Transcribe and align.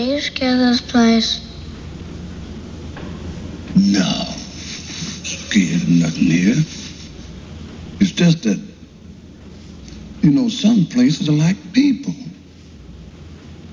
Are 0.00 0.02
you 0.02 0.18
scared 0.18 0.54
of 0.54 0.60
this 0.60 0.80
place? 0.80 1.46
No. 3.76 4.24
Scared 5.24 5.82
of 5.82 5.88
nothing 5.90 6.22
here. 6.22 6.54
It's 8.00 8.12
just 8.12 8.44
that, 8.44 8.58
you 10.22 10.30
know, 10.30 10.48
some 10.48 10.86
places 10.86 11.28
are 11.28 11.32
like 11.32 11.58
people. 11.74 12.14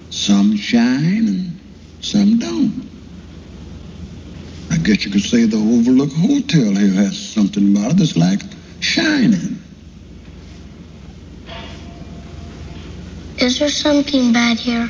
Some 0.10 0.58
shine 0.58 1.30
and 1.30 1.60
some 2.02 2.40
don't. 2.40 2.90
I 4.70 4.80
guess 4.80 5.06
you 5.06 5.12
could 5.12 5.22
say 5.22 5.46
the 5.46 5.56
Overlook 5.56 6.12
Hotel 6.12 6.76
here 6.76 6.92
has 7.06 7.18
something 7.18 7.72
about 7.74 7.92
it 7.92 7.98
that's 8.00 8.18
like 8.18 8.42
shining. 8.82 9.62
Is 13.38 13.60
there 13.60 13.70
something 13.70 14.34
bad 14.34 14.60
here? 14.60 14.90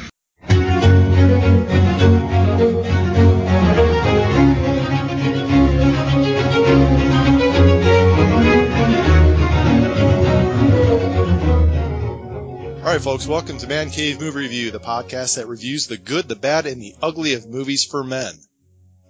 Right, 12.98 13.04
folks, 13.04 13.28
welcome 13.28 13.60
to 13.60 13.68
Man 13.68 13.92
Cave 13.92 14.20
Movie 14.20 14.40
Review, 14.40 14.72
the 14.72 14.80
podcast 14.80 15.36
that 15.36 15.46
reviews 15.46 15.86
the 15.86 15.98
good, 15.98 16.28
the 16.28 16.36
bad, 16.36 16.66
and 16.66 16.82
the 16.82 16.96
ugly 17.00 17.36
of 17.36 17.46
movies 17.46 17.86
for 17.86 18.04
men. 18.04 18.34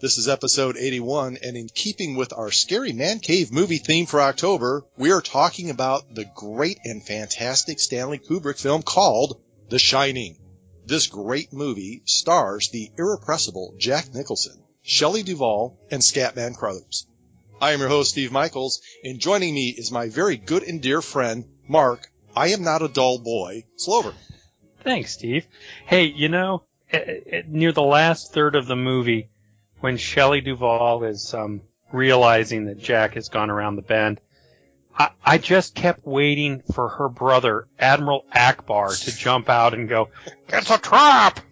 This 0.02 0.18
is 0.18 0.28
episode 0.28 0.76
81, 0.76 1.38
and 1.42 1.56
in 1.56 1.70
keeping 1.74 2.18
with 2.18 2.34
our 2.34 2.52
scary 2.52 2.92
Man 2.92 3.20
Cave 3.20 3.50
movie 3.50 3.78
theme 3.78 4.06
for 4.06 4.20
October, 4.20 4.86
we 4.98 5.14
are 5.14 5.22
talking 5.22 5.70
about 5.70 6.14
the 6.14 6.26
great 6.36 6.80
and 6.84 7.02
fantastic 7.02 7.80
Stanley 7.80 8.20
Kubrick 8.20 8.60
film 8.60 8.82
called 8.82 9.40
The 9.70 9.80
Shining. 9.80 10.36
This 10.86 11.08
great 11.08 11.54
movie 11.54 12.02
stars 12.04 12.68
the 12.68 12.92
irrepressible 12.98 13.76
Jack 13.78 14.14
Nicholson, 14.14 14.62
Shelley 14.82 15.24
Duvall, 15.24 15.80
and 15.90 16.02
Scatman 16.02 16.58
Crothers. 16.58 17.08
I 17.62 17.72
am 17.72 17.80
your 17.80 17.88
host, 17.88 18.12
Steve 18.12 18.34
Michaels, 18.34 18.82
and 19.06 19.22
joining 19.22 19.54
me 19.54 19.70
is 19.70 19.92
my 19.94 20.10
very 20.10 20.36
good 20.36 20.64
and 20.64 20.82
dear 20.82 21.02
friend, 21.02 21.46
Mark, 21.70 22.12
I 22.38 22.50
am 22.50 22.62
not 22.62 22.84
a 22.84 22.88
dull 22.88 23.18
boy, 23.18 23.64
Slover. 23.78 24.14
Thanks, 24.84 25.14
Steve. 25.14 25.48
Hey, 25.88 26.04
you 26.04 26.30
know, 26.30 26.62
eh, 26.92 27.22
eh, 27.26 27.42
near 27.48 27.72
the 27.72 27.82
last 27.82 28.32
third 28.32 28.56
of 28.56 28.68
the 28.68 28.76
movie, 28.76 29.30
when 29.80 29.98
Shelley 29.98 30.42
Duvall 30.42 31.04
is 31.04 31.34
um, 31.34 31.62
realizing 31.92 32.66
that 32.66 32.78
Jack 32.78 33.16
has 33.16 33.30
gone 33.30 33.50
around 33.50 33.76
the 33.76 33.82
bend, 33.82 34.22
I, 34.96 35.10
I 35.26 35.40
just 35.40 35.74
kept 35.74 36.06
waiting 36.06 36.62
for 36.76 36.90
her 36.90 37.10
brother, 37.10 37.68
Admiral 37.80 38.24
Ackbar, 38.32 39.04
to 39.06 39.18
jump 39.18 39.50
out 39.50 39.74
and 39.74 39.90
go, 39.90 40.10
"It's 40.48 40.70
a 40.70 40.78
trap!" 40.78 41.40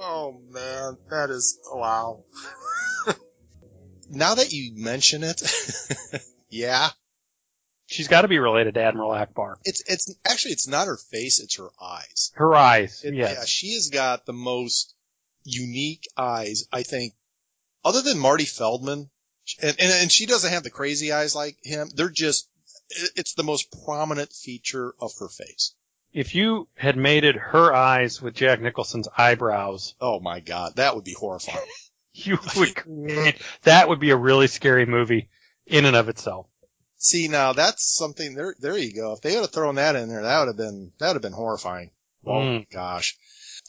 Oh 0.00 0.40
man, 0.50 0.96
that 1.10 1.28
is 1.28 1.58
wow. 1.72 2.24
now 4.08 4.36
that 4.36 4.52
you 4.52 4.72
mention 4.76 5.24
it, 5.24 5.42
yeah, 6.48 6.90
She's 7.98 8.06
got 8.06 8.22
to 8.22 8.28
be 8.28 8.38
related 8.38 8.74
to 8.74 8.80
Admiral 8.80 9.10
Ackbar. 9.10 9.56
it's 9.64 9.82
it's 9.88 10.14
actually 10.24 10.52
it's 10.52 10.68
not 10.68 10.86
her 10.86 10.96
face, 10.96 11.40
it's 11.40 11.56
her 11.56 11.70
eyes. 11.82 12.30
Her 12.36 12.54
eyes, 12.54 13.02
It- 13.04 13.14
yes. 13.14 13.34
Yeah, 13.36 13.44
she 13.44 13.74
has 13.74 13.88
got 13.90 14.24
the 14.24 14.32
most 14.32 14.94
unique 15.42 16.06
eyes, 16.16 16.68
I 16.72 16.84
think, 16.84 17.14
other 17.84 18.00
than 18.02 18.16
Marty 18.20 18.44
Feldman, 18.44 19.10
and 19.60 19.76
and, 19.80 19.92
and 19.92 20.12
she 20.12 20.26
doesn't 20.26 20.52
have 20.52 20.62
the 20.62 20.70
crazy 20.70 21.10
eyes 21.10 21.34
like 21.34 21.56
him. 21.64 21.90
They're 21.92 22.08
just 22.08 22.48
it's 23.16 23.34
the 23.34 23.42
most 23.42 23.66
prominent 23.84 24.32
feature 24.32 24.94
of 25.00 25.10
her 25.18 25.28
face. 25.28 25.74
If 26.12 26.36
you 26.36 26.68
had 26.76 26.96
mated 26.96 27.34
her 27.34 27.74
eyes 27.74 28.22
with 28.22 28.34
Jack 28.36 28.60
Nicholson's 28.60 29.08
eyebrows, 29.18 29.96
Oh 30.00 30.20
my 30.20 30.38
god, 30.38 30.76
that 30.76 30.94
would 30.94 31.04
be 31.04 31.14
horrifying. 31.14 31.66
you 32.14 32.38
would 32.56 32.76
create 32.76 33.42
that 33.62 33.88
would 33.88 33.98
be 33.98 34.10
a 34.10 34.16
really 34.16 34.46
scary 34.46 34.86
movie 34.86 35.30
in 35.66 35.84
and 35.84 35.96
of 35.96 36.08
itself. 36.08 36.46
See, 36.98 37.28
now 37.28 37.52
that's 37.52 37.94
something. 37.96 38.34
There, 38.34 38.54
there 38.58 38.76
you 38.76 38.92
go. 38.92 39.12
If 39.12 39.20
they 39.20 39.34
would 39.34 39.42
have 39.42 39.52
thrown 39.52 39.76
that 39.76 39.96
in 39.96 40.08
there, 40.08 40.22
that 40.22 40.38
would 40.40 40.48
have 40.48 40.56
been 40.56 40.92
that 40.98 41.08
would 41.08 41.14
have 41.14 41.22
been 41.22 41.32
horrifying. 41.32 41.90
Oh 42.26 42.30
Mm. 42.32 42.70
gosh. 42.70 43.16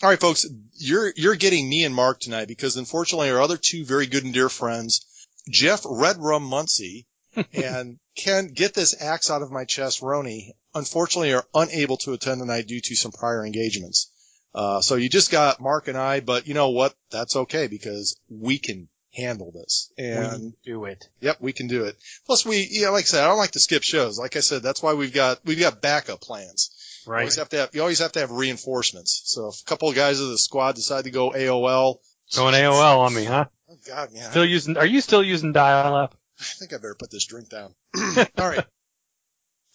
All 0.01 0.09
right, 0.09 0.19
folks, 0.19 0.45
you're 0.77 1.13
you're 1.15 1.35
getting 1.35 1.69
me 1.69 1.83
and 1.83 1.93
Mark 1.93 2.19
tonight 2.19 2.47
because 2.47 2.77
unfortunately 2.77 3.29
our 3.29 3.41
other 3.41 3.57
two 3.57 3.85
very 3.85 4.07
good 4.07 4.23
and 4.23 4.33
dear 4.33 4.49
friends, 4.49 5.05
Jeff 5.49 5.83
Redrum 5.83 6.41
Muncie 6.41 7.05
and 7.53 7.99
Ken 8.15 8.47
Get 8.47 8.73
This 8.73 8.99
Axe 8.99 9.29
Out 9.29 9.41
of 9.43 9.51
My 9.51 9.65
Chest 9.65 10.01
Roney, 10.01 10.55
unfortunately 10.73 11.33
are 11.33 11.45
unable 11.53 11.97
to 11.97 12.13
attend 12.13 12.41
tonight 12.41 12.67
due 12.67 12.81
to 12.81 12.95
some 12.95 13.11
prior 13.11 13.45
engagements. 13.45 14.11
Uh, 14.55 14.81
so 14.81 14.95
you 14.95 15.09
just 15.09 15.31
got 15.31 15.61
Mark 15.61 15.87
and 15.87 15.97
I, 15.97 16.21
but 16.21 16.47
you 16.47 16.55
know 16.55 16.69
what? 16.69 16.95
That's 17.11 17.35
okay 17.35 17.67
because 17.67 18.17
we 18.29 18.57
can 18.57 18.87
handle 19.13 19.51
this. 19.51 19.91
And 19.97 20.41
we 20.43 20.53
do 20.63 20.85
it. 20.85 21.07
Yep, 21.21 21.37
we 21.39 21.53
can 21.53 21.67
do 21.67 21.85
it. 21.85 21.95
Plus, 22.25 22.45
we, 22.45 22.67
yeah, 22.69 22.89
like 22.89 23.03
I 23.03 23.05
said, 23.05 23.23
I 23.23 23.27
don't 23.27 23.37
like 23.37 23.51
to 23.51 23.59
skip 23.59 23.83
shows. 23.83 24.17
Like 24.19 24.35
I 24.35 24.41
said, 24.41 24.61
that's 24.63 24.81
why 24.83 24.93
we've 24.93 25.13
got 25.13 25.39
we've 25.45 25.59
got 25.59 25.81
backup 25.81 26.21
plans. 26.21 26.69
You 27.05 27.13
Right. 27.13 27.19
always 27.21 27.35
have 27.37 27.49
to 27.49 27.57
have 27.57 27.69
you 27.73 27.81
always 27.81 27.99
have 27.99 28.11
to 28.13 28.19
have 28.19 28.31
reinforcements. 28.31 29.21
So 29.25 29.47
if 29.47 29.61
a 29.61 29.65
couple 29.65 29.89
of 29.89 29.95
guys 29.95 30.19
of 30.19 30.27
the 30.29 30.37
squad 30.37 30.75
decide 30.75 31.05
to 31.05 31.11
go 31.11 31.31
AOL, 31.31 31.97
Going 32.35 32.53
AOL 32.53 32.99
on 32.99 33.13
me, 33.15 33.25
huh? 33.25 33.45
oh 33.69 33.75
god, 33.87 34.13
man, 34.13 34.29
Still 34.29 34.45
using? 34.45 34.77
Are 34.77 34.85
you 34.85 35.01
still 35.01 35.23
using 35.23 35.51
dial-up? 35.53 36.15
I 36.39 36.43
think 36.43 36.73
I 36.73 36.77
better 36.77 36.95
put 36.97 37.09
this 37.09 37.25
drink 37.25 37.49
down. 37.49 37.73
All 38.37 38.47
right, 38.47 38.63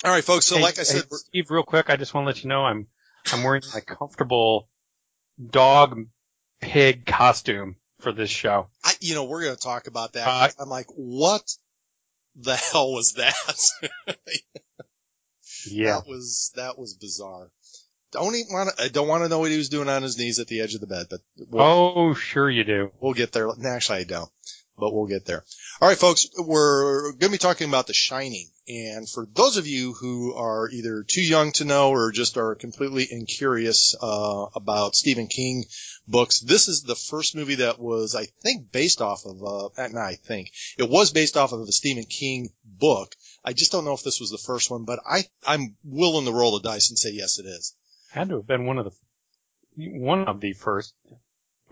all 0.04 0.10
right, 0.12 0.22
folks. 0.24 0.46
So 0.46 0.56
Hey, 0.56 0.62
like 0.62 0.78
I 0.78 0.84
said, 0.84 1.02
hey, 1.10 1.16
Steve, 1.16 1.50
real 1.50 1.62
quick, 1.64 1.90
I 1.90 1.96
just 1.96 2.14
want 2.14 2.24
to 2.24 2.28
let 2.28 2.42
you 2.44 2.48
know 2.48 2.64
I'm 2.64 2.86
I'm 3.32 3.42
wearing 3.42 3.62
my 3.72 3.80
comfortable 3.80 4.68
dog 5.50 6.06
pig 6.60 7.04
costume 7.06 7.76
for 8.04 8.12
this 8.12 8.30
show. 8.30 8.68
I, 8.84 8.92
you 9.00 9.14
know, 9.14 9.24
we're 9.24 9.42
going 9.42 9.56
to 9.56 9.60
talk 9.60 9.88
about 9.88 10.12
that. 10.12 10.28
Uh, 10.28 10.48
I'm 10.60 10.68
like, 10.68 10.86
what 10.94 11.42
the 12.36 12.54
hell 12.54 12.92
was 12.92 13.14
that? 13.14 13.34
Yeah. 15.66 15.94
That 16.00 16.06
was 16.06 16.52
that 16.56 16.78
was 16.78 16.94
bizarre. 16.94 17.50
Don't 18.12 18.34
even 18.34 18.52
want 18.52 18.76
to. 18.76 18.84
I 18.84 18.88
don't 18.88 19.08
want 19.08 19.24
to 19.24 19.28
know 19.28 19.38
what 19.38 19.50
he 19.50 19.56
was 19.56 19.68
doing 19.70 19.88
on 19.88 20.02
his 20.02 20.18
knees 20.18 20.38
at 20.38 20.46
the 20.46 20.60
edge 20.60 20.74
of 20.74 20.80
the 20.80 20.86
bed, 20.86 21.06
but 21.10 21.20
we'll, 21.48 21.62
Oh, 21.62 22.14
sure 22.14 22.50
you 22.50 22.64
do. 22.64 22.92
We'll 23.00 23.14
get 23.14 23.32
there. 23.32 23.46
No, 23.56 23.68
Actually, 23.68 24.00
I 24.00 24.04
don't, 24.04 24.30
but 24.78 24.92
we'll 24.92 25.06
get 25.06 25.24
there. 25.24 25.42
All 25.80 25.88
right, 25.88 25.96
folks, 25.98 26.26
we're 26.38 27.12
going 27.12 27.18
to 27.20 27.30
be 27.30 27.38
talking 27.38 27.68
about 27.68 27.86
The 27.86 27.94
Shining. 27.94 28.46
And 28.68 29.08
for 29.08 29.26
those 29.32 29.56
of 29.56 29.66
you 29.66 29.94
who 29.94 30.34
are 30.34 30.68
either 30.70 31.02
too 31.02 31.22
young 31.22 31.52
to 31.52 31.64
know 31.64 31.90
or 31.90 32.12
just 32.12 32.36
are 32.36 32.54
completely 32.54 33.06
incurious, 33.10 33.94
uh, 34.00 34.46
about 34.54 34.94
Stephen 34.94 35.26
King 35.26 35.64
books, 36.06 36.40
this 36.40 36.68
is 36.68 36.82
the 36.82 36.94
first 36.94 37.34
movie 37.34 37.56
that 37.56 37.78
was, 37.78 38.14
I 38.14 38.26
think, 38.42 38.70
based 38.72 39.00
off 39.00 39.24
of, 39.24 39.42
uh, 39.42 39.68
not 39.88 39.96
I 39.96 40.14
think, 40.14 40.50
it 40.78 40.88
was 40.88 41.12
based 41.12 41.36
off 41.36 41.52
of 41.52 41.60
a 41.60 41.72
Stephen 41.72 42.04
King 42.04 42.50
book. 42.64 43.14
I 43.44 43.52
just 43.52 43.72
don't 43.72 43.84
know 43.84 43.94
if 43.94 44.02
this 44.02 44.20
was 44.20 44.30
the 44.30 44.38
first 44.38 44.70
one, 44.70 44.84
but 44.84 45.00
I, 45.08 45.24
I'm 45.46 45.76
willing 45.84 46.26
to 46.26 46.32
roll 46.32 46.58
the 46.58 46.68
dice 46.68 46.90
and 46.90 46.98
say 46.98 47.10
yes, 47.12 47.38
it 47.38 47.46
is. 47.46 47.74
Had 48.10 48.28
to 48.28 48.36
have 48.36 48.46
been 48.46 48.66
one 48.66 48.78
of 48.78 48.84
the 48.86 48.92
one 49.76 50.24
of 50.28 50.40
the 50.40 50.52
first. 50.52 50.94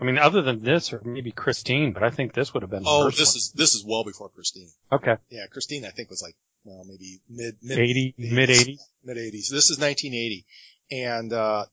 I 0.01 0.03
mean, 0.05 0.17
other 0.17 0.41
than 0.41 0.61
this, 0.61 0.91
or 0.91 1.01
maybe 1.05 1.31
Christine, 1.31 1.93
but 1.93 2.03
I 2.03 2.09
think 2.09 2.33
this 2.33 2.53
would 2.53 2.63
have 2.63 2.69
been 2.69 2.83
the 2.83 2.89
Oh, 2.89 3.05
this 3.09 3.19
one. 3.19 3.37
is, 3.37 3.53
this 3.55 3.75
is 3.75 3.85
well 3.85 4.03
before 4.03 4.27
Christine. 4.29 4.67
okay. 4.91 5.15
Yeah, 5.29 5.45
Christine, 5.49 5.85
I 5.85 5.91
think 5.91 6.09
was 6.09 6.21
like, 6.21 6.35
well, 6.65 6.83
maybe 6.85 7.21
mid, 7.29 7.55
mid, 7.61 7.79
80, 7.79 8.15
mid 8.17 8.49
80s. 8.49 8.77
mid 9.03 9.17
80s. 9.17 9.49
This 9.49 9.69
is 9.69 9.79
1980. 9.79 10.45
And, 10.91 11.31
uh, 11.31 11.65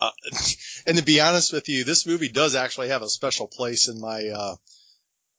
uh, 0.00 0.10
and 0.86 0.96
to 0.98 1.04
be 1.04 1.20
honest 1.20 1.52
with 1.52 1.68
you, 1.68 1.84
this 1.84 2.06
movie 2.06 2.28
does 2.28 2.54
actually 2.54 2.88
have 2.88 3.02
a 3.02 3.08
special 3.08 3.46
place 3.46 3.88
in 3.88 4.00
my, 4.00 4.28
uh, 4.28 4.56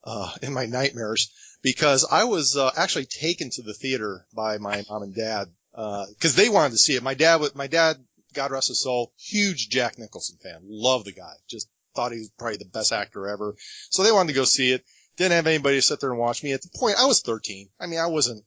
uh, 0.04 0.32
in 0.42 0.54
my 0.54 0.66
nightmares 0.66 1.32
because 1.62 2.06
I 2.10 2.26
was, 2.26 2.56
uh, 2.56 2.72
actually 2.76 3.06
taken 3.06 3.50
to 3.52 3.62
the 3.62 3.74
theater 3.74 4.26
by 4.34 4.58
my 4.58 4.84
mom 4.90 5.04
and 5.04 5.16
dad, 5.16 5.48
uh, 5.74 6.06
cause 6.20 6.36
they 6.36 6.50
wanted 6.50 6.72
to 6.72 6.78
see 6.78 6.96
it. 6.96 7.04
My 7.04 7.16
dad, 7.16 7.42
my 7.56 7.68
dad, 7.68 7.98
God 8.34 8.52
rest 8.52 8.68
his 8.68 8.82
soul, 8.82 9.14
huge 9.18 9.70
Jack 9.70 9.98
Nicholson 9.98 10.38
fan. 10.44 10.60
Love 10.64 11.06
the 11.06 11.14
guy. 11.14 11.34
Just 11.48 11.70
thought 11.96 12.12
he 12.12 12.20
was 12.20 12.30
probably 12.38 12.58
the 12.58 12.66
best 12.66 12.92
actor 12.92 13.28
ever. 13.28 13.56
So 13.90 14.04
they 14.04 14.12
wanted 14.12 14.34
to 14.34 14.40
go 14.40 14.46
see 14.46 14.72
it. 14.72 14.86
Didn't 15.18 15.32
have 15.32 15.48
anybody 15.48 15.78
to 15.78 15.82
sit 15.82 16.02
there 16.02 16.12
and 16.12 16.20
watch 16.20 16.44
me. 16.44 16.52
At 16.52 16.62
the 16.62 16.70
point, 16.76 16.98
I 17.00 17.06
was 17.06 17.22
13. 17.22 17.70
I 17.80 17.88
mean, 17.88 18.00
I 18.00 18.08
wasn't, 18.08 18.44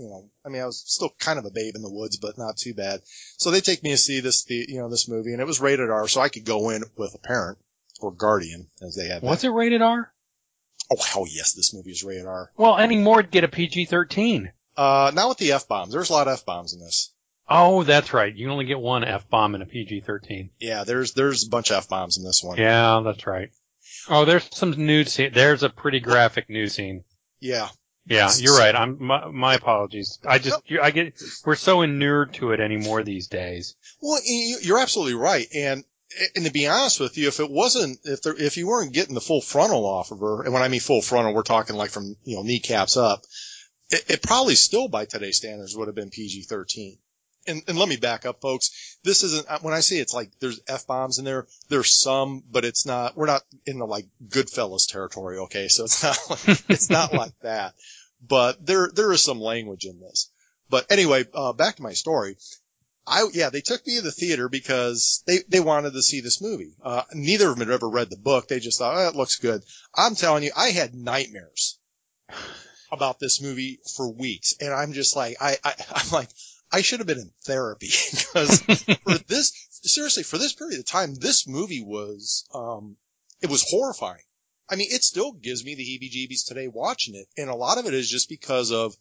you 0.00 0.08
know, 0.08 0.30
I 0.44 0.48
mean, 0.48 0.62
I 0.62 0.66
was 0.66 0.82
still 0.86 1.10
kind 1.18 1.38
of 1.38 1.44
a 1.44 1.50
babe 1.50 1.76
in 1.76 1.82
the 1.82 1.92
woods, 1.92 2.16
but 2.16 2.38
not 2.38 2.56
too 2.56 2.72
bad. 2.72 3.02
So 3.36 3.50
they 3.50 3.60
take 3.60 3.82
me 3.82 3.90
to 3.90 3.98
see 3.98 4.20
this, 4.20 4.44
the, 4.44 4.64
you 4.66 4.78
know, 4.78 4.88
this 4.88 5.08
movie 5.08 5.32
and 5.32 5.40
it 5.40 5.46
was 5.46 5.60
rated 5.60 5.90
R, 5.90 6.08
so 6.08 6.20
I 6.20 6.30
could 6.30 6.44
go 6.44 6.70
in 6.70 6.84
with 6.96 7.14
a 7.14 7.18
parent 7.18 7.58
or 8.00 8.10
guardian 8.10 8.68
as 8.80 8.96
they 8.96 9.08
had. 9.08 9.22
Was 9.22 9.38
back- 9.38 9.44
it 9.44 9.50
rated 9.50 9.82
R? 9.82 10.10
Oh, 10.90 11.02
hell 11.02 11.26
yes, 11.28 11.52
this 11.52 11.74
movie 11.74 11.90
is 11.90 12.02
rated 12.02 12.26
R. 12.26 12.50
Well, 12.56 12.78
any 12.78 12.96
more 12.96 13.22
get 13.22 13.44
a 13.44 13.48
PG-13. 13.48 14.50
Uh, 14.76 15.12
not 15.14 15.28
with 15.28 15.38
the 15.38 15.52
F-bombs. 15.52 15.92
There's 15.92 16.10
a 16.10 16.12
lot 16.14 16.26
of 16.26 16.32
F-bombs 16.32 16.72
in 16.72 16.80
this. 16.80 17.12
Oh, 17.48 17.82
that's 17.82 18.14
right. 18.14 18.34
You 18.34 18.50
only 18.50 18.64
get 18.64 18.80
one 18.80 19.04
F-bomb 19.04 19.54
in 19.54 19.62
a 19.62 19.66
PG-13. 19.66 20.50
Yeah, 20.58 20.84
there's, 20.84 21.12
there's 21.12 21.46
a 21.46 21.50
bunch 21.50 21.70
of 21.70 21.76
F-bombs 21.78 22.16
in 22.16 22.24
this 22.24 22.42
one. 22.42 22.56
Yeah, 22.56 23.02
that's 23.04 23.26
right. 23.26 23.50
Oh, 24.08 24.24
there's 24.24 24.48
some 24.52 24.70
nude 24.86 25.08
scene. 25.08 25.32
There's 25.34 25.62
a 25.62 25.68
pretty 25.68 26.00
graphic 26.00 26.48
nude 26.48 26.72
scene. 26.72 27.04
Yeah. 27.40 27.68
Yeah, 28.10 28.30
you're 28.38 28.58
right. 28.58 28.74
I'm 28.74 29.02
my, 29.02 29.28
my 29.28 29.54
apologies. 29.54 30.18
I 30.26 30.38
just 30.38 30.60
I 30.82 30.90
get 30.90 31.20
we're 31.46 31.54
so 31.54 31.82
inured 31.82 32.34
to 32.34 32.50
it 32.52 32.60
anymore 32.60 33.02
these 33.02 33.28
days. 33.28 33.76
Well, 34.02 34.20
you- 34.24 34.58
you're 34.62 34.80
absolutely 34.80 35.14
right. 35.14 35.46
And 35.54 35.84
and 36.34 36.44
to 36.44 36.50
be 36.50 36.66
honest 36.66 36.98
with 36.98 37.16
you, 37.16 37.28
if 37.28 37.38
it 37.38 37.48
wasn't 37.50 38.00
if 38.04 38.22
there 38.22 38.34
if 38.36 38.56
you 38.56 38.66
weren't 38.66 38.92
getting 38.92 39.14
the 39.14 39.20
full 39.20 39.40
frontal 39.40 39.86
off 39.86 40.10
of 40.10 40.18
her, 40.18 40.42
and 40.42 40.52
when 40.52 40.62
I 40.62 40.68
mean 40.68 40.80
full 40.80 41.02
frontal, 41.02 41.32
we're 41.34 41.42
talking 41.44 41.76
like 41.76 41.90
from 41.90 42.16
you 42.24 42.36
know 42.36 42.42
kneecaps 42.42 42.96
up, 42.96 43.22
it, 43.90 44.04
it 44.10 44.22
probably 44.22 44.56
still 44.56 44.88
by 44.88 45.04
today's 45.04 45.36
standards 45.36 45.76
would 45.76 45.86
have 45.86 45.94
been 45.94 46.10
PG-13. 46.10 46.98
And, 47.46 47.62
and 47.68 47.78
let 47.78 47.88
me 47.88 47.96
back 47.96 48.26
up, 48.26 48.42
folks. 48.42 48.98
This 49.02 49.22
isn't 49.24 49.48
uh, 49.48 49.60
when 49.62 49.72
I 49.72 49.80
say 49.80 49.96
it's 49.96 50.12
like 50.12 50.30
there's 50.40 50.60
f 50.68 50.86
bombs 50.86 51.18
in 51.18 51.24
there. 51.24 51.46
There's 51.70 51.98
some, 51.98 52.42
but 52.50 52.64
it's 52.66 52.84
not. 52.84 53.16
We're 53.16 53.26
not 53.26 53.42
in 53.64 53.78
the 53.78 53.86
like 53.86 54.06
Goodfellas 54.28 54.86
territory, 54.88 55.38
okay? 55.38 55.68
So 55.68 55.84
it's 55.84 56.02
not 56.02 56.18
like, 56.28 56.62
it's 56.68 56.90
not 56.90 57.14
like 57.22 57.32
that. 57.40 57.74
But 58.20 58.64
there 58.64 58.90
there 58.92 59.12
is 59.12 59.22
some 59.22 59.40
language 59.40 59.84
in 59.84 60.00
this. 60.00 60.30
But 60.68 60.90
anyway, 60.90 61.24
uh, 61.34 61.52
back 61.52 61.76
to 61.76 61.82
my 61.82 61.94
story. 61.94 62.36
I 63.06 63.26
yeah, 63.32 63.50
they 63.50 63.60
took 63.60 63.86
me 63.86 63.96
to 63.96 64.02
the 64.02 64.12
theater 64.12 64.48
because 64.48 65.22
they 65.26 65.38
they 65.48 65.60
wanted 65.60 65.94
to 65.94 66.02
see 66.02 66.20
this 66.20 66.40
movie. 66.40 66.74
Uh, 66.82 67.02
neither 67.12 67.50
of 67.50 67.58
them 67.58 67.66
had 67.66 67.74
ever 67.74 67.88
read 67.88 68.10
the 68.10 68.16
book. 68.16 68.48
They 68.48 68.60
just 68.60 68.78
thought, 68.78 68.96
oh, 68.96 69.08
it 69.08 69.16
looks 69.16 69.36
good. 69.36 69.64
I'm 69.94 70.14
telling 70.14 70.44
you, 70.44 70.52
I 70.56 70.70
had 70.70 70.94
nightmares 70.94 71.78
about 72.92 73.18
this 73.18 73.40
movie 73.40 73.80
for 73.96 74.12
weeks, 74.12 74.54
and 74.60 74.72
I'm 74.72 74.92
just 74.92 75.16
like, 75.16 75.36
I, 75.40 75.56
I 75.64 75.74
I'm 75.92 76.10
like, 76.10 76.28
I 76.70 76.82
should 76.82 77.00
have 77.00 77.06
been 77.06 77.18
in 77.18 77.32
therapy 77.44 77.88
because 78.10 78.60
for 79.04 79.18
this 79.26 79.52
seriously 79.82 80.22
for 80.22 80.38
this 80.38 80.52
period 80.52 80.78
of 80.78 80.86
time, 80.86 81.14
this 81.14 81.48
movie 81.48 81.82
was 81.82 82.44
um 82.54 82.96
it 83.40 83.50
was 83.50 83.64
horrifying. 83.68 84.22
I 84.70 84.76
mean, 84.76 84.88
it 84.90 85.02
still 85.02 85.32
gives 85.32 85.64
me 85.64 85.74
the 85.74 85.82
heebie-jeebies 85.82 86.46
today 86.46 86.68
watching 86.68 87.16
it, 87.16 87.26
and 87.36 87.50
a 87.50 87.54
lot 87.54 87.78
of 87.78 87.86
it 87.86 87.94
is 87.94 88.08
just 88.08 88.28
because 88.28 88.70
of 88.70 88.96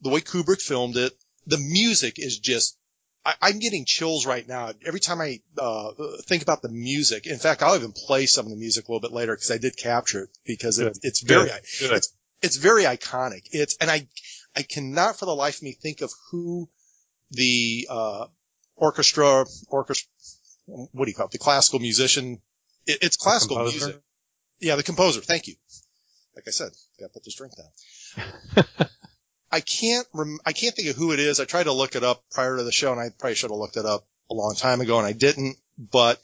the 0.00 0.08
way 0.08 0.20
Kubrick 0.20 0.62
filmed 0.62 0.96
it. 0.96 1.12
The 1.46 1.58
music 1.58 2.18
is 2.18 2.38
just 2.38 2.76
I, 3.24 3.34
I'm 3.42 3.58
getting 3.58 3.84
chills 3.84 4.24
right 4.24 4.46
now 4.46 4.72
every 4.84 5.00
time 5.00 5.20
I 5.20 5.40
uh, 5.58 5.92
think 6.22 6.42
about 6.42 6.62
the 6.62 6.70
music. 6.70 7.26
In 7.26 7.38
fact, 7.38 7.62
I'll 7.62 7.76
even 7.76 7.92
play 7.92 8.26
some 8.26 8.46
of 8.46 8.50
the 8.50 8.56
music 8.56 8.88
a 8.88 8.92
little 8.92 9.06
bit 9.06 9.12
later 9.12 9.34
because 9.34 9.50
I 9.50 9.58
did 9.58 9.76
capture 9.76 10.24
it 10.24 10.30
because 10.44 10.78
it, 10.78 10.98
it's 11.02 11.20
very 11.20 11.50
Good. 11.78 11.92
it's 11.92 12.14
it's 12.42 12.56
very 12.56 12.84
iconic. 12.84 13.42
It's 13.52 13.76
and 13.80 13.90
I 13.90 14.08
I 14.56 14.62
cannot 14.62 15.18
for 15.18 15.26
the 15.26 15.34
life 15.34 15.56
of 15.56 15.62
me 15.64 15.72
think 15.72 16.00
of 16.00 16.10
who 16.30 16.70
the 17.30 17.86
uh, 17.90 18.26
orchestra 18.76 19.44
orchestra 19.68 20.08
what 20.66 21.04
do 21.04 21.10
you 21.10 21.14
call 21.14 21.26
it 21.26 21.32
the 21.32 21.38
classical 21.38 21.78
musician 21.78 22.40
it, 22.86 22.98
it's 23.02 23.16
classical 23.16 23.58
music 23.58 24.00
yeah 24.60 24.76
the 24.76 24.82
composer 24.82 25.20
thank 25.20 25.46
you 25.48 25.54
like 26.34 26.44
I 26.46 26.50
said 26.50 26.70
gotta 26.98 27.12
put 27.12 27.24
this 27.24 27.34
drink 27.34 27.54
down 27.56 28.64
I 29.52 29.60
can't 29.60 30.06
rem- 30.14 30.38
I 30.46 30.52
can't 30.52 30.74
think 30.74 30.88
of 30.88 30.96
who 30.96 31.12
it 31.12 31.18
is 31.18 31.40
I 31.40 31.44
tried 31.44 31.64
to 31.64 31.72
look 31.72 31.96
it 31.96 32.04
up 32.04 32.22
prior 32.30 32.56
to 32.56 32.62
the 32.62 32.72
show 32.72 32.92
and 32.92 33.00
I 33.00 33.10
probably 33.18 33.34
should 33.34 33.50
have 33.50 33.58
looked 33.58 33.76
it 33.76 33.86
up 33.86 34.06
a 34.30 34.34
long 34.34 34.54
time 34.54 34.80
ago 34.80 34.98
and 34.98 35.06
I 35.06 35.12
didn't 35.12 35.56
but 35.78 36.20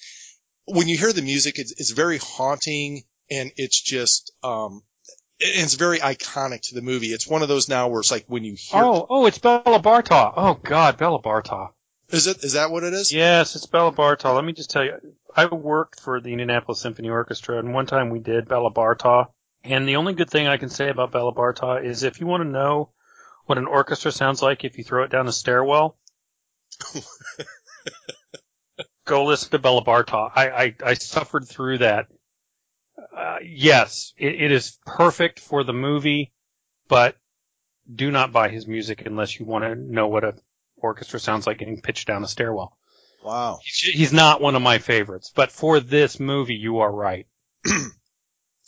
when 0.67 0.88
you 0.88 0.97
hear 0.97 1.12
the 1.12 1.23
music 1.23 1.59
it's, 1.59 1.73
it's 1.73 1.91
very 1.91 2.19
haunting 2.19 3.03
and 3.31 3.50
it's 3.56 3.81
just 3.81 4.33
um 4.43 4.83
it- 5.38 5.62
it's 5.62 5.75
very 5.75 5.99
iconic 5.99 6.62
to 6.69 6.75
the 6.75 6.81
movie. 6.83 7.09
It's 7.09 7.27
one 7.27 7.43
of 7.43 7.49
those 7.49 7.69
now 7.69 7.88
where 7.88 8.00
it's 8.00 8.11
like 8.11 8.25
when 8.27 8.43
you 8.43 8.55
hear, 8.55 8.83
Oh, 8.83 9.06
oh, 9.11 9.27
it's 9.27 9.38
Béla 9.38 9.83
Bartók. 9.83 10.33
Oh 10.37 10.55
God, 10.55 10.97
Béla 10.97 11.23
Bartók. 11.23 11.75
Is 12.11 12.29
it, 12.29 12.44
is 12.44 12.53
that 12.53 12.70
what 12.70 12.85
it 12.85 12.94
is? 12.94 13.12
Yes, 13.12 13.56
it's 13.56 13.67
Béla 13.67 13.94
Bartók. 13.94 14.35
Let 14.35 14.44
me 14.44 14.53
just 14.53 14.70
tell 14.70 14.85
you, 14.85 14.94
I 15.35 15.47
worked 15.47 16.00
for 16.00 16.20
the 16.20 16.31
Indianapolis 16.31 16.81
Symphony 16.81 17.08
Orchestra, 17.08 17.58
and 17.58 17.75
one 17.75 17.87
time 17.87 18.11
we 18.11 18.20
did 18.20 18.47
Béla 18.47 18.73
Bartók. 18.73 19.29
And 19.64 19.88
the 19.88 19.97
only 19.97 20.14
good 20.14 20.31
thing 20.31 20.47
I 20.47 20.58
can 20.58 20.69
say 20.69 20.88
about 20.88 21.11
Béla 21.11 21.35
Bartók 21.35 21.85
is 21.85 22.05
if 22.05 22.20
you 22.20 22.26
want 22.26 22.43
to 22.43 22.49
know 22.49 22.91
what 23.47 23.58
an 23.58 23.67
orchestra 23.67 24.12
sounds 24.12 24.41
like 24.41 24.64
if 24.64 24.79
you 24.79 24.85
throw 24.85 25.03
it 25.03 25.11
down 25.11 25.26
a 25.26 25.32
stairwell, 25.32 25.99
go 29.05 29.25
listen 29.25 29.50
to 29.50 29.59
Béla 29.59 29.85
Bartók. 29.85 30.31
I, 30.37 30.49
I, 30.49 30.75
I 30.85 30.94
suffered 30.94 31.49
through 31.49 31.79
that. 31.79 32.06
Uh, 33.14 33.38
yes, 33.43 34.12
it, 34.17 34.43
it 34.43 34.52
is 34.52 34.79
perfect 34.87 35.41
for 35.41 35.64
the 35.64 35.73
movie, 35.73 36.32
but 36.88 37.17
do 37.93 38.12
not 38.12 38.32
buy 38.32 38.49
his 38.49 38.67
music 38.69 39.05
unless 39.06 39.38
you 39.38 39.47
want 39.47 39.64
to 39.64 39.75
know 39.75 40.06
what 40.06 40.23
a 40.25 40.35
orchestra 40.76 41.20
sounds 41.20 41.46
like 41.46 41.58
getting 41.58 41.81
pitched 41.81 42.06
down 42.06 42.25
a 42.25 42.28
stairwell. 42.28 42.76
Wow. 43.25 43.58
He's 43.62 43.94
he's 43.94 44.12
not 44.12 44.40
one 44.40 44.55
of 44.55 44.62
my 44.62 44.78
favorites, 44.78 45.32
but 45.34 45.50
for 45.50 45.81
this 45.81 46.20
movie, 46.20 46.55
you 46.55 46.78
are 46.78 46.93
right. 46.93 47.26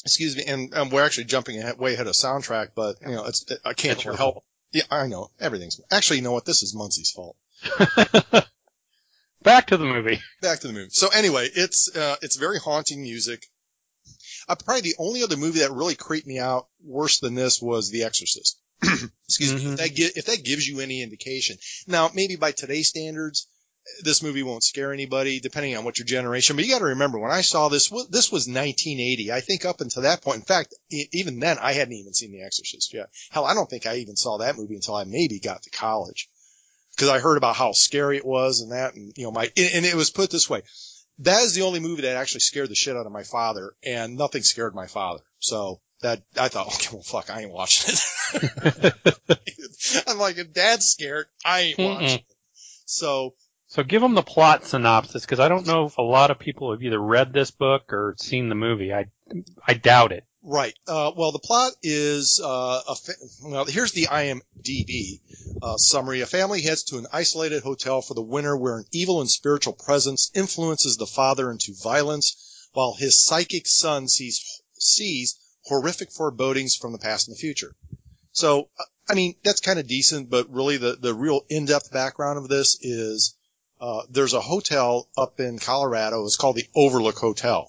Excuse 0.05 0.37
me. 0.37 0.45
And, 0.47 0.73
and 0.75 0.93
we're 0.93 1.05
actually 1.05 1.25
jumping 1.25 1.59
ahead, 1.59 1.79
way 1.79 1.95
ahead 1.95 2.07
of 2.07 2.15
soundtrack, 2.15 2.71
but 2.75 2.97
you 3.03 3.13
know, 3.13 3.27
it's, 3.27 3.45
I 3.65 3.75
can't 3.75 3.97
It's 3.99 4.05
your 4.05 4.17
help. 4.17 4.45
Yeah, 4.73 4.85
I 4.91 5.07
know. 5.07 5.31
Everything's, 5.41 5.81
actually, 5.91 6.19
you 6.19 6.23
know 6.23 6.33
what? 6.33 6.45
This 6.45 6.63
is 6.63 6.75
Muncie's 6.75 7.11
fault. 7.11 7.37
Back 9.43 9.69
to 9.69 9.77
the 9.77 9.85
movie. 9.85 10.21
Back 10.43 10.61
to 10.61 10.67
the 10.67 10.73
movie. 10.73 10.91
So 10.91 11.09
anyway, 11.09 11.49
it's, 11.53 11.95
uh, 11.95 12.17
it's 12.23 12.37
very 12.37 12.59
haunting 12.59 13.03
music. 13.03 13.45
Uh, 14.49 14.57
probably 14.57 14.83
the 14.83 14.97
only 14.99 15.23
other 15.23 15.37
movie 15.37 15.61
that 15.61 15.73
really 15.73 15.95
creeped 15.95 16.27
me 16.27 16.39
out 16.39 16.69
worse 16.83 17.21
than 17.21 17.35
this 17.35 17.61
was 17.61 17.91
The 17.91 18.05
Exorcist. 18.05 18.59
Excuse 19.29 19.55
me. 19.55 19.61
Mhm. 19.65 19.73
If 19.73 19.79
that, 19.79 19.95
gi- 19.95 20.13
if 20.17 20.25
that 20.27 20.45
gives 20.45 20.67
you 20.67 20.81
any 20.81 21.03
indication. 21.03 21.57
Now, 21.87 22.11
maybe 22.15 22.37
by 22.37 22.53
today's 22.53 22.89
standards, 22.89 23.47
this 24.03 24.23
movie 24.23 24.43
won't 24.43 24.63
scare 24.63 24.93
anybody, 24.93 25.41
depending 25.41 25.77
on 25.77 25.85
what 25.85 25.99
your 25.99 26.07
generation. 26.07 26.57
But 26.57 26.65
you 26.65 26.71
got 26.71 26.81
to 26.81 26.85
remember, 26.87 27.19
when 27.19 27.31
I 27.31 27.41
saw 27.41 27.69
this, 27.69 27.89
this 28.11 28.31
was 28.31 28.47
1980. 28.47 29.33
I 29.33 29.41
think 29.41 29.65
up 29.65 29.81
until 29.81 30.03
that 30.03 30.21
point, 30.23 30.37
in 30.41 30.45
fact, 30.45 30.75
even 30.91 31.41
then, 31.41 31.59
I 31.59 31.73
hadn't 31.73 31.95
even 31.95 32.13
seen 32.13 32.33
The 32.33 32.43
Exorcist 32.43 32.93
yet. 32.93 33.09
Hell, 33.31 33.45
I 33.47 33.55
don't 33.55 33.69
think 33.69 33.87
I 33.87 33.97
even 33.97 34.17
saw 34.17 34.39
that 34.39 34.57
movie 34.57 34.75
until 34.75 34.95
I 34.95 35.05
maybe 35.05 35.41
got 35.41 35.63
to 35.63 35.71
college, 35.71 36.29
because 36.95 37.09
I 37.09 37.19
heard 37.19 37.39
about 37.39 37.57
how 37.57 37.73
scary 37.73 38.19
it 38.19 38.27
was 38.27 38.61
and 38.61 38.73
that, 38.73 38.95
and 38.95 39.13
you 39.17 39.25
know, 39.25 39.33
my 39.33 39.45
and 39.57 39.87
it 39.87 39.95
was 39.95 40.11
put 40.11 40.31
this 40.31 40.51
way. 40.51 40.63
That 41.21 41.43
is 41.43 41.55
the 41.55 41.63
only 41.63 41.81
movie 41.81 42.03
that 42.03 42.17
actually 42.17 42.41
scared 42.41 42.69
the 42.69 42.75
shit 42.77 42.97
out 42.97 43.07
of 43.07 43.13
my 43.13 43.25
father, 43.25 43.73
and 43.83 44.17
nothing 44.17 44.43
scared 44.43 44.75
my 44.75 44.87
father. 44.87 45.23
So 45.41 45.81
that 46.01 46.23
I 46.39 46.49
thought, 46.49 46.67
okay, 46.75 46.89
well, 46.93 47.03
fuck, 47.03 47.31
I 47.31 47.43
ain't 47.43 47.53
watching 47.53 47.95
it. 47.95 48.95
I'm 50.07 50.19
like, 50.19 50.39
if 50.39 50.53
Dad's 50.53 50.87
scared, 50.87 51.27
I 51.45 51.61
ain't 51.61 51.79
watching 51.79 52.19
it. 52.19 52.25
So 52.87 53.35
So 53.67 53.83
give 53.83 54.03
them 54.03 54.15
the 54.15 54.23
plot 54.23 54.65
synopsis, 54.65 55.23
because 55.23 55.41
I 55.41 55.49
don't 55.49 55.67
know 55.67 55.87
if 55.87 55.99
a 55.99 56.03
lot 56.03 56.31
of 56.31 56.39
people 56.39 56.73
have 56.73 56.83
either 56.83 57.01
read 57.01 57.33
this 57.33 57.51
book 57.51 57.93
or 57.93 58.15
seen 58.19 58.49
the 58.49 58.55
movie. 58.55 58.93
I 58.93 59.07
I 59.67 59.75
doubt 59.75 60.13
it. 60.13 60.25
Right. 60.43 60.75
Uh, 60.87 61.13
well, 61.17 61.33
the 61.33 61.41
plot 61.41 61.73
is 61.83 62.41
uh, 62.43 62.81
a 62.89 62.95
fa- 62.95 63.13
well. 63.43 63.65
Here's 63.67 63.93
the 63.93 64.07
IMDb 64.07 65.21
uh, 65.61 65.77
summary. 65.77 66.21
A 66.21 66.27
family 66.27 66.63
heads 66.63 66.85
to 66.85 66.99
an 66.99 67.07
isolated 67.13 67.63
hotel 67.63 68.01
for 68.01 68.15
the 68.15 68.23
winter, 68.23 68.57
where 68.57 68.79
an 68.79 68.85
evil 68.93 69.21
and 69.21 69.29
spiritual 69.29 69.75
presence 69.75 70.31
influences 70.35 70.97
the 70.97 71.07
father 71.07 71.51
into 71.51 71.75
violence, 71.83 72.69
while 72.73 72.95
his 72.95 73.23
psychic 73.23 73.67
son 73.67 74.09
sees 74.09 74.63
sees 74.79 75.39
horrific 75.69 76.11
forebodings 76.11 76.77
from 76.77 76.93
the 76.93 76.99
past 76.99 77.29
and 77.29 77.37
the 77.37 77.41
future. 77.41 77.75
So, 78.33 78.69
I 79.09 79.15
mean, 79.15 79.35
that's 79.43 79.61
kind 79.61 79.79
of 79.79 79.87
decent, 79.87 80.31
but 80.31 80.51
really, 80.51 80.77
the 80.77 80.97
the 81.01 81.15
real 81.15 81.41
in-depth 81.49 81.93
background 81.93 82.39
of 82.39 82.49
this 82.49 82.79
is 82.83 83.35
uh, 83.81 84.03
there's 84.11 84.35
a 84.35 84.41
hotel 84.41 85.09
up 85.17 85.41
in 85.41 85.59
Colorado. 85.59 86.25
It's 86.25 86.37
called 86.37 86.57
the 86.57 86.69
Overlook 86.75 87.19
Hotel 87.19 87.69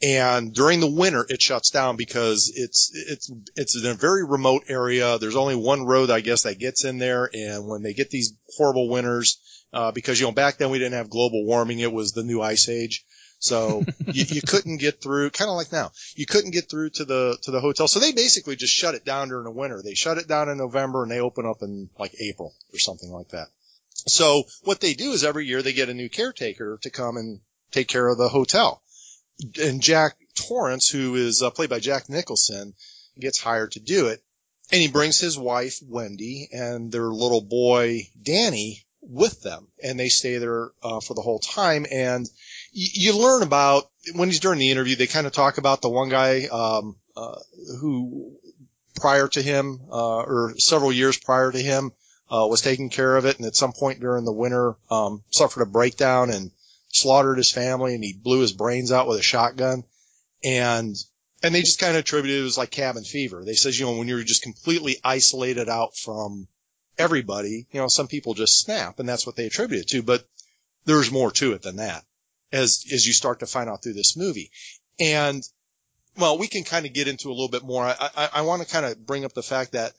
and 0.00 0.54
during 0.54 0.80
the 0.80 0.90
winter 0.90 1.26
it 1.28 1.42
shuts 1.42 1.70
down 1.70 1.96
because 1.96 2.52
it's 2.54 2.92
it's 2.94 3.30
it's 3.56 3.76
in 3.76 3.86
a 3.86 3.94
very 3.94 4.24
remote 4.24 4.64
area. 4.68 5.18
There's 5.18 5.36
only 5.36 5.56
one 5.56 5.84
road, 5.84 6.10
I 6.10 6.20
guess, 6.20 6.42
that 6.42 6.58
gets 6.58 6.84
in 6.84 6.98
there, 6.98 7.28
and 7.32 7.66
when 7.66 7.82
they 7.82 7.94
get 7.94 8.10
these 8.10 8.34
horrible 8.56 8.88
winters, 8.88 9.40
uh, 9.72 9.90
because 9.90 10.20
you 10.20 10.26
know 10.26 10.32
back 10.32 10.58
then 10.58 10.70
we 10.70 10.78
didn't 10.78 10.94
have 10.94 11.10
global 11.10 11.44
warming, 11.44 11.80
it 11.80 11.92
was 11.92 12.12
the 12.12 12.22
new 12.22 12.40
ice 12.40 12.68
age, 12.68 13.04
so 13.38 13.84
you, 14.06 14.24
you 14.28 14.42
couldn't 14.42 14.78
get 14.78 15.00
through. 15.00 15.30
Kind 15.30 15.50
of 15.50 15.56
like 15.56 15.72
now, 15.72 15.90
you 16.16 16.26
couldn't 16.26 16.52
get 16.52 16.68
through 16.68 16.90
to 16.90 17.04
the 17.04 17.38
to 17.42 17.50
the 17.50 17.60
hotel, 17.60 17.88
so 17.88 18.00
they 18.00 18.12
basically 18.12 18.56
just 18.56 18.74
shut 18.74 18.94
it 18.94 19.04
down 19.04 19.28
during 19.28 19.44
the 19.44 19.50
winter. 19.50 19.82
They 19.82 19.94
shut 19.94 20.18
it 20.18 20.28
down 20.28 20.48
in 20.48 20.58
November, 20.58 21.02
and 21.02 21.10
they 21.10 21.20
open 21.20 21.46
up 21.46 21.62
in 21.62 21.90
like 21.98 22.14
April 22.20 22.54
or 22.72 22.78
something 22.78 23.10
like 23.10 23.28
that. 23.30 23.48
So 23.94 24.44
what 24.62 24.80
they 24.80 24.94
do 24.94 25.12
is 25.12 25.24
every 25.24 25.46
year 25.46 25.62
they 25.62 25.72
get 25.72 25.88
a 25.88 25.94
new 25.94 26.08
caretaker 26.08 26.78
to 26.82 26.90
come 26.90 27.16
and 27.16 27.40
take 27.70 27.88
care 27.88 28.08
of 28.08 28.16
the 28.16 28.28
hotel 28.28 28.82
and 29.60 29.82
Jack 29.82 30.16
Torrance, 30.34 30.88
who 30.88 31.14
is 31.14 31.42
uh, 31.42 31.50
played 31.50 31.70
by 31.70 31.80
Jack 31.80 32.08
Nicholson, 32.08 32.74
gets 33.18 33.38
hired 33.38 33.72
to 33.72 33.80
do 33.80 34.08
it. 34.08 34.22
And 34.70 34.80
he 34.80 34.88
brings 34.88 35.18
his 35.18 35.38
wife, 35.38 35.80
Wendy, 35.82 36.48
and 36.52 36.92
their 36.92 37.08
little 37.08 37.40
boy, 37.40 38.08
Danny, 38.20 38.84
with 39.00 39.40
them. 39.42 39.68
And 39.82 39.98
they 39.98 40.10
stay 40.10 40.36
there 40.36 40.72
uh, 40.82 41.00
for 41.00 41.14
the 41.14 41.22
whole 41.22 41.38
time. 41.38 41.86
And 41.90 42.28
you 42.72 43.18
learn 43.18 43.42
about, 43.42 43.90
when 44.14 44.28
he's 44.28 44.40
during 44.40 44.58
the 44.58 44.70
interview, 44.70 44.96
they 44.96 45.06
kind 45.06 45.26
of 45.26 45.32
talk 45.32 45.58
about 45.58 45.82
the 45.82 45.88
one 45.88 46.08
guy 46.08 46.46
um, 46.46 46.96
uh, 47.16 47.38
who, 47.80 48.36
prior 48.96 49.28
to 49.28 49.42
him, 49.42 49.80
uh, 49.90 50.20
or 50.20 50.54
several 50.58 50.92
years 50.92 51.18
prior 51.18 51.50
to 51.50 51.58
him, 51.58 51.92
uh, 52.30 52.46
was 52.48 52.60
taking 52.60 52.90
care 52.90 53.16
of 53.16 53.24
it. 53.24 53.38
And 53.38 53.46
at 53.46 53.56
some 53.56 53.72
point 53.72 54.00
during 54.00 54.24
the 54.24 54.32
winter, 54.32 54.76
um, 54.90 55.22
suffered 55.30 55.62
a 55.62 55.66
breakdown 55.66 56.30
and 56.30 56.50
slaughtered 56.88 57.38
his 57.38 57.52
family 57.52 57.94
and 57.94 58.04
he 58.04 58.12
blew 58.12 58.40
his 58.40 58.52
brains 58.52 58.92
out 58.92 59.08
with 59.08 59.18
a 59.18 59.22
shotgun. 59.22 59.84
And 60.44 60.96
and 61.42 61.54
they 61.54 61.60
just 61.60 61.78
kind 61.78 61.94
of 61.94 62.00
attributed 62.00 62.40
it 62.40 62.44
was 62.44 62.58
like 62.58 62.70
cabin 62.70 63.04
fever. 63.04 63.44
They 63.44 63.54
says, 63.54 63.78
you 63.78 63.86
know, 63.86 63.96
when 63.96 64.08
you're 64.08 64.24
just 64.24 64.42
completely 64.42 64.96
isolated 65.04 65.68
out 65.68 65.96
from 65.96 66.48
everybody, 66.98 67.66
you 67.70 67.80
know, 67.80 67.88
some 67.88 68.08
people 68.08 68.34
just 68.34 68.60
snap 68.60 68.98
and 68.98 69.08
that's 69.08 69.24
what 69.24 69.36
they 69.36 69.46
attribute 69.46 69.82
it 69.82 69.88
to, 69.88 70.02
but 70.02 70.28
there's 70.84 71.12
more 71.12 71.30
to 71.30 71.52
it 71.52 71.62
than 71.62 71.76
that 71.76 72.04
as, 72.52 72.84
as 72.92 73.06
you 73.06 73.12
start 73.12 73.40
to 73.40 73.46
find 73.46 73.68
out 73.68 73.82
through 73.82 73.94
this 73.94 74.16
movie. 74.16 74.50
And 74.98 75.42
well, 76.18 76.38
we 76.38 76.48
can 76.48 76.64
kind 76.64 76.84
of 76.86 76.92
get 76.92 77.08
into 77.08 77.28
a 77.28 77.30
little 77.30 77.48
bit 77.48 77.62
more. 77.62 77.84
I, 77.84 77.94
I, 78.16 78.28
I 78.34 78.40
want 78.42 78.62
to 78.62 78.68
kind 78.68 78.84
of 78.84 79.06
bring 79.06 79.24
up 79.24 79.32
the 79.32 79.42
fact 79.42 79.72
that 79.72 79.92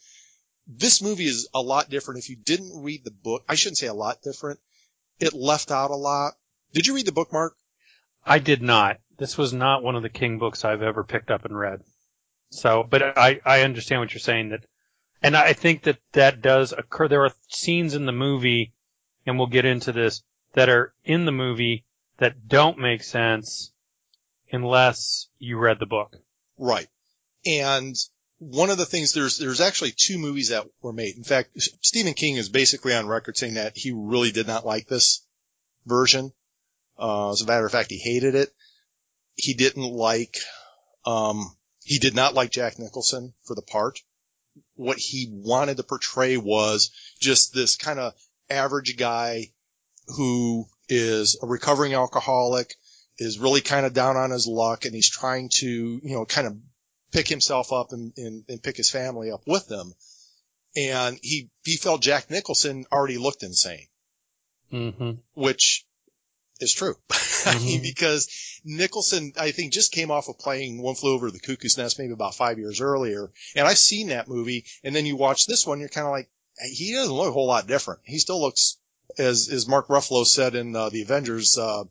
this 0.68 1.02
movie 1.02 1.26
is 1.26 1.48
a 1.54 1.62
lot 1.62 1.90
different. 1.90 2.20
If 2.20 2.30
you 2.30 2.36
didn't 2.36 2.84
read 2.84 3.04
the 3.04 3.12
book, 3.12 3.44
I 3.48 3.56
shouldn't 3.56 3.78
say 3.78 3.88
a 3.88 3.94
lot 3.94 4.22
different. 4.22 4.60
It 5.20 5.34
left 5.34 5.72
out 5.72 5.92
a 5.92 5.96
lot. 5.96 6.34
Did 6.74 6.86
you 6.86 6.96
read 6.96 7.06
the 7.06 7.12
book, 7.12 7.34
Mark? 7.34 7.56
I 8.26 8.40
did 8.40 8.62
not. 8.62 9.00
This 9.18 9.38
was 9.38 9.54
not 9.54 9.84
one 9.84 9.96
of 9.96 10.04
the 10.04 10.10
King 10.10 10.38
books 10.38 10.64
I've 10.64 10.82
ever 10.82 11.04
picked 11.04 11.32
up 11.32 11.46
and 11.46 11.58
read. 11.58 11.82
So, 12.52 12.84
but 12.88 13.18
I, 13.18 13.40
I 13.46 13.62
understand 13.62 14.02
what 14.02 14.14
you're 14.14 14.20
saying 14.20 14.50
that, 14.50 14.66
and 15.22 15.36
I 15.36 15.54
think 15.54 15.84
that 15.84 15.98
that 16.14 16.42
does 16.42 16.72
occur. 16.72 17.08
There 17.08 17.26
are 17.26 17.34
scenes 17.50 17.96
in 17.96 18.06
the 18.06 18.12
movie, 18.12 18.74
and 19.26 19.38
we'll 19.38 19.48
get 19.48 19.66
into 19.66 19.92
this, 19.92 20.24
that 20.54 20.70
are 20.70 20.94
in 21.04 21.26
the 21.26 21.32
movie 21.32 21.86
that 22.20 22.48
don't 22.48 22.78
make 22.78 23.04
sense 23.04 23.72
unless 24.52 25.28
you 25.40 25.58
read 25.58 25.80
the 25.80 25.86
book. 25.86 26.16
Right. 26.58 26.88
And 27.46 27.96
one 28.40 28.70
of 28.70 28.78
the 28.78 28.86
things 28.86 29.14
there's 29.14 29.38
there's 29.38 29.62
actually 29.62 29.94
two 29.96 30.18
movies 30.18 30.50
that 30.50 30.68
were 30.82 30.94
made. 30.94 31.16
In 31.18 31.24
fact, 31.24 31.50
Stephen 31.82 32.14
King 32.14 32.38
is 32.38 32.50
basically 32.50 32.94
on 32.94 33.08
record 33.08 33.38
saying 33.38 33.56
that 33.56 33.76
he 33.76 33.92
really 33.92 34.32
did 34.32 34.48
not 34.48 34.66
like 34.66 34.88
this 34.88 35.26
version. 35.86 36.32
Uh, 36.98 37.32
as 37.32 37.42
a 37.42 37.46
matter 37.46 37.66
of 37.66 37.72
fact, 37.72 37.92
he 37.92 37.98
hated 37.98 38.36
it. 38.36 38.54
He 39.36 39.54
didn't 39.54 39.84
like, 39.84 40.38
um, 41.06 41.56
he 41.84 41.98
did 41.98 42.14
not 42.14 42.34
like 42.34 42.52
Jack 42.52 42.78
Nicholson 42.78 43.34
for 43.44 43.56
the 43.56 43.62
part. 43.62 44.02
What 44.76 44.98
he 44.98 45.30
wanted 45.32 45.78
to 45.78 45.84
portray 45.84 46.36
was 46.36 46.92
just 47.20 47.54
this 47.54 47.78
kind 47.78 48.00
of 48.00 48.14
average 48.50 48.98
guy 48.98 49.52
who 50.08 50.68
is 50.90 51.38
a 51.42 51.48
recovering 51.48 51.94
alcoholic, 51.94 52.76
is 53.18 53.40
really 53.40 53.62
kind 53.62 53.86
of 53.86 53.94
down 53.94 54.18
on 54.18 54.32
his 54.32 54.48
luck, 54.48 54.86
and 54.86 54.94
he's 54.94 55.10
trying 55.10 55.50
to, 55.60 55.68
you 55.68 56.16
know, 56.16 56.26
kind 56.26 56.48
of 56.48 56.58
pick 57.12 57.28
himself 57.28 57.72
up 57.72 57.92
and, 57.92 58.14
and, 58.18 58.44
and 58.50 58.64
pick 58.64 58.78
his 58.78 58.90
family 58.90 59.32
up 59.32 59.44
with 59.48 59.70
him. 59.70 59.94
And 60.76 61.20
he, 61.22 61.50
he 61.64 61.78
felt 61.78 62.02
Jack 62.02 62.30
Nicholson 62.30 62.86
already 62.92 63.18
looked 63.18 63.44
insane. 63.44 63.88
Mm-hmm. 64.72 65.12
Which 65.34 65.86
is 66.60 66.74
true. 66.74 66.96
Mm-hmm. 67.10 67.50
I 67.50 67.60
mean, 67.60 67.82
because 67.82 68.62
Nicholson, 68.64 69.34
I 69.38 69.52
think, 69.52 69.74
just 69.74 69.92
came 69.92 70.12
off 70.12 70.30
of 70.30 70.40
playing 70.40 70.82
One 70.82 70.96
Flew 70.96 71.14
Over 71.14 71.32
the 71.32 71.40
Cuckoo's 71.40 71.78
Nest 71.78 71.98
maybe 72.00 72.14
about 72.14 72.36
five 72.36 72.60
years 72.60 72.82
earlier. 72.82 73.32
And 73.56 73.68
I've 73.68 73.78
seen 73.78 74.10
that 74.10 74.28
movie. 74.28 74.66
And 74.84 74.96
then 74.96 75.06
you 75.06 75.16
watch 75.16 75.46
this 75.46 75.66
one, 75.66 75.80
you're 75.80 75.90
kind 75.90 76.08
of 76.08 76.12
like, 76.12 76.30
he 76.62 76.94
doesn't 76.94 77.14
look 77.14 77.30
a 77.30 77.32
whole 77.32 77.48
lot 77.48 77.68
different. 77.68 78.02
He 78.04 78.20
still 78.20 78.42
looks, 78.42 78.78
as, 79.18 79.50
as 79.52 79.68
Mark 79.68 79.88
Ruffalo 79.88 80.26
said 80.26 80.56
in 80.56 80.76
uh, 80.76 80.90
the 80.90 81.02
Avengers, 81.02 81.58
uh, 81.58 81.84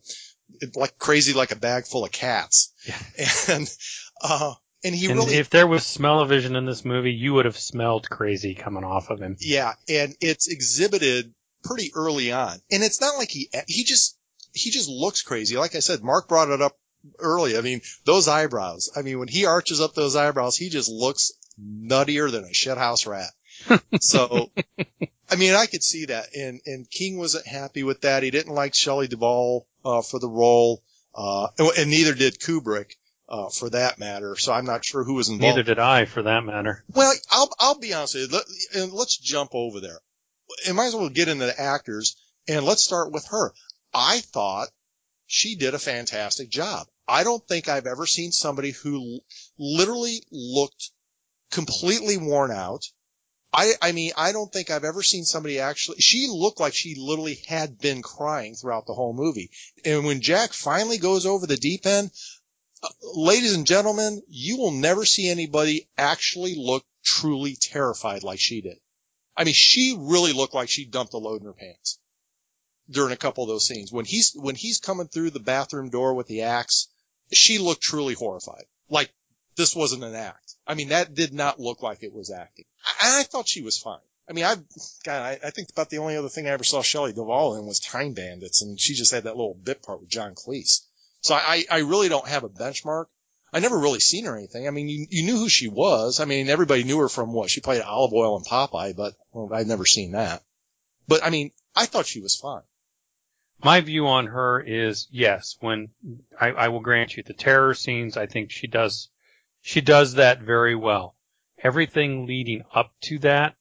it, 0.61 0.75
like 0.75 0.97
crazy 0.97 1.33
like 1.33 1.51
a 1.51 1.55
bag 1.55 1.85
full 1.85 2.05
of 2.05 2.11
cats. 2.11 2.73
Yeah. 2.85 2.97
And, 3.49 3.69
uh, 4.21 4.53
and 4.83 4.95
he 4.95 5.07
and 5.07 5.19
really, 5.19 5.35
if 5.35 5.49
there 5.49 5.67
was 5.67 5.85
smell-o-vision 5.85 6.55
in 6.55 6.65
this 6.65 6.85
movie, 6.85 7.11
you 7.11 7.33
would 7.33 7.45
have 7.45 7.57
smelled 7.57 8.09
crazy 8.09 8.55
coming 8.55 8.83
off 8.83 9.09
of 9.09 9.19
him. 9.19 9.35
yeah, 9.39 9.73
and 9.89 10.15
it's 10.21 10.47
exhibited 10.47 11.33
pretty 11.63 11.91
early 11.95 12.31
on. 12.31 12.59
And 12.71 12.83
it's 12.83 13.01
not 13.01 13.17
like 13.17 13.29
he, 13.29 13.49
he 13.67 13.83
just, 13.83 14.17
he 14.53 14.71
just 14.71 14.89
looks 14.89 15.21
crazy. 15.21 15.57
Like 15.57 15.75
I 15.75 15.79
said, 15.79 16.03
Mark 16.03 16.29
brought 16.29 16.49
it 16.49 16.61
up 16.61 16.77
early. 17.19 17.57
I 17.57 17.61
mean, 17.61 17.81
those 18.05 18.27
eyebrows. 18.27 18.89
I 18.95 19.01
mean, 19.01 19.19
when 19.19 19.27
he 19.27 19.45
arches 19.45 19.81
up 19.81 19.93
those 19.93 20.15
eyebrows, 20.15 20.55
he 20.55 20.69
just 20.69 20.89
looks 20.89 21.33
nuttier 21.61 22.31
than 22.31 22.45
a 22.45 22.49
shithouse 22.49 23.05
rat. 23.05 23.31
So, 24.01 24.51
I 25.29 25.35
mean, 25.35 25.53
I 25.53 25.65
could 25.65 25.83
see 25.83 26.05
that. 26.05 26.35
And, 26.35 26.61
and 26.65 26.89
King 26.89 27.17
wasn't 27.17 27.47
happy 27.47 27.83
with 27.83 28.01
that. 28.01 28.23
He 28.23 28.31
didn't 28.31 28.53
like 28.53 28.75
Shelley 28.75 29.07
Duvall, 29.07 29.67
uh, 29.85 30.01
for 30.01 30.19
the 30.19 30.29
role. 30.29 30.81
Uh, 31.15 31.47
and, 31.57 31.69
and 31.77 31.89
neither 31.89 32.13
did 32.13 32.39
Kubrick. 32.39 32.93
Uh, 33.31 33.47
for 33.47 33.69
that 33.69 33.99
matter. 33.99 34.35
So 34.35 34.51
I'm 34.51 34.65
not 34.65 34.83
sure 34.83 35.03
who 35.03 35.13
was 35.13 35.29
involved. 35.29 35.55
Neither 35.55 35.75
did 35.75 35.77
I, 35.77 36.05
for 36.05 36.23
that 36.23 36.43
matter. 36.43 36.83
Well, 36.95 37.13
I'll, 37.29 37.49
I'll 37.59 37.77
be 37.77 37.93
honest 37.93 38.15
with 38.15 38.31
you. 38.31 38.35
Let, 38.35 38.45
and 38.73 38.91
let's 38.91 39.19
jump 39.19 39.51
over 39.53 39.79
there. 39.79 39.99
And 40.65 40.75
might 40.75 40.87
as 40.87 40.95
well 40.95 41.09
get 41.09 41.27
into 41.27 41.45
the 41.45 41.61
actors 41.61 42.15
and 42.47 42.65
let's 42.65 42.81
start 42.81 43.11
with 43.11 43.27
her. 43.27 43.53
I 43.93 44.21
thought 44.21 44.69
she 45.27 45.55
did 45.55 45.75
a 45.75 45.77
fantastic 45.77 46.49
job. 46.49 46.87
I 47.07 47.23
don't 47.23 47.47
think 47.47 47.69
I've 47.69 47.85
ever 47.85 48.07
seen 48.07 48.31
somebody 48.31 48.71
who 48.71 48.95
l- 48.95 49.19
literally 49.59 50.23
looked 50.31 50.89
completely 51.51 52.17
worn 52.17 52.49
out. 52.49 52.83
I, 53.51 53.73
I 53.81 53.91
mean, 53.93 54.11
I 54.15 54.31
don't 54.31 54.51
think 54.51 54.69
I've 54.69 54.83
ever 54.83 55.01
seen 55.01 55.25
somebody 55.25 55.59
actually, 55.59 55.99
she 55.99 56.27
looked 56.29 56.59
like 56.59 56.73
she 56.73 56.95
literally 56.95 57.41
had 57.47 57.79
been 57.79 58.01
crying 58.01 58.55
throughout 58.55 58.85
the 58.85 58.93
whole 58.93 59.13
movie. 59.13 59.49
And 59.83 60.05
when 60.05 60.21
Jack 60.21 60.53
finally 60.53 60.97
goes 60.99 61.25
over 61.25 61.47
the 61.47 61.57
deep 61.57 61.85
end, 61.85 62.11
uh, 62.83 62.89
ladies 63.01 63.55
and 63.55 63.65
gentlemen, 63.65 64.21
you 64.27 64.57
will 64.57 64.71
never 64.71 65.03
see 65.03 65.27
anybody 65.27 65.89
actually 65.97 66.55
look 66.55 66.85
truly 67.03 67.55
terrified 67.55 68.23
like 68.23 68.39
she 68.39 68.61
did. 68.61 68.77
I 69.35 69.45
mean, 69.45 69.55
she 69.55 69.95
really 69.97 70.33
looked 70.33 70.53
like 70.53 70.69
she 70.69 70.85
dumped 70.85 71.13
a 71.13 71.17
load 71.17 71.41
in 71.41 71.47
her 71.47 71.53
pants 71.53 71.97
during 72.89 73.13
a 73.13 73.17
couple 73.17 73.43
of 73.43 73.49
those 73.49 73.65
scenes. 73.65 73.91
When 73.91 74.05
he's, 74.05 74.33
when 74.35 74.55
he's 74.55 74.79
coming 74.79 75.07
through 75.07 75.31
the 75.31 75.39
bathroom 75.39 75.89
door 75.89 76.13
with 76.13 76.27
the 76.27 76.43
axe, 76.43 76.87
she 77.33 77.57
looked 77.57 77.81
truly 77.81 78.13
horrified. 78.13 78.65
Like 78.89 79.11
this 79.55 79.75
wasn't 79.75 80.03
an 80.03 80.15
act. 80.15 80.55
I 80.65 80.75
mean, 80.75 80.89
that 80.89 81.13
did 81.13 81.33
not 81.33 81.59
look 81.59 81.81
like 81.81 82.03
it 82.03 82.13
was 82.13 82.31
acting. 82.31 82.65
I, 82.85 83.21
I 83.21 83.23
thought 83.23 83.47
she 83.47 83.61
was 83.61 83.77
fine. 83.77 83.99
I 84.29 84.33
mean, 84.33 84.45
I, 84.45 84.55
God, 85.03 85.21
I, 85.21 85.39
I 85.47 85.49
think 85.49 85.69
about 85.71 85.89
the 85.89 85.97
only 85.97 86.15
other 86.15 86.29
thing 86.29 86.47
I 86.47 86.51
ever 86.51 86.63
saw 86.63 86.81
Shelley 86.81 87.13
Duvall 87.13 87.55
in 87.55 87.65
was 87.65 87.79
Time 87.79 88.13
Bandits, 88.13 88.61
and 88.61 88.79
she 88.79 88.93
just 88.93 89.11
had 89.11 89.23
that 89.23 89.35
little 89.35 89.55
bit 89.55 89.81
part 89.81 90.01
with 90.01 90.09
John 90.09 90.35
Cleese. 90.35 90.81
So 91.21 91.33
I, 91.33 91.65
I 91.69 91.79
really 91.79 92.09
don't 92.09 92.27
have 92.27 92.43
a 92.43 92.49
benchmark. 92.49 93.05
I 93.51 93.59
never 93.59 93.79
really 93.79 93.99
seen 93.99 94.25
her 94.25 94.37
anything. 94.37 94.67
I 94.67 94.71
mean, 94.71 94.87
you, 94.87 95.07
you 95.09 95.23
knew 95.23 95.37
who 95.37 95.49
she 95.49 95.67
was. 95.67 96.19
I 96.19 96.25
mean, 96.25 96.49
everybody 96.49 96.83
knew 96.83 96.99
her 96.99 97.09
from 97.09 97.33
what? 97.33 97.49
She 97.49 97.61
played 97.61 97.81
Olive 97.81 98.13
Oyl 98.13 98.37
and 98.37 98.45
Popeye, 98.45 98.95
but 98.95 99.15
well, 99.31 99.49
I've 99.51 99.67
never 99.67 99.85
seen 99.85 100.11
that. 100.11 100.43
But 101.07 101.23
I 101.23 101.31
mean, 101.31 101.51
I 101.75 101.87
thought 101.87 102.05
she 102.05 102.21
was 102.21 102.35
fine. 102.35 102.61
My 103.63 103.81
view 103.81 104.07
on 104.07 104.27
her 104.27 104.61
is 104.61 105.07
yes, 105.11 105.57
when 105.59 105.89
I, 106.39 106.51
I 106.51 106.67
will 106.69 106.79
grant 106.79 107.17
you 107.17 107.23
the 107.23 107.33
terror 107.33 107.73
scenes, 107.73 108.15
I 108.15 108.27
think 108.27 108.51
she 108.51 108.67
does, 108.67 109.09
she 109.61 109.81
does 109.81 110.15
that 110.15 110.41
very 110.41 110.75
well. 110.75 111.15
Everything 111.61 112.25
leading 112.25 112.63
up 112.73 112.91
to 113.01 113.19
that, 113.19 113.55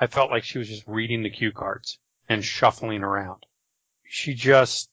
I 0.00 0.06
felt 0.06 0.30
like 0.30 0.44
she 0.44 0.58
was 0.58 0.68
just 0.68 0.86
reading 0.86 1.22
the 1.22 1.30
cue 1.30 1.52
cards 1.52 1.98
and 2.28 2.44
shuffling 2.44 3.02
around. 3.02 3.44
She 4.04 4.34
just 4.34 4.90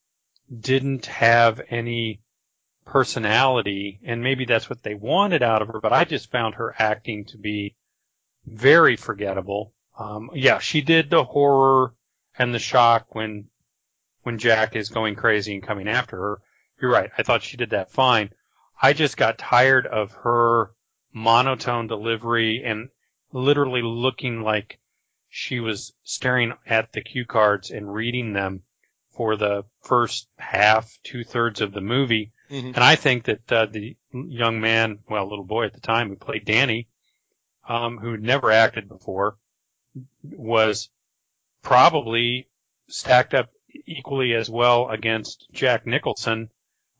didn't 0.57 1.05
have 1.05 1.61
any 1.69 2.21
personality, 2.85 3.99
and 4.03 4.23
maybe 4.23 4.45
that's 4.45 4.69
what 4.69 4.83
they 4.83 4.95
wanted 4.95 5.43
out 5.43 5.61
of 5.61 5.69
her, 5.69 5.79
but 5.79 5.93
I 5.93 6.05
just 6.05 6.31
found 6.31 6.55
her 6.55 6.75
acting 6.77 7.25
to 7.25 7.37
be 7.37 7.75
very 8.45 8.95
forgettable. 8.95 9.73
Um, 9.97 10.31
yeah, 10.33 10.59
she 10.59 10.81
did 10.81 11.09
the 11.09 11.23
horror 11.23 11.93
and 12.37 12.53
the 12.53 12.59
shock 12.59 13.13
when, 13.13 13.45
when 14.23 14.39
Jack 14.39 14.75
is 14.75 14.89
going 14.89 15.15
crazy 15.15 15.53
and 15.53 15.63
coming 15.63 15.87
after 15.87 16.17
her. 16.17 16.41
You're 16.81 16.91
right. 16.91 17.11
I 17.17 17.23
thought 17.23 17.43
she 17.43 17.57
did 17.57 17.71
that 17.71 17.91
fine. 17.91 18.31
I 18.81 18.93
just 18.93 19.17
got 19.17 19.37
tired 19.37 19.85
of 19.87 20.11
her 20.23 20.71
monotone 21.13 21.87
delivery 21.87 22.63
and 22.63 22.89
literally 23.31 23.81
looking 23.81 24.41
like 24.41 24.79
she 25.29 25.59
was 25.59 25.93
staring 26.03 26.53
at 26.65 26.91
the 26.91 27.01
cue 27.01 27.25
cards 27.25 27.71
and 27.71 27.93
reading 27.93 28.33
them 28.33 28.63
for 29.11 29.35
the 29.35 29.65
first 29.83 30.27
half, 30.37 30.97
two 31.03 31.23
thirds 31.23 31.61
of 31.61 31.73
the 31.73 31.81
movie. 31.81 32.31
Mm-hmm. 32.49 32.67
And 32.67 32.77
I 32.77 32.95
think 32.95 33.25
that 33.25 33.51
uh, 33.51 33.65
the 33.65 33.95
young 34.11 34.59
man, 34.61 34.99
well, 35.09 35.29
little 35.29 35.45
boy 35.45 35.65
at 35.65 35.73
the 35.73 35.81
time 35.81 36.09
who 36.09 36.15
played 36.15 36.45
Danny, 36.45 36.87
um, 37.67 37.97
who 37.97 38.17
never 38.17 38.49
acted 38.49 38.87
before, 38.87 39.37
was 40.23 40.89
probably 41.61 42.47
stacked 42.87 43.33
up 43.33 43.49
equally 43.85 44.33
as 44.33 44.49
well 44.49 44.89
against 44.89 45.47
Jack 45.51 45.85
Nicholson 45.85 46.49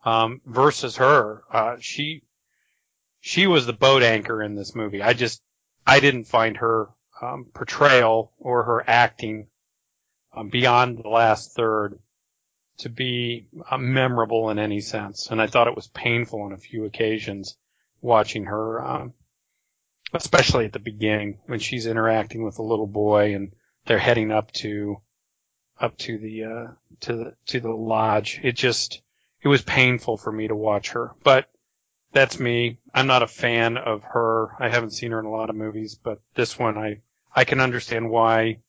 um, 0.06 0.42
versus 0.46 0.98
her. 0.98 1.44
Uh, 1.52 1.76
she 1.80 2.24
she 3.22 3.48
was 3.48 3.66
the 3.66 3.74
boat 3.74 4.04
anchor 4.04 4.42
in 4.42 4.56
this 4.56 4.76
movie. 4.76 5.02
I 5.02 5.14
just 5.14 5.42
I 5.86 6.00
didn't 6.00 6.26
find 6.26 6.58
her 6.58 6.90
um, 7.22 7.48
portrayal 7.54 8.32
or 8.40 8.64
her 8.64 8.84
acting 8.88 9.48
um, 10.34 10.50
beyond 10.50 11.00
the 11.00 11.10
last 11.10 11.56
third 11.56 12.00
to 12.80 12.90
be 12.90 13.48
uh, 13.70 13.78
memorable 13.78 14.50
in 14.50 14.60
any 14.60 14.80
sense, 14.80 15.30
and 15.32 15.42
I 15.42 15.48
thought 15.48 15.68
it 15.68 15.76
was 15.76 15.88
painful 15.88 16.44
on 16.44 16.54
a 16.54 16.58
few 16.58 16.86
occasions 16.86 17.58
watching 18.02 18.46
her, 18.46 18.82
um, 18.86 19.14
especially 20.14 20.66
at 20.66 20.72
the 20.72 20.80
beginning 20.80 21.40
when 21.48 21.60
she's 21.60 21.88
interacting 21.88 22.44
with 22.44 22.60
a 22.60 22.64
little 22.64 22.88
boy 22.88 23.36
and 23.36 23.52
they're 23.86 23.98
heading 23.98 24.32
up 24.32 24.52
to 24.54 25.02
up 25.80 25.98
to 25.98 26.18
the 26.18 26.44
uh, 26.44 26.68
to 27.02 27.14
the 27.16 27.34
to 27.48 27.60
the 27.60 27.72
lodge. 27.72 28.40
It 28.44 28.56
just 28.56 29.02
it 29.42 29.48
was 29.48 29.62
painful 29.62 30.18
for 30.18 30.32
me 30.32 30.48
to 30.48 30.56
watch 30.56 30.92
her, 30.92 31.12
but 31.24 31.50
that's 32.12 32.40
me. 32.40 32.80
I'm 32.94 33.08
not 33.08 33.24
a 33.24 33.28
fan 33.28 33.78
of 33.78 34.04
her. 34.04 34.56
I 34.60 34.70
haven't 34.70 34.92
seen 34.92 35.12
her 35.12 35.20
in 35.20 35.26
a 35.26 35.32
lot 35.32 35.50
of 35.50 35.56
movies, 35.56 36.00
but 36.02 36.22
this 36.36 36.58
one 36.58 36.78
I 36.78 37.02
I 37.36 37.44
can 37.46 37.60
understand 37.60 38.10
why 38.10 38.60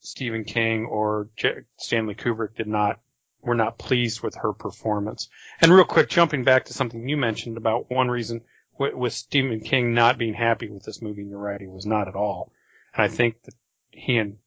Stephen 0.00 0.44
King 0.44 0.86
or 0.86 1.28
J- 1.36 1.64
Stanley 1.76 2.14
Kubrick 2.14 2.56
did 2.56 2.66
not 2.66 3.00
were 3.42 3.54
not 3.54 3.78
pleased 3.78 4.22
with 4.22 4.34
her 4.36 4.52
performance. 4.52 5.28
And 5.60 5.72
real 5.72 5.84
quick, 5.84 6.08
jumping 6.08 6.44
back 6.44 6.64
to 6.66 6.72
something 6.72 7.08
you 7.08 7.16
mentioned 7.16 7.56
about 7.56 7.90
one 7.90 8.08
reason 8.08 8.42
with, 8.78 9.12
Stephen 9.12 9.60
King 9.60 9.94
not 9.94 10.18
being 10.18 10.34
happy 10.34 10.68
with 10.68 10.84
this 10.84 11.00
movie, 11.00 11.22
and 11.22 11.30
you're 11.30 11.38
right, 11.38 11.60
he 11.60 11.66
was 11.66 11.86
not 11.86 12.08
at 12.08 12.16
all. 12.16 12.52
And 12.94 13.04
I 13.04 13.08
think 13.08 13.42
that 13.44 13.54
he 13.90 14.18
and 14.18 14.38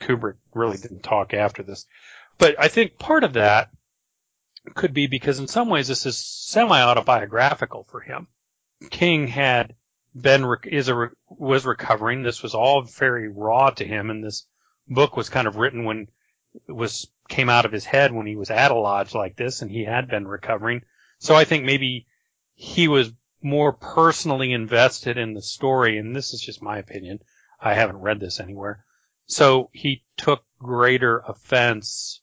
Kubrick 0.00 0.36
really 0.54 0.78
didn't 0.78 1.02
talk 1.02 1.34
after 1.34 1.62
this. 1.62 1.86
But 2.38 2.56
I 2.58 2.68
think 2.68 2.98
part 2.98 3.24
of 3.24 3.34
that 3.34 3.70
could 4.74 4.92
be 4.92 5.06
because 5.06 5.38
in 5.38 5.48
some 5.48 5.68
ways 5.68 5.88
this 5.88 6.06
is 6.06 6.18
semi-autobiographical 6.18 7.84
for 7.84 8.00
him. 8.00 8.28
King 8.90 9.26
had 9.26 9.74
been 10.14 10.46
is 10.64 10.88
a 10.88 11.10
was 11.28 11.66
recovering. 11.66 12.22
This 12.22 12.42
was 12.42 12.54
all 12.54 12.82
very 12.82 13.28
raw 13.28 13.70
to 13.70 13.84
him, 13.84 14.10
and 14.10 14.24
this 14.24 14.46
book 14.88 15.16
was 15.16 15.28
kind 15.28 15.46
of 15.46 15.56
written 15.56 15.84
when 15.84 16.08
it 16.68 16.72
was 16.72 17.10
came 17.28 17.48
out 17.48 17.64
of 17.64 17.72
his 17.72 17.84
head 17.84 18.12
when 18.12 18.26
he 18.26 18.36
was 18.36 18.50
at 18.50 18.70
a 18.70 18.74
lodge 18.74 19.14
like 19.14 19.36
this, 19.36 19.62
and 19.62 19.70
he 19.70 19.84
had 19.84 20.08
been 20.08 20.26
recovering. 20.26 20.82
So 21.18 21.34
I 21.34 21.44
think 21.44 21.64
maybe 21.64 22.06
he 22.54 22.88
was 22.88 23.12
more 23.42 23.72
personally 23.72 24.52
invested 24.52 25.18
in 25.18 25.34
the 25.34 25.42
story, 25.42 25.98
and 25.98 26.14
this 26.14 26.32
is 26.32 26.40
just 26.40 26.62
my 26.62 26.78
opinion. 26.78 27.20
I 27.60 27.74
haven't 27.74 28.00
read 28.00 28.20
this 28.20 28.40
anywhere. 28.40 28.84
So 29.26 29.70
he 29.72 30.04
took 30.16 30.44
greater 30.58 31.18
offense 31.18 32.20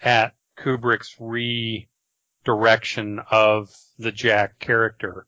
at 0.00 0.34
Kubrick's 0.56 1.16
redirection 1.18 3.20
of 3.30 3.70
the 3.98 4.12
Jack 4.12 4.58
character. 4.58 5.26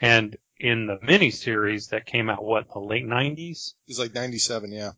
And 0.00 0.36
in 0.58 0.86
the 0.86 0.96
miniseries 0.96 1.90
that 1.90 2.06
came 2.06 2.30
out, 2.30 2.44
what, 2.44 2.72
the 2.72 2.80
late 2.80 3.06
90s? 3.06 3.68
It 3.68 3.74
was 3.88 3.98
like 3.98 4.14
97, 4.14 4.72
yeah. 4.72 4.92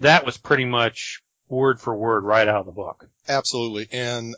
That 0.00 0.24
was 0.24 0.36
pretty 0.36 0.64
much 0.64 1.22
word 1.48 1.80
for 1.80 1.94
word 1.94 2.24
right 2.24 2.48
out 2.48 2.60
of 2.60 2.66
the 2.66 2.72
book. 2.72 3.08
Absolutely. 3.28 3.88
And, 3.92 4.34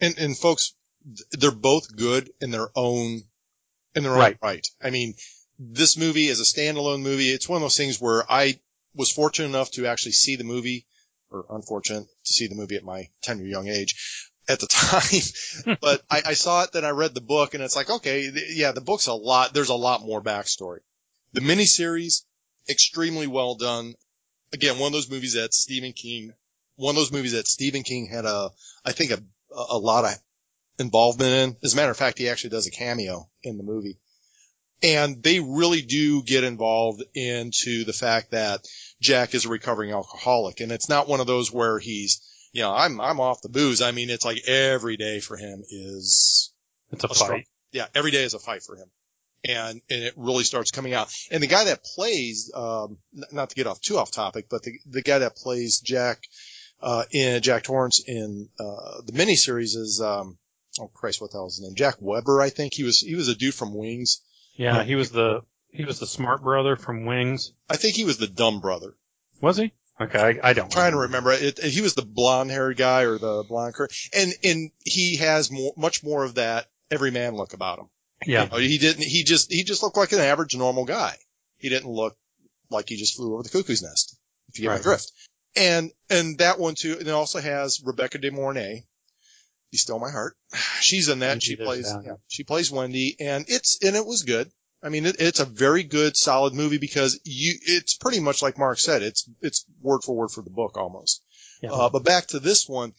and, 0.00 0.18
and 0.18 0.36
folks, 0.36 0.74
they're 1.32 1.50
both 1.50 1.94
good 1.96 2.30
in 2.40 2.50
their 2.50 2.68
own, 2.74 3.22
in 3.94 4.02
their 4.02 4.12
own 4.12 4.18
Right. 4.18 4.38
right. 4.42 4.66
I 4.82 4.90
mean, 4.90 5.14
this 5.58 5.96
movie 5.96 6.28
is 6.28 6.40
a 6.40 6.44
standalone 6.44 7.02
movie. 7.02 7.30
It's 7.30 7.48
one 7.48 7.56
of 7.56 7.62
those 7.62 7.76
things 7.76 8.00
where 8.00 8.30
I 8.30 8.58
was 8.94 9.10
fortunate 9.10 9.48
enough 9.48 9.70
to 9.72 9.86
actually 9.86 10.12
see 10.12 10.36
the 10.36 10.44
movie, 10.44 10.86
or 11.30 11.46
unfortunate 11.50 12.06
to 12.24 12.32
see 12.32 12.46
the 12.46 12.54
movie 12.54 12.76
at 12.76 12.84
my 12.84 13.08
tender 13.22 13.44
young 13.44 13.68
age 13.68 14.30
at 14.48 14.60
the 14.60 14.66
time. 15.66 15.76
but 15.80 16.02
I, 16.10 16.22
I 16.26 16.34
saw 16.34 16.64
it, 16.64 16.72
then 16.72 16.84
I 16.84 16.90
read 16.90 17.14
the 17.14 17.20
book, 17.20 17.54
and 17.54 17.62
it's 17.62 17.76
like, 17.76 17.90
okay, 17.90 18.30
th- 18.30 18.56
yeah, 18.56 18.72
the 18.72 18.80
book's 18.80 19.06
a 19.06 19.14
lot. 19.14 19.54
There's 19.54 19.68
a 19.68 19.74
lot 19.74 20.02
more 20.02 20.22
backstory. 20.22 20.80
The 21.32 21.40
miniseries, 21.40 22.22
extremely 22.68 23.26
well 23.26 23.54
done. 23.54 23.94
Again, 24.52 24.78
one 24.78 24.88
of 24.88 24.92
those 24.92 25.10
movies 25.10 25.34
that 25.34 25.54
Stephen 25.54 25.92
King, 25.92 26.32
one 26.76 26.94
of 26.94 26.96
those 26.96 27.12
movies 27.12 27.32
that 27.32 27.46
Stephen 27.46 27.84
King 27.84 28.08
had 28.10 28.24
a, 28.24 28.50
I 28.84 28.92
think 28.92 29.12
a, 29.12 29.22
a 29.54 29.78
lot 29.78 30.04
of 30.04 30.14
involvement 30.78 31.30
in. 31.30 31.56
As 31.62 31.74
a 31.74 31.76
matter 31.76 31.90
of 31.90 31.96
fact, 31.96 32.18
he 32.18 32.28
actually 32.28 32.50
does 32.50 32.66
a 32.66 32.72
cameo 32.72 33.28
in 33.42 33.56
the 33.56 33.62
movie. 33.62 33.98
And 34.82 35.22
they 35.22 35.40
really 35.40 35.82
do 35.82 36.22
get 36.22 36.42
involved 36.42 37.02
into 37.14 37.84
the 37.84 37.92
fact 37.92 38.30
that 38.30 38.66
Jack 39.00 39.34
is 39.34 39.44
a 39.44 39.48
recovering 39.48 39.90
alcoholic. 39.92 40.60
And 40.60 40.70
it's 40.72 40.88
not 40.88 41.08
one 41.08 41.20
of 41.20 41.26
those 41.26 41.52
where 41.52 41.78
he's, 41.78 42.20
you 42.52 42.62
know, 42.62 42.72
I'm, 42.74 43.00
I'm 43.00 43.20
off 43.20 43.42
the 43.42 43.48
booze. 43.48 43.80
I 43.82 43.90
mean, 43.92 44.10
it's 44.10 44.24
like 44.24 44.46
every 44.46 44.96
day 44.96 45.20
for 45.20 45.36
him 45.36 45.62
is 45.68 46.52
It's 46.92 47.04
a 47.04 47.06
a 47.08 47.14
struggle. 47.14 47.36
fight. 47.36 47.46
yeah, 47.72 47.86
every 47.94 48.10
day 48.10 48.24
is 48.24 48.34
a 48.34 48.38
fight 48.38 48.62
for 48.62 48.76
him. 48.76 48.90
And, 49.48 49.80
and 49.88 50.02
it 50.02 50.12
really 50.16 50.44
starts 50.44 50.70
coming 50.70 50.92
out. 50.92 51.10
And 51.30 51.42
the 51.42 51.46
guy 51.46 51.64
that 51.64 51.82
plays, 51.82 52.50
um, 52.54 52.98
not 53.32 53.48
to 53.50 53.56
get 53.56 53.66
off 53.66 53.80
too 53.80 53.96
off 53.96 54.10
topic, 54.10 54.46
but 54.50 54.62
the, 54.64 54.72
the 54.84 55.00
guy 55.02 55.20
that 55.20 55.36
plays 55.36 55.80
Jack, 55.80 56.24
uh, 56.82 57.04
in 57.10 57.40
Jack 57.42 57.62
Torrance 57.62 58.02
in, 58.06 58.48
uh, 58.58 59.00
the 59.06 59.12
miniseries 59.12 59.76
is, 59.76 60.02
um, 60.04 60.36
oh 60.78 60.88
Christ, 60.88 61.22
what 61.22 61.30
the 61.30 61.38
hell 61.38 61.46
is 61.46 61.56
his 61.56 61.64
name? 61.66 61.74
Jack 61.74 61.96
Weber, 62.00 62.42
I 62.42 62.50
think. 62.50 62.74
He 62.74 62.84
was, 62.84 63.00
he 63.00 63.14
was 63.14 63.28
a 63.28 63.34
dude 63.34 63.54
from 63.54 63.74
Wings. 63.74 64.20
Yeah, 64.56 64.82
he 64.82 64.94
was 64.94 65.10
the 65.10 65.40
he 65.72 65.84
was 65.84 65.98
the 65.98 66.06
smart 66.06 66.42
brother 66.42 66.76
from 66.76 67.04
Wings. 67.04 67.52
I 67.68 67.76
think 67.76 67.94
he 67.96 68.04
was 68.04 68.18
the 68.18 68.26
dumb 68.26 68.60
brother. 68.60 68.94
Was 69.40 69.56
he? 69.56 69.72
Okay, 70.00 70.18
I, 70.18 70.50
I 70.50 70.52
don't. 70.54 70.64
I'm 70.66 70.70
trying 70.70 70.92
to 70.92 70.98
remember 70.98 71.30
it. 71.32 71.58
He 71.58 71.82
was 71.82 71.94
the 71.94 72.02
blonde 72.02 72.50
haired 72.50 72.78
guy 72.78 73.02
or 73.02 73.18
the 73.18 73.44
blonde 73.46 73.74
cur 73.74 73.86
and, 74.16 74.32
and 74.42 74.70
he 74.84 75.16
has 75.16 75.50
more, 75.50 75.74
much 75.76 76.02
more 76.02 76.24
of 76.24 76.36
that 76.36 76.66
everyman 76.90 77.34
look 77.34 77.52
about 77.52 77.78
him. 77.78 77.88
Yeah, 78.24 78.44
You 78.44 78.50
know, 78.50 78.56
he 78.56 78.78
didn't. 78.78 79.04
He 79.04 79.24
just 79.24 79.52
he 79.52 79.62
just 79.64 79.82
looked 79.82 79.96
like 79.96 80.12
an 80.12 80.20
average 80.20 80.56
normal 80.56 80.84
guy. 80.84 81.16
He 81.58 81.68
didn't 81.68 81.90
look 81.90 82.16
like 82.70 82.88
he 82.88 82.96
just 82.96 83.16
flew 83.16 83.34
over 83.34 83.42
the 83.42 83.50
cuckoo's 83.50 83.82
nest. 83.82 84.16
If 84.48 84.58
you 84.58 84.64
get 84.64 84.76
my 84.76 84.82
drift. 84.82 85.12
And 85.56 85.90
and 86.08 86.38
that 86.38 86.58
one 86.58 86.74
too. 86.74 86.96
And 86.98 87.08
it 87.08 87.10
also 87.10 87.40
has 87.40 87.82
Rebecca 87.84 88.18
De 88.18 88.30
Mornay. 88.30 88.86
You 89.70 89.78
stole 89.78 90.00
my 90.00 90.10
heart. 90.10 90.34
She's 90.80 91.08
in 91.08 91.20
that. 91.20 91.42
She 91.42 91.56
plays. 91.56 91.92
Yeah, 92.04 92.14
she 92.28 92.44
plays 92.44 92.70
Wendy, 92.70 93.16
and 93.20 93.44
it's 93.48 93.78
and 93.82 93.96
it 93.96 94.06
was 94.06 94.22
good. 94.22 94.50
I 94.82 94.88
mean, 94.88 95.06
it, 95.06 95.16
it's 95.18 95.40
a 95.40 95.44
very 95.44 95.82
good, 95.82 96.16
solid 96.16 96.54
movie 96.54 96.78
because 96.78 97.20
you. 97.24 97.58
It's 97.62 97.96
pretty 97.96 98.20
much 98.20 98.42
like 98.42 98.58
Mark 98.58 98.78
said. 98.78 99.02
It's 99.02 99.28
it's 99.40 99.66
word 99.82 100.02
for 100.04 100.16
word 100.16 100.30
for 100.30 100.42
the 100.42 100.50
book 100.50 100.76
almost. 100.76 101.22
yeah. 101.62 101.70
Uh, 101.70 101.90
but 101.90 102.04
back 102.04 102.28
to 102.28 102.40
this 102.40 102.68
one, 102.68 102.94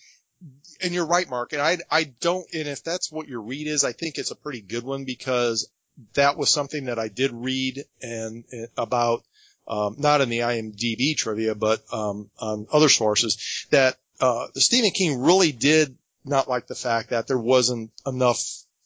and 0.81 0.93
you're 0.93 1.05
right, 1.05 1.29
Mark. 1.29 1.53
And 1.53 1.61
I, 1.61 1.77
I 1.89 2.03
don't, 2.03 2.45
and 2.53 2.67
if 2.67 2.83
that's 2.83 3.11
what 3.11 3.27
your 3.27 3.41
read 3.41 3.67
is, 3.67 3.83
I 3.83 3.93
think 3.93 4.17
it's 4.17 4.31
a 4.31 4.35
pretty 4.35 4.61
good 4.61 4.83
one 4.83 5.05
because 5.05 5.69
that 6.13 6.37
was 6.37 6.49
something 6.49 6.85
that 6.85 6.99
I 6.99 7.07
did 7.07 7.31
read 7.31 7.85
and 8.01 8.43
uh, 8.53 8.67
about, 8.77 9.23
um, 9.67 9.95
not 9.99 10.21
in 10.21 10.29
the 10.29 10.39
IMDb 10.39 11.15
trivia, 11.15 11.55
but, 11.55 11.81
um, 11.93 12.29
on 12.39 12.67
other 12.71 12.89
sources 12.89 13.67
that, 13.69 13.97
uh, 14.19 14.47
Stephen 14.55 14.91
King 14.91 15.21
really 15.21 15.51
did 15.51 15.97
not 16.23 16.47
like 16.47 16.67
the 16.67 16.75
fact 16.75 17.09
that 17.09 17.27
there 17.27 17.39
wasn't 17.39 17.91
enough 18.05 18.39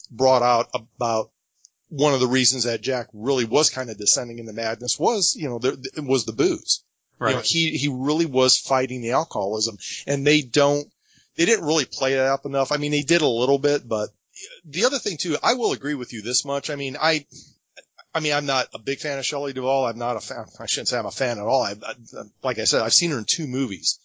brought 0.10 0.42
out 0.42 0.70
about 0.74 1.32
one 1.90 2.14
of 2.14 2.20
the 2.20 2.28
reasons 2.28 2.64
that 2.64 2.82
Jack 2.82 3.08
really 3.14 3.46
was 3.46 3.70
kind 3.70 3.90
of 3.90 3.98
descending 3.98 4.40
into 4.40 4.54
madness 4.54 5.00
was, 5.00 5.36
you 5.36 5.50
know, 5.50 5.60
there, 5.60 5.74
it 5.74 6.04
was 6.04 6.26
the 6.26 6.34
booze. 6.34 6.84
right. 7.20 7.30
You 7.32 7.36
know, 7.36 7.42
he 7.44 7.78
he 7.78 7.88
really 7.90 8.26
was 8.26 8.58
fighting 8.58 9.02
the 9.02 9.12
alcoholism, 9.12 9.78
and 10.08 10.26
they 10.26 10.42
don't 10.42 10.88
they 11.36 11.46
didn't 11.46 11.66
really 11.66 11.86
play 11.86 12.16
that 12.16 12.28
up 12.28 12.46
enough. 12.46 12.72
I 12.72 12.78
mean, 12.78 12.92
they 12.92 13.02
did 13.02 13.22
a 13.22 13.28
little 13.28 13.60
bit, 13.60 13.88
but 13.88 14.10
the 14.66 14.86
other 14.86 15.00
thing 15.00 15.18
too, 15.18 15.38
I 15.44 15.54
will 15.54 15.74
agree 15.74 15.96
with 15.96 16.14
you 16.14 16.22
this 16.22 16.46
much. 16.46 16.70
I 16.70 16.76
mean, 16.76 16.98
I. 17.00 17.26
I 18.14 18.22
mean, 18.22 18.32
I'm 18.32 18.46
not 18.46 18.70
a 18.74 18.80
big 18.80 19.00
fan 19.00 19.20
of 19.20 19.26
Shelley 19.26 19.52
Duvall. 19.52 19.88
I'm 19.88 19.98
not 19.98 20.16
a 20.16 20.22
fan. 20.22 20.46
I 20.58 20.68
shouldn't 20.68 20.88
say 20.88 20.98
I'm 20.98 21.06
a 21.06 21.12
fan 21.12 21.38
at 21.38 21.44
all. 21.44 21.62
I, 21.62 21.72
I, 21.72 21.94
like 22.44 22.60
I 22.60 22.64
said, 22.64 22.82
I've 22.82 22.94
seen 22.94 23.12
her 23.12 23.18
in 23.18 23.26
two 23.26 23.46
movies, 23.46 24.00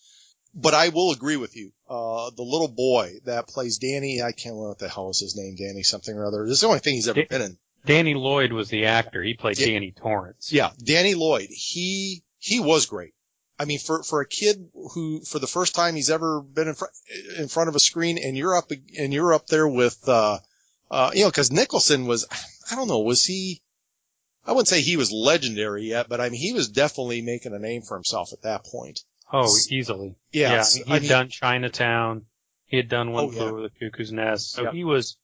but 0.52 0.74
I 0.74 0.88
will 0.88 1.12
agree 1.12 1.36
with 1.36 1.56
you. 1.56 1.70
Uh, 1.88 2.30
the 2.30 2.42
little 2.42 2.66
boy 2.66 3.12
that 3.26 3.46
plays 3.46 3.78
Danny, 3.78 4.20
I 4.20 4.32
can't 4.32 4.54
remember 4.54 4.70
what 4.70 4.80
the 4.80 4.88
hell 4.88 5.10
is 5.10 5.20
his 5.20 5.36
name, 5.36 5.54
Danny 5.54 5.84
something 5.84 6.12
or 6.12 6.26
other. 6.26 6.44
This 6.44 6.54
is 6.54 6.60
the 6.62 6.66
only 6.66 6.80
thing 6.80 6.94
he's 6.94 7.06
ever 7.06 7.24
been 7.24 7.40
in. 7.42 7.58
Danny 7.86 8.14
Lloyd 8.14 8.52
was 8.52 8.68
the 8.68 8.86
actor. 8.86 9.22
He 9.22 9.34
played. 9.34 9.56
Danny 9.56 9.92
Torrance. 9.92 10.52
Yeah, 10.52 10.70
Danny 10.82 11.14
Lloyd. 11.14 11.48
He 11.50 12.22
he 12.38 12.60
was 12.60 12.86
great. 12.86 13.14
I 13.58 13.64
mean, 13.66 13.78
for 13.78 14.02
for 14.02 14.20
a 14.20 14.26
kid 14.26 14.68
who 14.94 15.20
for 15.20 15.38
the 15.38 15.46
first 15.46 15.74
time 15.74 15.94
he's 15.94 16.10
ever 16.10 16.40
been 16.40 16.68
in 16.68 16.74
front 16.74 16.92
in 17.38 17.48
front 17.48 17.68
of 17.68 17.74
a 17.76 17.80
screen, 17.80 18.18
and 18.18 18.36
you're 18.36 18.56
up 18.56 18.70
and 18.98 19.12
you're 19.12 19.34
up 19.34 19.46
there 19.46 19.68
with 19.68 19.98
uh 20.08 20.38
uh 20.90 21.10
you 21.14 21.22
know 21.24 21.28
because 21.30 21.50
Nicholson 21.52 22.06
was 22.06 22.26
I 22.70 22.74
don't 22.76 22.88
know 22.88 23.00
was 23.00 23.24
he 23.24 23.62
I 24.46 24.52
wouldn't 24.52 24.68
say 24.68 24.80
he 24.80 24.96
was 24.96 25.12
legendary 25.12 25.84
yet, 25.84 26.08
but 26.08 26.20
I 26.20 26.28
mean 26.30 26.40
he 26.40 26.52
was 26.52 26.68
definitely 26.68 27.22
making 27.22 27.52
a 27.54 27.58
name 27.58 27.82
for 27.82 27.96
himself 27.96 28.32
at 28.32 28.42
that 28.42 28.64
point. 28.64 29.00
Oh, 29.32 29.54
easily. 29.70 30.16
Yeah, 30.32 30.52
Yeah, 30.54 30.64
he 30.74 30.90
I 30.90 30.94
had 30.94 31.02
mean, 31.02 31.08
done 31.10 31.28
Chinatown. 31.28 32.24
He 32.66 32.76
had 32.78 32.88
done 32.88 33.12
One 33.12 33.24
Oh, 33.24 33.30
Flew 33.30 33.44
yeah. 33.44 33.50
Over 33.52 33.62
the 33.62 33.70
Cuckoo's 33.70 34.10
Nest. 34.12 34.52
So 34.52 34.62
Yeah. 34.64 34.72
he 34.72 34.84
was 34.84 35.16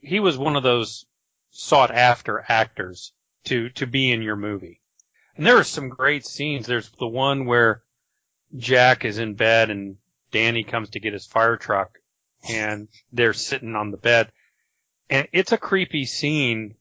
he 0.00 0.20
was 0.20 0.36
one 0.36 0.56
of 0.56 0.62
those 0.62 1.06
sought 1.56 1.92
after 1.92 2.44
actors 2.48 3.12
to 3.44 3.68
to 3.70 3.86
be 3.86 4.10
in 4.10 4.22
your 4.22 4.36
movie. 4.36 4.80
And 5.36 5.46
there 5.46 5.56
are 5.56 5.64
some 5.64 5.88
great 5.88 6.26
scenes. 6.26 6.66
There's 6.66 6.90
the 6.98 7.06
one 7.06 7.46
where 7.46 7.82
Jack 8.56 9.04
is 9.04 9.18
in 9.18 9.34
bed 9.34 9.70
and 9.70 9.96
Danny 10.32 10.64
comes 10.64 10.90
to 10.90 11.00
get 11.00 11.12
his 11.12 11.26
fire 11.26 11.56
truck 11.56 11.98
and 12.48 12.88
they're 13.12 13.32
sitting 13.32 13.76
on 13.76 13.90
the 13.90 13.96
bed. 13.96 14.32
And 15.08 15.28
it's 15.32 15.52
a 15.52 15.58
creepy 15.58 16.06
scene 16.06 16.74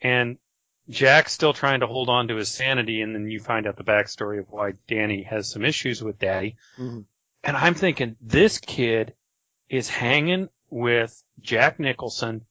and 0.00 0.38
Jack's 0.88 1.32
still 1.32 1.52
trying 1.52 1.80
to 1.80 1.86
hold 1.86 2.08
on 2.08 2.28
to 2.28 2.36
his 2.36 2.50
sanity 2.50 3.02
and 3.02 3.14
then 3.14 3.30
you 3.30 3.40
find 3.40 3.66
out 3.66 3.76
the 3.76 3.84
backstory 3.84 4.38
of 4.38 4.46
why 4.48 4.72
Danny 4.88 5.22
has 5.22 5.50
some 5.50 5.64
issues 5.64 6.02
with 6.02 6.18
Daddy. 6.18 6.56
Mhm. 6.78 7.04
And 7.44 7.56
I'm 7.56 7.74
thinking, 7.74 8.16
this 8.20 8.58
kid 8.58 9.14
is 9.68 9.88
hanging 9.88 10.48
with 10.70 11.22
Jack 11.40 11.78
Nicholson, 11.78 12.46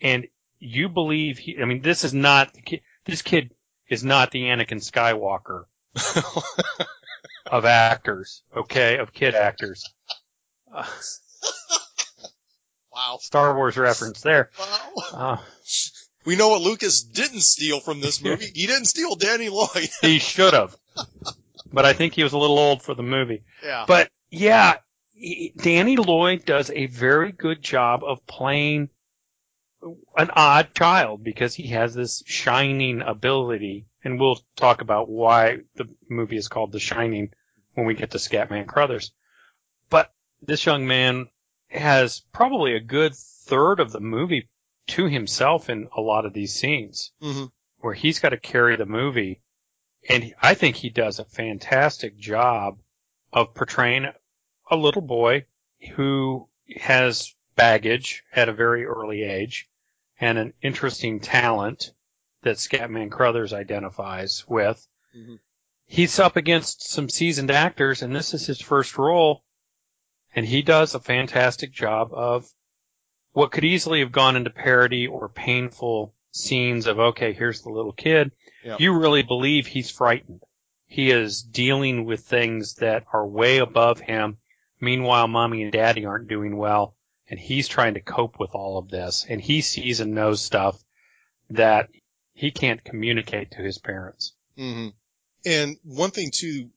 and 0.00 0.28
you 0.64 0.88
believe 0.88 1.38
he, 1.38 1.60
I 1.60 1.64
mean, 1.64 1.80
this 1.82 2.04
is 2.04 2.14
not, 2.14 2.54
this 3.04 3.22
kid 3.22 3.52
is 3.88 4.02
not 4.04 4.30
the 4.30 4.42
Anakin 4.44 4.80
Skywalker 4.80 5.64
of 7.46 7.64
actors, 7.64 8.42
okay, 8.56 8.98
of 8.98 9.12
kid 9.12 9.34
actors. 9.34 9.84
Uh, 10.74 10.84
wow, 12.92 13.18
Star 13.20 13.54
Wars 13.56 13.76
reference 13.76 14.20
there. 14.22 14.50
wow. 14.58 14.92
Uh, 15.12 15.36
We 16.24 16.36
know 16.36 16.48
what 16.48 16.62
Lucas 16.62 17.02
didn't 17.02 17.42
steal 17.42 17.80
from 17.80 18.00
this 18.00 18.22
movie. 18.24 18.50
He 18.54 18.66
didn't 18.66 18.86
steal 18.86 19.14
Danny 19.16 19.48
Lloyd. 19.50 19.88
He 20.00 20.18
should 20.18 20.54
have. 20.54 20.74
but 21.72 21.84
I 21.84 21.92
think 21.92 22.14
he 22.14 22.22
was 22.22 22.32
a 22.32 22.38
little 22.38 22.58
old 22.58 22.82
for 22.82 22.94
the 22.94 23.02
movie. 23.02 23.42
yeah. 23.62 23.84
But 23.86 24.08
yeah, 24.30 24.76
he- 25.12 25.52
Danny 25.56 25.96
Lloyd 25.96 26.44
does 26.44 26.70
a 26.70 26.86
very 26.86 27.32
good 27.32 27.62
job 27.62 28.02
of 28.04 28.26
playing 28.26 28.88
an 30.16 30.30
odd 30.34 30.74
child 30.74 31.22
because 31.22 31.54
he 31.54 31.68
has 31.68 31.94
this 31.94 32.22
shining 32.26 33.02
ability, 33.02 33.86
and 34.02 34.18
we'll 34.18 34.40
talk 34.56 34.80
about 34.80 35.08
why 35.08 35.58
the 35.74 35.86
movie 36.08 36.36
is 36.36 36.48
called 36.48 36.72
The 36.72 36.80
Shining 36.80 37.30
when 37.74 37.86
we 37.86 37.94
get 37.94 38.12
to 38.12 38.18
Scatman 38.18 38.66
Crothers. 38.66 39.12
But 39.90 40.12
this 40.42 40.64
young 40.66 40.86
man 40.86 41.28
has 41.68 42.20
probably 42.32 42.74
a 42.74 42.80
good 42.80 43.14
third 43.14 43.80
of 43.80 43.92
the 43.92 44.00
movie 44.00 44.48
to 44.86 45.06
himself 45.06 45.70
in 45.70 45.88
a 45.96 46.00
lot 46.00 46.26
of 46.26 46.32
these 46.32 46.54
scenes 46.54 47.12
hmm 47.20 47.44
where 47.80 47.94
he's 47.94 48.18
got 48.18 48.30
to 48.30 48.38
carry 48.38 48.76
the 48.76 48.86
movie. 48.86 49.42
And 50.08 50.34
I 50.40 50.54
think 50.54 50.74
he 50.74 50.88
does 50.88 51.18
a 51.18 51.24
fantastic 51.26 52.16
job 52.16 52.78
of 53.30 53.52
portraying 53.52 54.06
a 54.70 54.76
little 54.76 55.02
boy 55.02 55.44
who 55.92 56.48
has 56.78 57.34
baggage 57.56 58.24
at 58.34 58.48
a 58.48 58.54
very 58.54 58.86
early 58.86 59.22
age 59.22 59.68
and 60.20 60.38
an 60.38 60.52
interesting 60.62 61.20
talent 61.20 61.92
that 62.42 62.56
Scatman 62.56 63.10
Crothers 63.10 63.52
identifies 63.52 64.44
with. 64.48 64.86
Mhm. 65.16 65.40
He's 65.86 66.18
up 66.18 66.36
against 66.36 66.88
some 66.88 67.08
seasoned 67.08 67.50
actors 67.50 68.02
and 68.02 68.14
this 68.14 68.34
is 68.34 68.46
his 68.46 68.60
first 68.60 68.96
role 68.98 69.44
and 70.34 70.46
he 70.46 70.62
does 70.62 70.94
a 70.94 71.00
fantastic 71.00 71.72
job 71.72 72.10
of 72.12 72.50
what 73.32 73.52
could 73.52 73.64
easily 73.64 74.00
have 74.00 74.12
gone 74.12 74.36
into 74.36 74.50
parody 74.50 75.06
or 75.06 75.28
painful 75.28 76.14
scenes 76.30 76.86
of, 76.86 76.98
okay, 76.98 77.32
here's 77.32 77.62
the 77.62 77.70
little 77.70 77.92
kid. 77.92 78.32
Yep. 78.64 78.80
You 78.80 78.98
really 78.98 79.22
believe 79.22 79.66
he's 79.66 79.90
frightened. 79.90 80.42
He 80.86 81.10
is 81.10 81.42
dealing 81.42 82.04
with 82.04 82.20
things 82.20 82.74
that 82.76 83.04
are 83.12 83.26
way 83.26 83.58
above 83.58 84.00
him. 84.00 84.38
Meanwhile, 84.80 85.28
mommy 85.28 85.62
and 85.62 85.72
daddy 85.72 86.04
aren't 86.04 86.28
doing 86.28 86.56
well 86.56 86.96
and 87.34 87.40
he's 87.42 87.66
trying 87.66 87.94
to 87.94 88.00
cope 88.00 88.38
with 88.38 88.50
all 88.54 88.78
of 88.78 88.88
this 88.90 89.26
and 89.28 89.40
he 89.40 89.60
sees 89.60 89.98
and 89.98 90.14
knows 90.14 90.40
stuff 90.40 90.80
that 91.50 91.88
he 92.32 92.52
can't 92.52 92.84
communicate 92.84 93.50
to 93.50 93.56
his 93.56 93.76
parents. 93.78 94.34
hmm 94.56 94.90
And 95.44 95.76
one 95.82 96.12
thing 96.12 96.30
too, 96.32 96.70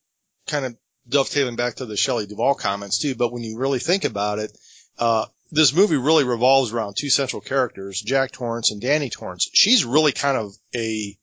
kind 0.48 0.66
of 0.66 0.76
dovetailing 1.08 1.58
back 1.58 1.76
to 1.76 1.86
the 1.86 1.96
Shelley 1.96 2.26
Duvall 2.26 2.56
comments 2.56 2.98
too, 2.98 3.14
but 3.14 3.32
when 3.32 3.44
you 3.44 3.60
really 3.60 3.78
think 3.78 4.04
about 4.04 4.40
it, 4.40 4.58
uh, 4.98 5.28
this 5.52 5.76
movie 5.76 5.96
really 5.96 6.24
revolves 6.24 6.74
around 6.74 6.96
two 6.98 7.12
central 7.12 7.40
characters, 7.40 8.02
Jack 8.02 8.32
Torrance 8.32 8.72
and 8.72 8.82
Danny 8.82 9.12
Torrance. 9.12 9.48
She's 9.54 9.86
really 9.86 10.12
kind 10.12 10.38
of 10.38 10.54
a 10.76 11.16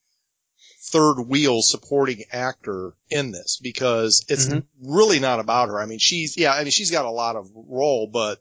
third 0.93 1.21
wheel 1.21 1.61
supporting 1.61 2.23
actor 2.31 2.93
in 3.11 3.33
this 3.33 3.59
because 3.61 4.25
it's 4.29 4.47
Mhm. 4.47 4.65
really 4.81 5.19
not 5.19 5.41
about 5.41 5.71
her. 5.71 5.81
I 5.81 5.87
mean, 5.87 5.99
she's, 5.99 6.37
yeah, 6.37 6.53
I 6.53 6.63
mean, 6.63 6.71
she's 6.71 6.93
got 6.93 7.05
a 7.05 7.11
lot 7.11 7.35
of 7.35 7.51
role, 7.53 8.07
but 8.07 8.41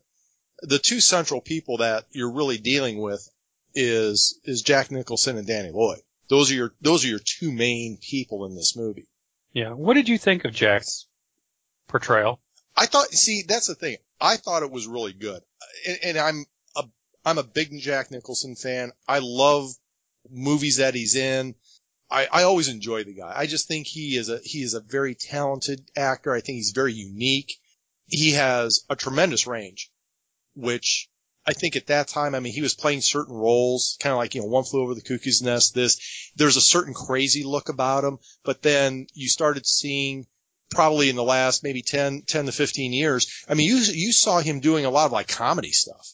the 0.64 0.80
two 0.80 1.00
central 1.00 1.42
people 1.42 1.78
that 1.78 2.06
you're 2.12 2.32
really 2.32 2.58
dealing 2.58 3.02
with 3.02 3.28
is, 3.76 4.40
is 4.44 4.62
Jack 4.62 4.92
Nicholson 4.92 5.38
and 5.38 5.48
Danny 5.48 5.72
Lloyd. 5.72 6.00
Those 6.30 6.52
are 6.52 6.56
your, 6.56 6.74
those 6.82 7.04
are 7.06 7.10
your 7.10 7.20
two 7.20 7.52
main 7.52 7.98
people 8.02 8.46
in 8.46 8.56
this 8.56 8.76
movie. 8.76 9.08
Yeah. 9.52 9.74
What 9.74 9.94
did 9.94 10.10
you 10.10 10.18
think 10.18 10.46
of 10.46 10.54
Jack's 10.54 11.06
portrayal? 11.88 12.40
I 12.76 12.88
thought, 12.88 13.10
see, 13.10 13.44
that's 13.48 13.68
the 13.68 13.76
thing. 13.76 13.98
I 14.20 14.38
thought 14.38 14.64
it 14.64 14.72
was 14.72 14.88
really 14.88 15.14
good. 15.14 15.42
And, 15.88 16.00
and 16.04 16.18
I'm 16.18 16.46
a, 16.76 16.84
I'm 17.26 17.38
a 17.38 17.44
big 17.44 17.80
Jack 17.80 18.10
Nicholson 18.10 18.56
fan. 18.56 18.92
I 19.08 19.20
love 19.22 19.70
movies 20.32 20.78
that 20.78 20.96
he's 20.96 21.16
in. 21.16 21.56
I, 22.10 22.28
I 22.32 22.44
always 22.44 22.68
enjoy 22.70 23.04
the 23.04 23.14
guy. 23.14 23.34
I 23.36 23.48
just 23.48 23.68
think 23.68 23.86
he 23.86 24.16
is 24.16 24.30
a, 24.30 24.40
he 24.44 24.64
is 24.64 24.74
a 24.76 24.82
very 24.82 25.16
talented 25.16 25.84
actor. 25.96 26.34
I 26.34 26.42
think 26.42 26.56
he's 26.56 26.72
very 26.72 26.94
unique. 26.94 27.60
He 28.06 28.32
has 28.32 28.86
a 28.90 28.96
tremendous 28.96 29.48
range, 29.48 29.92
which 30.56 31.10
I 31.46 31.54
think 31.54 31.76
at 31.76 31.88
that 31.88 32.08
time, 32.08 32.36
I 32.36 32.40
mean, 32.40 32.54
he 32.54 32.62
was 32.62 32.74
playing 32.74 33.02
certain 33.02 33.36
roles, 33.36 33.98
kind 34.00 34.14
of 34.14 34.18
like, 34.18 34.34
you 34.34 34.42
know, 34.42 34.48
One 34.48 34.64
Flew 34.64 34.82
Over 34.82 34.96
the 34.96 35.02
Cuckoo's 35.02 35.42
Nest, 35.42 35.74
this, 35.76 36.32
there's 36.36 36.58
a 36.58 36.62
certain 36.62 36.94
crazy 36.94 37.44
look 37.44 37.70
about 37.70 38.04
him, 38.04 38.20
but 38.44 38.62
then 38.62 39.08
you 39.14 39.28
started 39.28 39.66
seeing 39.66 40.26
probably 40.70 41.10
in 41.10 41.16
the 41.16 41.24
last 41.24 41.64
maybe 41.64 41.82
10, 41.82 42.24
10 42.24 42.46
to 42.46 42.52
15 42.52 42.94
years. 42.94 43.44
I 43.48 43.56
mean, 43.56 43.68
you, 43.68 43.78
you 43.78 44.12
saw 44.14 44.40
him 44.40 44.62
doing 44.62 44.86
a 44.86 44.90
lot 44.90 45.06
of 45.06 45.12
like 45.12 45.28
comedy 45.28 45.72
stuff. 45.72 46.08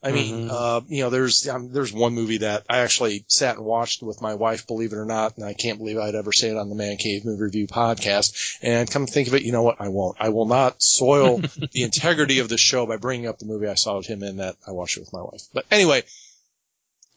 I 0.00 0.12
mean, 0.12 0.48
Mhm. 0.48 0.50
uh, 0.50 0.80
you 0.88 1.02
know, 1.02 1.10
there's, 1.10 1.48
um, 1.48 1.72
there's 1.72 1.92
one 1.92 2.14
movie 2.14 2.38
that 2.38 2.64
I 2.68 2.78
actually 2.78 3.24
sat 3.26 3.56
and 3.56 3.64
watched 3.64 4.00
with 4.00 4.20
my 4.20 4.34
wife, 4.34 4.66
believe 4.68 4.92
it 4.92 4.96
or 4.96 5.04
not, 5.04 5.36
and 5.36 5.44
I 5.44 5.54
can't 5.54 5.78
believe 5.78 5.98
I'd 5.98 6.14
ever 6.14 6.32
say 6.32 6.50
it 6.50 6.56
on 6.56 6.68
the 6.68 6.76
Man 6.76 6.98
Cave 6.98 7.24
Movie 7.24 7.42
Review 7.42 7.66
podcast. 7.66 8.58
And 8.62 8.88
come 8.88 9.06
to 9.06 9.12
think 9.12 9.26
of 9.26 9.34
it, 9.34 9.42
you 9.42 9.50
know 9.50 9.62
what? 9.62 9.80
I 9.80 9.88
won't. 9.88 10.16
I 10.20 10.28
will 10.28 10.46
not 10.46 10.80
soil 10.80 11.38
the 11.72 11.82
integrity 11.82 12.38
of 12.38 12.48
the 12.48 12.58
show 12.58 12.86
by 12.86 12.96
bringing 12.96 13.26
up 13.26 13.38
the 13.40 13.46
movie 13.46 13.66
I 13.66 13.74
saw 13.74 14.00
him 14.00 14.22
in 14.22 14.36
that 14.36 14.54
I 14.66 14.70
watched 14.70 14.96
it 14.96 15.00
with 15.00 15.12
my 15.12 15.22
wife. 15.22 15.42
But 15.52 15.66
anyway, 15.70 16.04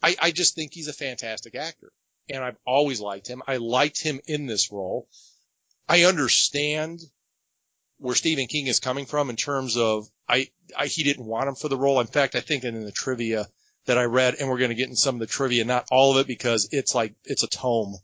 I, 0.02 0.16
I 0.20 0.30
just 0.32 0.56
think 0.56 0.72
he's 0.74 0.88
a 0.88 0.92
fantastic 0.92 1.54
actor 1.54 1.92
and 2.28 2.42
I've 2.42 2.58
always 2.66 3.00
liked 3.00 3.28
him. 3.28 3.42
I 3.46 3.58
liked 3.58 4.02
him 4.02 4.20
in 4.26 4.46
this 4.46 4.72
role. 4.72 5.06
I 5.88 6.02
understand 6.04 7.00
where 8.02 8.14
Stephen 8.14 8.46
King 8.46 8.66
is 8.66 8.80
coming 8.80 9.06
from 9.06 9.30
in 9.30 9.36
terms 9.36 9.76
of 9.76 10.08
I, 10.28 10.48
I 10.76 10.86
he 10.86 11.02
didn't 11.04 11.24
want 11.26 11.48
him 11.48 11.54
for 11.54 11.68
the 11.68 11.76
role. 11.76 12.00
In 12.00 12.06
fact, 12.06 12.34
I 12.34 12.40
think 12.40 12.64
in 12.64 12.84
the 12.84 12.92
trivia 12.92 13.46
that 13.86 13.98
I 13.98 14.04
read, 14.04 14.34
and 14.38 14.48
we're 14.48 14.58
going 14.58 14.70
to 14.70 14.76
get 14.76 14.88
in 14.88 14.96
some 14.96 15.16
of 15.16 15.20
the 15.20 15.26
trivia, 15.26 15.64
not 15.64 15.86
all 15.90 16.12
of 16.12 16.18
it 16.18 16.26
because 16.26 16.68
it's 16.72 16.94
like 16.94 17.14
it's 17.24 17.42
a 17.42 17.48
tome 17.48 17.96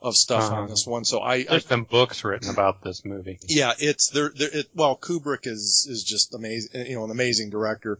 of 0.00 0.16
stuff 0.16 0.50
on 0.52 0.58
Uh-huh. 0.58 0.66
this 0.66 0.86
one. 0.86 1.04
So 1.04 1.20
I, 1.20 1.34
I 1.36 1.44
There's 1.44 1.64
books 1.90 2.24
written 2.24 2.50
about 2.50 2.82
this 2.84 3.04
movie. 3.04 3.38
yeah, 3.48 3.72
it's 3.78 4.10
there. 4.10 4.30
there 4.36 4.50
it, 4.52 4.66
well, 4.74 4.96
Kubrick 4.96 5.46
is 5.46 5.86
is 5.90 6.04
just 6.04 6.34
amazing. 6.34 6.86
You 6.86 6.96
know, 6.96 7.04
an 7.04 7.10
amazing 7.10 7.50
director. 7.50 7.98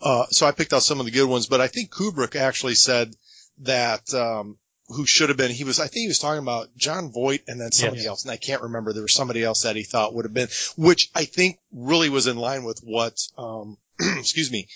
Uh, 0.00 0.26
so 0.26 0.46
I 0.46 0.52
picked 0.52 0.72
out 0.72 0.82
some 0.82 1.00
of 1.00 1.06
the 1.06 1.12
good 1.12 1.28
ones, 1.28 1.46
but 1.46 1.60
I 1.60 1.66
think 1.68 1.90
Kubrick 1.90 2.36
actually 2.36 2.74
said 2.76 3.14
that 3.62 4.12
um, 4.14 4.56
who 4.88 5.06
should 5.06 5.28
have 5.28 5.36
been. 5.38 5.50
He 5.50 5.64
was. 5.64 5.78
I 5.80 5.84
think 5.86 6.02
he 6.02 6.08
was 6.08 6.18
talking 6.18 6.42
about 6.42 6.74
Jon 6.76 7.10
Voight 7.12 7.42
and 7.46 7.60
then 7.60 7.72
somebody 7.72 8.02
Yes. 8.02 8.08
else, 8.08 8.22
and 8.24 8.32
I 8.32 8.36
can't 8.36 8.62
remember. 8.62 8.92
There 8.92 9.02
was 9.02 9.14
somebody 9.14 9.42
else 9.44 9.62
that 9.62 9.76
he 9.76 9.82
thought 9.82 10.14
would 10.14 10.24
have 10.24 10.34
been, 10.34 10.48
which 10.76 11.10
I 11.14 11.24
think 11.24 11.58
really 11.72 12.08
was 12.08 12.26
in 12.26 12.36
line 12.36 12.64
with 12.64 12.80
what, 12.82 13.18
um, 13.36 13.76
excuse 14.00 14.50
me, 14.50 14.68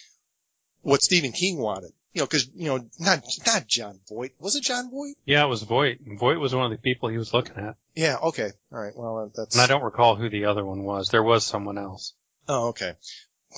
what 0.83 1.03
Stephen 1.03 1.33
King 1.33 1.59
wanted. 1.59 1.93
You 2.15 2.21
know, 2.21 2.27
because 2.27 2.47
you 2.55 2.67
know, 2.67 2.85
not 3.01 3.25
not 3.47 3.67
Jon 3.67 3.99
Voight. 4.09 4.33
Was 4.39 4.55
it 4.55 4.65
Jon 4.65 4.91
Voight? 4.91 5.15
Yeah, 5.25 5.45
it 5.45 5.49
was 5.49 5.63
Voight. 5.63 5.99
Voight 6.19 6.39
was 6.39 6.55
one 6.55 6.67
of 6.67 6.71
the 6.73 6.77
people 6.83 7.09
he 7.09 7.17
was 7.17 7.33
looking 7.33 7.57
at. 7.57 7.77
Yeah. 7.95 8.17
Okay. 8.23 8.51
All 8.71 8.79
right. 8.79 8.93
Well, 8.95 9.33
that's. 9.35 9.55
And 9.55 9.63
I 9.63 9.67
don't 9.67 9.83
recall 9.83 10.17
who 10.17 10.29
the 10.29 10.45
other 10.45 10.63
one 10.65 10.83
was. 10.83 11.09
There 11.09 11.23
was 11.23 11.47
someone 11.47 11.79
else. 11.79 12.13
Oh, 12.49 12.69
okay. 12.69 12.93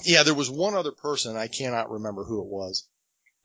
Yeah, 0.04 0.22
there 0.22 0.34
was 0.34 0.50
one 0.50 0.74
other 0.74 0.92
person. 0.92 1.36
I 1.36 1.48
cannot 1.48 1.90
remember 1.90 2.22
who 2.22 2.42
it 2.42 2.46
was. 2.48 2.86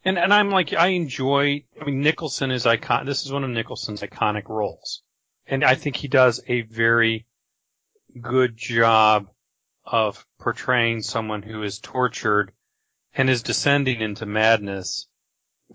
And 0.05 0.17
and 0.17 0.33
I'm 0.33 0.49
like 0.49 0.73
I 0.73 0.87
enjoy 0.87 1.65
I 1.79 1.85
mean 1.85 2.01
Nicholson 2.01 2.51
is 2.51 2.65
icon 2.65 3.05
this 3.05 3.25
is 3.25 3.31
one 3.31 3.43
of 3.43 3.49
Nicholson's 3.49 4.01
iconic 4.01 4.47
roles. 4.47 5.01
And 5.45 5.63
I 5.63 5.75
think 5.75 5.95
he 5.95 6.07
does 6.07 6.41
a 6.47 6.61
very 6.61 7.25
good 8.19 8.55
job 8.55 9.29
of 9.83 10.25
portraying 10.39 11.01
someone 11.01 11.41
who 11.41 11.63
is 11.63 11.79
tortured 11.79 12.51
and 13.13 13.29
is 13.29 13.43
descending 13.43 14.01
into 14.01 14.25
madness 14.25 15.07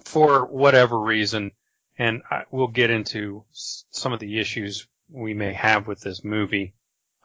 for 0.05 0.47
whatever 0.47 0.99
reason. 0.99 1.51
And 1.99 2.23
I, 2.31 2.45
we'll 2.51 2.69
get 2.69 2.91
into 2.91 3.45
some 3.53 4.13
of 4.13 4.21
the 4.21 4.39
issues 4.41 4.87
we 5.11 5.35
may 5.35 5.53
have 5.53 5.87
with 5.87 6.01
this 6.01 6.25
movie 6.25 6.75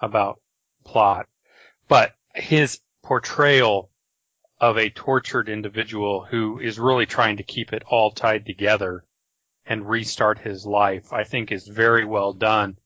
about 0.02 0.42
plot. 0.84 1.28
But 1.88 2.14
his 2.36 2.80
portrayal 3.04 3.90
of 4.60 4.78
a 4.78 4.90
tortured 4.90 5.50
individual 5.50 6.26
who 6.26 6.60
is 6.60 6.80
really 6.80 7.06
trying 7.06 7.38
to 7.38 7.44
keep 7.44 7.72
it 7.72 7.84
all 7.88 8.12
tied 8.12 8.46
together 8.46 9.06
and 9.66 9.88
restart 9.88 10.40
his 10.40 10.66
life, 10.66 11.14
I 11.14 11.24
think 11.24 11.52
is 11.52 11.68
very 11.68 12.04
well 12.04 12.34
done. 12.34 12.78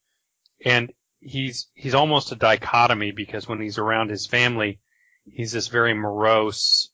And 0.64 0.94
he's, 1.20 1.68
he's 1.74 1.96
almost 1.96 2.32
a 2.32 2.36
dichotomy 2.36 3.12
because 3.12 3.48
when 3.48 3.62
he's 3.62 3.78
around 3.78 4.10
his 4.10 4.28
family, 4.28 4.80
he's 5.26 5.52
this 5.52 5.68
very 5.68 5.94
morose, 5.94 6.90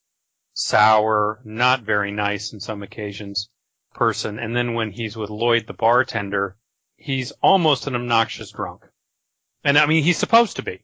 sour, 0.54 1.42
not 1.44 1.82
very 1.82 2.12
nice 2.12 2.54
in 2.54 2.60
some 2.60 2.84
occasions 2.84 3.50
person. 3.94 4.40
And 4.40 4.56
then 4.56 4.76
when 4.76 4.92
he's 4.92 5.18
with 5.18 5.30
Lloyd 5.30 5.68
the 5.68 5.74
bartender, 5.74 6.56
he's 6.96 7.32
almost 7.42 7.88
an 7.88 7.96
obnoxious 7.96 8.52
drunk. 8.52 8.84
And 9.64 9.78
I 9.78 9.86
mean, 9.88 10.04
he's 10.04 10.18
supposed 10.18 10.56
to 10.56 10.64
be. 10.64 10.84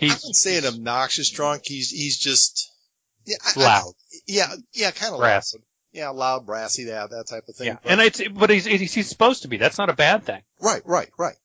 I 0.00 0.06
wouldn't 0.06 0.36
say 0.36 0.58
an 0.58 0.66
obnoxious 0.66 1.30
drunk. 1.30 1.62
He's 1.66 1.90
he's 1.90 2.18
just 2.18 2.72
yeah, 3.26 3.36
I- 3.44 3.52
I- 3.60 3.64
loud, 3.64 3.92
yeah, 4.26 4.54
yeah, 4.72 4.90
kind 4.90 5.12
of 5.14 5.20
loud. 5.20 5.26
brassy. 5.26 5.58
Yeah, 5.92 6.08
loud, 6.08 6.44
brassy, 6.44 6.84
that 6.86 7.10
that 7.10 7.26
type 7.28 7.44
of 7.48 7.54
thing. 7.56 7.68
Yeah, 7.68 7.76
But- 7.82 7.92
and 7.92 8.00
it's 8.00 8.20
but 8.28 8.50
he's 8.50 8.64
he's 8.64 8.92
he's 8.92 9.08
supposed 9.08 9.42
to 9.42 9.48
be. 9.48 9.56
That's 9.58 9.78
not 9.78 9.90
a 9.90 9.94
bad 9.94 10.24
thing, 10.24 10.42
right, 10.60 10.82
right, 10.84 11.10
right. 11.18 11.36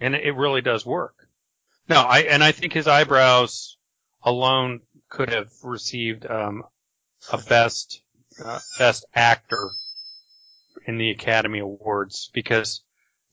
and 0.00 0.14
it, 0.14 0.24
it 0.24 0.32
really 0.32 0.60
does 0.60 0.84
work. 0.84 1.14
No, 1.88 2.00
I 2.00 2.20
and 2.20 2.42
I 2.44 2.52
think 2.52 2.72
his 2.72 2.88
eyebrows 2.88 3.76
alone 4.22 4.80
could 5.08 5.30
have 5.30 5.50
received 5.62 6.26
um, 6.26 6.64
a 7.32 7.38
best 7.38 8.02
uh, 8.44 8.58
best 8.78 9.06
actor 9.14 9.70
in 10.86 10.98
the 10.98 11.10
Academy 11.10 11.60
Awards 11.60 12.30
because 12.34 12.82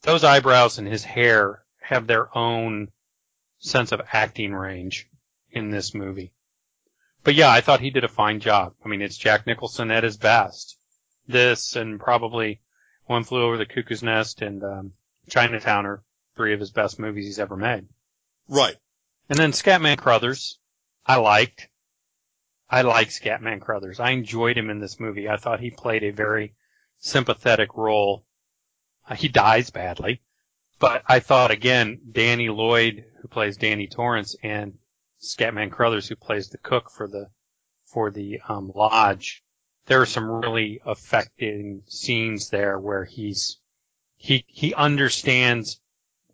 those 0.03 0.23
eyebrows 0.23 0.77
and 0.77 0.87
his 0.87 1.03
hair 1.03 1.63
have 1.81 2.07
their 2.07 2.35
own 2.37 2.87
sense 3.59 3.91
of 3.91 4.01
acting 4.13 4.53
range 4.53 5.07
in 5.51 5.69
this 5.71 5.93
movie. 5.93 6.31
But 7.23 7.35
yeah, 7.35 7.49
I 7.49 7.61
thought 7.61 7.79
he 7.79 7.89
did 7.89 8.03
a 8.03 8.09
fine 8.09 8.39
job. 8.39 8.73
I 8.83 8.89
mean, 8.89 9.01
it's 9.01 9.17
Jack 9.17 9.47
Nicholson 9.47 9.91
at 9.91 10.03
his 10.03 10.17
best. 10.17 10.77
This 11.27 11.75
and 11.75 11.99
probably 11.99 12.61
One 13.05 13.23
Flew 13.23 13.43
Over 13.43 13.57
the 13.57 13.65
Cuckoo's 13.65 14.03
Nest 14.03 14.41
and 14.41 14.61
um, 14.63 14.93
Chinatown 15.29 15.85
are 15.85 16.03
three 16.35 16.53
of 16.53 16.59
his 16.59 16.71
best 16.71 16.99
movies 16.99 17.25
he's 17.25 17.39
ever 17.39 17.55
made. 17.55 17.87
Right. 18.49 18.75
And 19.29 19.39
then 19.39 19.51
Scatman 19.51 19.97
Crothers, 19.97 20.59
I 21.05 21.15
liked. 21.17 21.69
I 22.69 22.81
like 22.81 23.09
Scatman 23.09 23.61
Crothers. 23.61 23.99
I 23.99 24.11
enjoyed 24.11 24.57
him 24.57 24.69
in 24.69 24.79
this 24.79 24.99
movie. 24.99 25.29
I 25.29 25.37
thought 25.37 25.59
he 25.59 25.71
played 25.71 26.03
a 26.03 26.11
very 26.11 26.55
sympathetic 26.99 27.75
role. 27.75 28.25
Uh, 29.07 29.15
he 29.15 29.27
dies 29.27 29.69
badly, 29.69 30.21
but 30.79 31.03
I 31.05 31.19
thought 31.19 31.51
again, 31.51 31.99
Danny 32.11 32.49
Lloyd, 32.49 33.05
who 33.21 33.27
plays 33.27 33.57
Danny 33.57 33.87
Torrance, 33.87 34.35
and 34.41 34.77
Scatman 35.23 35.71
Crothers, 35.71 36.07
who 36.07 36.15
plays 36.15 36.49
the 36.49 36.57
cook 36.57 36.91
for 36.91 37.07
the 37.07 37.29
for 37.85 38.11
the 38.11 38.41
um, 38.47 38.71
lodge, 38.73 39.43
there 39.85 40.01
are 40.01 40.05
some 40.05 40.29
really 40.29 40.81
affecting 40.85 41.83
scenes 41.87 42.49
there 42.49 42.79
where 42.79 43.05
he's 43.05 43.59
he 44.15 44.43
he 44.47 44.73
understands 44.73 45.79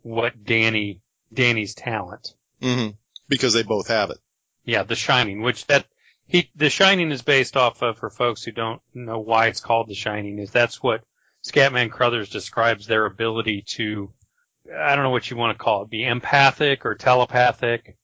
what 0.02 0.44
Danny 0.44 1.00
Danny's 1.32 1.74
talent. 1.74 2.34
Mm-hmm. 2.60 2.90
Because 3.28 3.52
they 3.52 3.62
both 3.62 3.88
have 3.88 4.10
it. 4.10 4.18
Yeah, 4.64 4.82
The 4.82 4.96
Shining, 4.96 5.42
which 5.42 5.66
that 5.66 5.86
he 6.26 6.50
The 6.54 6.70
Shining 6.70 7.12
is 7.12 7.22
based 7.22 7.56
off 7.56 7.82
of 7.82 7.98
for 7.98 8.10
folks 8.10 8.44
who 8.44 8.52
don't 8.52 8.82
know 8.94 9.18
why 9.18 9.46
it's 9.46 9.60
called 9.60 9.88
The 9.88 9.94
Shining 9.94 10.38
is 10.38 10.50
that's 10.50 10.82
what 10.82 11.04
Scatman 11.44 11.90
Crothers 11.90 12.28
describes 12.28 12.86
their 12.86 13.06
ability 13.06 13.62
to 13.74 14.12
I 14.72 14.94
don't 14.94 15.04
know 15.04 15.10
what 15.10 15.30
you 15.30 15.36
want 15.36 15.56
to 15.56 15.62
call 15.62 15.82
it, 15.82 15.90
be 15.90 16.04
empathic 16.04 16.84
or 16.84 16.94
telepathic. 16.94 17.96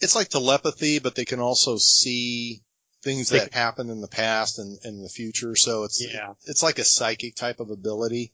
It's 0.00 0.14
like 0.14 0.28
telepathy, 0.28 0.98
but 0.98 1.14
they 1.14 1.24
can 1.24 1.40
also 1.40 1.76
see 1.76 2.62
things 3.02 3.28
that 3.30 3.52
happened 3.52 3.90
in 3.90 4.00
the 4.00 4.08
past 4.08 4.58
and, 4.58 4.78
and 4.82 4.96
in 4.96 5.02
the 5.02 5.08
future. 5.08 5.54
So 5.56 5.84
it's 5.84 6.04
Yeah. 6.04 6.34
it's 6.46 6.62
like 6.62 6.78
a 6.78 6.84
psychic 6.84 7.34
type 7.36 7.60
of 7.60 7.70
ability. 7.70 8.32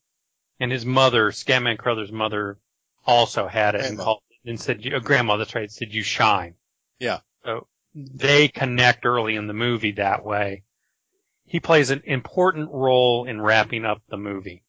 And 0.59 0.71
his 0.71 0.85
mother, 0.87 1.31
Scatman 1.33 1.79
Crothers' 1.79 2.13
mother, 2.13 2.59
also 3.07 3.49
had 3.49 3.75
it 3.75 3.85
and 3.85 3.99
called 3.99 4.23
and 4.45 4.61
said, 4.61 4.85
"You- 4.85 4.97
uh, 4.97 5.01
"Grandma, 5.01 5.37
that's 5.37 5.55
right." 5.55 5.71
Said 5.71 5.93
you 5.93 6.03
shine. 6.03 6.55
Yeah. 6.99 7.21
So 7.45 7.67
they 7.95 8.49
connect 8.49 9.05
early 9.07 9.37
in 9.37 9.47
the 9.47 9.55
movie 9.55 9.93
that 9.93 10.25
way. 10.25 10.65
He 11.47 11.59
plays 11.61 11.91
an 11.91 12.03
important 12.05 12.71
role 12.71 13.27
in 13.27 13.41
wrapping 13.41 13.85
up 13.85 14.03
the 14.09 14.17
movie. 14.17 14.63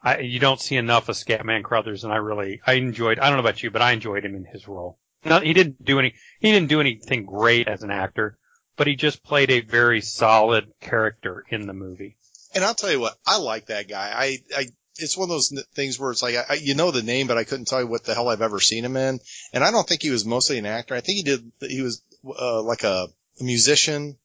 I, 0.00 0.18
you 0.20 0.40
don't 0.40 0.60
see 0.60 0.76
enough 0.76 1.08
of 1.08 1.16
Scatman 1.16 1.62
Crothers, 1.62 2.04
and 2.04 2.12
I 2.12 2.16
really 2.16 2.60
I 2.66 2.74
enjoyed. 2.74 3.18
I 3.18 3.28
don't 3.28 3.36
know 3.36 3.44
about 3.44 3.62
you, 3.62 3.70
but 3.70 3.82
I 3.82 3.92
enjoyed 3.92 4.24
him 4.24 4.34
in 4.34 4.44
his 4.44 4.66
role. 4.66 4.98
No, 5.24 5.40
he 5.40 5.52
didn't 5.52 5.84
do 5.84 5.98
any. 5.98 6.14
He 6.40 6.50
didn't 6.52 6.68
do 6.68 6.80
anything 6.80 7.26
great 7.26 7.68
as 7.68 7.82
an 7.82 7.90
actor, 7.90 8.36
but 8.76 8.86
he 8.86 8.96
just 8.96 9.22
played 9.22 9.50
a 9.50 9.60
very 9.60 10.00
solid 10.00 10.72
character 10.80 11.44
in 11.48 11.66
the 11.66 11.72
movie. 11.72 12.16
And 12.54 12.64
I'll 12.64 12.74
tell 12.74 12.90
you 12.90 13.00
what, 13.00 13.16
I 13.26 13.38
like 13.38 13.66
that 13.66 13.88
guy. 13.88 14.12
I, 14.14 14.38
I, 14.56 14.66
it's 14.96 15.16
one 15.16 15.24
of 15.24 15.30
those 15.30 15.52
things 15.74 15.98
where 15.98 16.10
it's 16.10 16.22
like, 16.22 16.34
I, 16.50 16.54
you 16.54 16.74
know 16.74 16.90
the 16.90 17.02
name, 17.02 17.26
but 17.26 17.38
I 17.38 17.44
couldn't 17.44 17.66
tell 17.66 17.80
you 17.80 17.86
what 17.86 18.04
the 18.04 18.14
hell 18.14 18.28
I've 18.28 18.42
ever 18.42 18.60
seen 18.60 18.84
him 18.84 18.96
in. 18.96 19.20
And 19.54 19.64
I 19.64 19.70
don't 19.70 19.88
think 19.88 20.02
he 20.02 20.10
was 20.10 20.26
mostly 20.26 20.58
an 20.58 20.66
actor. 20.66 20.94
I 20.94 21.00
think 21.00 21.16
he 21.16 21.22
did, 21.22 21.50
he 21.60 21.80
was, 21.80 22.02
uh, 22.26 22.60
like 22.62 22.82
a, 22.84 23.08
a 23.40 23.44
musician. 23.44 24.18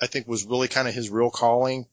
I 0.00 0.06
think 0.06 0.26
was 0.26 0.44
really 0.44 0.68
kind 0.68 0.88
of 0.88 0.94
his 0.94 1.10
real 1.10 1.30
calling. 1.30 1.86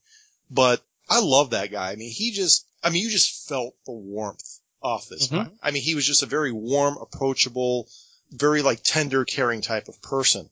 But 0.50 0.82
I 1.10 1.20
love 1.22 1.52
that 1.52 1.72
guy. 1.72 1.92
I 1.92 1.96
mean, 1.96 2.12
he 2.12 2.32
just, 2.32 2.66
I 2.84 2.90
mean, 2.90 3.04
you 3.04 3.10
just 3.10 3.48
felt 3.48 3.76
the 3.86 3.92
warmth 3.94 4.60
off 4.82 5.08
this 5.10 5.28
Mhm. 5.28 5.32
guy. 5.46 5.50
I 5.62 5.72
mean, 5.72 5.84
he 5.84 5.96
was 5.96 6.06
just 6.06 6.24
a 6.24 6.28
very 6.28 6.52
warm, 6.52 6.98
approachable, 7.00 7.88
very 8.32 8.62
like 8.62 8.82
tender, 8.84 9.26
caring 9.26 9.62
type 9.62 9.88
of 9.88 10.02
person. 10.02 10.50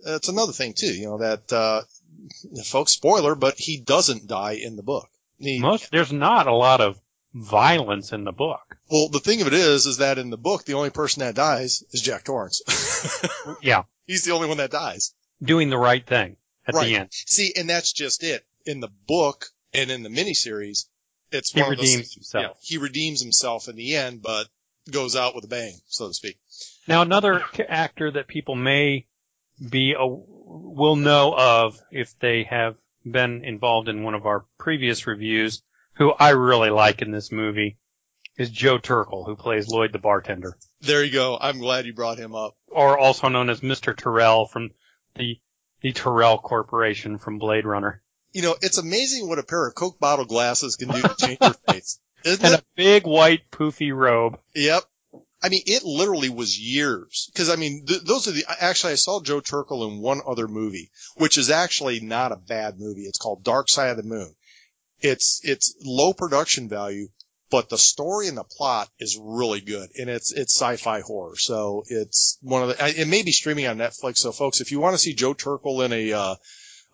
That's 0.00 0.28
another 0.28 0.52
thing 0.52 0.74
too, 0.74 0.92
you 0.94 1.06
know, 1.06 1.18
that, 1.18 1.52
uh, 1.52 1.82
folks, 2.64 2.92
spoiler, 2.92 3.34
but 3.34 3.54
he 3.58 3.78
doesn't 3.80 4.26
die 4.26 4.52
in 4.62 4.76
the 4.76 4.82
book. 4.82 5.08
He, 5.38 5.58
Most 5.60 5.90
there's 5.90 6.12
not 6.12 6.46
a 6.46 6.54
lot 6.54 6.80
of 6.80 6.98
violence 7.32 8.12
in 8.12 8.24
the 8.24 8.32
book. 8.32 8.76
well, 8.90 9.08
the 9.08 9.18
thing 9.20 9.40
of 9.40 9.46
it 9.46 9.52
is, 9.54 9.86
is 9.86 9.96
that 9.98 10.18
in 10.18 10.30
the 10.30 10.36
book, 10.36 10.64
the 10.64 10.74
only 10.74 10.90
person 10.90 11.20
that 11.20 11.34
dies 11.34 11.82
is 11.92 12.00
Jack 12.02 12.24
Torrance. 12.24 12.62
Yeah, 13.62 13.84
He's 14.06 14.24
the 14.24 14.32
only 14.32 14.48
one 14.48 14.58
that 14.58 14.70
dies. 14.70 15.12
doing 15.42 15.70
the 15.70 15.78
right 15.78 16.06
thing 16.06 16.36
at 16.66 16.74
Right. 16.74 16.86
the 16.86 16.96
end. 16.96 17.08
See, 17.12 17.52
and 17.56 17.68
that's 17.68 17.92
just 17.92 18.22
it. 18.22 18.44
In 18.66 18.80
the 18.80 18.90
book 19.06 19.46
and 19.72 19.90
in 19.90 20.02
the 20.02 20.08
miniseries, 20.08 20.86
it's 21.32 21.52
He 21.52 21.60
one 21.62 21.72
of 21.72 21.78
those 21.78 21.86
redeems 21.92 22.14
himself. 22.14 22.42
yeah, 22.44 22.52
he 22.62 22.78
redeems 22.78 23.20
himself 23.20 23.68
in 23.68 23.76
the 23.76 23.96
end, 23.96 24.22
but 24.22 24.46
goes 24.90 25.16
out 25.16 25.34
with 25.34 25.44
a 25.44 25.48
bang, 25.48 25.74
so 25.86 26.08
to 26.08 26.14
speak. 26.14 26.38
Now 26.86 27.02
another 27.02 27.42
actor 27.68 28.10
that 28.12 28.28
people 28.28 28.54
may 28.54 29.06
be 29.70 29.94
a, 29.98 30.06
will 30.06 30.96
know 30.96 31.34
of 31.36 31.80
if 31.90 32.18
they 32.18 32.44
have 32.44 32.76
been 33.04 33.44
involved 33.44 33.88
in 33.88 34.02
one 34.02 34.14
of 34.14 34.26
our 34.26 34.44
previous 34.58 35.06
reviews, 35.06 35.62
who 35.94 36.10
I 36.12 36.30
really 36.30 36.70
like 36.70 37.02
in 37.02 37.10
this 37.10 37.30
movie, 37.30 37.76
is 38.36 38.50
Joe 38.50 38.78
Turkel, 38.78 39.24
who 39.26 39.36
plays 39.36 39.68
Lloyd 39.68 39.92
the 39.92 39.98
bartender, 39.98 40.56
There 40.80 41.04
you 41.04 41.12
go. 41.12 41.38
I'm 41.40 41.58
glad 41.60 41.86
you 41.86 41.92
brought 41.94 42.18
him 42.18 42.34
up. 42.34 42.56
or 42.68 42.98
also 42.98 43.28
known 43.28 43.48
as 43.48 43.60
Mr. 43.60 43.96
Tyrell 43.96 44.46
from 44.46 44.70
the 45.14 45.38
the 45.82 45.92
Tyrell 45.92 46.38
Corporation 46.38 47.18
from 47.18 47.38
Blade 47.38 47.66
Runner, 47.66 48.02
You 48.32 48.40
know, 48.42 48.56
it's 48.62 48.78
amazing 48.78 49.28
what 49.28 49.38
a 49.38 49.42
pair 49.42 49.66
of 49.66 49.74
Coke 49.74 50.00
bottle 50.00 50.24
glasses 50.24 50.76
can 50.76 50.88
do 50.88 51.02
to 51.02 51.14
change 51.18 51.38
your 51.42 51.52
face. 51.68 52.00
Isn't 52.24 52.44
and 52.44 52.54
it? 52.54 52.60
a 52.60 52.64
big 52.76 53.06
white 53.06 53.50
poofy 53.50 53.94
robe. 53.94 54.38
Yep. 54.54 54.82
I 55.42 55.50
mean, 55.50 55.62
it 55.66 55.84
literally 55.84 56.30
was 56.30 56.58
years. 56.58 57.30
Cause 57.34 57.50
I 57.50 57.56
mean, 57.56 57.84
th- 57.84 58.00
those 58.02 58.26
are 58.28 58.32
the, 58.32 58.44
actually 58.48 58.92
I 58.94 58.96
saw 58.96 59.20
Joe 59.20 59.42
Turkel 59.42 59.86
in 59.90 60.00
one 60.00 60.22
other 60.26 60.48
movie, 60.48 60.90
which 61.16 61.36
is 61.36 61.50
actually 61.50 62.00
not 62.00 62.32
a 62.32 62.36
bad 62.36 62.78
movie. 62.78 63.02
It's 63.02 63.18
called 63.18 63.44
Dark 63.44 63.68
Side 63.68 63.90
of 63.90 63.98
the 63.98 64.04
Moon. 64.04 64.34
It's, 65.00 65.42
it's 65.44 65.74
low 65.84 66.14
production 66.14 66.70
value, 66.70 67.08
but 67.50 67.68
the 67.68 67.76
story 67.76 68.28
and 68.28 68.38
the 68.38 68.44
plot 68.44 68.88
is 68.98 69.18
really 69.20 69.60
good 69.60 69.90
and 69.98 70.08
it's, 70.08 70.32
it's 70.32 70.56
sci-fi 70.56 71.00
horror. 71.00 71.36
So 71.36 71.84
it's 71.88 72.38
one 72.40 72.62
of 72.62 72.68
the, 72.68 73.00
it 73.02 73.06
may 73.06 73.22
be 73.22 73.32
streaming 73.32 73.66
on 73.66 73.76
Netflix. 73.76 74.18
So 74.18 74.32
folks, 74.32 74.62
if 74.62 74.72
you 74.72 74.80
want 74.80 74.94
to 74.94 74.98
see 74.98 75.12
Joe 75.12 75.34
Turkel 75.34 75.84
in 75.84 75.92
a, 75.92 76.12
uh, 76.14 76.34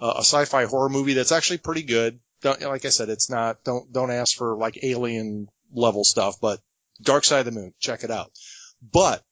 a 0.01 0.25
sci-fi 0.25 0.65
horror 0.65 0.89
movie 0.89 1.13
that's 1.13 1.31
actually 1.31 1.59
pretty 1.59 1.83
good, 1.83 2.19
don't, 2.43 2.61
like 2.63 2.85
I 2.85 2.89
said, 2.89 3.09
it's 3.09 3.31
not, 3.31 3.65
don't, 3.65 3.93
don't 3.93 4.11
ask 4.11 4.37
for 4.37 4.57
like 4.57 4.83
alien 4.83 5.49
level 5.73 6.05
stuff, 6.05 6.41
but 6.41 6.61
Dark 7.03 7.25
Side 7.25 7.47
of 7.47 7.53
the 7.53 7.61
Moon. 7.61 7.75
Check 7.79 8.05
it 8.05 8.11
out. 8.11 8.31
But 8.93 9.23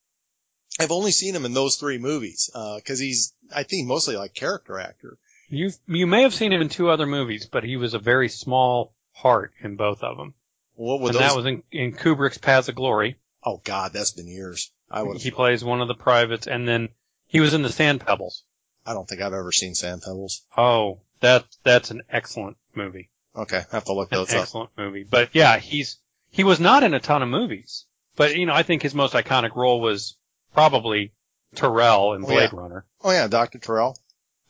I've 0.79 0.93
only 0.93 1.11
seen 1.11 1.35
him 1.35 1.45
in 1.45 1.55
those 1.55 1.77
three 1.77 1.99
movies, 1.99 2.51
uh, 2.55 2.81
cause 2.87 2.99
he's, 2.99 3.35
I 3.55 3.63
think 3.63 3.87
mostly 3.87 4.17
like 4.17 4.35
character 4.35 4.79
actor. 4.79 5.19
You 5.49 5.73
you 5.87 6.07
may 6.07 6.23
have 6.23 6.35
seen 6.35 6.53
him 6.53 6.61
in 6.61 6.69
two 6.69 6.91
other 6.91 7.07
movies, 7.07 7.47
but 7.47 7.65
he 7.65 7.77
was 7.77 7.95
a 7.95 7.99
very 7.99 8.29
small 8.29 8.93
part 9.15 9.53
in 9.61 9.77
both 9.77 10.03
of 10.03 10.19
them. 10.19 10.35
What 10.75 11.01
would 11.01 11.15
and 11.15 11.25
those? 11.25 11.31
that 11.31 11.37
was 11.37 11.47
in, 11.47 11.63
in 11.73 11.93
Kubrick's 11.95 12.39
Paths 12.39 12.69
of 12.69 12.75
Glory. 12.75 13.17
oh 13.43 13.61
God, 13.65 13.93
that's 13.95 14.13
been 14.13 14.29
years. 14.29 14.71
I 14.91 15.03
would. 15.03 15.21
He 15.21 15.31
plays 15.31 15.65
one 15.65 15.81
of 15.81 15.89
the 15.89 15.95
privates, 15.95 16.47
and 16.47 16.69
then 16.69 16.91
he 17.27 17.41
was 17.41 17.55
in 17.55 17.63
the 17.63 17.73
Sand 17.73 18.05
Pebbles. 18.07 18.45
I 18.85 18.93
don't 18.93 19.09
think 19.09 19.21
I've 19.21 19.33
ever 19.33 19.53
seen 19.53 19.75
Sand 19.75 20.03
Pebbles. 20.03 20.43
Oh, 20.57 21.01
that 21.21 21.45
that's 21.65 21.91
an 21.91 22.03
excellent 22.11 22.57
movie. 22.75 23.11
Okay, 23.37 23.59
I 23.59 23.75
have 23.75 23.85
to 23.85 23.93
look 23.93 24.11
An 24.13 24.19
those 24.19 24.33
up. 24.35 24.43
excellent 24.43 24.71
movie. 24.77 25.05
But 25.09 25.31
yeah, 25.35 25.59
he's 25.59 25.99
he 26.31 26.45
was 26.45 26.61
not 26.61 26.83
in 26.83 26.95
a 26.95 27.01
ton 27.01 27.23
of 27.23 27.29
movies. 27.29 27.85
But 28.17 28.37
you 28.37 28.47
know, 28.47 28.55
I 28.55 28.63
think 28.65 28.83
his 28.83 28.95
most 28.95 29.15
iconic 29.15 29.55
role 29.55 29.81
was 29.81 30.17
probably 30.55 31.13
Tyrell 31.55 32.15
in 32.15 32.25
Oh, 32.25 32.27
Blade 32.27 32.51
yeah. 32.53 32.61
Runner. 32.61 32.85
Oh 33.03 33.11
yeah, 33.13 33.27
Dr. 33.29 33.59
Tyrell. 33.59 33.97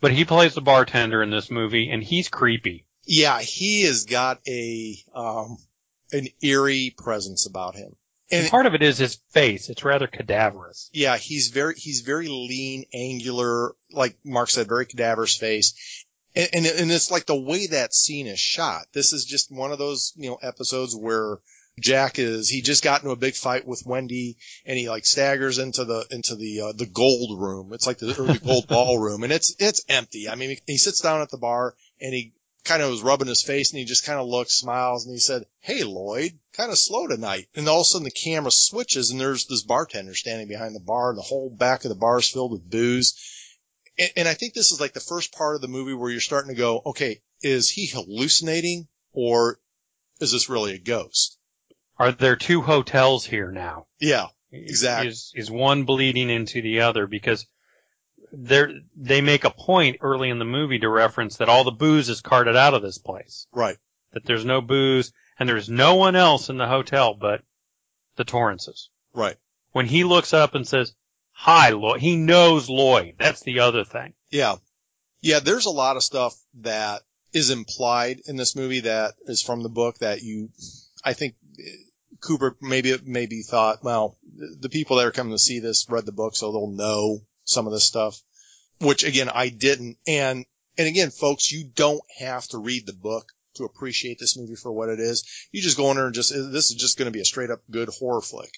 But 0.01 0.13
he 0.13 0.25
plays 0.25 0.55
the 0.55 0.61
bartender 0.61 1.23
in 1.23 1.31
this 1.31 1.51
movie, 1.51 1.91
and 1.91 2.03
he's 2.03 2.29
creepy. 2.29 2.87
Yeah, 3.05 3.41
he 3.41 3.83
has 3.83 4.05
got 4.05 4.39
a, 4.47 4.97
um, 5.15 5.57
an 6.13 6.29
eerie 6.41 6.95
presence 6.97 7.47
about 7.47 7.75
him. 7.75 7.97
And 8.31 8.43
And 8.43 8.51
part 8.51 8.67
of 8.67 8.75
it 8.75 8.83
is 8.83 8.99
his 8.99 9.17
face. 9.31 9.69
It's 9.71 9.85
rather 9.85 10.07
cadaverous. 10.07 10.89
yeah, 10.93 11.17
he's 11.17 11.49
very, 11.49 11.75
he's 11.75 12.03
very 12.03 12.29
lean, 12.29 12.85
angular, 12.95 13.73
like 13.91 14.17
Mark 14.25 14.51
said, 14.51 14.69
very 14.69 14.87
cadaverous 14.87 15.37
face. 15.37 16.05
And, 16.35 16.49
and, 16.53 16.67
and 16.67 16.91
it's 16.91 17.11
like 17.11 17.27
the 17.27 17.37
way 17.37 17.69
that 17.69 17.95
scene 17.95 18.27
is 18.27 18.39
shot. 18.39 18.87
This 18.93 19.13
is 19.13 19.25
just 19.25 19.51
one 19.51 19.73
of 19.73 19.79
those, 19.79 20.13
you 20.17 20.31
know, 20.31 20.39
episodes 20.43 20.95
where 20.95 21.39
Jack 21.81 22.19
is, 22.19 22.49
he 22.49 22.61
just 22.61 22.83
got 22.83 23.03
into 23.03 23.13
a 23.13 23.17
big 23.17 23.35
fight 23.35 23.67
with 23.67 23.87
Wendy 23.87 24.37
and 24.67 24.77
he 24.77 24.89
like 24.89 25.07
staggers 25.07 25.59
into 25.59 25.85
the, 25.85 26.07
into 26.11 26.35
the, 26.37 26.61
uh, 26.61 26.73
the 26.73 26.87
gold 26.87 27.41
room. 27.41 27.73
It's 27.73 27.87
like 27.87 27.99
the, 27.99 28.07
the 28.07 28.41
gold 28.45 28.67
ballroom 28.69 29.23
and 29.23 29.33
it's, 29.33 29.55
it's 29.59 29.85
empty. 29.89 30.29
I 30.29 30.35
mean, 30.35 30.57
he 30.67 30.77
sits 30.77 31.01
down 31.01 31.21
at 31.21 31.31
the 31.31 31.39
bar 31.39 31.75
and 32.01 32.13
he 32.13 32.33
kind 32.65 32.83
of 32.83 32.91
was 32.91 33.03
rubbing 33.03 33.29
his 33.29 33.43
face 33.43 33.73
and 33.73 33.79
he 33.79 33.85
just 33.85 34.05
kind 34.05 34.21
of 34.21 34.27
looks, 34.27 34.55
smiles 34.55 35.07
and 35.07 35.15
he 35.15 35.19
said, 35.19 35.47
Hey 35.61 35.85
Lloyd, 35.85 36.39
kind 36.53 36.71
of 36.71 36.79
slow 36.79 37.07
tonight. 37.07 37.49
And 37.55 37.69
all 37.69 37.81
of 37.81 37.83
a 37.83 37.85
sudden 37.85 38.05
the 38.05 38.11
camera 38.11 38.51
switches 38.51 39.11
and 39.11 39.21
there's 39.21 39.47
this 39.47 39.63
bartender 39.63 40.15
standing 40.15 40.49
behind 40.49 40.75
the 40.75 40.81
bar 40.81 41.11
and 41.11 41.19
the 41.19 41.23
whole 41.23 41.49
back 41.49 41.85
of 41.85 41.89
the 41.89 41.95
bar 41.95 42.19
is 42.19 42.29
filled 42.29 42.53
with 42.53 42.69
booze. 42.69 43.15
And, 43.99 44.11
and 44.17 44.29
I 44.29 44.35
think 44.35 44.55
this 44.55 44.73
is 44.73 44.81
like 44.81 44.93
the 44.93 45.01
first 45.01 45.33
part 45.33 45.55
of 45.55 45.61
the 45.61 45.69
movie 45.69 45.95
where 45.95 46.11
you're 46.11 46.21
starting 46.21 46.51
to 46.51 46.57
go, 46.59 46.83
okay, 46.87 47.21
is 47.43 47.71
he 47.71 47.87
hallucinating 47.87 48.89
or 49.13 49.59
is 50.21 50.33
this 50.33 50.49
really 50.49 50.75
a 50.75 50.79
ghost? 50.79 51.39
Are 51.99 52.13
there 52.13 52.37
two 52.37 52.63
hotels 52.63 53.25
here 53.25 53.51
now? 53.51 53.87
Yeah, 53.99 54.29
Exactly. 54.51 55.09
Is 55.09 55.33
is 55.35 55.51
one 55.51 55.85
bleeding 55.85 56.31
into 56.31 56.63
the 56.63 56.81
other 56.81 57.07
because 57.07 57.47
they 58.33 58.67
they 58.97 59.21
make 59.21 59.45
a 59.45 59.51
point 59.51 59.99
early 60.01 60.31
in 60.31 60.39
the 60.39 60.45
movie 60.45 60.79
to 60.79 60.89
reference 60.89 61.37
that 61.37 61.49
all 61.49 61.65
the 61.65 61.71
booze 61.71 62.09
is 62.09 62.21
carted 62.21 62.57
out 62.57 62.75
of 62.75 62.83
this 62.83 62.99
place. 62.99 63.47
right. 63.53 63.77
That 64.13 64.25
there's 64.25 64.47
no 64.47 64.63
booze 64.63 65.13
and 65.39 65.49
there's 65.49 65.69
no 65.69 65.97
one 65.97 66.17
else 66.17 66.49
in 66.49 66.57
the 66.57 66.67
hotel 66.67 67.15
but 67.15 67.43
the 68.17 68.25
Torrances. 68.25 68.89
Right. 69.13 69.37
When 69.73 69.87
he 69.87 70.03
looks 70.03 70.33
up 70.33 70.55
and 70.55 70.67
says, 70.67 70.95
"Hi, 71.43 71.71
Lloyd," 71.71 72.01
he 72.01 72.17
knows 72.17 72.69
Lloyd. 72.69 73.15
That's 73.17 73.43
the 73.43 73.61
other 73.61 73.85
thing. 73.85 74.15
Yeah. 74.29 74.57
Yeah, 75.21 75.39
there's 75.39 75.67
a 75.67 75.71
lot 75.71 75.97
of 75.97 76.03
stuff 76.03 76.35
that 76.55 77.03
is 77.33 77.51
implied 77.51 78.21
in 78.27 78.35
this 78.35 78.57
movie 78.57 78.81
that 78.81 79.15
is 79.27 79.41
from 79.41 79.63
the 79.63 79.69
book 79.69 79.99
that 79.99 80.21
you, 80.23 80.51
I 81.05 81.13
think 81.13 81.37
Kubrick 82.21 82.57
maybe, 82.61 82.97
maybe 83.05 83.43
thought, 83.43 83.85
well, 83.85 84.19
the 84.25 84.69
people 84.69 84.97
that 84.97 85.07
are 85.07 85.13
coming 85.13 85.33
to 85.33 85.39
see 85.39 85.61
this 85.61 85.87
read 85.89 86.07
the 86.07 86.13
book 86.13 86.35
so 86.35 86.51
they'll 86.51 86.67
know 86.67 87.21
some 87.45 87.69
of 87.69 87.73
this 87.73 87.85
stuff, 87.85 88.21
which 88.81 89.05
again, 89.05 89.29
I 89.29 89.49
didn't. 89.49 89.99
And, 90.09 90.45
and 90.77 90.89
again, 90.89 91.11
folks, 91.11 91.53
you 91.53 91.71
don't 91.73 92.03
have 92.19 92.49
to 92.49 92.59
read 92.59 92.85
the 92.85 92.93
book 92.93 93.33
to 93.55 93.65
appreciate 93.65 94.19
this 94.19 94.37
movie 94.37 94.57
for 94.57 94.73
what 94.73 94.89
it 94.89 94.99
is. 94.99 95.25
You 95.53 95.63
just 95.63 95.77
go 95.77 95.91
in 95.91 95.97
there 95.97 96.07
and 96.07 96.15
just, 96.15 96.31
this 96.31 96.71
is 96.71 96.77
just 96.77 96.99
going 96.99 97.07
to 97.07 97.17
be 97.17 97.21
a 97.21 97.25
straight 97.25 97.51
up 97.51 97.61
good 97.71 97.89
horror 97.89 98.23
flick. 98.23 98.51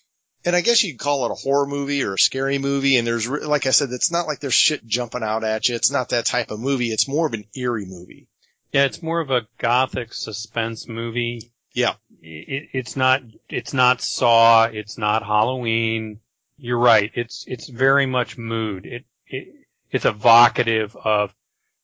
And 0.44 0.56
I 0.56 0.62
guess 0.62 0.82
you 0.82 0.92
could 0.92 1.00
call 1.00 1.26
it 1.26 1.32
a 1.32 1.34
horror 1.34 1.66
movie 1.66 2.02
or 2.02 2.14
a 2.14 2.18
scary 2.18 2.58
movie. 2.58 2.96
And 2.96 3.06
there's, 3.06 3.28
like 3.28 3.66
I 3.66 3.70
said, 3.70 3.90
it's 3.90 4.10
not 4.10 4.26
like 4.26 4.40
there's 4.40 4.54
shit 4.54 4.86
jumping 4.86 5.22
out 5.22 5.44
at 5.44 5.68
you. 5.68 5.74
It's 5.74 5.90
not 5.90 6.10
that 6.10 6.26
type 6.26 6.50
of 6.50 6.60
movie. 6.60 6.88
It's 6.88 7.08
more 7.08 7.26
of 7.26 7.34
an 7.34 7.44
eerie 7.54 7.86
movie. 7.86 8.26
Yeah, 8.72 8.84
it's 8.84 9.02
more 9.02 9.20
of 9.20 9.30
a 9.30 9.46
gothic 9.58 10.14
suspense 10.14 10.88
movie. 10.88 11.50
Yeah. 11.72 11.94
It, 12.22 12.70
it's 12.72 12.96
not 12.96 13.22
it's 13.48 13.74
not 13.74 14.00
Saw, 14.00 14.64
it's 14.64 14.96
not 14.96 15.24
Halloween. 15.24 16.20
You're 16.56 16.78
right. 16.78 17.10
It's 17.14 17.44
it's 17.46 17.68
very 17.68 18.06
much 18.06 18.38
mood. 18.38 18.86
It, 18.86 19.04
it 19.26 19.48
it's 19.90 20.04
evocative 20.04 20.96
of 20.96 21.34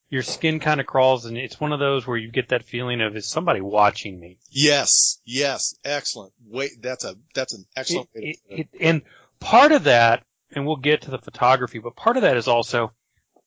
your 0.09 0.23
skin 0.23 0.61
kind 0.61 0.81
of 0.81 0.87
crawls 0.87 1.25
and 1.27 1.37
it's 1.37 1.61
one 1.61 1.73
of 1.73 1.81
those 1.81 2.07
where 2.07 2.17
you 2.17 2.31
get 2.31 2.51
that 2.51 2.65
feeling 2.65 3.01
of 3.01 3.17
is 3.17 3.27
somebody 3.27 3.61
watching 3.61 4.19
me. 4.21 4.39
Yes. 4.51 5.19
Yes. 5.25 5.75
Excellent. 5.85 6.33
Wait, 6.47 6.71
that's 6.81 7.05
a, 7.05 7.17
that's 7.35 7.55
an 7.55 7.67
excellent 7.77 8.09
It- 8.15 8.39
it. 8.49 8.59
it- 8.59 8.69
and 8.81 9.03
part 9.41 9.73
of 9.73 9.85
that, 9.85 10.25
and 10.55 10.65
we'll 10.67 10.77
get 10.77 11.03
to 11.03 11.11
the 11.11 11.19
photography, 11.19 11.79
but 11.81 11.97
part 11.97 12.17
of 12.17 12.23
that 12.23 12.37
is 12.37 12.47
also 12.49 12.93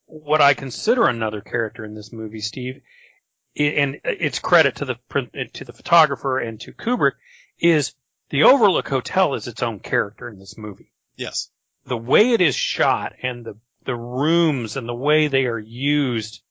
what 0.06 0.42
I 0.42 0.54
consider 0.54 1.08
another 1.08 1.40
character 1.42 1.86
in 1.86 1.94
this 1.94 2.12
movie, 2.12 2.42
Steve, 2.42 2.82
and 3.56 4.00
it's 4.04 4.40
credit 4.40 4.76
to 4.78 4.86
the 4.86 4.96
to 5.54 5.66
the 5.66 5.74
photographer 5.74 6.40
and 6.40 6.60
to 6.62 6.74
Kubrick, 6.74 7.14
is 7.60 7.94
the 8.30 8.44
Overlook 8.44 8.88
Hotel 8.90 9.34
is 9.34 9.48
its 9.48 9.64
own 9.64 9.80
character 9.80 10.30
in 10.30 10.40
this 10.40 10.58
movie. 10.58 10.92
Yes. 11.16 11.50
The 11.86 11.98
way 11.98 12.32
it 12.32 12.42
is 12.42 12.56
shot 12.56 13.14
and 13.24 13.46
the 13.46 13.58
the 13.86 13.96
rooms 13.96 14.76
and 14.78 14.88
the 14.88 14.94
way 14.96 15.28
they 15.28 15.46
are 15.46 15.58
used 15.60 16.42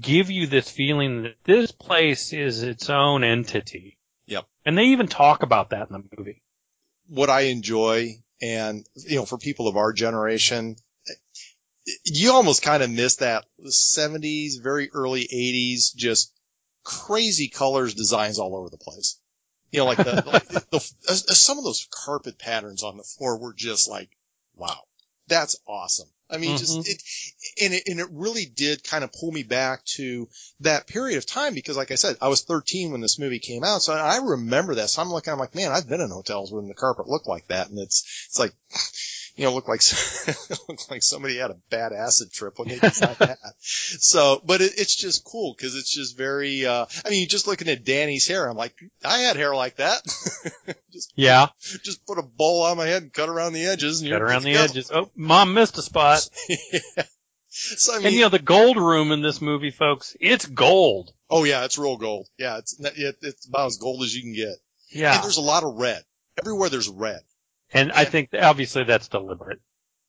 give 0.00 0.30
you 0.30 0.46
this 0.46 0.70
feeling 0.70 1.22
that 1.22 1.36
this 1.44 1.72
place 1.72 2.32
is 2.32 2.62
its 2.62 2.90
own 2.90 3.24
entity. 3.24 3.98
Yep. 4.26 4.46
And 4.64 4.78
they 4.78 4.84
even 4.84 5.08
talk 5.08 5.42
about 5.42 5.70
that 5.70 5.88
in 5.90 5.92
the 5.92 6.16
movie. 6.16 6.42
what 7.08 7.30
I 7.30 7.42
enjoy 7.42 8.22
and, 8.40 8.86
you 8.94 9.16
know, 9.16 9.26
for 9.26 9.36
people 9.38 9.68
of 9.68 9.76
our 9.76 9.92
generation, 9.92 10.76
you 12.04 12.32
almost 12.32 12.62
kind 12.62 12.82
of 12.82 12.90
miss 12.90 13.16
that 13.16 13.44
70s, 13.62 14.62
very 14.62 14.90
early 14.92 15.22
80s, 15.22 15.94
just 15.94 16.32
crazy 16.84 17.48
colors, 17.48 17.94
designs 17.94 18.38
all 18.38 18.56
over 18.56 18.70
the 18.70 18.78
place. 18.78 19.18
You 19.72 19.80
know, 19.80 19.86
like 19.86 19.98
the, 19.98 20.22
like 20.26 20.46
the, 20.48 20.64
the 20.70 20.92
uh, 21.08 21.14
some 21.14 21.58
of 21.58 21.64
those 21.64 21.86
carpet 21.90 22.38
patterns 22.38 22.82
on 22.82 22.96
the 22.96 23.02
floor 23.02 23.38
were 23.38 23.54
just 23.54 23.88
like, 23.88 24.10
wow, 24.54 24.80
that's 25.30 25.56
awesome. 25.66 26.08
I 26.32 26.36
mean, 26.36 26.56
just 26.58 26.78
Mhm. 26.78 26.88
it, 26.88 27.02
and 27.60 27.74
it, 27.74 27.82
and 27.88 27.98
it 27.98 28.06
really 28.12 28.44
did 28.44 28.84
kind 28.84 29.02
of 29.02 29.12
pull 29.12 29.32
me 29.32 29.42
back 29.42 29.84
to 29.96 30.28
that 30.60 30.86
period 30.86 31.18
of 31.18 31.26
time 31.26 31.54
because, 31.54 31.76
like 31.76 31.90
I 31.90 31.96
said, 31.96 32.16
I 32.20 32.28
was 32.28 32.42
13 32.42 32.92
when 32.92 33.00
this 33.00 33.18
movie 33.18 33.40
came 33.40 33.64
out, 33.64 33.82
so 33.82 33.92
I 33.94 34.18
remember 34.18 34.76
that. 34.76 34.90
So 34.90 35.02
I'm 35.02 35.10
looking, 35.10 35.32
I'm 35.32 35.40
like, 35.40 35.56
man, 35.56 35.72
I've 35.72 35.88
been 35.88 36.00
in 36.00 36.10
hotels 36.10 36.52
when 36.52 36.68
the 36.68 36.74
carpet 36.74 37.08
looked 37.08 37.26
like 37.26 37.48
that, 37.48 37.68
and 37.70 37.78
it's 37.78 38.26
it's 38.28 38.38
like, 38.38 38.52
you 39.40 39.46
know, 39.46 39.54
looked 39.54 39.68
like 39.68 39.80
looked 40.68 40.90
like 40.90 41.02
somebody 41.02 41.38
had 41.38 41.50
a 41.50 41.56
bad 41.70 41.92
acid 41.94 42.30
trip 42.30 42.58
when 42.58 42.68
they 42.68 42.78
designed 42.78 43.16
that. 43.20 43.38
So, 43.62 44.40
but 44.44 44.60
it, 44.60 44.72
it's 44.76 44.94
just 44.94 45.24
cool 45.24 45.54
because 45.56 45.74
it's 45.74 45.92
just 45.94 46.16
very. 46.16 46.66
uh 46.66 46.84
I 47.04 47.08
mean, 47.10 47.26
just 47.28 47.46
looking 47.46 47.68
at 47.68 47.84
Danny's 47.84 48.26
hair, 48.26 48.46
I'm 48.48 48.56
like, 48.56 48.74
I 49.04 49.18
had 49.20 49.36
hair 49.36 49.54
like 49.54 49.76
that. 49.76 50.02
just 50.92 51.12
Yeah. 51.16 51.48
just 51.82 52.06
put 52.06 52.18
a 52.18 52.22
bowl 52.22 52.62
on 52.64 52.76
my 52.76 52.86
head 52.86 53.02
and 53.02 53.12
cut 53.12 53.28
around 53.30 53.54
the 53.54 53.64
edges, 53.66 54.02
and 54.02 54.10
Cut 54.10 54.18
you're 54.18 54.26
around 54.26 54.42
the 54.42 54.52
go. 54.54 54.62
edges. 54.62 54.90
Oh, 54.92 55.10
mom 55.16 55.54
missed 55.54 55.78
a 55.78 55.82
spot. 55.82 56.28
yeah. 56.48 57.04
So 57.48 57.94
I 57.94 57.98
mean, 57.98 58.06
And 58.08 58.14
you 58.16 58.20
know, 58.22 58.28
the 58.28 58.38
gold 58.38 58.76
room 58.76 59.10
in 59.10 59.22
this 59.22 59.40
movie, 59.40 59.70
folks, 59.70 60.14
it's 60.20 60.44
gold. 60.46 61.12
oh 61.30 61.44
yeah, 61.44 61.64
it's 61.64 61.78
real 61.78 61.96
gold. 61.96 62.28
Yeah, 62.38 62.58
it's 62.58 62.78
it, 62.78 63.16
it's 63.22 63.46
about 63.46 63.66
as 63.66 63.78
gold 63.78 64.02
as 64.02 64.14
you 64.14 64.22
can 64.22 64.34
get. 64.34 64.54
Yeah. 64.90 65.14
And 65.14 65.24
there's 65.24 65.38
a 65.38 65.42
lot 65.42 65.64
of 65.64 65.74
red. 65.76 66.02
Everywhere 66.40 66.68
there's 66.68 66.88
red. 66.88 67.20
And 67.72 67.92
I 67.92 68.04
think 68.04 68.30
obviously 68.34 68.84
that's 68.84 69.08
deliberate. 69.08 69.60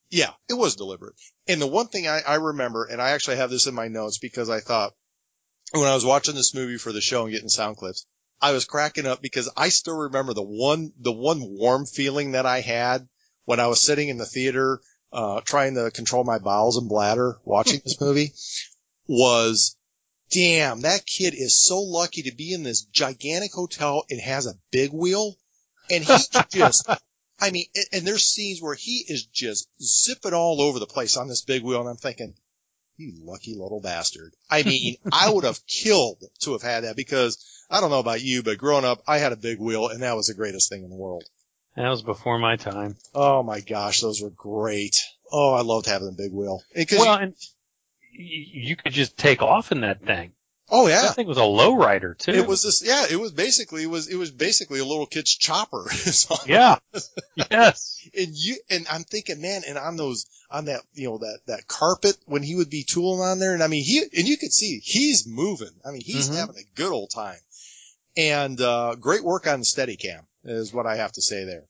Yeah, 0.09 0.31
it 0.49 0.55
was 0.55 0.75
deliberate. 0.75 1.15
And 1.47 1.61
the 1.61 1.67
one 1.67 1.87
thing 1.87 2.07
I, 2.07 2.21
I 2.21 2.35
remember, 2.35 2.85
and 2.85 3.01
I 3.01 3.11
actually 3.11 3.37
have 3.37 3.49
this 3.49 3.67
in 3.67 3.73
my 3.73 3.87
notes 3.87 4.17
because 4.17 4.49
I 4.49 4.59
thought 4.59 4.93
when 5.71 5.87
I 5.87 5.95
was 5.95 6.05
watching 6.05 6.35
this 6.35 6.53
movie 6.53 6.77
for 6.77 6.91
the 6.91 7.01
show 7.01 7.23
and 7.23 7.31
getting 7.31 7.49
sound 7.49 7.77
clips, 7.77 8.05
I 8.41 8.51
was 8.51 8.65
cracking 8.65 9.05
up 9.05 9.21
because 9.21 9.49
I 9.55 9.69
still 9.69 9.95
remember 9.97 10.33
the 10.33 10.41
one, 10.41 10.91
the 10.99 11.13
one 11.13 11.39
warm 11.41 11.85
feeling 11.85 12.31
that 12.31 12.45
I 12.45 12.59
had 12.59 13.07
when 13.45 13.59
I 13.59 13.67
was 13.67 13.79
sitting 13.79 14.09
in 14.09 14.17
the 14.17 14.25
theater, 14.25 14.81
uh, 15.13 15.41
trying 15.41 15.75
to 15.75 15.91
control 15.91 16.23
my 16.23 16.39
bowels 16.39 16.77
and 16.77 16.89
bladder 16.89 17.39
watching 17.45 17.81
this 17.83 18.01
movie 18.01 18.33
was, 19.07 19.77
damn, 20.31 20.81
that 20.81 21.05
kid 21.05 21.35
is 21.35 21.63
so 21.63 21.81
lucky 21.81 22.23
to 22.23 22.35
be 22.35 22.53
in 22.53 22.63
this 22.63 22.83
gigantic 22.83 23.53
hotel 23.53 24.03
and 24.09 24.19
has 24.19 24.47
a 24.47 24.55
big 24.71 24.91
wheel. 24.91 25.35
And 25.89 26.03
he 26.03 26.13
just, 26.51 26.89
I 27.41 27.51
mean, 27.51 27.65
and- 27.91 28.05
there's 28.07 28.23
scenes 28.23 28.61
where 28.61 28.75
he 28.75 29.03
is 29.07 29.25
just 29.25 29.67
zipping 29.81 30.33
all 30.33 30.61
over 30.61 30.79
the 30.79 30.85
place 30.85 31.17
on 31.17 31.27
this 31.27 31.41
big 31.41 31.63
wheel, 31.63 31.79
and 31.81 31.89
I'm 31.89 31.97
thinking, 31.97 32.35
you 32.97 33.13
lucky 33.23 33.55
little 33.55 33.81
bastard. 33.81 34.33
I 34.49 34.63
mean, 34.63 34.97
I 35.11 35.29
would 35.29 35.43
have 35.43 35.65
killed 35.65 36.23
to 36.41 36.51
have 36.53 36.61
had 36.61 36.83
that 36.83 36.95
because 36.95 37.43
I 37.69 37.81
don't 37.81 37.89
know 37.89 37.99
about 37.99 38.21
you, 38.21 38.43
but 38.43 38.57
growing 38.59 38.85
up, 38.85 39.01
I 39.07 39.17
had 39.17 39.31
a 39.31 39.37
big 39.37 39.59
wheel, 39.59 39.87
and 39.87 40.03
that 40.03 40.15
was 40.15 40.27
the 40.27 40.33
greatest 40.35 40.69
thing 40.69 40.83
in 40.83 40.89
the 40.89 40.95
world. 40.95 41.23
That 41.75 41.89
was 41.89 42.01
before 42.01 42.37
my 42.37 42.57
time. 42.57 42.97
Oh 43.15 43.43
my 43.43 43.61
gosh, 43.61 44.01
those 44.01 44.21
were 44.21 44.29
great. 44.29 44.97
Oh, 45.31 45.53
I 45.53 45.61
loved 45.61 45.85
having 45.87 46.09
a 46.09 46.11
big 46.11 46.33
wheel. 46.33 46.61
'cause 46.75 46.99
Well, 46.99 47.15
and 47.17 47.33
you 48.11 48.75
could 48.75 48.91
just 48.93 49.17
take 49.17 49.41
off 49.41 49.71
in 49.71 49.81
that 49.81 50.05
thing. 50.05 50.33
Oh 50.73 50.87
yeah. 50.87 51.01
That 51.01 51.15
thing 51.15 51.27
was 51.27 51.37
a 51.37 51.41
lowrider 51.41 52.17
too. 52.17 52.31
It 52.31 52.47
was 52.47 52.63
this, 52.63 52.81
yeah, 52.83 53.05
it 53.11 53.19
was 53.19 53.33
basically, 53.33 53.83
it 53.83 53.89
was, 53.89 54.07
it 54.07 54.15
was 54.15 54.31
basically 54.31 54.79
a 54.79 54.85
little 54.85 55.05
kid's 55.05 55.35
chopper. 55.35 55.85
Yeah. 56.47 56.77
yes. 57.51 58.07
and 58.17 58.29
you 58.33 58.55
and 58.69 58.87
I'm 58.89 59.03
thinking, 59.03 59.41
man, 59.41 59.63
and 59.67 59.77
on 59.77 59.97
those 59.97 60.25
on 60.49 60.65
that 60.65 60.81
you 60.93 61.09
know 61.09 61.17
that 61.19 61.39
that 61.47 61.67
carpet 61.67 62.15
when 62.25 62.41
he 62.43 62.55
would 62.55 62.69
be 62.69 62.83
tooling 62.83 63.19
on 63.21 63.39
there, 63.39 63.53
and 63.53 63.61
I 63.61 63.67
mean 63.67 63.83
he 63.83 63.99
and 63.99 64.27
you 64.27 64.37
could 64.37 64.53
see 64.53 64.79
he's 64.83 65.27
moving. 65.27 65.69
I 65.85 65.91
mean 65.91 66.01
he's 66.05 66.29
Mhm. 66.29 66.35
having 66.37 66.55
a 66.57 66.75
good 66.75 66.91
old 66.91 67.09
time, 67.11 67.39
and 68.17 68.59
uh 68.59 68.95
great 68.95 69.23
work 69.23 69.47
on 69.47 69.59
the 69.59 69.65
Steadicam 69.65 70.21
is 70.43 70.73
what 70.73 70.85
I 70.85 70.95
have 70.97 71.11
to 71.13 71.21
say 71.21 71.43
there. 71.45 71.65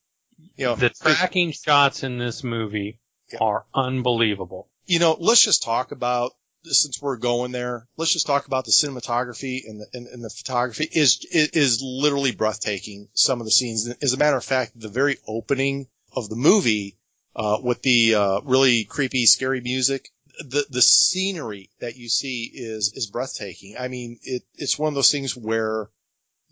You 0.57 0.65
know, 0.65 0.75
The 0.75 0.89
tracking 0.89 1.51
shots 1.51 2.03
in 2.03 2.17
this 2.17 2.43
movie 2.43 2.99
Yeah. 3.31 3.39
are 3.41 3.65
unbelievable. 3.73 4.69
you 4.85 4.99
know, 4.99 5.15
let's 5.19 5.43
just 5.43 5.63
talk 5.63 5.91
about 5.91 6.33
since 6.63 7.01
we're 7.01 7.17
going 7.17 7.51
there. 7.51 7.87
Let's 7.97 8.13
just 8.13 8.27
talk 8.27 8.47
about 8.47 8.65
the 8.65 8.71
cinematography 8.71 9.61
and 9.67 9.81
the 9.81 9.87
and, 9.93 10.07
and 10.07 10.23
the 10.23 10.29
photography 10.29 10.87
is 10.91 11.25
is 11.31 11.81
literally 11.81 12.31
breathtaking. 12.31 13.09
Some 13.13 13.39
of 13.41 13.45
the 13.45 13.51
scenes, 13.51 13.87
as 14.01 14.13
a 14.13 14.17
matter 14.17 14.37
of 14.37 14.45
fact, 14.45 14.79
the 14.79 14.89
very 14.89 15.17
opening 15.27 15.87
of 16.13 16.29
the 16.29 16.35
movie 16.35 16.97
uh, 17.35 17.57
with 17.61 17.81
the 17.81 18.15
uh, 18.15 18.41
really 18.43 18.83
creepy, 18.85 19.25
scary 19.25 19.61
music. 19.61 20.09
The 20.39 20.65
the 20.69 20.81
scenery 20.81 21.69
that 21.79 21.95
you 21.95 22.09
see 22.09 22.49
is 22.53 22.93
is 22.95 23.07
breathtaking. 23.07 23.75
I 23.79 23.87
mean, 23.87 24.19
it 24.23 24.43
it's 24.55 24.79
one 24.79 24.89
of 24.89 24.95
those 24.95 25.11
things 25.11 25.35
where 25.35 25.89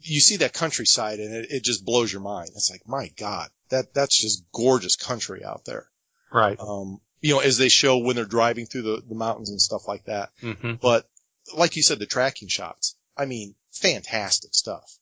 you 0.01 0.19
see 0.19 0.37
that 0.37 0.53
countryside 0.53 1.19
and 1.19 1.33
it, 1.33 1.51
it 1.51 1.63
just 1.63 1.85
blows 1.85 2.11
your 2.11 2.21
mind. 2.21 2.49
It's 2.55 2.71
like, 2.71 2.87
my 2.87 3.11
God, 3.17 3.49
that 3.69 3.93
that's 3.93 4.19
just 4.19 4.43
gorgeous 4.53 4.95
country 4.95 5.43
out 5.43 5.65
there 5.65 5.89
Right. 6.31 6.59
um, 6.59 7.01
you 7.21 7.33
know, 7.33 7.39
as 7.39 7.57
they 7.57 7.69
show 7.69 7.97
when 7.97 8.15
they're 8.15 8.25
driving 8.25 8.65
through 8.65 8.83
the, 8.83 9.03
the 9.07 9.15
mountains 9.15 9.49
and 9.49 9.61
stuff 9.61 9.87
like 9.87 10.05
that. 10.05 10.31
hmm 10.41 10.73
But 10.81 11.09
like 11.55 11.75
you 11.75 11.83
said, 11.83 11.99
the 11.99 12.05
tracking 12.05 12.47
shots, 12.47 12.95
I 13.17 13.25
mean, 13.25 13.55
fantastic 13.71 14.53
stuff. 14.53 14.97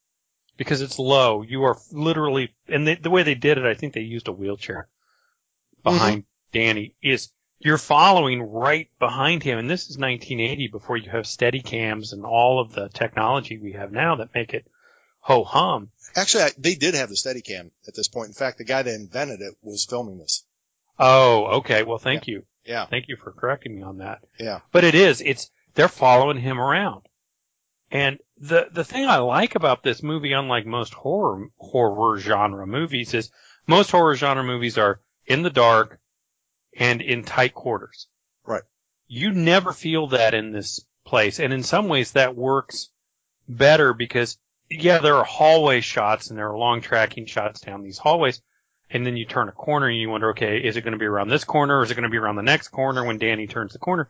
Because 0.57 0.81
it's 0.81 0.97
low. 0.97 1.43
You 1.43 1.63
are 1.65 1.77
literally, 1.91 2.55
and 2.67 2.87
they, 2.87 2.95
the 2.95 3.11
way 3.11 3.21
they 3.23 3.35
did 3.35 3.59
it, 3.59 3.65
I 3.65 3.75
think 3.75 3.93
they 3.93 4.01
used 4.01 4.27
a 4.27 4.31
wheelchair 4.31 4.87
behind 5.83 6.23
Danny. 6.51 6.95
Is 7.01 7.29
you're 7.59 7.77
following 7.77 8.41
right 8.41 8.89
behind 8.97 9.43
him, 9.43 9.59
and 9.59 9.69
this 9.69 9.83
is 9.83 9.97
1980 9.97 10.67
before 10.69 10.97
you 10.97 11.11
have 11.11 11.25
Steadicams 11.25 12.11
and 12.11 12.25
all 12.25 12.59
of 12.59 12.73
the 12.73 12.89
technology 12.89 13.59
we 13.59 13.73
have 13.73 13.91
now 13.91 14.15
that 14.15 14.33
make 14.33 14.55
it 14.55 14.67
ho 15.19 15.43
hum. 15.43 15.91
Actually, 16.15 16.45
I, 16.45 16.51
they 16.57 16.75
did 16.75 16.95
have 16.95 17.09
the 17.09 17.15
Steadicam 17.15 17.69
at 17.87 17.93
this 17.93 18.07
point. 18.07 18.29
In 18.29 18.33
fact, 18.33 18.57
the 18.57 18.63
guy 18.63 18.81
that 18.81 18.93
invented 18.93 19.41
it 19.41 19.55
was 19.61 19.85
filming 19.85 20.17
this. 20.17 20.43
Oh, 20.99 21.45
okay. 21.59 21.83
Well, 21.83 21.97
thank 21.97 22.27
you. 22.27 22.43
Yeah, 22.65 22.85
Thank 22.85 23.07
you 23.07 23.15
for 23.15 23.31
correcting 23.31 23.75
me 23.75 23.81
on 23.81 23.99
that. 23.99 24.19
yeah, 24.37 24.59
But 24.73 24.83
it 24.83 24.93
is. 24.93 25.21
It's 25.21 25.49
they're 25.73 25.87
following 25.87 26.37
him 26.37 26.59
around. 26.59 27.03
And 27.89 28.19
the 28.37 28.67
the 28.73 28.83
thing 28.83 29.05
I 29.05 29.17
like 29.19 29.55
about 29.55 29.83
this 29.83 30.03
movie, 30.03 30.33
unlike 30.33 30.65
most 30.65 30.93
horror 30.93 31.47
horror 31.57 32.19
genre 32.19 32.67
movies, 32.67 33.13
is 33.13 33.31
most 33.67 33.89
horror 33.91 34.15
genre 34.15 34.43
movies 34.43 34.77
are 34.77 34.99
in 35.25 35.43
the 35.43 35.49
dark 35.49 35.99
and 36.77 37.01
in 37.01 37.23
tight 37.23 37.53
quarters. 37.53 38.07
Right. 38.45 38.63
You 39.07 39.31
never 39.31 39.71
feel 39.71 40.07
that 40.07 40.33
in 40.33 40.51
this 40.51 40.85
place, 41.05 41.39
and 41.39 41.53
in 41.53 41.63
some 41.63 41.87
ways 41.87 42.11
that 42.11 42.35
works 42.35 42.89
better 43.47 43.93
because 43.93 44.37
yeah, 44.69 44.97
there 44.97 45.15
are 45.15 45.23
hallway 45.23 45.79
shots 45.79 46.29
and 46.29 46.37
there 46.37 46.49
are 46.51 46.57
long 46.57 46.81
tracking 46.81 47.25
shots 47.27 47.61
down 47.61 47.83
these 47.83 47.97
hallways, 47.97 48.41
and 48.89 49.05
then 49.05 49.17
you 49.17 49.25
turn 49.25 49.49
a 49.49 49.51
corner 49.51 49.87
and 49.87 49.97
you 49.97 50.09
wonder, 50.09 50.31
okay, 50.31 50.57
is 50.59 50.77
it 50.77 50.81
going 50.81 50.93
to 50.93 50.99
be 50.99 51.05
around 51.05 51.29
this 51.29 51.43
corner 51.43 51.79
or 51.79 51.83
is 51.83 51.91
it 51.91 51.95
going 51.95 52.03
to 52.03 52.09
be 52.09 52.17
around 52.17 52.35
the 52.35 52.41
next 52.41 52.69
corner 52.69 53.03
when 53.03 53.17
Danny 53.17 53.47
turns 53.47 53.73
the 53.73 53.79
corner? 53.79 54.09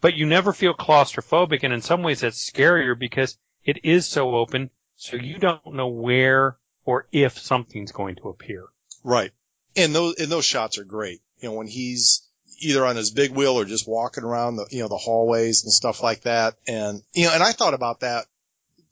But 0.00 0.14
you 0.14 0.26
never 0.26 0.52
feel 0.52 0.74
claustrophobic, 0.74 1.62
and 1.62 1.72
in 1.72 1.80
some 1.80 2.02
ways 2.02 2.20
that's 2.20 2.50
scarier 2.50 2.98
because 2.98 3.38
it 3.64 3.84
is 3.84 4.06
so 4.06 4.34
open, 4.34 4.70
so 4.96 5.16
you 5.16 5.38
don't 5.38 5.74
know 5.74 5.88
where 5.88 6.56
or 6.84 7.06
if 7.12 7.38
something's 7.38 7.92
going 7.92 8.16
to 8.16 8.28
appear. 8.28 8.66
right. 9.04 9.32
And 9.74 9.94
those 9.94 10.16
and 10.16 10.30
those 10.30 10.44
shots 10.44 10.76
are 10.76 10.84
great. 10.84 11.22
You 11.38 11.48
know, 11.48 11.54
when 11.54 11.66
he's 11.66 12.28
either 12.58 12.84
on 12.84 12.96
his 12.96 13.10
big 13.10 13.30
wheel 13.30 13.58
or 13.58 13.64
just 13.64 13.88
walking 13.88 14.24
around 14.24 14.56
the 14.56 14.66
you 14.70 14.82
know 14.82 14.88
the 14.88 14.98
hallways 14.98 15.64
and 15.64 15.72
stuff 15.72 16.02
like 16.02 16.22
that. 16.22 16.56
And 16.66 17.02
you 17.14 17.24
know, 17.26 17.32
and 17.32 17.42
I 17.42 17.52
thought 17.52 17.72
about 17.72 18.00
that 18.00 18.26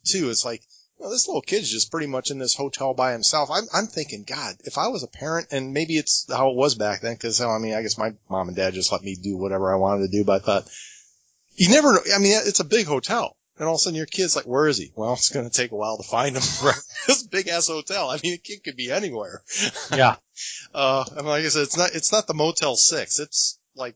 too. 0.04 0.30
It's 0.30 0.44
like 0.44 0.62
you 1.00 1.06
know, 1.06 1.12
this 1.12 1.28
little 1.28 1.40
kid's 1.40 1.70
just 1.70 1.90
pretty 1.90 2.06
much 2.06 2.30
in 2.30 2.38
this 2.38 2.54
hotel 2.54 2.92
by 2.92 3.12
himself. 3.12 3.48
I'm 3.50 3.64
I'm 3.72 3.86
thinking, 3.86 4.24
God, 4.24 4.56
if 4.64 4.76
I 4.76 4.88
was 4.88 5.02
a 5.02 5.08
parent, 5.08 5.48
and 5.50 5.72
maybe 5.72 5.96
it's 5.96 6.26
how 6.30 6.50
it 6.50 6.56
was 6.56 6.74
back 6.74 7.00
then, 7.00 7.14
because 7.14 7.40
I 7.40 7.56
mean, 7.58 7.72
I 7.72 7.80
guess 7.80 7.96
my 7.96 8.12
mom 8.28 8.48
and 8.48 8.56
dad 8.56 8.74
just 8.74 8.92
let 8.92 9.02
me 9.02 9.16
do 9.16 9.38
whatever 9.38 9.72
I 9.72 9.76
wanted 9.76 10.02
to 10.02 10.18
do. 10.18 10.24
But 10.24 10.42
I 10.42 10.44
thought, 10.44 10.68
you 11.54 11.70
never 11.70 11.94
know. 11.94 12.00
I 12.14 12.18
mean, 12.18 12.38
it's 12.44 12.60
a 12.60 12.64
big 12.64 12.86
hotel. 12.86 13.34
And 13.56 13.66
all 13.66 13.74
of 13.74 13.78
a 13.78 13.80
sudden 13.80 13.96
your 13.96 14.06
kid's 14.06 14.36
like, 14.36 14.46
where 14.46 14.68
is 14.68 14.78
he? 14.78 14.90
Well, 14.94 15.12
it's 15.14 15.28
going 15.28 15.48
to 15.48 15.54
take 15.54 15.72
a 15.72 15.76
while 15.76 15.98
to 15.98 16.02
find 16.02 16.34
him. 16.34 16.42
this 17.06 17.22
big 17.24 17.48
ass 17.48 17.68
hotel. 17.68 18.08
I 18.08 18.18
mean, 18.22 18.32
a 18.32 18.38
kid 18.38 18.64
could 18.64 18.76
be 18.76 18.90
anywhere. 18.90 19.42
Yeah. 19.92 20.16
Uh, 20.72 21.04
and 21.18 21.26
like 21.26 21.44
I 21.44 21.48
said, 21.48 21.64
it's 21.64 21.76
not, 21.76 21.90
it's 21.92 22.12
not 22.12 22.26
the 22.26 22.32
Motel 22.32 22.74
6. 22.74 23.18
It's 23.18 23.58
like, 23.74 23.94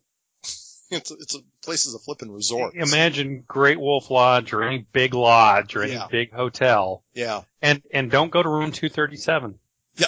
it's, 0.95 1.11
it's 1.11 1.35
a 1.37 1.39
place 1.65 1.87
is 1.87 1.95
a 1.95 1.99
flipping 1.99 2.31
resort. 2.33 2.75
Imagine 2.75 3.45
Great 3.47 3.79
Wolf 3.81 4.11
Lodge 4.11 4.53
or 4.53 4.63
any 4.63 4.87
big 4.93 5.15
lodge 5.15 5.77
or 5.77 5.83
any 5.83 5.93
Yeah. 5.93 6.07
big 6.11 6.33
hotel. 6.33 7.03
Yeah. 7.15 7.43
And 7.63 7.83
and 7.93 8.11
don't 8.11 8.31
go 8.31 8.43
to 8.43 8.49
room 8.49 8.73
237. 8.73 9.59
Yeah. 9.99 10.07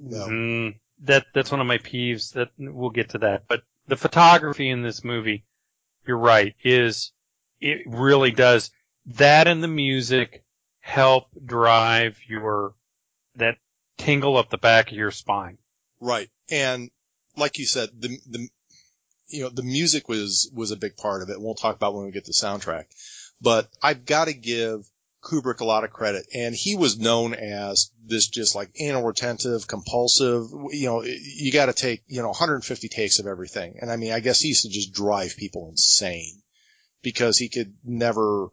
No. 0.00 0.26
Mm, 0.28 0.78
that 1.02 1.26
that's 1.34 1.50
one 1.50 1.60
of 1.60 1.66
my 1.66 1.78
peeves. 1.78 2.32
That 2.32 2.48
we'll 2.58 2.90
get 2.90 3.10
to 3.10 3.18
that. 3.18 3.44
But 3.48 3.62
the 3.86 3.96
photography 3.96 4.70
in 4.70 4.82
this 4.82 5.04
movie, 5.04 5.44
you're 6.06 6.16
right, 6.16 6.54
is 6.64 7.12
it 7.60 7.82
really 7.86 8.30
does 8.30 8.70
that 9.06 9.46
and 9.46 9.62
the 9.62 9.68
music 9.68 10.42
help 10.80 11.26
drive 11.44 12.18
your 12.26 12.74
that 13.36 13.58
tingle 13.98 14.36
up 14.38 14.48
the 14.50 14.58
back 14.58 14.90
of 14.90 14.96
your 14.96 15.10
spine. 15.10 15.58
Right. 16.00 16.30
And 16.50 16.90
like 17.36 17.58
you 17.58 17.66
said, 17.66 17.90
the, 17.98 18.18
the, 18.28 18.48
you 19.28 19.44
know, 19.44 19.50
the 19.50 19.62
music 19.62 20.08
was, 20.08 20.50
was 20.54 20.70
a 20.70 20.76
big 20.76 20.96
part 20.96 21.22
of 21.22 21.30
it. 21.30 21.40
We'll 21.40 21.54
talk 21.54 21.76
about 21.76 21.94
when 21.94 22.06
we 22.06 22.12
get 22.12 22.24
the 22.24 22.32
soundtrack, 22.32 22.84
but 23.40 23.68
I've 23.82 24.04
got 24.04 24.26
to 24.26 24.34
give 24.34 24.88
Kubrick 25.26 25.60
a 25.60 25.64
lot 25.64 25.84
of 25.84 25.90
credit. 25.90 26.26
And 26.34 26.54
he 26.54 26.76
was 26.76 26.98
known 26.98 27.34
as 27.34 27.90
this 28.04 28.28
just 28.28 28.54
like 28.54 28.70
anal 28.78 29.02
retentive, 29.02 29.66
compulsive, 29.66 30.46
you 30.70 30.86
know, 30.86 31.02
you 31.02 31.52
got 31.52 31.66
to 31.66 31.72
take, 31.72 32.02
you 32.06 32.22
know, 32.22 32.28
150 32.28 32.88
takes 32.88 33.18
of 33.18 33.26
everything. 33.26 33.78
And 33.80 33.90
I 33.90 33.96
mean, 33.96 34.12
I 34.12 34.20
guess 34.20 34.40
he 34.40 34.48
used 34.48 34.62
to 34.62 34.68
just 34.68 34.92
drive 34.92 35.36
people 35.36 35.68
insane 35.68 36.42
because 37.02 37.38
he 37.38 37.48
could 37.48 37.74
never, 37.84 38.48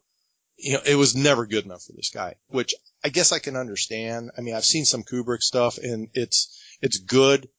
you 0.58 0.74
know, 0.74 0.82
it 0.86 0.96
was 0.96 1.16
never 1.16 1.46
good 1.46 1.66
enough 1.66 1.84
for 1.84 1.94
this 1.94 2.10
guy, 2.10 2.36
which 2.48 2.74
I 3.04 3.10
guess 3.10 3.32
I 3.32 3.40
can 3.40 3.56
understand. 3.56 4.32
I 4.38 4.42
mean, 4.42 4.56
I've 4.56 4.66
seen 4.66 4.86
some 4.86 5.04
Kubrick 5.04 5.42
stuff 5.42 5.78
and 5.78 6.10
it's, 6.14 6.60
it's 6.82 6.98
good. 6.98 7.50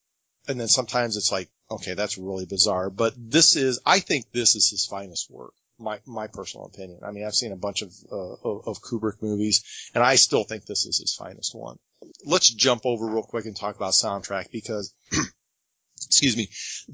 And 0.46 0.60
then 0.60 0.68
sometimes 0.68 1.16
it's 1.16 1.32
like, 1.32 1.48
okay, 1.70 1.94
that's 1.94 2.18
really 2.18 2.46
bizarre, 2.46 2.90
but 2.90 3.14
this 3.16 3.56
is, 3.56 3.80
I 3.86 4.00
think 4.00 4.30
this 4.32 4.56
is 4.56 4.70
his 4.70 4.86
finest 4.86 5.30
work. 5.30 5.54
My, 5.78 5.98
my 6.06 6.28
personal 6.28 6.66
opinion. 6.66 7.00
I 7.04 7.10
mean, 7.10 7.24
I've 7.26 7.34
seen 7.34 7.50
a 7.50 7.56
bunch 7.56 7.82
of, 7.82 7.92
uh, 8.12 8.34
of, 8.70 8.80
Kubrick 8.80 9.20
movies 9.20 9.90
and 9.92 10.04
I 10.04 10.14
still 10.14 10.44
think 10.44 10.66
this 10.66 10.86
is 10.86 10.98
his 10.98 11.16
finest 11.18 11.52
one. 11.52 11.78
Let's 12.24 12.48
jump 12.48 12.82
over 12.84 13.06
real 13.06 13.24
quick 13.24 13.46
and 13.46 13.56
talk 13.56 13.74
about 13.74 13.92
soundtrack 13.92 14.52
because, 14.52 14.94
excuse 16.06 16.36
me, 16.36 16.48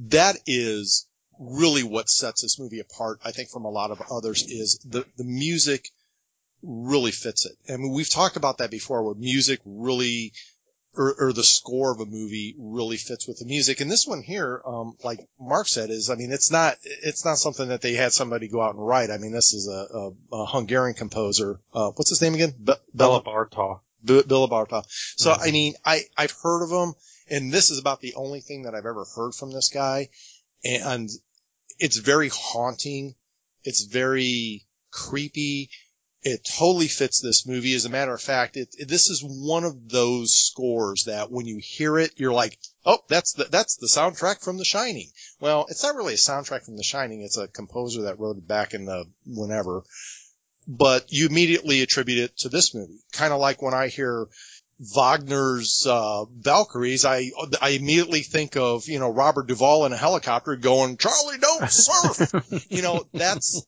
that 0.09 0.37
is 0.47 1.07
really 1.39 1.83
what 1.83 2.09
sets 2.09 2.41
this 2.41 2.59
movie 2.59 2.81
apart, 2.81 3.21
I 3.25 3.33
think, 3.33 3.51
from 3.51 3.67
a 3.67 3.71
lot 3.71 3.91
of 3.91 4.01
others 4.11 4.43
is 4.47 4.79
the, 4.89 5.05
the 5.17 5.25
music 5.25 5.91
really 6.63 7.11
fits 7.11 7.47
it. 7.47 7.53
I 7.73 7.77
mean, 7.77 7.93
we've 7.93 8.09
talked 8.09 8.37
about 8.37 8.59
that 8.59 8.71
before 8.71 9.03
where 9.03 9.15
music 9.15 9.61
really, 9.65 10.33
or, 10.97 11.14
or 11.18 11.32
the 11.32 11.45
score 11.45 11.93
of 11.93 12.01
a 12.01 12.07
movie 12.07 12.55
really 12.59 12.97
fits 12.97 13.26
with 13.28 13.38
the 13.38 13.45
music. 13.45 13.80
And 13.80 13.91
this 13.91 14.07
one 14.07 14.22
here, 14.22 14.61
um, 14.66 14.97
like 15.05 15.20
Mark 15.38 15.68
said, 15.68 15.91
is, 15.91 16.11
I 16.11 16.16
mean, 16.16 16.32
it's 16.32 16.51
not, 16.51 16.76
it's 16.84 17.24
not 17.24 17.38
something 17.38 17.68
that 17.68 17.80
they 17.80 17.95
had 17.95 18.12
somebody 18.12 18.49
go 18.49 18.61
out 18.61 18.74
and 18.74 18.84
write. 18.86 19.11
I 19.11 19.18
mean, 19.18 19.32
this 19.32 19.55
is 19.55 19.68
a, 19.68 19.72
a, 20.32 20.36
a 20.43 20.47
Hungarian 20.47 20.97
composer. 20.97 21.61
Uh, 21.72 21.91
what's 21.95 22.11
his 22.11 22.20
name 22.22 22.34
again? 22.34 22.55
Be- 22.62 22.72
Béla 22.97 23.22
Bartók. 23.24 23.80
B- 24.05 24.22
Billa 24.22 24.49
Bartok. 24.49 24.84
So, 25.16 25.30
Mhm. 25.30 25.38
I 25.49 25.51
mean, 25.53 25.74
I, 25.84 26.03
I've 26.16 26.34
heard 26.43 26.64
of 26.64 26.70
him 26.70 26.95
and 27.30 27.53
this 27.53 27.70
is 27.70 27.78
about 27.78 28.01
the 28.01 28.14
only 28.14 28.41
thing 28.41 28.62
that 28.64 28.74
I've 28.74 28.86
ever 28.86 29.05
heard 29.14 29.34
from 29.34 29.53
this 29.53 29.68
guy. 29.68 30.09
And 30.64 31.09
it's 31.78 31.97
very 31.99 32.28
haunting. 32.28 33.14
It's 33.62 33.84
very 33.84 34.66
creepy. 34.91 35.70
It 36.23 36.45
totally 36.59 36.89
fits 36.89 37.21
this 37.21 37.47
movie. 37.47 37.75
As 37.75 37.87
a 37.87 37.91
matter 37.91 38.12
of 38.12 38.21
fact, 38.21 38.57
it, 38.57 38.68
it- 38.79 38.89
this 38.89 39.09
is 39.09 39.23
one 39.25 39.64
of 39.64 39.89
those 39.89 40.35
scores 40.35 41.05
that 41.05 41.31
when 41.31 41.47
you 41.47 41.59
hear 41.62 41.99
it, 41.99 42.12
you're 42.16 42.33
like, 42.33 42.59
oh, 42.85 42.99
that's 43.09 43.33
the, 43.33 43.45
that's 43.45 43.77
the 43.77 43.87
soundtrack 43.87 44.43
from 44.43 44.59
The 44.59 44.64
Shining. 44.64 45.09
Well, 45.41 45.66
it's 45.71 45.83
not 45.83 45.95
really 45.95 46.14
a 46.14 46.18
soundtrack 46.18 46.64
from 46.64 46.77
The 46.77 46.83
Shining. 46.83 47.23
It's 47.23 47.39
a 47.39 47.49
composer 47.49 48.03
that 48.03 48.18
wrote 48.18 48.37
it 48.37 48.47
back 48.47 48.75
in 48.75 48.85
the 48.85 49.07
whenever, 49.27 49.83
but 50.68 51.07
you 51.11 51.27
immediately 51.27 51.81
attribute 51.81 52.18
it 52.18 52.37
to 52.39 52.49
this 52.51 52.75
movie. 52.75 53.01
Kind 53.12 53.33
of 53.33 53.41
like 53.41 53.62
when 53.62 53.75
I 53.75 53.89
hear 53.89 54.27
Wagner's 54.95 55.87
uh, 55.87 56.25
Valkyries, 56.25 57.05
I 57.05 57.31
I 57.61 57.71
immediately 57.71 58.21
think 58.23 58.57
of 58.57 58.89
you 58.89 58.99
know 58.99 59.11
Robert 59.11 59.47
Duvall 59.47 59.85
in 59.87 59.93
a 59.93 59.97
helicopter 59.97 60.57
going 60.57 60.97
Charlie 60.97 61.39
don't 61.39 61.71
surf. 61.71 62.66
you 62.71 62.81
know 62.83 63.05
that's 63.12 63.64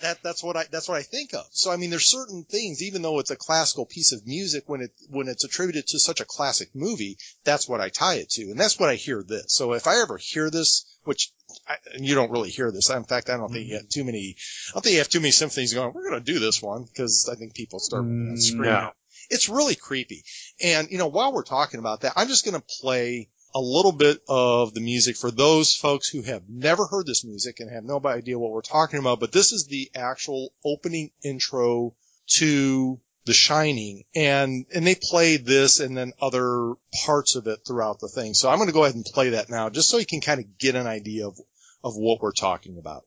that 0.00 0.22
that's 0.22 0.42
what 0.42 0.56
I 0.56 0.64
that's 0.70 0.88
what 0.88 0.98
I 0.98 1.02
think 1.02 1.34
of. 1.34 1.44
So 1.50 1.70
I 1.70 1.76
mean, 1.76 1.90
there's 1.90 2.06
certain 2.10 2.44
things, 2.44 2.82
even 2.82 3.02
though 3.02 3.18
it's 3.18 3.30
a 3.30 3.36
classical 3.36 3.86
piece 3.86 4.12
of 4.12 4.26
music, 4.26 4.64
when 4.68 4.80
it 4.82 4.90
when 5.08 5.28
it's 5.28 5.44
attributed 5.44 5.86
to 5.88 5.98
such 5.98 6.20
a 6.20 6.24
classic 6.24 6.70
movie, 6.74 7.18
that's 7.44 7.68
what 7.68 7.80
I 7.80 7.88
tie 7.88 8.14
it 8.16 8.30
to, 8.30 8.42
and 8.42 8.58
that's 8.58 8.78
what 8.78 8.88
I 8.90 8.94
hear 8.94 9.22
this. 9.22 9.46
So 9.48 9.72
if 9.74 9.86
I 9.86 10.00
ever 10.00 10.16
hear 10.16 10.50
this, 10.50 10.84
which 11.04 11.32
I, 11.68 11.76
and 11.94 12.04
you 12.06 12.14
don't 12.14 12.30
really 12.30 12.50
hear 12.50 12.70
this, 12.70 12.90
in 12.90 13.04
fact, 13.04 13.30
I 13.30 13.36
don't 13.36 13.52
think 13.52 13.68
you 13.68 13.76
have 13.76 13.88
too 13.88 14.04
many. 14.04 14.36
I 14.70 14.72
don't 14.74 14.82
think 14.82 14.92
you 14.94 14.98
have 15.00 15.08
too 15.08 15.20
many 15.20 15.32
symphonies 15.32 15.74
going. 15.74 15.92
We're 15.92 16.08
going 16.08 16.22
to 16.24 16.32
do 16.32 16.38
this 16.38 16.62
one 16.62 16.84
because 16.84 17.28
I 17.30 17.36
think 17.36 17.54
people 17.54 17.78
start 17.80 18.04
Mm, 18.04 18.38
screaming. 18.38 18.72
no. 18.74 18.92
It's 19.28 19.48
really 19.48 19.76
creepy. 19.76 20.24
And 20.62 20.90
you 20.90 20.98
know, 20.98 21.06
while 21.08 21.32
we're 21.32 21.44
talking 21.44 21.78
about 21.78 22.00
that, 22.00 22.14
I'm 22.16 22.28
just 22.28 22.44
going 22.44 22.60
to 22.60 22.66
play 22.80 23.28
a 23.54 23.60
little 23.60 23.92
bit 23.92 24.20
of 24.28 24.74
the 24.74 24.80
music 24.80 25.16
for 25.16 25.30
those 25.30 25.74
folks 25.74 26.08
who 26.08 26.22
have 26.22 26.48
never 26.48 26.86
heard 26.86 27.06
this 27.06 27.24
music 27.24 27.60
and 27.60 27.70
have 27.70 27.84
no 27.84 28.00
idea 28.04 28.38
what 28.38 28.52
we're 28.52 28.62
talking 28.62 28.98
about. 28.98 29.20
But 29.20 29.32
this 29.32 29.52
is 29.52 29.66
the 29.66 29.90
actual 29.94 30.52
opening 30.64 31.10
intro 31.22 31.94
to 32.34 33.00
The 33.24 33.32
Shining, 33.32 34.04
and 34.14 34.66
and 34.74 34.86
they 34.86 34.94
play 34.94 35.36
this 35.36 35.80
and 35.80 35.96
then 35.96 36.12
other 36.20 36.74
parts 37.04 37.34
of 37.34 37.46
it 37.46 37.60
throughout 37.66 38.00
the 38.00 38.08
thing. 38.08 38.34
So 38.34 38.48
I'm 38.48 38.58
going 38.58 38.68
to 38.68 38.74
go 38.74 38.84
ahead 38.84 38.94
and 38.94 39.04
play 39.04 39.30
that 39.30 39.50
now, 39.50 39.68
just 39.68 39.88
so 39.88 39.98
you 39.98 40.06
can 40.06 40.20
kind 40.20 40.40
of 40.40 40.58
get 40.58 40.74
an 40.76 40.86
idea 40.86 41.26
of 41.26 41.38
of 41.82 41.96
what 41.96 42.20
we're 42.20 42.32
talking 42.32 42.78
about. 42.78 43.04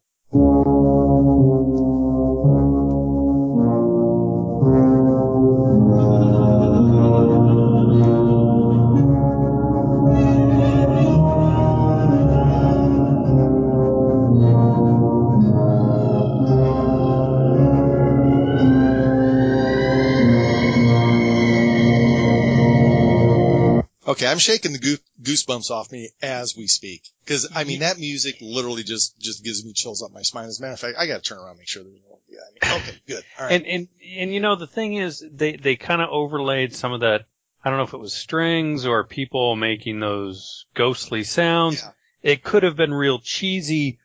I'm 24.34 24.39
shaking 24.39 24.73
the 24.73 24.99
goosebumps 25.21 25.71
off 25.71 25.91
me 25.91 26.09
as 26.21 26.57
we 26.57 26.67
speak. 26.67 27.03
Cause 27.25 27.49
I 27.55 27.63
mean, 27.63 27.75
mm-hmm. 27.75 27.84
that 27.84 27.99
music 27.99 28.38
literally 28.41 28.84
just, 28.84 29.17
just 29.19 29.43
gives 29.43 29.63
me 29.63 29.73
chills 29.73 30.03
up 30.03 30.11
my 30.11 30.23
spine. 30.23 30.45
As 30.45 30.59
a 30.59 30.63
matter 30.63 30.73
of 30.73 30.79
fact, 30.79 30.97
I 30.97 31.07
gotta 31.07 31.21
turn 31.21 31.38
around 31.38 31.51
and 31.51 31.59
make 31.59 31.67
sure 31.67 31.84
there's 31.84 31.95
no 32.03 32.09
one 32.09 32.19
behind 32.59 32.84
me. 32.84 32.89
Okay, 32.89 33.01
good. 33.07 33.23
All 33.39 33.45
right. 33.45 33.53
And 33.53 33.65
and 33.65 33.88
and 34.17 34.34
you 34.34 34.39
know 34.39 34.55
the 34.55 34.67
thing 34.67 34.95
is 34.95 35.23
they 35.31 35.55
they 35.55 35.75
kind 35.75 36.01
of 36.01 36.09
overlaid 36.09 36.75
some 36.75 36.93
of 36.93 37.01
that. 37.01 37.25
I 37.63 37.69
don't 37.69 37.77
know 37.77 37.86
if 37.86 37.93
it 37.93 37.99
was 37.99 38.13
strings 38.13 38.86
or 38.86 39.05
people 39.05 39.55
making 39.55 39.99
those 39.99 40.65
ghostly 40.73 41.23
sounds. 41.23 41.81
Yeah. 41.81 41.91
It 42.34 42.43
could 42.43 42.63
have 42.63 42.75
been 42.75 42.93
real 42.93 43.19
cheesy, 43.19 43.99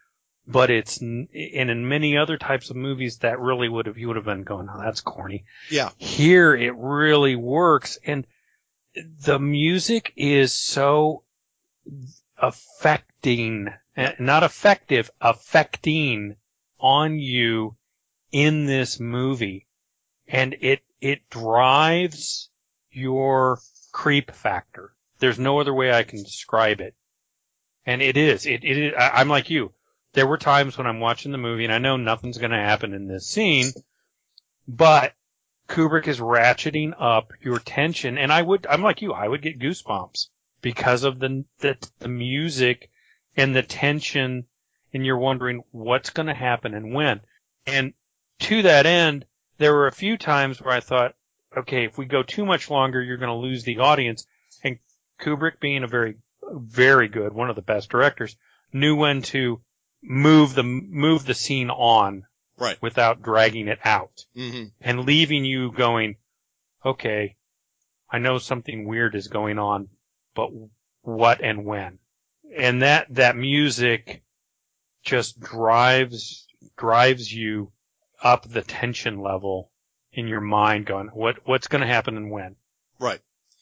but 0.46 0.70
it's 0.70 1.00
and 1.00 1.28
in 1.32 1.88
many 1.88 2.16
other 2.16 2.36
types 2.36 2.70
of 2.70 2.76
movies 2.76 3.18
that 3.18 3.40
really 3.40 3.68
would 3.68 3.86
have 3.86 3.98
you 3.98 4.08
would 4.08 4.16
have 4.16 4.24
been 4.24 4.44
going, 4.44 4.68
oh, 4.72 4.80
that's 4.80 5.00
corny. 5.00 5.44
yeah. 5.70 5.90
Here 5.98 6.54
it 6.54 6.74
really 6.76 7.36
works, 7.36 7.98
and 8.04 8.26
the 8.94 9.38
music 9.38 10.12
is 10.16 10.52
so 10.52 11.24
affecting, 12.36 13.68
eh, 13.96 14.14
not 14.18 14.42
effective, 14.42 15.10
affecting 15.20 16.36
on 16.78 17.18
you 17.18 17.76
in 18.32 18.66
this 18.66 19.00
movie. 19.00 19.66
And 20.26 20.56
it, 20.60 20.80
it 21.00 21.28
drives 21.30 22.50
your 22.90 23.60
creep 23.92 24.30
factor. 24.30 24.92
There's 25.18 25.38
no 25.38 25.58
other 25.58 25.74
way 25.74 25.92
I 25.92 26.02
can 26.02 26.22
describe 26.22 26.80
it. 26.80 26.94
And 27.86 28.02
it 28.02 28.16
is, 28.16 28.46
it, 28.46 28.64
it 28.64 28.94
I- 28.94 29.20
I'm 29.20 29.28
like 29.28 29.50
you. 29.50 29.72
There 30.12 30.26
were 30.26 30.38
times 30.38 30.76
when 30.76 30.86
I'm 30.86 31.00
watching 31.00 31.32
the 31.32 31.38
movie 31.38 31.64
and 31.64 31.72
I 31.72 31.78
know 31.78 31.96
nothing's 31.96 32.38
gonna 32.38 32.62
happen 32.62 32.92
in 32.94 33.08
this 33.08 33.26
scene, 33.26 33.70
but 34.66 35.14
Kubrick 35.68 36.08
is 36.08 36.18
ratcheting 36.18 36.94
up 36.98 37.32
your 37.42 37.58
tension, 37.58 38.16
and 38.16 38.32
I 38.32 38.40
would, 38.40 38.66
I'm 38.66 38.82
like 38.82 39.02
you, 39.02 39.12
I 39.12 39.28
would 39.28 39.42
get 39.42 39.58
goosebumps 39.58 40.28
because 40.62 41.04
of 41.04 41.18
the 41.18 41.44
the, 41.58 41.76
the 41.98 42.08
music 42.08 42.90
and 43.36 43.54
the 43.54 43.62
tension, 43.62 44.46
and 44.92 45.04
you're 45.04 45.18
wondering 45.18 45.62
what's 45.70 46.10
going 46.10 46.26
to 46.26 46.34
happen 46.34 46.74
and 46.74 46.94
when. 46.94 47.20
And 47.66 47.92
to 48.40 48.62
that 48.62 48.86
end, 48.86 49.26
there 49.58 49.74
were 49.74 49.86
a 49.86 49.92
few 49.92 50.16
times 50.16 50.60
where 50.60 50.74
I 50.74 50.80
thought, 50.80 51.14
okay, 51.56 51.84
if 51.84 51.98
we 51.98 52.06
go 52.06 52.22
too 52.22 52.46
much 52.46 52.70
longer, 52.70 53.02
you're 53.02 53.18
going 53.18 53.28
to 53.28 53.34
lose 53.34 53.64
the 53.64 53.78
audience. 53.78 54.26
And 54.64 54.78
Kubrick, 55.20 55.60
being 55.60 55.84
a 55.84 55.88
very, 55.88 56.16
very 56.50 57.08
good, 57.08 57.32
one 57.32 57.50
of 57.50 57.56
the 57.56 57.62
best 57.62 57.90
directors, 57.90 58.36
knew 58.72 58.96
when 58.96 59.22
to 59.22 59.60
move 60.02 60.54
the 60.54 60.62
move 60.62 61.26
the 61.26 61.34
scene 61.34 61.70
on 61.70 62.24
Right. 62.58 62.80
without 62.82 63.22
dragging 63.22 63.68
it 63.68 63.78
out 63.84 64.24
hmm 64.34 64.64
and 64.80 65.04
leaving 65.06 65.44
you 65.44 65.72
going, 65.72 66.16
okay, 66.84 67.36
I 68.10 68.18
know 68.18 68.38
something 68.38 68.86
weird 68.86 69.14
is 69.14 69.28
going 69.28 69.58
on, 69.58 69.88
but 70.34 70.50
what 71.02 71.40
and 71.42 71.64
when? 71.64 71.98
And 72.56 72.82
that, 72.82 73.06
that 73.14 73.36
music 73.36 74.22
just 75.02 75.38
drives, 75.38 76.46
drives 76.76 77.32
you 77.32 77.72
up 78.22 78.48
the 78.48 78.62
tension 78.62 79.20
level 79.20 79.70
in 80.12 80.26
your 80.26 80.40
mind 80.40 80.86
going, 80.86 81.08
what, 81.08 81.36
what's 81.44 81.68
going 81.68 81.82
to 81.82 81.86
happen 81.86 82.16
and 82.16 82.30
when? 82.30 82.56
Right. 82.98 83.20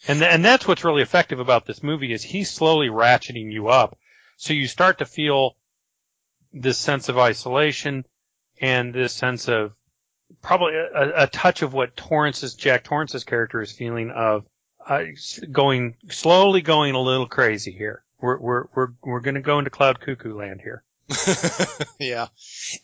And 0.08 0.20
th- 0.20 0.30
and 0.32 0.44
that's 0.44 0.68
what's 0.68 0.84
really 0.84 1.02
effective 1.02 1.40
about 1.40 1.66
this 1.66 1.82
movie 1.82 2.12
is 2.12 2.22
he's 2.22 2.50
slowly 2.50 2.88
ratcheting 2.88 3.52
you 3.52 3.68
up. 3.68 3.98
So 4.36 4.52
you 4.52 4.68
start 4.68 4.98
to 4.98 5.06
feel 5.06 5.56
this 6.52 6.78
sense 6.78 7.08
of 7.08 7.18
isolation 7.18 8.04
and 8.60 8.94
this 8.94 9.12
sense 9.12 9.48
of 9.48 9.72
probably 10.42 10.74
a, 10.74 11.24
a 11.24 11.26
touch 11.26 11.62
of 11.62 11.72
what 11.72 11.96
Torrance's 11.96 12.54
Jack 12.54 12.84
Torrance's 12.84 13.24
character 13.24 13.60
is 13.60 13.72
feeling 13.72 14.10
of 14.10 14.44
uh, 14.86 15.04
going 15.50 15.96
slowly 16.10 16.62
going 16.62 16.94
a 16.94 17.00
little 17.00 17.26
crazy 17.26 17.72
here. 17.72 18.04
We're 18.20 18.38
we're 18.38 18.64
we're 18.74 18.88
we're 19.02 19.20
going 19.20 19.34
to 19.34 19.40
go 19.40 19.58
into 19.58 19.70
cloud 19.70 20.00
cuckoo 20.00 20.34
land 20.34 20.60
here. 20.62 20.84
yeah. 21.98 22.28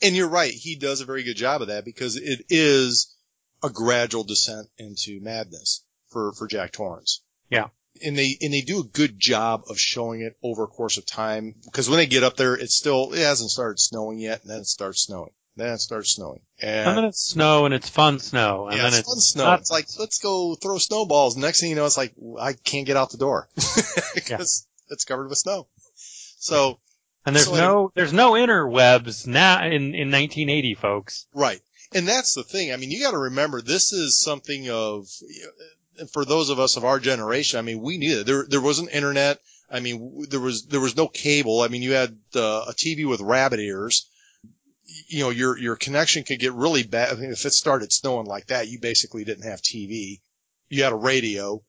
And 0.02 0.14
you're 0.14 0.28
right. 0.28 0.52
He 0.52 0.76
does 0.76 1.00
a 1.00 1.06
very 1.06 1.22
good 1.22 1.36
job 1.36 1.62
of 1.62 1.68
that 1.68 1.84
because 1.84 2.16
it 2.16 2.44
is 2.48 3.14
a 3.62 3.70
gradual 3.70 4.24
descent 4.24 4.68
into 4.78 5.20
madness 5.20 5.84
for, 6.10 6.32
for 6.32 6.46
Jack 6.46 6.72
Torrance. 6.72 7.22
Yeah. 7.50 7.68
And 8.04 8.16
they, 8.16 8.36
and 8.40 8.52
they 8.52 8.62
do 8.62 8.80
a 8.80 8.84
good 8.84 9.18
job 9.18 9.64
of 9.68 9.78
showing 9.78 10.22
it 10.22 10.36
over 10.42 10.64
a 10.64 10.68
course 10.68 10.98
of 10.98 11.06
time 11.06 11.54
because 11.64 11.88
when 11.88 11.98
they 11.98 12.06
get 12.06 12.24
up 12.24 12.36
there, 12.36 12.54
it's 12.54 12.74
still, 12.74 13.12
it 13.12 13.20
hasn't 13.20 13.50
started 13.50 13.78
snowing 13.78 14.18
yet 14.18 14.42
and 14.42 14.50
then 14.50 14.60
it 14.60 14.66
starts 14.66 15.02
snowing. 15.02 15.32
Then 15.56 15.74
it 15.74 15.78
starts 15.80 16.14
snowing. 16.14 16.40
And, 16.60 16.88
And 16.88 16.98
then 16.98 17.04
it's 17.04 17.20
snow 17.22 17.66
and 17.66 17.74
it's 17.74 17.88
fun 17.88 18.18
snow 18.20 18.68
and 18.68 18.76
yeah, 18.76 18.82
then 18.84 18.88
it's 18.88 18.98
it's 19.00 19.08
fun 19.08 19.20
snow. 19.20 19.44
not- 19.44 19.60
It's 19.60 19.70
like, 19.70 19.86
let's 19.98 20.18
go 20.18 20.54
throw 20.54 20.78
snowballs. 20.78 21.36
Next 21.36 21.60
thing 21.60 21.70
you 21.70 21.76
know, 21.76 21.84
it's 21.84 21.96
like, 21.98 22.14
I 22.40 22.54
can't 22.54 22.86
get 22.86 22.96
out 22.96 23.10
the 23.10 23.18
door 23.18 23.48
because 24.14 24.66
it's 24.88 25.04
covered 25.04 25.28
with 25.28 25.38
snow. 25.38 25.68
So, 26.38 26.78
and 27.26 27.36
there's 27.36 27.46
so 27.46 27.54
no 27.54 27.92
there's 27.94 28.12
no 28.12 28.32
interwebs 28.32 29.26
now 29.26 29.64
in 29.64 29.94
in 29.94 30.10
1980 30.10 30.74
folks. 30.74 31.26
Right. 31.34 31.60
And 31.94 32.08
that's 32.08 32.34
the 32.34 32.42
thing. 32.42 32.72
I 32.72 32.76
mean, 32.76 32.90
you 32.90 33.00
got 33.02 33.10
to 33.12 33.18
remember 33.18 33.60
this 33.60 33.92
is 33.92 34.18
something 34.18 34.70
of, 34.70 35.06
for 36.12 36.24
those 36.24 36.48
of 36.48 36.58
us 36.58 36.76
of 36.78 36.84
our 36.86 36.98
generation, 36.98 37.58
I 37.58 37.62
mean, 37.62 37.80
we 37.82 37.98
knew 37.98 38.16
that 38.16 38.26
there, 38.26 38.46
there 38.48 38.60
wasn't 38.62 38.90
internet. 38.92 39.38
I 39.70 39.80
mean, 39.80 40.24
there 40.30 40.40
was, 40.40 40.64
there 40.66 40.80
was 40.80 40.96
no 40.96 41.06
cable. 41.06 41.60
I 41.60 41.68
mean, 41.68 41.82
you 41.82 41.92
had 41.92 42.16
uh, 42.34 42.64
a 42.68 42.72
TV 42.72 43.06
with 43.06 43.20
rabbit 43.20 43.60
ears. 43.60 44.08
You 45.12 45.24
know, 45.24 45.30
your, 45.30 45.58
your 45.58 45.76
connection 45.76 46.24
could 46.24 46.38
get 46.40 46.52
really 46.52 46.82
bad. 46.82 47.12
I 47.12 47.20
mean, 47.20 47.32
if 47.32 47.44
it 47.44 47.52
started 47.52 47.92
snowing 47.92 48.26
like 48.26 48.46
that, 48.46 48.68
you 48.68 48.80
basically 48.80 49.24
didn't 49.24 49.48
have 49.48 49.60
TV. 49.60 50.20
You 50.68 50.84
had 50.84 50.92
a 50.92 50.96
radio. 50.96 51.62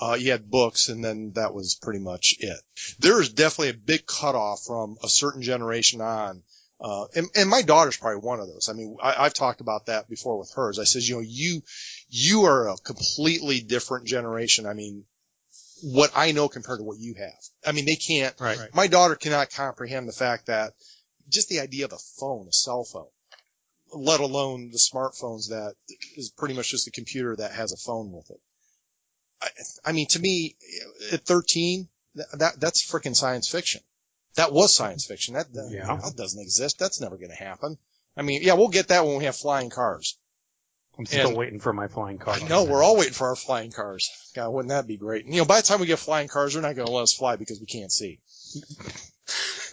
Uh, 0.00 0.14
you 0.14 0.30
had 0.30 0.48
books 0.48 0.88
and 0.88 1.04
then 1.04 1.32
that 1.34 1.52
was 1.52 1.74
pretty 1.82 1.98
much 1.98 2.36
it. 2.38 2.58
There 3.00 3.20
is 3.20 3.32
definitely 3.32 3.70
a 3.70 3.74
big 3.74 4.06
cutoff 4.06 4.62
from 4.64 4.96
a 5.02 5.08
certain 5.08 5.42
generation 5.42 6.00
on 6.00 6.42
uh, 6.80 7.06
and, 7.16 7.28
and 7.34 7.50
my 7.50 7.62
daughter's 7.62 7.96
probably 7.96 8.20
one 8.20 8.38
of 8.38 8.46
those. 8.46 8.68
I 8.68 8.72
mean, 8.72 8.96
I, 9.02 9.24
I've 9.24 9.34
talked 9.34 9.60
about 9.60 9.86
that 9.86 10.08
before 10.08 10.38
with 10.38 10.52
hers. 10.54 10.78
I 10.78 10.84
says, 10.84 11.08
you 11.08 11.16
know, 11.16 11.24
you, 11.26 11.62
you 12.08 12.44
are 12.44 12.68
a 12.68 12.76
completely 12.76 13.60
different 13.60 14.06
generation. 14.06 14.64
I 14.64 14.74
mean, 14.74 15.04
what 15.82 16.12
I 16.14 16.30
know 16.32 16.48
compared 16.48 16.78
to 16.78 16.84
what 16.84 16.98
you 16.98 17.14
have. 17.14 17.42
I 17.66 17.72
mean, 17.72 17.84
they 17.84 17.96
can't, 17.96 18.34
Right. 18.40 18.72
my 18.72 18.86
daughter 18.86 19.16
cannot 19.16 19.50
comprehend 19.50 20.08
the 20.08 20.12
fact 20.12 20.46
that 20.46 20.74
just 21.28 21.48
the 21.48 21.60
idea 21.60 21.84
of 21.84 21.92
a 21.92 21.98
phone, 22.18 22.46
a 22.48 22.52
cell 22.52 22.84
phone, 22.84 23.08
let 23.92 24.20
alone 24.20 24.70
the 24.70 24.78
smartphones 24.78 25.48
that 25.48 25.74
is 26.16 26.30
pretty 26.30 26.54
much 26.54 26.70
just 26.70 26.86
a 26.88 26.90
computer 26.90 27.36
that 27.36 27.52
has 27.52 27.72
a 27.72 27.76
phone 27.76 28.12
with 28.12 28.30
it. 28.30 28.40
I, 29.40 29.48
I 29.86 29.92
mean, 29.92 30.06
to 30.08 30.18
me, 30.18 30.56
at 31.12 31.20
13, 31.22 31.88
that, 32.16 32.26
that 32.38 32.60
that's 32.60 32.90
freaking 32.90 33.14
science 33.16 33.48
fiction. 33.48 33.80
That 34.34 34.52
was 34.52 34.74
science 34.74 35.06
fiction. 35.06 35.34
That, 35.34 35.52
that, 35.54 35.70
Yeah. 35.72 35.96
that 36.02 36.16
doesn't 36.16 36.40
exist. 36.40 36.78
That's 36.78 37.00
never 37.00 37.16
going 37.16 37.30
to 37.30 37.36
happen. 37.36 37.78
I 38.16 38.22
mean, 38.22 38.42
yeah, 38.42 38.54
we'll 38.54 38.68
get 38.68 38.88
that 38.88 39.04
when 39.06 39.16
we 39.16 39.24
have 39.24 39.36
flying 39.36 39.70
cars. 39.70 40.18
I'm 40.98 41.06
still 41.06 41.28
And- 41.28 41.36
waiting 41.36 41.60
for 41.60 41.72
my 41.72 41.86
flying 41.86 42.18
car. 42.18 42.36
No, 42.48 42.64
we're 42.64 42.82
all 42.82 42.96
waiting 42.96 43.12
for 43.12 43.28
our 43.28 43.36
flying 43.36 43.70
cars. 43.70 44.10
God, 44.34 44.50
wouldn't 44.50 44.70
that 44.70 44.88
be 44.88 44.96
great? 44.96 45.24
You 45.26 45.36
know, 45.38 45.44
by 45.44 45.60
the 45.60 45.66
time 45.66 45.78
we 45.80 45.86
get 45.86 46.00
flying 46.00 46.26
cars, 46.26 46.54
they're 46.54 46.62
not 46.62 46.74
going 46.74 46.86
to 46.86 46.92
let 46.92 47.02
us 47.04 47.14
fly 47.14 47.36
because 47.36 47.60
we 47.60 47.66
can't 47.66 47.92
see. 47.92 48.18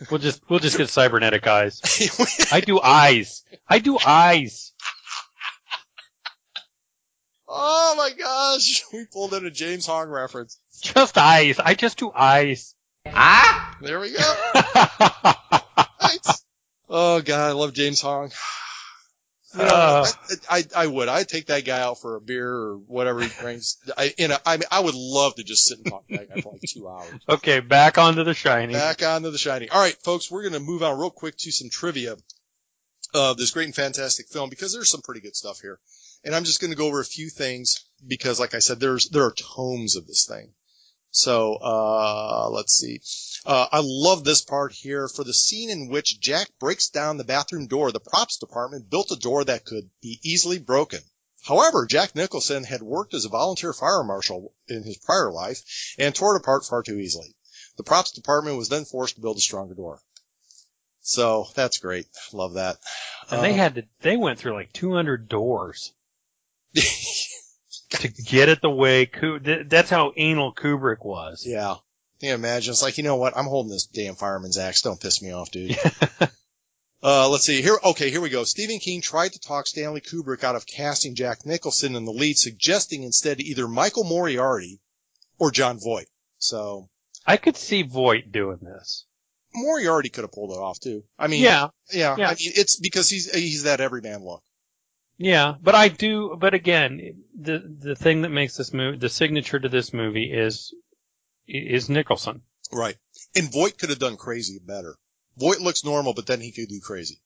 We'll 0.10 0.20
just 0.20 0.42
we'll 0.50 0.60
just 0.60 0.78
get 0.78 0.90
cybernetic 0.90 1.48
eyes. 1.48 1.82
I 2.52 2.60
do 2.60 2.82
eyes. 2.82 3.44
I 3.68 3.80
do 3.80 3.98
eyes. 4.06 4.74
oh 7.48 7.94
my 7.98 8.12
gosh, 8.18 8.84
we 8.94 9.06
pulled 9.06 9.34
in 9.34 9.46
a 9.46 9.52
James 9.52 9.86
Hong 9.86 10.10
reference. 10.10 10.60
Just 10.82 11.18
eyes. 11.18 11.60
I 11.60 11.74
just 11.76 11.98
do 11.98 12.12
eyes. 12.14 12.76
Ah, 13.08 13.78
there 13.82 14.00
we 14.00 14.14
go. 14.14 14.34
Nice. 16.02 16.46
Oh 16.88 17.22
god, 17.22 17.50
I 17.50 17.52
love 17.54 17.74
James 17.74 18.00
Hong. 18.02 18.32
You 19.56 19.64
know, 19.64 19.68
Uh. 19.68 20.08
I, 20.50 20.58
I, 20.58 20.64
I 20.76 20.88
would. 20.88 21.08
I'd 21.08 21.28
take 21.28 21.48
that 21.48 21.66
guy 21.66 21.80
out 21.80 22.00
for 22.02 22.16
a 22.16 22.22
beer 22.22 22.50
or 22.50 22.78
whatever 22.78 23.22
he 23.22 23.30
drinks. 23.30 23.78
I, 23.98 24.14
you 24.18 24.28
know, 24.28 24.38
I 24.46 24.58
mean, 24.58 24.66
I 24.72 24.80
would 24.80 24.96
love 24.96 25.36
to 25.36 25.44
just 25.44 25.66
sit 25.66 25.78
and 25.78 25.88
talk 25.88 26.08
to 26.08 26.18
that 26.18 26.34
guy 26.34 26.42
for 26.42 26.52
like 26.54 26.62
two 26.62 26.88
hours. 26.88 27.14
okay, 27.30 27.60
back 27.60 27.98
onto 27.98 28.24
the 28.24 28.34
shiny. 28.34 28.74
Back 28.74 29.04
onto 29.04 29.32
the 29.32 29.38
Shining. 29.38 29.70
All 29.72 29.82
right, 29.82 29.96
folks, 30.04 30.30
we're 30.30 30.42
going 30.42 30.54
to 30.54 30.60
move 30.60 30.84
on 30.84 31.00
real 31.00 31.10
quick 31.10 31.38
to 31.38 31.52
some 31.52 31.70
trivia 31.70 32.18
of 33.14 33.38
this 33.38 33.52
great 33.52 33.66
and 33.66 33.76
fantastic 33.76 34.28
film 34.28 34.50
because 34.50 34.74
there's 34.74 34.92
some 34.92 35.02
pretty 35.02 35.22
good 35.22 35.36
stuff 35.36 35.60
here. 35.62 35.80
And 36.24 36.36
I'm 36.36 36.44
just 36.44 36.60
going 36.60 36.72
to 36.72 36.78
go 36.78 36.88
over 36.88 37.00
a 37.00 37.06
few 37.06 37.30
things 37.30 37.86
because, 38.06 38.40
like 38.40 38.56
I 38.56 38.60
said, 38.60 38.80
there's 38.80 39.10
there 39.10 39.24
are 39.26 39.34
tomes 39.56 39.96
of 39.96 40.08
this 40.08 40.26
thing. 40.28 40.54
So 41.12 41.54
uh, 41.56 42.50
let's 42.52 42.74
see. 42.74 43.00
Uh, 43.46 43.68
I 43.72 43.82
love 43.84 44.24
this 44.24 44.42
part 44.42 44.72
here 44.74 45.08
for 45.08 45.24
the 45.24 45.34
scene 45.34 45.70
in 45.70 45.88
which 45.90 46.20
Jack 46.20 46.50
breaks 46.60 46.90
down 46.90 47.18
the 47.18 47.24
bathroom 47.24 47.68
door. 47.68 47.92
The 47.92 48.00
props 48.00 48.38
department 48.38 48.90
built 48.90 49.12
a 49.12 49.16
door 49.18 49.44
that 49.44 49.66
could 49.66 49.90
be 50.02 50.20
easily 50.24 50.58
broken. 50.60 51.00
However, 51.44 51.86
Jack 51.86 52.16
Nicholson 52.16 52.64
had 52.64 52.82
worked 52.82 53.14
as 53.14 53.26
a 53.26 53.30
volunteer 53.30 53.72
fire 53.72 54.04
marshal 54.04 54.54
in 54.68 54.82
his 54.82 54.98
prior 54.98 55.32
life 55.32 55.62
and 56.00 56.16
tore 56.16 56.36
it 56.36 56.40
apart 56.40 56.66
far 56.66 56.82
too 56.82 56.98
easily. 56.98 57.36
The 57.78 57.84
props 57.84 58.12
department 58.14 58.58
was 58.58 58.70
then 58.70 58.86
forced 58.86 59.16
to 59.16 59.22
build 59.22 59.38
a 59.38 59.42
stronger 59.42 59.76
door. 59.76 60.00
So 61.02 61.46
that's 61.54 61.78
great. 61.78 62.08
Love 62.34 62.56
that. 62.56 62.78
And 63.30 63.44
they 63.44 63.52
Uh, 63.52 63.58
had 63.58 63.76
to. 63.76 63.84
They 64.02 64.18
went 64.18 64.40
through 64.40 64.54
like 64.56 64.74
200 64.74 65.30
doors 65.30 65.94
to 66.74 68.08
get 68.08 68.50
it 68.50 68.62
the 68.64 68.70
way. 68.72 69.06
That's 69.68 69.90
how 69.92 70.14
anal 70.18 70.54
Kubrick 70.54 71.06
was. 71.06 71.44
yeah. 71.46 71.76
You 72.26 72.34
imagine? 72.34 72.72
It's 72.72 72.82
like, 72.82 72.98
you 72.98 73.04
know 73.04 73.16
what? 73.16 73.38
I'm 73.38 73.46
holding 73.46 73.72
this 73.72 73.86
damn 73.86 74.16
fireman's 74.16 74.58
axe. 74.58 74.82
Don't 74.82 75.00
piss 75.00 75.22
me 75.22 75.32
off, 75.32 75.52
dude. 75.52 75.78
Uh, 77.04 77.30
let's 77.30 77.44
see 77.44 77.62
here. 77.62 77.78
Okay, 77.84 78.10
here 78.10 78.20
we 78.22 78.32
go. 78.32 78.44
Stephen 78.46 78.80
King 78.80 79.00
tried 79.00 79.34
to 79.34 79.40
talk 79.40 79.68
Stanley 79.68 80.02
Kubrick 80.02 80.44
out 80.44 80.56
of 80.56 80.66
casting 80.66 81.14
Jack 81.14 81.46
Nicholson 81.46 81.96
in 81.96 82.04
the 82.04 82.12
lead, 82.12 82.36
suggesting 82.36 83.04
instead 83.04 83.40
either 83.40 83.68
Michael 83.68 84.06
Moriarty 84.06 84.80
or 85.38 85.52
Jon 85.52 85.78
Voight. 85.80 86.08
So 86.40 86.90
I 87.24 87.38
could 87.38 87.58
see 87.58 87.84
Voight 87.84 88.32
doing 88.32 88.58
this. 88.60 89.06
Moriarty 89.54 90.10
could 90.10 90.24
have 90.24 90.32
pulled 90.32 90.50
it 90.58 90.60
off 90.60 90.80
too. 90.80 91.04
I 91.20 91.28
mean, 91.28 91.44
Yeah, 91.44 91.68
yeah. 91.94 92.16
yeah. 92.18 92.26
I 92.30 92.32
mean, 92.32 92.54
it's 92.56 92.80
because 92.80 93.08
he's 93.08 93.32
he's 93.32 93.64
that 93.64 93.82
everyman 93.82 94.26
look. 94.26 94.42
yeah, 95.20 95.54
but 95.62 95.76
I 95.76 95.90
do. 95.90 96.36
But 96.40 96.56
again, 96.56 97.24
the 97.40 97.60
the 97.82 97.96
thing 97.96 98.24
that 98.24 98.30
makes 98.30 98.58
this 98.58 98.74
movie, 98.74 98.98
the 98.98 99.10
signature 99.10 99.60
to 99.60 99.70
this 99.70 99.94
movie 99.94 100.32
is 100.34 100.74
is 101.48 101.90
Nicholson. 101.90 102.42
Right. 102.72 102.96
And 103.36 103.52
Voight 103.52 103.78
could 103.78 103.90
have 103.90 104.00
done 104.00 104.18
crazy 104.18 104.60
better. 104.60 104.96
Voight 105.38 105.62
looks 105.62 105.84
normal, 105.84 106.14
but 106.14 106.26
then 106.26 106.42
he 106.42 106.52
could 106.52 106.70
do 106.70 106.80
crazy. 106.80 107.22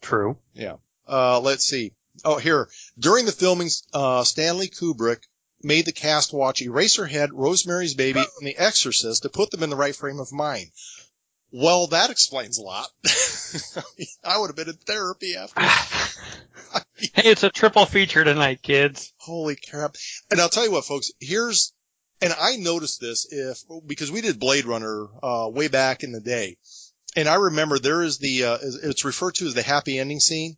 True. 0.00 0.38
Yeah. 0.54 0.76
Uh, 1.06 1.40
let's 1.40 1.64
see. 1.64 1.92
Oh, 2.24 2.38
here. 2.38 2.68
During 2.98 3.26
the 3.26 3.32
filming, 3.32 3.68
uh, 3.92 4.24
Stanley 4.24 4.68
Kubrick 4.68 5.22
made 5.62 5.84
the 5.84 5.92
cast 5.92 6.32
watch 6.32 6.60
Eraserhead, 6.60 7.30
Rosemary's 7.32 7.94
Baby, 7.94 8.20
and 8.20 8.46
The 8.46 8.56
Exorcist 8.56 9.22
to 9.22 9.28
put 9.28 9.50
them 9.50 9.62
in 9.62 9.70
the 9.70 9.76
right 9.76 9.94
frame 9.94 10.20
of 10.20 10.32
mind. 10.32 10.70
Well, 11.52 11.88
that 11.88 12.10
explains 12.10 12.58
a 12.58 12.62
lot. 12.62 12.88
I 14.24 14.38
would 14.38 14.48
have 14.48 14.56
been 14.56 14.68
in 14.68 14.76
therapy 14.76 15.34
after. 15.34 15.60
hey, 16.96 17.30
it's 17.30 17.42
a 17.42 17.50
triple 17.50 17.86
feature 17.86 18.22
tonight, 18.22 18.62
kids. 18.62 19.12
Holy 19.18 19.56
crap. 19.56 19.96
And 20.30 20.40
I'll 20.40 20.48
tell 20.48 20.64
you 20.64 20.70
what, 20.70 20.84
folks, 20.84 21.10
here's, 21.18 21.72
and 22.20 22.34
I 22.38 22.56
noticed 22.56 23.00
this 23.00 23.26
if, 23.30 23.62
because 23.86 24.10
we 24.10 24.20
did 24.20 24.38
Blade 24.40 24.64
Runner, 24.64 25.06
uh, 25.22 25.48
way 25.52 25.68
back 25.68 26.02
in 26.02 26.12
the 26.12 26.20
day. 26.20 26.56
And 27.16 27.28
I 27.28 27.34
remember 27.34 27.78
there 27.78 28.02
is 28.02 28.18
the, 28.18 28.44
uh, 28.44 28.58
it's 28.84 29.04
referred 29.04 29.34
to 29.36 29.46
as 29.46 29.54
the 29.54 29.62
happy 29.62 29.98
ending 29.98 30.20
scene. 30.20 30.56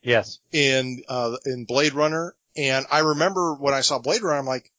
Yes. 0.00 0.38
in 0.52 1.02
uh 1.08 1.36
in 1.44 1.64
Blade 1.64 1.92
Runner, 1.92 2.34
and 2.56 2.86
I 2.90 3.00
remember 3.00 3.54
when 3.54 3.74
I 3.74 3.80
saw 3.80 3.98
Blade 3.98 4.22
Runner, 4.22 4.38
I'm 4.38 4.46
like, 4.46 4.70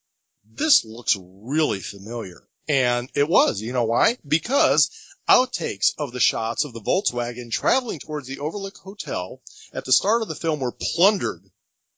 this 0.49 0.85
looks 0.85 1.17
really 1.19 1.81
familiar, 1.81 2.47
and 2.69 3.09
it 3.13 3.27
was. 3.27 3.61
You 3.61 3.73
know 3.73 3.83
why? 3.83 4.17
Because 4.25 4.89
outtakes 5.27 5.91
of 5.97 6.13
the 6.13 6.21
shots 6.21 6.63
of 6.63 6.73
the 6.73 6.81
Volkswagen 6.81 7.51
traveling 7.51 7.99
towards 7.99 8.27
the 8.27 8.39
Overlook 8.39 8.77
Hotel 8.77 9.41
at 9.73 9.85
the 9.85 9.91
start 9.91 10.21
of 10.21 10.29
the 10.29 10.35
film 10.35 10.61
were 10.61 10.71
plundered, 10.71 11.43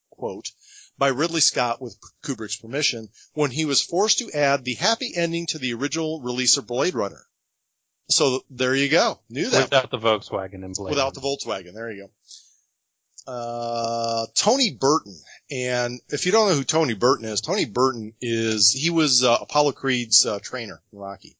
quote, 0.10 0.52
by 0.98 1.08
Ridley 1.10 1.42
Scott 1.42 1.82
with 1.82 1.98
Kubrick's 2.24 2.58
permission 2.58 3.10
when 3.34 3.52
he 3.52 3.66
was 3.66 3.82
forced 3.82 4.20
to 4.20 4.32
add 4.32 4.64
the 4.64 4.76
happy 4.76 5.14
ending 5.16 5.48
to 5.48 5.58
the 5.58 5.74
original 5.74 6.22
release 6.22 6.58
of 6.58 6.68
Blade 6.68 6.94
Runner. 6.96 7.26
So 8.10 8.42
there 8.50 8.76
you 8.76 8.90
go. 8.90 9.20
Knew 9.30 9.50
that 9.50 9.64
Without 9.72 9.90
the 9.92 9.98
Volkswagen 9.98 10.66
and 10.66 10.76
Blade. 10.76 10.90
without 10.92 11.14
the 11.14 11.22
Volkswagen. 11.22 11.74
There 11.74 11.92
you 11.92 12.08
go. 12.08 13.32
Uh, 13.32 14.26
Tony 14.36 14.72
Burton. 14.72 15.18
And 15.50 16.00
if 16.10 16.26
you 16.26 16.32
don't 16.32 16.50
know 16.50 16.56
who 16.56 16.64
Tony 16.64 16.94
Burton 16.94 17.26
is, 17.26 17.42
Tony 17.42 17.66
Burton 17.66 18.14
is, 18.22 18.72
he 18.72 18.90
was, 18.90 19.24
uh, 19.24 19.38
Apollo 19.42 19.74
Creed's, 19.74 20.26
uh, 20.26 20.40
trainer 20.42 20.82
in 20.92 21.00
Rocky. 21.00 21.38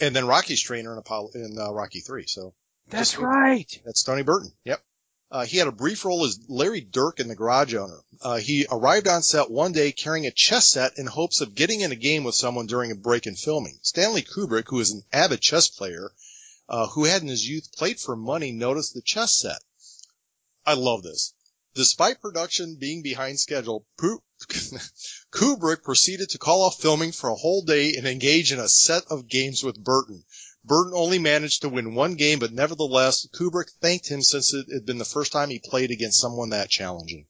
And 0.00 0.14
then 0.14 0.26
Rocky's 0.26 0.60
trainer 0.62 0.92
in 0.92 0.98
Apollo, 0.98 1.30
in, 1.34 1.56
uh, 1.58 1.70
Rocky 1.72 2.00
3. 2.00 2.26
So 2.26 2.54
That's 2.88 3.18
right. 3.18 3.80
that's 3.84 4.02
Tony 4.02 4.22
Burton. 4.22 4.52
Yep. 4.64 4.82
Uh, 5.30 5.44
he 5.44 5.56
had 5.56 5.66
a 5.66 5.72
brief 5.72 6.04
role 6.04 6.24
as 6.24 6.38
Larry 6.48 6.80
Durkin 6.80 7.28
The 7.28 7.34
Garage 7.34 7.74
Owner. 7.74 8.04
Uh, 8.20 8.36
he 8.36 8.66
arrived 8.70 9.08
on 9.08 9.22
set 9.22 9.50
one 9.50 9.72
day 9.72 9.90
carrying 9.90 10.26
a 10.26 10.30
chess 10.30 10.68
set 10.68 10.98
in 10.98 11.06
hopes 11.06 11.40
of 11.40 11.54
getting 11.54 11.80
in 11.80 11.92
a 11.92 11.96
game 11.96 12.24
with 12.24 12.34
someone 12.34 12.66
during 12.66 12.92
a 12.92 12.96
break 12.96 13.26
in 13.26 13.34
filming. 13.34 13.78
Stanley 13.82 14.22
Kubrick, 14.22 14.68
who 14.68 14.80
is 14.80 14.90
an 14.90 15.02
avid 15.12 15.40
chess 15.40 15.68
player, 15.68 16.12
uh, 16.68 16.86
who 16.88 17.04
had 17.04 17.22
in 17.22 17.28
his 17.28 17.46
youth 17.46 17.72
played 17.72 17.98
for 17.98 18.16
money, 18.16 18.52
noticed 18.52 18.94
the 18.94 19.02
chess 19.02 19.34
set. 19.34 19.60
I 20.64 20.74
love 20.74 21.02
this. 21.02 21.34
Despite 21.74 22.20
production 22.20 22.76
being 22.76 23.02
behind 23.02 23.40
schedule, 23.40 23.84
Kubrick 25.32 25.82
proceeded 25.82 26.30
to 26.30 26.38
call 26.38 26.62
off 26.62 26.80
filming 26.80 27.10
for 27.10 27.30
a 27.30 27.34
whole 27.34 27.62
day 27.62 27.94
and 27.96 28.06
engage 28.06 28.52
in 28.52 28.60
a 28.60 28.68
set 28.68 29.04
of 29.08 29.28
games 29.28 29.64
with 29.64 29.82
Burton. 29.82 30.24
Burton 30.64 30.92
only 30.94 31.18
managed 31.18 31.62
to 31.62 31.68
win 31.68 31.94
one 31.94 32.14
game, 32.14 32.38
but 32.38 32.52
nevertheless, 32.52 33.26
Kubrick 33.34 33.70
thanked 33.80 34.08
him 34.08 34.22
since 34.22 34.54
it 34.54 34.66
had 34.72 34.86
been 34.86 34.98
the 34.98 35.04
first 35.04 35.32
time 35.32 35.50
he 35.50 35.58
played 35.58 35.90
against 35.90 36.20
someone 36.20 36.50
that 36.50 36.70
challenging. 36.70 37.26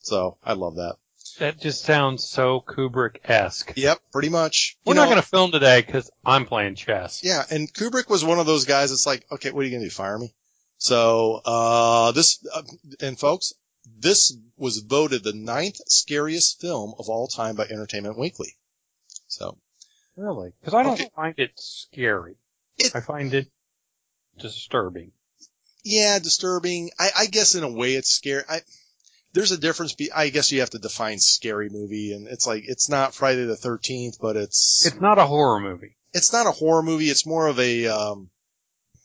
So, 0.00 0.38
I 0.44 0.52
love 0.52 0.76
that. 0.76 0.96
That 1.38 1.60
just 1.60 1.84
sounds 1.84 2.28
so 2.28 2.60
Kubrick-esque. 2.60 3.72
Yep, 3.76 3.98
pretty 4.12 4.28
much. 4.28 4.76
We're 4.84 4.94
You 4.94 5.00
not 5.00 5.06
going 5.06 5.20
to 5.20 5.26
film 5.26 5.50
today 5.50 5.82
because 5.82 6.10
I'm 6.24 6.46
playing 6.46 6.76
chess. 6.76 7.22
Yeah, 7.24 7.44
and 7.50 7.72
Kubrick 7.72 8.08
was 8.08 8.24
one 8.24 8.38
of 8.38 8.46
those 8.46 8.64
guys 8.64 8.90
that's 8.90 9.06
like, 9.06 9.26
okay, 9.32 9.50
what 9.50 9.62
are 9.62 9.64
you 9.64 9.70
going 9.70 9.82
to 9.82 9.88
do? 9.88 9.94
Fire 9.94 10.18
me? 10.18 10.34
So, 10.78 11.40
uh, 11.44 12.12
this, 12.12 12.46
uh, 12.54 12.62
and 13.00 13.18
folks, 13.18 13.54
this 13.98 14.36
was 14.56 14.78
voted 14.78 15.24
the 15.24 15.32
ninth 15.32 15.76
scariest 15.86 16.60
film 16.60 16.94
of 16.98 17.08
all 17.08 17.28
time 17.28 17.56
by 17.56 17.64
Entertainment 17.64 18.18
Weekly. 18.18 18.56
So, 19.26 19.58
Really? 20.16 20.52
Because 20.60 20.74
I 20.74 20.82
don't 20.82 20.94
Okay. 20.94 21.10
find 21.14 21.34
it 21.38 21.52
scary. 21.56 22.36
It- 22.78 22.94
I 22.94 23.00
find 23.00 23.32
it 23.34 23.48
disturbing. 24.38 25.12
yeah, 25.84 26.18
disturbing. 26.18 26.90
I, 26.98 27.10
I 27.18 27.26
guess 27.26 27.54
in 27.54 27.62
a 27.62 27.70
way 27.70 27.94
it's 27.94 28.10
scary. 28.10 28.42
I, 28.48 28.60
there's 29.32 29.52
a 29.52 29.58
difference. 29.58 29.94
Be, 29.94 30.10
I 30.12 30.28
guess 30.30 30.50
you 30.52 30.60
have 30.60 30.70
to 30.70 30.78
define 30.78 31.18
scary 31.18 31.68
movie 31.70 32.12
and 32.12 32.26
it's 32.28 32.46
like, 32.46 32.64
it's 32.66 32.88
not 32.88 33.14
Friday 33.14 33.44
the 33.44 33.54
13th, 33.56 34.18
but 34.20 34.36
it's, 34.36 34.84
It's 34.86 35.00
not 35.00 35.18
a 35.18 35.26
horror 35.26 35.60
movie. 35.60 35.96
it's 36.12 36.32
not 36.32 36.46
a 36.46 36.50
horror 36.52 36.82
movie. 36.82 37.06
It's 37.06 37.26
more 37.26 37.46
of 37.46 37.58
a, 37.60 37.86
um, 37.86 38.30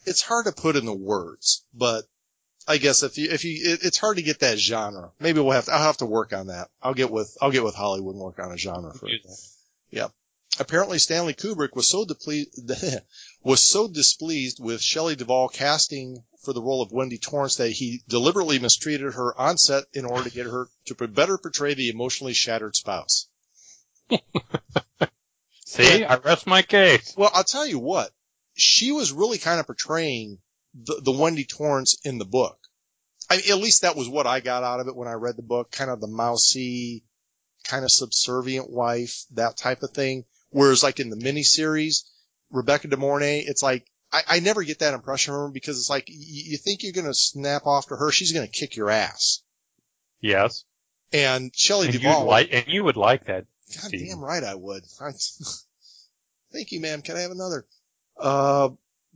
it's 0.05 0.21
hard 0.21 0.45
to 0.45 0.51
put 0.51 0.75
in 0.75 0.85
the 0.85 0.93
words, 0.93 1.63
but 1.73 2.03
I 2.67 2.77
guess 2.77 3.03
if 3.03 3.17
you, 3.17 3.29
if 3.31 3.43
you, 3.45 3.73
it, 3.73 3.79
it's 3.83 3.97
hard 3.97 4.17
to 4.17 4.23
get 4.23 4.39
that 4.39 4.57
genre. 4.57 5.11
Maybe 5.19 5.39
we'll 5.41 5.51
have 5.51 5.65
to, 5.65 5.73
I'll 5.73 5.83
have 5.83 5.97
to 5.97 6.05
work 6.05 6.33
on 6.33 6.47
that. 6.47 6.69
I'll 6.81 6.93
get 6.93 7.11
with, 7.11 7.37
I'll 7.41 7.51
get 7.51 7.63
with 7.63 7.75
Hollywood 7.75 8.15
and 8.15 8.23
work 8.23 8.39
on 8.39 8.51
a 8.51 8.57
genre 8.57 8.93
for 8.93 9.07
it. 9.09 9.21
Apparently 10.59 10.99
Stanley 10.99 11.33
Kubrick 11.33 11.75
was 11.75 11.89
so 11.89 12.05
depleted, 12.05 12.53
was 13.43 13.63
so 13.63 13.87
displeased 13.87 14.59
with 14.59 14.81
Shelley 14.81 15.15
Duvall 15.15 15.49
casting 15.49 16.23
for 16.43 16.53
the 16.53 16.61
role 16.61 16.81
of 16.81 16.91
Wendy 16.91 17.17
Torrance 17.17 17.55
that 17.55 17.71
he 17.71 18.03
deliberately 18.07 18.59
mistreated 18.59 19.13
her 19.13 19.39
on 19.39 19.57
set 19.57 19.85
in 19.93 20.05
order 20.05 20.25
to 20.25 20.35
get 20.35 20.47
her 20.47 20.67
to 20.85 20.95
better 21.07 21.37
portray 21.37 21.73
the 21.73 21.89
emotionally 21.89 22.33
shattered 22.33 22.75
spouse. 22.75 23.27
See, 25.65 26.03
I 26.03 26.17
rest 26.17 26.47
my 26.47 26.63
case. 26.63 27.13
Well, 27.15 27.31
I'll 27.33 27.45
tell 27.45 27.65
you 27.65 27.79
what, 27.79 28.11
she 28.53 28.91
was 28.91 29.13
really 29.13 29.37
kind 29.37 29.59
of 29.59 29.67
portraying 29.67 30.39
the, 30.73 30.99
the 31.01 31.11
Wendy 31.11 31.45
Torrance 31.45 31.97
in 32.03 32.17
the 32.17 32.25
book. 32.25 32.57
I 33.29 33.37
mean, 33.37 33.45
at 33.49 33.57
least 33.57 33.83
that 33.83 33.95
was 33.95 34.09
what 34.09 34.27
I 34.27 34.41
got 34.41 34.63
out 34.63 34.81
of 34.81 34.87
it 34.87 34.95
when 34.95 35.07
I 35.07 35.13
read 35.13 35.37
the 35.37 35.43
book, 35.43 35.71
kind 35.71 35.89
of 35.89 36.01
the 36.01 36.07
mousy, 36.07 37.05
kind 37.63 37.85
of 37.85 37.91
subservient 37.91 38.69
wife, 38.69 39.23
that 39.31 39.55
type 39.55 39.83
of 39.83 39.91
thing. 39.91 40.25
Whereas 40.51 40.83
like 40.83 40.99
in 40.99 41.09
the 41.09 41.15
miniseries, 41.15 42.03
Rebecca 42.51 42.87
De 42.87 42.97
Mornay, 42.97 43.43
it's 43.45 43.63
like, 43.63 43.85
I, 44.11 44.21
I 44.27 44.39
never 44.39 44.63
get 44.63 44.79
that 44.79 44.93
impression 44.93 45.33
from 45.33 45.43
her 45.43 45.49
because 45.51 45.77
it's 45.77 45.89
like, 45.89 46.05
y- 46.09 46.15
you 46.17 46.57
think 46.57 46.83
you're 46.83 46.91
going 46.93 47.07
to 47.07 47.13
snap 47.13 47.65
off 47.65 47.87
to 47.87 47.95
her, 47.95 48.11
she's 48.11 48.33
going 48.33 48.45
to 48.45 48.51
kick 48.51 48.75
your 48.75 48.89
ass. 48.89 49.41
Yes. 50.19 50.65
And 51.13 51.51
Shelley 51.55 51.87
And 51.87 51.93
Duvall, 51.99 52.25
like, 52.25 52.49
and 52.51 52.65
you 52.67 52.83
would 52.83 52.97
like 52.97 53.25
that. 53.25 53.45
God 53.73 53.87
Steve. 53.87 54.07
damn 54.09 54.19
right 54.19 54.43
I 54.43 54.55
would. 54.55 54.83
Thank 56.51 56.71
you, 56.71 56.81
ma'am. 56.81 57.01
Can 57.01 57.15
I 57.15 57.21
have 57.21 57.31
another? 57.31 57.65
Uh, 58.19 58.69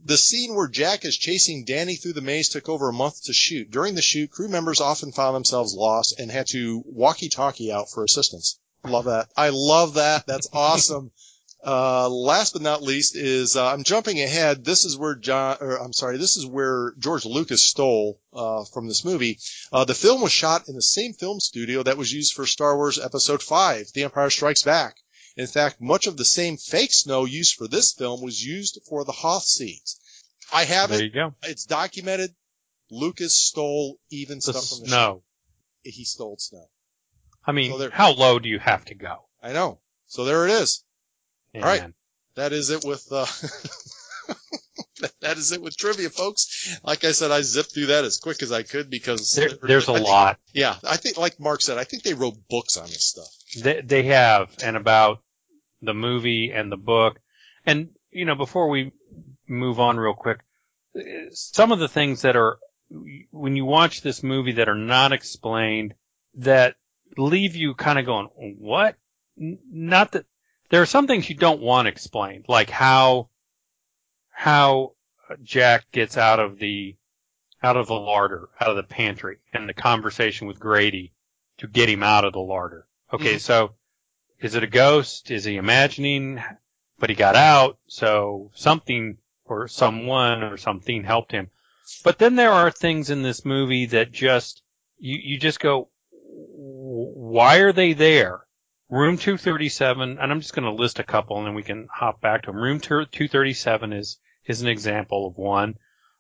the 0.04 0.18
scene 0.18 0.56
where 0.56 0.68
Jack 0.68 1.04
is 1.06 1.18
chasing 1.18 1.66
Danny 1.66 1.96
through 1.96 2.14
the 2.14 2.22
maze 2.22 2.50
took 2.50 2.70
over 2.70 2.90
a 2.90 2.94
month 2.94 3.24
to 3.26 3.34
shoot. 3.34 3.70
During 3.72 3.96
the 3.96 4.02
shoot, 4.02 4.32
crew 4.32 4.48
members 4.48 4.80
often 4.82 5.12
found 5.12 5.36
themselves 5.36 5.74
lost 5.74 6.20
and 6.20 6.32
had 6.32 6.48
to 6.48 6.82
walkie-talkie 6.86 7.72
out 7.72 7.90
for 7.90 8.04
assistance. 8.04 8.60
Love 8.92 9.06
that. 9.06 9.28
I 9.38 9.50
love 9.54 9.96
that. 9.96 10.26
That's 10.28 10.50
awesome. 10.54 11.12
Uh, 11.68 12.08
last 12.10 12.54
but 12.54 12.62
not 12.62 12.84
least 12.84 13.16
is, 13.16 13.56
uh, 13.56 13.68
I'm 13.74 13.84
jumping 13.84 14.22
ahead. 14.22 14.64
This 14.64 14.86
is 14.86 15.00
where 15.00 15.16
John, 15.16 15.58
or 15.62 15.78
I'm 15.82 15.94
sorry, 15.94 16.18
this 16.18 16.38
is 16.38 16.46
where 16.46 16.94
George 17.00 17.26
Lucas 17.26 17.64
stole, 17.64 18.20
uh, 18.34 18.66
from 18.66 18.88
this 18.88 19.04
movie. 19.04 19.40
Uh, 19.74 19.84
the 19.84 19.96
film 19.96 20.22
was 20.22 20.32
shot 20.32 20.70
in 20.70 20.76
the 20.76 20.82
same 20.84 21.14
film 21.14 21.40
studio 21.40 21.82
that 21.82 21.98
was 21.98 22.14
used 22.14 22.34
for 22.36 22.46
Star 22.46 22.78
Wars 22.78 23.00
Episode 23.00 23.42
5, 23.42 23.88
The 23.96 24.04
Empire 24.04 24.30
Strikes 24.30 24.62
Back. 24.62 24.98
In 25.38 25.48
fact, 25.48 25.82
much 25.82 26.06
of 26.06 26.18
the 26.18 26.26
same 26.26 26.58
fake 26.58 26.94
snow 26.94 27.26
used 27.26 27.56
for 27.56 27.68
this 27.68 27.94
film 27.94 28.22
was 28.22 28.46
used 28.46 28.78
for 28.88 29.04
the 29.04 29.12
Hoth 29.12 29.46
scenes. 29.46 30.00
I 30.54 30.66
have 30.66 30.92
There 30.92 31.00
it. 31.00 31.06
you 31.06 31.10
go. 31.10 31.34
It's 31.42 31.66
documented. 31.66 32.30
Lucas 32.92 33.36
stole 33.36 33.98
even 34.12 34.38
The 34.38 34.42
stuff 34.54 34.70
from 34.70 34.80
the 34.82 34.88
snow. 34.90 35.24
show. 35.84 35.90
He 35.90 36.06
stole 36.06 36.36
snow. 36.38 36.70
I 37.48 37.52
mean, 37.52 37.72
So 37.72 37.78
there- 37.78 37.90
how 37.92 38.12
low 38.14 38.40
do 38.40 38.50
you 38.50 38.60
have 38.60 38.86
to 38.86 38.96
go? 38.96 39.28
I 39.42 39.54
know. 39.54 39.80
So 40.08 40.26
there 40.26 40.46
it 40.48 40.52
is. 40.52 40.84
All 41.56 41.62
right, 41.62 41.94
that 42.36 42.52
is 42.52 42.70
it 42.70 42.84
with, 42.84 43.08
uh, 43.12 43.26
that 45.22 45.38
is 45.38 45.52
it 45.52 45.62
with 45.62 45.78
trivia, 45.78 46.10
folks. 46.10 46.78
Like 46.84 47.04
I 47.06 47.12
said, 47.12 47.32
I 47.32 47.42
zipped 47.42 47.74
through 47.74 47.88
that 47.88 48.04
as 48.06 48.18
quick 48.18 48.42
as 48.42 48.52
I 48.52 48.64
could 48.64 48.90
because 48.90 49.32
There, 49.34 49.50
there's 49.62 49.88
a 49.88 49.92
I 49.94 49.96
think- 49.96 50.08
lot. 50.08 50.40
Yeah. 50.54 50.76
I 50.84 50.98
think, 50.98 51.18
like 51.18 51.40
Mark 51.40 51.62
said, 51.62 51.78
I 51.78 51.84
think 51.84 52.04
they 52.04 52.14
wrote 52.14 52.36
books 52.50 52.78
on 52.78 52.88
this 52.88 53.06
stuff. 53.06 53.28
They, 53.62 53.82
they 53.82 54.04
have, 54.04 54.50
and 54.64 54.76
about 54.76 55.22
the 55.82 55.94
movie 55.94 56.52
and 56.54 56.72
the 56.72 56.78
book. 56.78 57.20
And 57.66 57.90
you 58.12 58.26
know, 58.26 58.36
before 58.36 58.70
we 58.70 58.92
move 59.48 59.80
on 59.80 59.98
real 59.98 60.14
quick, 60.14 60.40
some 61.32 61.72
of 61.72 61.80
the 61.80 61.88
things 61.90 62.22
that 62.24 62.36
are 62.36 62.58
when 63.32 63.56
you 63.56 63.66
watch 63.66 64.02
this 64.02 64.24
movie 64.24 64.54
that 64.54 64.70
are 64.70 64.76
not 64.76 65.12
explained 65.12 65.94
that 66.36 66.76
leave 67.18 67.56
you 67.56 67.74
kind 67.74 68.00
of 68.00 68.06
going, 68.06 68.28
what? 68.60 68.96
Not 69.38 70.14
that 70.14 70.26
there 70.70 70.82
are 70.82 70.88
some 70.88 71.08
things 71.08 71.30
you 71.30 71.36
don't 71.36 71.62
want 71.62 71.88
explained, 71.88 72.46
like 72.48 72.70
how 72.70 73.30
how 74.30 74.94
Jack 75.44 75.92
gets 75.92 76.18
out 76.18 76.40
of 76.40 76.58
the 76.60 76.96
out 77.62 77.78
of 77.78 77.88
the 77.88 77.96
larder, 77.96 78.50
out 78.60 78.70
of 78.70 78.76
the 78.76 78.84
pantry, 78.84 79.38
and 79.54 79.68
the 79.68 79.74
conversation 79.74 80.48
with 80.48 80.60
Grady 80.60 81.14
to 81.58 81.68
get 81.68 81.90
him 81.90 82.04
out 82.04 82.26
of 82.26 82.34
the 82.34 82.40
larder. 82.40 82.88
Okay, 83.12 83.36
mm-hmm. 83.36 83.38
so 83.40 83.76
is 84.40 84.56
it 84.56 84.64
a 84.64 84.68
ghost? 84.68 85.32
Is 85.32 85.44
he 85.44 85.58
imagining? 85.58 86.42
But 86.98 87.10
he 87.10 87.16
got 87.16 87.36
out, 87.36 87.78
so 87.88 88.52
something 88.56 89.18
or 89.46 89.68
someone 89.68 90.44
or 90.44 90.58
something 90.58 91.04
helped 91.04 91.32
him. 91.32 91.50
But 92.04 92.18
then 92.18 92.36
there 92.36 92.52
are 92.52 92.72
things 92.72 93.10
in 93.10 93.22
this 93.22 93.46
movie 93.46 93.88
that 93.88 94.12
just 94.12 94.62
you 94.98 95.18
you 95.22 95.40
just 95.40 95.60
go, 95.60 95.90
why 97.16 97.60
are 97.60 97.72
they 97.72 97.94
there? 97.94 98.42
Room 98.90 99.16
237, 99.16 100.18
and 100.20 100.32
I'm 100.32 100.42
just 100.42 100.54
going 100.54 100.66
to 100.66 100.82
list 100.82 101.00
a 101.00 101.04
couple 101.04 101.38
and 101.38 101.48
then 101.48 101.56
we 101.56 101.64
can 101.64 101.88
hop 101.90 102.20
back 102.20 102.44
to 102.44 102.52
them. 102.52 102.60
Room 102.60 102.82
237 102.82 103.94
is, 103.94 104.20
is 104.46 104.62
an 104.62 104.68
example 104.68 105.26
of 105.26 105.38
one. 105.38 105.76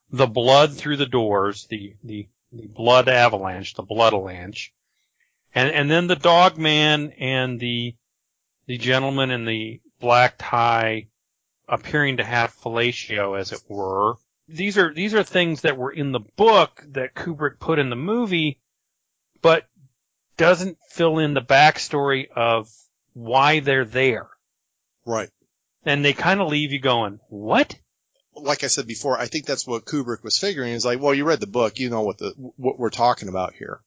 The 0.09 0.25
blood 0.25 0.73
through 0.73 0.95
the 0.95 1.05
doors, 1.05 1.67
the, 1.69 1.97
the, 2.01 2.29
the 2.53 2.67
blood 2.67 3.09
avalanche, 3.09 3.73
the 3.73 3.83
blood 3.83 4.13
avalanche. 4.13 4.73
And, 5.53 5.69
and 5.69 5.91
then 5.91 6.07
the 6.07 6.15
dog 6.15 6.57
man 6.57 7.11
and 7.19 7.59
the, 7.59 7.95
the 8.65 8.77
gentleman 8.77 9.31
in 9.31 9.43
the 9.43 9.81
black 9.99 10.35
tie 10.39 11.07
appearing 11.67 12.17
to 12.17 12.23
have 12.23 12.55
fellatio, 12.55 13.37
as 13.37 13.51
it 13.51 13.61
were. 13.67 14.13
These 14.47 14.77
are, 14.77 14.93
these 14.93 15.13
are 15.13 15.23
things 15.23 15.61
that 15.61 15.75
were 15.75 15.91
in 15.91 16.13
the 16.13 16.21
book 16.21 16.85
that 16.91 17.15
Kubrick 17.15 17.59
put 17.59 17.79
in 17.79 17.89
the 17.89 17.97
movie, 17.97 18.61
but 19.41 19.67
doesn't 20.38 20.77
fill 20.89 21.19
in 21.19 21.33
the 21.33 21.41
backstory 21.41 22.27
of 22.36 22.69
why 23.13 23.59
they're 23.59 23.86
there. 23.86 24.27
Right. 25.05 25.29
And 25.86 26.03
they 26.03 26.13
kind 26.13 26.41
of 26.41 26.49
leave 26.49 26.71
you 26.71 26.79
going, 26.79 27.19
what? 27.29 27.75
Like 28.33 28.63
I 28.63 28.67
said 28.67 28.88
before, 28.88 29.17
I 29.17 29.27
think 29.27 29.45
that's 29.45 29.65
what 29.65 29.86
Kubrick 29.86 30.23
was 30.23 30.38
figuring. 30.38 30.73
Is 30.73 30.86
like, 30.86 30.99
well, 30.99 31.13
you 31.13 31.23
read 31.23 31.39
the 31.39 31.47
book, 31.47 31.79
you 31.79 31.89
know 31.89 32.01
what 32.01 32.17
the 32.17 32.33
what 32.57 32.77
we're 32.77 32.89
talking 32.89 33.29
about 33.29 33.53
here. 33.53 33.79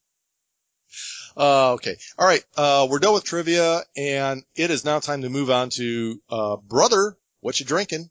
Uh, 1.37 1.73
okay, 1.75 1.97
all 2.19 2.27
right. 2.27 2.43
Uh, 2.57 2.87
we're 2.91 2.99
done 2.99 3.13
with 3.13 3.25
trivia, 3.25 3.83
and 3.97 4.43
it 4.55 4.71
is 4.71 4.87
now 4.87 5.01
time 5.01 5.23
to 5.23 5.29
move 5.29 5.51
on 5.51 5.69
to 5.71 6.21
uh, 6.31 6.57
brother. 6.57 7.17
What 7.41 7.61
you 7.61 7.67
drinking? 7.67 8.09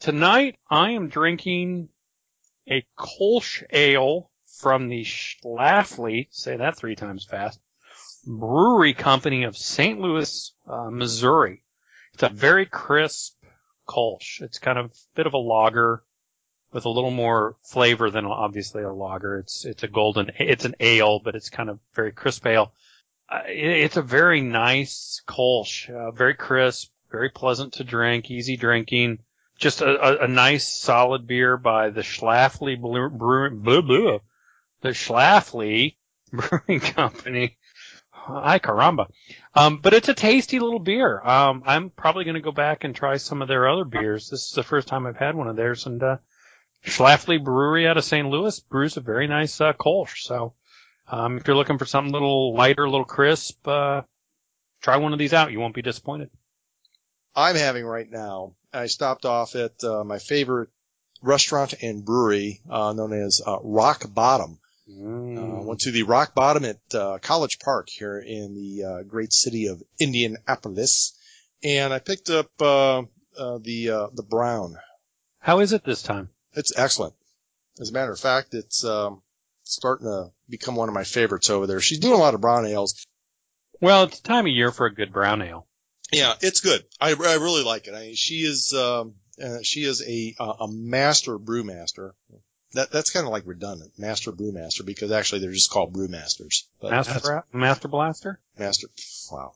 Tonight, 0.00 0.56
I 0.70 0.90
am 0.90 1.08
drinking 1.08 1.88
a 2.70 2.84
Kolsch 2.98 3.64
ale 3.70 4.27
from 4.58 4.88
the 4.88 5.04
Schlafly, 5.04 6.26
say 6.30 6.56
that 6.56 6.76
three 6.76 6.96
times 6.96 7.24
fast, 7.24 7.60
brewery 8.26 8.92
company 8.92 9.44
of 9.44 9.56
St. 9.56 10.00
Louis, 10.00 10.52
uh, 10.66 10.90
Missouri. 10.90 11.62
It's 12.14 12.24
a 12.24 12.28
very 12.28 12.66
crisp 12.66 13.36
Kolsch. 13.88 14.42
It's 14.42 14.58
kind 14.58 14.78
of 14.78 14.86
a 14.86 14.94
bit 15.14 15.26
of 15.26 15.34
a 15.34 15.38
lager 15.38 16.02
with 16.72 16.84
a 16.84 16.90
little 16.90 17.12
more 17.12 17.56
flavor 17.62 18.10
than 18.10 18.26
obviously 18.26 18.82
a 18.82 18.92
lager. 18.92 19.38
It's, 19.38 19.64
it's 19.64 19.84
a 19.84 19.88
golden, 19.88 20.32
it's 20.38 20.64
an 20.64 20.74
ale, 20.80 21.20
but 21.20 21.36
it's 21.36 21.50
kind 21.50 21.70
of 21.70 21.78
very 21.94 22.12
crisp 22.12 22.44
ale. 22.46 22.72
Uh, 23.30 23.42
it, 23.46 23.84
it's 23.84 23.96
a 23.96 24.02
very 24.02 24.40
nice 24.40 25.22
Kolsch, 25.26 25.88
uh, 25.88 26.10
very 26.10 26.34
crisp, 26.34 26.90
very 27.10 27.30
pleasant 27.30 27.74
to 27.74 27.84
drink, 27.84 28.30
easy 28.30 28.56
drinking. 28.56 29.20
Just 29.56 29.80
a, 29.80 29.86
a, 29.86 30.24
a 30.24 30.28
nice 30.28 30.68
solid 30.68 31.26
beer 31.26 31.56
by 31.56 31.90
the 31.90 32.02
Schlafly 32.02 32.80
Brewing, 32.80 33.60
the 34.80 34.90
Schlafly 34.90 35.96
Brewing 36.32 36.80
Company. 36.80 37.56
Ay 38.28 38.58
caramba. 38.58 39.06
Um, 39.54 39.78
but 39.78 39.94
it's 39.94 40.08
a 40.08 40.14
tasty 40.14 40.60
little 40.60 40.78
beer. 40.78 41.20
Um, 41.20 41.62
I'm 41.64 41.90
probably 41.90 42.24
going 42.24 42.34
to 42.34 42.40
go 42.40 42.52
back 42.52 42.84
and 42.84 42.94
try 42.94 43.16
some 43.16 43.40
of 43.40 43.48
their 43.48 43.68
other 43.68 43.84
beers. 43.84 44.28
This 44.28 44.46
is 44.46 44.52
the 44.52 44.62
first 44.62 44.88
time 44.88 45.06
I've 45.06 45.16
had 45.16 45.34
one 45.34 45.48
of 45.48 45.56
theirs, 45.56 45.86
and 45.86 46.02
uh, 46.02 46.16
Schlafly 46.84 47.42
Brewery 47.42 47.88
out 47.88 47.96
of 47.96 48.04
St. 48.04 48.28
Louis 48.28 48.60
brews 48.60 48.96
a 48.96 49.00
very 49.00 49.26
nice 49.26 49.60
uh, 49.60 49.72
Kolsch. 49.72 50.22
So, 50.24 50.54
um, 51.08 51.38
if 51.38 51.46
you're 51.46 51.56
looking 51.56 51.78
for 51.78 51.86
something 51.86 52.12
a 52.12 52.16
little 52.16 52.54
lighter, 52.54 52.84
a 52.84 52.90
little 52.90 53.06
crisp, 53.06 53.66
uh, 53.66 54.02
try 54.82 54.98
one 54.98 55.12
of 55.12 55.18
these 55.18 55.32
out. 55.32 55.50
You 55.50 55.60
won't 55.60 55.74
be 55.74 55.82
disappointed. 55.82 56.30
I'm 57.34 57.56
having 57.56 57.84
right 57.84 58.10
now. 58.10 58.54
I 58.72 58.86
stopped 58.86 59.24
off 59.24 59.54
at 59.54 59.82
uh, 59.82 60.04
my 60.04 60.18
favorite 60.18 60.68
restaurant 61.22 61.74
and 61.82 62.04
brewery 62.04 62.60
uh, 62.68 62.92
known 62.92 63.12
as 63.12 63.40
uh, 63.44 63.58
Rock 63.62 64.04
Bottom 64.12 64.58
Mm. 64.90 65.38
Uh, 65.38 65.62
went 65.64 65.80
to 65.80 65.90
the 65.90 66.04
rock 66.04 66.34
bottom 66.34 66.64
at 66.64 66.78
uh, 66.94 67.18
College 67.20 67.58
Park 67.58 67.88
here 67.90 68.18
in 68.18 68.54
the 68.54 68.84
uh, 68.84 69.02
great 69.02 69.32
city 69.32 69.66
of 69.66 69.82
Indianapolis, 69.98 71.12
and 71.62 71.92
I 71.92 71.98
picked 71.98 72.30
up 72.30 72.50
uh, 72.60 73.02
uh, 73.38 73.58
the 73.60 73.90
uh, 73.90 74.06
the 74.14 74.22
brown. 74.22 74.76
How 75.40 75.60
is 75.60 75.72
it 75.72 75.84
this 75.84 76.02
time? 76.02 76.30
It's 76.54 76.72
excellent. 76.76 77.14
As 77.80 77.90
a 77.90 77.92
matter 77.92 78.12
of 78.12 78.18
fact, 78.18 78.54
it's 78.54 78.82
um, 78.82 79.22
starting 79.64 80.06
to 80.06 80.32
become 80.48 80.74
one 80.74 80.88
of 80.88 80.94
my 80.94 81.04
favorites 81.04 81.50
over 81.50 81.66
there. 81.66 81.80
She's 81.80 82.00
doing 82.00 82.14
a 82.14 82.22
lot 82.22 82.34
of 82.34 82.40
brown 82.40 82.64
ales. 82.66 83.06
Well, 83.80 84.04
it's 84.04 84.20
time 84.20 84.46
of 84.46 84.52
year 84.52 84.72
for 84.72 84.86
a 84.86 84.94
good 84.94 85.12
brown 85.12 85.42
ale. 85.42 85.66
Yeah, 86.10 86.34
it's 86.40 86.60
good. 86.60 86.82
I, 86.98 87.10
I 87.10 87.34
really 87.34 87.62
like 87.62 87.86
it. 87.86 87.94
I 87.94 88.00
mean, 88.00 88.14
she 88.14 88.36
is 88.36 88.72
um, 88.72 89.16
she 89.62 89.84
is 89.84 90.02
a 90.02 90.34
a 90.38 90.66
master 90.66 91.38
brewmaster 91.38 92.12
that 92.72 92.90
that's 92.90 93.10
kind 93.10 93.26
of 93.26 93.32
like 93.32 93.44
redundant, 93.46 93.92
master 93.98 94.32
brewmaster, 94.32 94.84
because 94.84 95.10
actually 95.10 95.40
they're 95.40 95.52
just 95.52 95.70
called 95.70 95.92
brewmasters. 95.92 96.64
But 96.80 96.90
master 96.90 97.44
master 97.52 97.88
blaster. 97.88 98.40
Master. 98.58 98.88
Wow. 99.30 99.52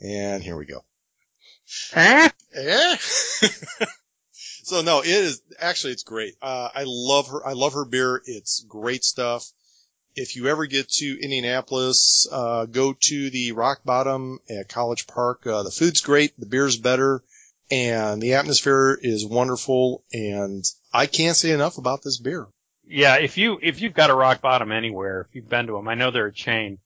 And 0.00 0.42
here 0.42 0.56
we 0.56 0.66
go. 0.66 0.84
Huh? 1.92 2.30
Yeah. 2.54 2.96
so 4.62 4.82
no, 4.82 5.00
it 5.00 5.08
is 5.08 5.42
actually 5.58 5.92
it's 5.92 6.02
great. 6.02 6.34
Uh, 6.40 6.68
I 6.74 6.84
love 6.86 7.28
her. 7.28 7.46
I 7.46 7.52
love 7.52 7.74
her 7.74 7.84
beer. 7.84 8.22
It's 8.24 8.64
great 8.66 9.04
stuff. 9.04 9.46
If 10.16 10.34
you 10.34 10.48
ever 10.48 10.66
get 10.66 10.88
to 10.88 11.20
Indianapolis, 11.20 12.26
uh, 12.32 12.66
go 12.66 12.94
to 12.94 13.30
the 13.30 13.52
Rock 13.52 13.82
Bottom 13.84 14.40
at 14.48 14.68
College 14.68 15.06
Park. 15.06 15.46
Uh, 15.46 15.62
the 15.62 15.70
food's 15.70 16.00
great. 16.00 16.38
The 16.38 16.46
beer's 16.46 16.76
better 16.76 17.22
and 17.70 18.20
the 18.20 18.34
atmosphere 18.34 18.98
is 19.00 19.24
wonderful. 19.24 20.02
And 20.12 20.64
I 20.92 21.06
can't 21.06 21.36
say 21.36 21.50
enough 21.50 21.78
about 21.78 22.02
this 22.02 22.18
beer. 22.18 22.46
Yeah, 22.84 23.16
if 23.16 23.38
you 23.38 23.58
if 23.62 23.80
you've 23.80 23.94
got 23.94 24.10
a 24.10 24.14
rock 24.14 24.40
bottom 24.40 24.72
anywhere, 24.72 25.26
if 25.28 25.34
you've 25.34 25.48
been 25.48 25.66
to 25.68 25.74
them, 25.74 25.88
I 25.88 25.94
know 25.94 26.10
they're 26.10 26.26
a 26.26 26.32
chain, 26.32 26.78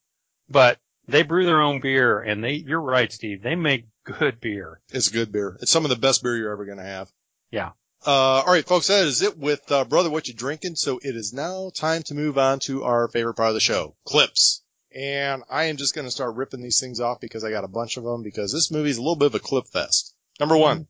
but 0.49 0.79
they 1.09 1.23
brew 1.23 1.47
their 1.47 1.63
own 1.63 1.81
beer, 1.81 2.21
and 2.21 2.45
they 2.45 2.53
you're 2.53 2.81
right, 2.81 3.11
Steve. 3.11 3.43
They 3.43 3.55
make 3.55 3.87
good 4.05 4.41
beer. 4.41 4.81
It's 4.93 5.09
good 5.09 5.33
beer. 5.33 5.57
It's 5.61 5.71
some 5.71 5.85
of 5.85 5.91
the 5.91 5.97
best 5.97 6.23
beer 6.23 6.37
you're 6.37 6.53
ever 6.53 6.67
gonna 6.67 6.85
have. 6.85 7.11
Yeah. 7.51 7.71
Uh, 8.07 8.43
all 8.45 8.53
right, 8.53 8.67
folks, 8.67 8.89
that 8.89 9.07
is 9.07 9.23
it 9.23 9.39
with 9.39 9.73
uh, 9.73 9.85
brother. 9.85 10.11
What 10.11 10.29
you 10.29 10.35
drinking? 10.35 10.77
So 10.77 11.01
it 11.03 11.17
is 11.17 11.33
now 11.33 11.71
time 11.75 12.03
to 12.05 12.15
move 12.15 12.37
on 12.37 12.59
to 12.61 12.85
our 12.85 13.09
favorite 13.09 13.35
part 13.35 13.49
of 13.49 13.55
the 13.55 13.61
show, 13.61 13.97
clips. 14.05 14.63
And 14.95 15.43
I 15.51 15.65
am 15.65 15.79
just 15.79 15.95
going 15.95 16.07
to 16.07 16.11
start 16.11 16.37
ripping 16.37 16.63
these 16.63 16.79
things 16.79 17.01
off 17.01 17.19
because 17.19 17.45
I 17.45 17.51
got 17.51 17.65
a 17.65 17.69
bunch 17.69 17.97
of 17.97 18.05
them 18.05 18.23
because 18.23 18.53
this 18.53 18.71
movie 18.71 18.91
is 18.91 18.99
a 18.99 19.01
little 19.01 19.17
bit 19.17 19.27
of 19.27 19.35
a 19.35 19.41
clip 19.41 19.67
fest. 19.67 20.15
Number 20.39 20.57
one. 20.57 20.87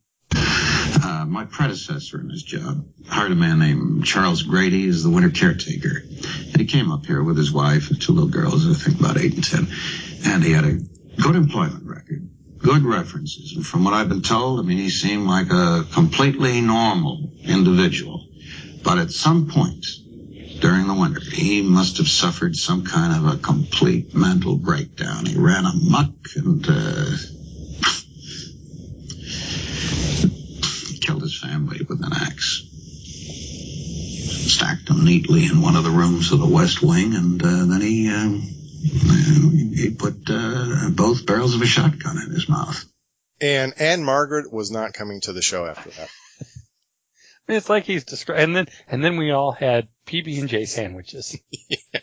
Uh, 1.02 1.24
my 1.26 1.44
predecessor 1.44 2.20
in 2.20 2.28
this 2.28 2.42
job 2.42 2.86
hired 3.06 3.32
a 3.32 3.34
man 3.34 3.58
named 3.58 4.04
Charles 4.04 4.42
Grady 4.42 4.88
as 4.88 5.02
the 5.02 5.10
winter 5.10 5.30
caretaker. 5.30 5.98
And 5.98 6.56
he 6.56 6.66
came 6.66 6.90
up 6.92 7.04
here 7.06 7.22
with 7.22 7.36
his 7.36 7.52
wife 7.52 7.90
and 7.90 8.00
two 8.00 8.12
little 8.12 8.28
girls, 8.28 8.68
I 8.68 8.74
think 8.74 9.00
about 9.00 9.18
eight 9.18 9.34
and 9.34 9.44
ten. 9.44 9.66
And 10.24 10.42
he 10.42 10.52
had 10.52 10.64
a 10.64 10.78
good 11.20 11.36
employment 11.36 11.84
record, 11.84 12.28
good 12.58 12.82
references. 12.84 13.54
And 13.56 13.66
from 13.66 13.84
what 13.84 13.94
I've 13.94 14.08
been 14.08 14.22
told, 14.22 14.60
I 14.60 14.62
mean, 14.62 14.78
he 14.78 14.90
seemed 14.90 15.26
like 15.26 15.50
a 15.50 15.84
completely 15.92 16.60
normal 16.60 17.30
individual. 17.42 18.26
But 18.82 18.98
at 18.98 19.10
some 19.10 19.48
point 19.48 19.86
during 20.60 20.86
the 20.86 20.94
winter, 20.94 21.20
he 21.20 21.62
must 21.62 21.98
have 21.98 22.08
suffered 22.08 22.56
some 22.56 22.84
kind 22.84 23.16
of 23.16 23.34
a 23.34 23.36
complete 23.38 24.14
mental 24.14 24.56
breakdown. 24.56 25.26
He 25.26 25.36
ran 25.36 25.66
amok 25.66 26.14
and, 26.36 26.64
uh, 26.68 27.16
killed 31.00 31.20
his 31.20 31.33
family 31.44 31.80
with 31.88 32.00
an 32.02 32.12
axe. 32.12 32.62
Stacked 34.52 34.86
them 34.86 35.04
neatly 35.04 35.46
in 35.46 35.60
one 35.60 35.76
of 35.76 35.84
the 35.84 35.90
rooms 35.90 36.32
of 36.32 36.38
the 36.38 36.48
West 36.48 36.82
Wing, 36.82 37.14
and 37.14 37.42
uh, 37.42 37.64
then 37.66 37.80
he 37.80 38.08
uh, 38.08 38.30
he 39.74 39.94
put 39.98 40.28
uh, 40.28 40.90
both 40.90 41.26
barrels 41.26 41.54
of 41.54 41.62
a 41.62 41.66
shotgun 41.66 42.18
in 42.18 42.30
his 42.30 42.48
mouth. 42.48 42.84
And 43.40 43.74
Ann-Margret 43.80 44.52
was 44.52 44.70
not 44.70 44.92
coming 44.92 45.20
to 45.22 45.32
the 45.32 45.42
show 45.42 45.66
after 45.66 45.90
that. 45.90 46.08
it's 47.48 47.68
like 47.68 47.84
he's 47.84 48.04
described, 48.04 48.40
and 48.40 48.56
then 48.56 48.66
and 48.88 49.04
then 49.04 49.16
we 49.16 49.30
all 49.30 49.52
had 49.52 49.88
PB 50.06 50.40
and 50.40 50.48
J 50.48 50.66
sandwiches. 50.66 51.36
yeah. 51.68 52.00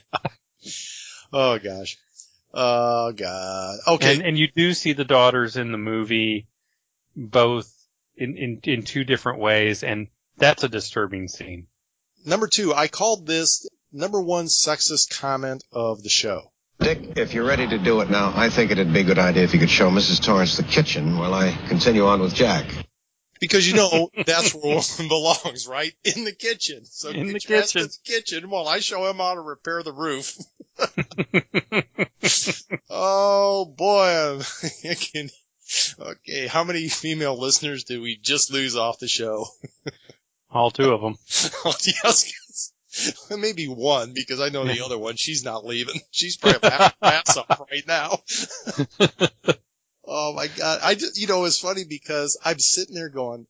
Oh 1.32 1.58
gosh. 1.60 1.98
Oh 2.54 3.12
god. 3.14 3.80
Okay. 3.88 4.16
And, 4.16 4.24
and 4.24 4.38
you 4.38 4.50
do 4.54 4.74
see 4.74 4.94
the 4.94 5.06
daughters 5.06 5.56
in 5.58 5.72
the 5.72 5.78
movie, 5.78 6.48
both 7.16 7.72
in, 8.22 8.38
in, 8.38 8.60
in 8.64 8.84
two 8.84 9.04
different 9.04 9.40
ways, 9.40 9.84
and 9.84 10.08
that's 10.38 10.64
a 10.64 10.70
disturbing 10.70 11.28
scene. 11.28 11.68
Number 12.26 12.48
two, 12.48 12.74
I 12.74 12.88
called 12.88 13.26
this 13.26 13.68
number 13.92 14.22
one 14.22 14.46
sexist 14.46 15.20
comment 15.20 15.64
of 15.72 16.04
the 16.04 16.10
show. 16.10 16.52
Dick, 16.80 17.14
if 17.18 17.34
you're 17.34 17.46
ready 17.46 17.68
to 17.68 17.78
do 17.78 18.02
it 18.02 18.10
now, 18.10 18.34
I 18.36 18.50
think 18.50 18.72
it'd 18.72 18.94
be 18.94 19.02
a 19.02 19.04
good 19.04 19.20
idea 19.20 19.44
if 19.44 19.54
you 19.54 19.60
could 19.60 19.70
show 19.70 19.90
Mrs. 19.90 20.24
Torrance 20.24 20.58
the 20.58 20.64
kitchen 20.64 21.18
while 21.18 21.34
I 21.34 21.52
continue 21.68 22.06
on 22.08 22.22
with 22.22 22.34
Jack. 22.34 22.66
Because 23.40 23.68
you 23.68 23.76
know 23.76 24.10
that's 24.26 24.54
where 24.54 24.76
one 24.78 25.08
belongs, 25.08 25.68
right? 25.68 25.94
In 26.04 26.24
the 26.26 26.32
kitchen. 26.32 26.86
So 26.86 27.10
In 27.10 27.28
the 27.28 27.34
get 27.34 27.50
your 27.50 27.60
ass 27.60 27.72
to 27.72 27.80
kitchen. 27.80 27.92
the 28.06 28.12
kitchen 28.12 28.50
while 28.50 28.68
I 28.68 28.80
show 28.80 29.08
him 29.10 29.18
how 29.18 29.34
to 29.36 29.42
repair 29.42 29.84
the 29.84 29.94
roof. 29.94 30.38
oh 32.90 33.66
boy. 33.66 34.42
I 34.90 34.94
can- 34.96 35.30
okay, 36.00 36.48
how 36.48 36.64
many 36.64 36.88
female 36.88 37.40
listeners 37.40 37.84
did 37.84 38.02
we 38.02 38.18
just 38.18 38.52
lose 38.52 38.76
off 38.76 39.00
the 39.00 39.08
show? 39.08 39.46
All 40.52 40.72
two 40.72 40.92
of 40.92 41.02
them. 41.02 41.16
yes, 42.04 42.74
maybe 43.38 43.68
one 43.68 44.14
because 44.14 44.42
I 44.42 44.50
know 44.50 44.66
the 44.66 44.84
other 44.84 44.98
one. 44.98 45.16
She's 45.16 45.46
not 45.46 45.66
leaving. 45.66 46.02
She's 46.12 46.38
probably 46.38 46.70
ass 47.02 47.38
up 47.38 47.68
right 47.72 47.88
now. 47.88 48.20
oh 50.06 50.34
my 50.34 50.48
god! 50.48 50.80
I 50.84 50.96
just, 50.96 51.20
you 51.20 51.28
know 51.28 51.46
it's 51.46 51.60
funny 51.60 51.86
because 51.88 52.38
I'm 52.44 52.60
sitting 52.60 52.96
there 52.96 53.10
going, 53.10 53.48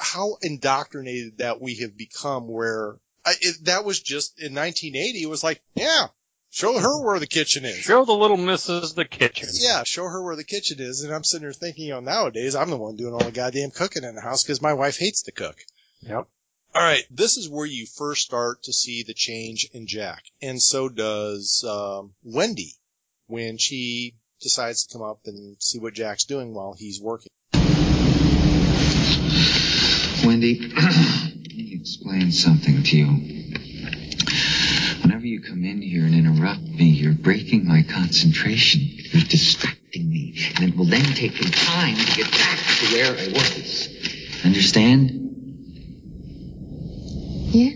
how 0.00 0.36
indoctrinated 0.42 1.38
that 1.38 1.60
we 1.60 1.76
have 1.76 1.96
become. 1.96 2.46
Where 2.46 2.96
I, 3.24 3.34
it, 3.40 3.64
that 3.64 3.84
was 3.84 4.00
just 4.00 4.38
in 4.38 4.54
1980. 4.54 5.22
It 5.22 5.28
was 5.28 5.42
like, 5.42 5.60
yeah, 5.74 6.06
show 6.56 6.78
her 6.78 7.04
where 7.04 7.18
the 7.18 7.26
kitchen 7.26 7.66
is. 7.66 7.76
Show 7.76 8.06
the 8.06 8.12
little 8.12 8.38
missus 8.38 8.94
the 8.94 9.04
kitchen. 9.04 9.48
Yeah, 9.52 9.84
show 9.84 10.04
her 10.04 10.22
where 10.22 10.36
the 10.36 10.44
kitchen 10.44 10.80
is. 10.80 11.04
And 11.04 11.14
I'm 11.14 11.22
sitting 11.22 11.42
there 11.42 11.52
thinking, 11.52 11.84
you 11.84 11.90
know, 11.90 12.00
nowadays 12.00 12.56
I'm 12.56 12.70
the 12.70 12.78
one 12.78 12.96
doing 12.96 13.12
all 13.12 13.20
the 13.20 13.30
goddamn 13.30 13.70
cooking 13.70 14.04
in 14.04 14.14
the 14.14 14.22
house 14.22 14.42
because 14.42 14.62
my 14.62 14.72
wife 14.72 14.96
hates 14.96 15.22
to 15.24 15.32
cook. 15.32 15.56
Yep. 16.00 16.26
All 16.74 16.82
right, 16.82 17.04
this 17.10 17.36
is 17.36 17.48
where 17.48 17.66
you 17.66 17.86
first 17.86 18.22
start 18.22 18.62
to 18.64 18.72
see 18.72 19.02
the 19.02 19.14
change 19.14 19.68
in 19.72 19.86
Jack, 19.86 20.24
and 20.42 20.60
so 20.60 20.90
does 20.90 21.64
um, 21.66 22.12
Wendy 22.22 22.74
when 23.28 23.56
she 23.56 24.14
decides 24.42 24.84
to 24.84 24.92
come 24.92 25.02
up 25.02 25.20
and 25.24 25.56
see 25.58 25.78
what 25.78 25.94
Jack's 25.94 26.24
doing 26.24 26.52
while 26.52 26.74
he's 26.74 27.00
working. 27.00 27.28
Wendy, 30.22 30.68
let 30.76 31.54
me 31.54 31.78
explain 31.80 32.30
something 32.30 32.82
to 32.82 32.96
you. 32.96 33.35
Whenever 35.26 35.42
you 35.42 35.50
come 35.50 35.64
in 35.64 35.82
here 35.82 36.04
and 36.04 36.14
interrupt 36.14 36.60
me, 36.60 36.84
you're 36.84 37.12
breaking 37.12 37.66
my 37.66 37.82
concentration. 37.82 38.82
You're 39.10 39.24
distracting 39.24 40.08
me. 40.08 40.36
And 40.54 40.68
it 40.68 40.76
will 40.76 40.84
then 40.84 41.02
take 41.02 41.32
me 41.32 41.50
time 41.50 41.96
to 41.96 42.16
get 42.16 42.30
back 42.30 42.58
to 42.78 42.86
where 42.94 43.10
I 43.10 43.32
was. 43.32 43.88
Understand? 44.44 45.10
Yeah? 47.50 47.70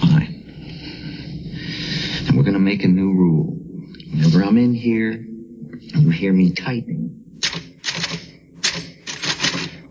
Fine. 0.00 0.44
And 2.26 2.38
we're 2.38 2.44
gonna 2.44 2.58
make 2.58 2.84
a 2.84 2.88
new 2.88 3.12
rule. 3.12 3.58
Whenever 4.12 4.44
I'm 4.44 4.56
in 4.56 4.72
here, 4.72 5.10
and 5.10 6.04
you 6.04 6.08
hear 6.08 6.32
me 6.32 6.54
typing, 6.54 7.20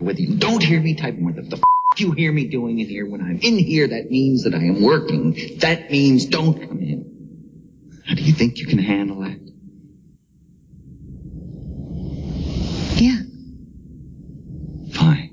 whether 0.00 0.20
you 0.20 0.34
don't 0.36 0.64
hear 0.64 0.80
me 0.80 0.96
typing, 0.96 1.24
what 1.24 1.36
the, 1.36 1.42
the 1.42 1.58
f- 1.58 1.81
you 2.00 2.12
hear 2.12 2.32
me 2.32 2.46
doing 2.48 2.78
in 2.78 2.88
here, 2.88 3.06
when 3.06 3.20
I'm 3.20 3.38
in 3.40 3.58
here, 3.58 3.88
that 3.88 4.10
means 4.10 4.44
that 4.44 4.54
I 4.54 4.58
am 4.64 4.82
working. 4.82 5.58
That 5.58 5.90
means 5.90 6.26
don't 6.26 6.54
come 6.68 6.78
in. 6.80 8.02
How 8.06 8.14
do 8.14 8.22
you 8.22 8.32
think 8.32 8.58
you 8.58 8.66
can 8.66 8.78
handle 8.78 9.20
that? 9.20 9.38
Yeah. 13.00 13.18
Fine. 14.92 15.30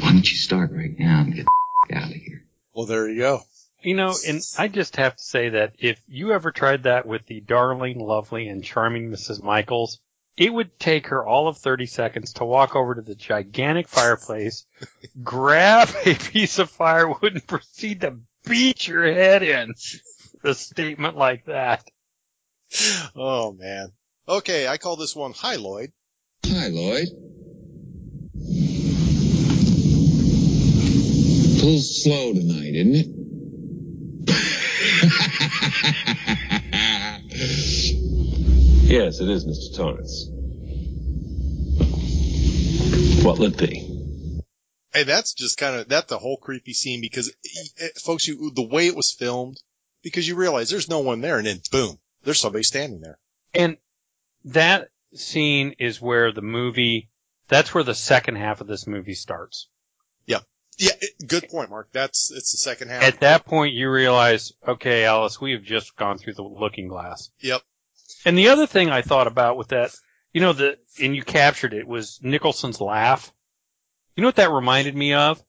Why 0.00 0.12
don't 0.12 0.30
you 0.30 0.36
start 0.36 0.70
right 0.72 0.98
now 0.98 1.20
and 1.20 1.34
get 1.34 1.44
the 1.44 1.96
f- 1.96 2.02
out 2.04 2.10
of 2.10 2.16
here? 2.16 2.44
Well, 2.74 2.86
there 2.86 3.08
you 3.08 3.18
go. 3.18 3.40
You 3.82 3.94
know, 3.94 4.14
and 4.28 4.42
I 4.58 4.68
just 4.68 4.96
have 4.96 5.16
to 5.16 5.22
say 5.22 5.50
that 5.50 5.72
if 5.78 6.02
you 6.06 6.32
ever 6.32 6.52
tried 6.52 6.82
that 6.82 7.06
with 7.06 7.24
the 7.26 7.40
darling, 7.40 7.98
lovely, 7.98 8.48
and 8.48 8.62
charming 8.62 9.10
Mrs. 9.10 9.42
Michaels, 9.42 9.98
it 10.36 10.52
would 10.52 10.78
take 10.78 11.08
her 11.08 11.24
all 11.24 11.48
of 11.48 11.58
30 11.58 11.86
seconds 11.86 12.34
to 12.34 12.44
walk 12.44 12.76
over 12.76 12.94
to 12.94 13.02
the 13.02 13.14
gigantic 13.14 13.88
fireplace, 13.88 14.66
grab 15.22 15.88
a 16.04 16.14
piece 16.14 16.58
of 16.58 16.70
firewood, 16.70 17.34
and 17.34 17.46
proceed 17.46 18.02
to 18.02 18.18
beat 18.46 18.88
your 18.88 19.12
head 19.12 19.42
in. 19.42 19.74
A 20.42 20.54
statement 20.54 21.16
like 21.16 21.44
that. 21.44 21.84
Oh 23.14 23.52
man. 23.52 23.92
Okay, 24.26 24.66
I 24.66 24.78
call 24.78 24.96
this 24.96 25.14
one 25.14 25.34
Hi 25.36 25.56
Lloyd. 25.56 25.92
Hi, 26.46 26.68
Lloyd. 26.68 27.08
A 31.52 31.62
little 31.62 31.78
slow 31.80 32.32
tonight, 32.32 32.74
isn't 32.74 32.94
it? 32.94 33.06
Yes, 38.90 39.20
it 39.20 39.28
is, 39.28 39.46
Mr. 39.46 39.76
Torrance. 39.76 40.26
What 43.24 43.38
lit 43.38 43.56
thee? 43.56 44.42
Hey, 44.92 45.04
that's 45.04 45.34
just 45.34 45.58
kind 45.58 45.76
of 45.76 45.88
that's 45.88 46.08
the 46.08 46.18
whole 46.18 46.36
creepy 46.36 46.72
scene 46.72 47.00
because 47.00 47.32
eh, 47.80 47.88
folks, 48.02 48.26
you 48.26 48.50
the 48.50 48.66
way 48.66 48.88
it 48.88 48.96
was 48.96 49.12
filmed, 49.12 49.58
because 50.02 50.26
you 50.26 50.34
realize 50.34 50.70
there's 50.70 50.88
no 50.88 50.98
one 50.98 51.20
there, 51.20 51.38
and 51.38 51.46
then 51.46 51.60
boom, 51.70 51.98
there's 52.24 52.40
somebody 52.40 52.64
standing 52.64 53.00
there. 53.00 53.18
And 53.54 53.76
that 54.46 54.88
scene 55.14 55.76
is 55.78 56.00
where 56.00 56.32
the 56.32 56.42
movie, 56.42 57.10
that's 57.46 57.72
where 57.72 57.84
the 57.84 57.94
second 57.94 58.36
half 58.36 58.60
of 58.60 58.66
this 58.66 58.88
movie 58.88 59.14
starts. 59.14 59.68
Yeah, 60.80 60.92
it- 60.98 61.28
good 61.28 61.48
point, 61.50 61.68
Mark. 61.68 61.90
That's 61.92 62.30
it's 62.30 62.52
the 62.52 62.58
second 62.58 62.88
half. 62.88 63.02
At 63.02 63.20
that 63.20 63.44
point, 63.44 63.74
you 63.74 63.90
realize, 63.90 64.54
okay, 64.66 65.04
Alice, 65.04 65.38
we 65.38 65.52
have 65.52 65.62
just 65.62 65.94
gone 65.94 66.16
through 66.16 66.34
the 66.34 66.42
looking 66.42 66.88
glass. 66.88 67.28
Yep. 67.40 67.60
And 68.24 68.36
the 68.36 68.48
other 68.48 68.66
thing 68.66 68.90
I 68.90 69.02
thought 69.02 69.26
about 69.26 69.56
with 69.56 69.68
that, 69.68 69.94
you 70.32 70.40
know, 70.40 70.52
the 70.52 70.78
and 71.00 71.14
you 71.16 71.22
captured 71.22 71.74
it 71.74 71.86
was 71.86 72.18
Nicholson's 72.22 72.80
laugh. 72.80 73.32
You 74.16 74.22
know 74.22 74.28
what 74.28 74.36
that 74.36 74.50
reminded 74.50 74.94
me 74.94 75.14
of? 75.14 75.42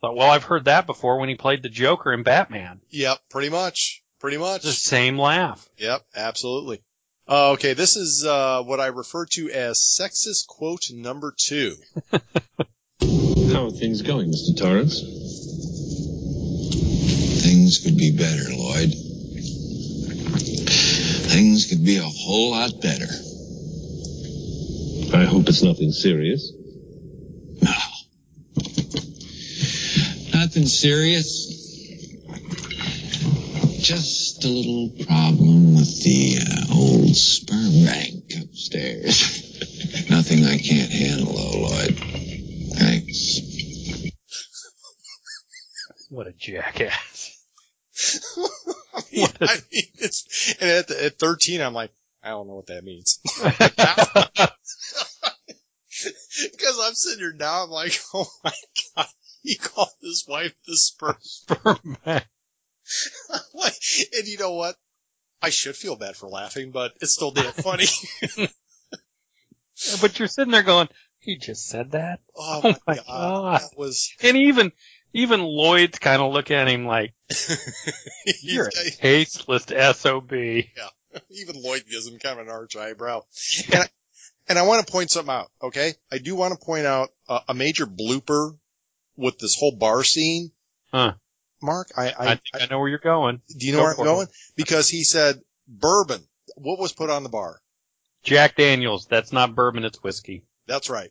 Thought, 0.00 0.16
well, 0.16 0.30
I've 0.30 0.44
heard 0.44 0.66
that 0.66 0.86
before 0.86 1.18
when 1.18 1.28
he 1.28 1.34
played 1.34 1.62
the 1.62 1.68
Joker 1.68 2.12
in 2.12 2.22
Batman. 2.22 2.80
Yep, 2.90 3.18
pretty 3.30 3.48
much. 3.48 4.02
Pretty 4.20 4.36
much. 4.36 4.62
The 4.62 4.72
same 4.72 5.18
laugh. 5.18 5.68
Yep, 5.76 6.02
absolutely. 6.14 6.82
Uh, 7.28 7.50
okay, 7.50 7.74
this 7.74 7.96
is 7.96 8.24
uh, 8.24 8.62
what 8.62 8.80
I 8.80 8.86
refer 8.86 9.26
to 9.26 9.50
as 9.50 9.78
sexist 9.78 10.46
quote 10.46 10.90
number 10.92 11.34
two. 11.36 11.76
How 12.12 13.66
are 13.66 13.70
things 13.70 14.02
going, 14.02 14.30
Mr. 14.30 14.56
Torrance? 14.56 15.00
Things 17.42 17.78
could 17.78 17.96
be 17.96 18.16
better, 18.16 18.50
Lloyd. 18.50 18.94
Things 21.28 21.66
could 21.66 21.84
be 21.84 21.98
a 21.98 22.02
whole 22.02 22.52
lot 22.52 22.80
better. 22.80 23.06
I 25.14 25.24
hope 25.24 25.48
it's 25.48 25.62
nothing 25.62 25.92
serious. 25.92 26.52
No. 27.60 27.72
Nothing 30.32 30.66
serious. 30.66 31.54
Just 33.78 34.44
a 34.44 34.48
little 34.48 34.90
problem 35.06 35.76
with 35.76 36.02
the 36.02 36.38
uh, 36.40 36.74
old 36.74 37.16
sperm 37.16 37.84
bank 37.84 38.32
upstairs. 38.42 40.08
Nothing 40.10 40.44
I 40.44 40.58
can't 40.58 40.90
handle, 40.90 41.32
though, 41.32 41.60
Lloyd. 41.60 41.98
Thanks. 42.74 43.40
What 46.10 46.26
a 46.26 46.32
jackass. 46.32 47.07
I 49.22 49.26
mean, 49.26 49.28
I 49.42 49.54
mean, 49.72 49.84
it's 49.98 50.54
and 50.60 50.70
at, 50.70 50.88
the, 50.88 51.04
at 51.06 51.18
13, 51.18 51.60
I'm 51.60 51.74
like, 51.74 51.90
I 52.22 52.30
don't 52.30 52.48
know 52.48 52.54
what 52.54 52.66
that 52.66 52.84
means. 52.84 53.20
Because 56.52 56.78
I'm 56.80 56.94
sitting 56.94 57.18
here 57.18 57.32
now, 57.32 57.64
I'm 57.64 57.70
like, 57.70 57.98
oh 58.14 58.30
my 58.44 58.52
god, 58.96 59.06
he 59.42 59.56
called 59.56 59.88
his 60.00 60.24
wife 60.28 60.54
the 60.66 60.76
sperm. 60.76 61.16
Sperm 61.20 61.96
man. 62.06 62.22
like, 63.54 63.74
and 64.16 64.26
you 64.28 64.38
know 64.38 64.52
what? 64.52 64.76
I 65.42 65.50
should 65.50 65.76
feel 65.76 65.96
bad 65.96 66.16
for 66.16 66.28
laughing, 66.28 66.70
but 66.70 66.92
it's 67.00 67.14
still 67.14 67.30
damn 67.30 67.52
funny. 67.52 67.86
but 70.00 70.18
you're 70.18 70.28
sitting 70.28 70.52
there 70.52 70.62
going, 70.62 70.88
he 71.20 71.36
just 71.36 71.66
said 71.66 71.92
that? 71.92 72.20
oh, 72.36 72.60
Oh 72.62 72.68
my 72.68 72.76
my 72.86 72.94
god, 72.96 73.04
God. 73.06 73.60
that 73.60 73.76
was. 73.76 74.12
And 74.22 74.36
even, 74.36 74.72
even 75.18 75.42
Lloyd's 75.42 75.98
kind 75.98 76.22
of 76.22 76.32
look 76.32 76.50
at 76.52 76.68
him 76.68 76.86
like, 76.86 77.12
you're 78.42 78.68
a 78.68 78.90
tasteless 78.90 79.64
SOB. 79.64 80.32
Yeah. 80.32 80.64
Even 81.30 81.60
Lloyd 81.60 81.84
gives 81.90 82.06
him 82.06 82.18
kind 82.18 82.38
of 82.38 82.46
an 82.46 82.52
arch 82.52 82.76
eyebrow. 82.76 83.22
And 83.72 83.82
I, 83.82 83.86
and 84.48 84.58
I 84.58 84.62
want 84.62 84.86
to 84.86 84.92
point 84.92 85.10
something 85.10 85.34
out, 85.34 85.50
okay? 85.60 85.94
I 86.12 86.18
do 86.18 86.36
want 86.36 86.58
to 86.58 86.64
point 86.64 86.86
out 86.86 87.08
uh, 87.28 87.40
a 87.48 87.54
major 87.54 87.86
blooper 87.86 88.56
with 89.16 89.38
this 89.38 89.56
whole 89.58 89.74
bar 89.74 90.04
scene. 90.04 90.52
Huh. 90.92 91.14
Mark, 91.60 91.88
I, 91.96 92.10
I, 92.10 92.14
I 92.18 92.28
think 92.28 92.40
I 92.62 92.66
know 92.70 92.78
where 92.78 92.88
you're 92.88 92.98
going. 92.98 93.40
do 93.58 93.66
you 93.66 93.72
know 93.72 93.78
Go 93.78 93.84
where 93.84 93.94
I'm 93.94 94.00
it. 94.00 94.04
going? 94.04 94.26
Because 94.54 94.88
he 94.88 95.02
said 95.02 95.40
bourbon. 95.66 96.22
What 96.54 96.78
was 96.78 96.92
put 96.92 97.10
on 97.10 97.24
the 97.24 97.28
bar? 97.28 97.58
Jack 98.22 98.54
Daniels, 98.56 99.06
that's 99.06 99.32
not 99.32 99.54
bourbon, 99.56 99.84
it's 99.84 100.02
whiskey. 100.02 100.44
That's 100.66 100.88
right. 100.88 101.10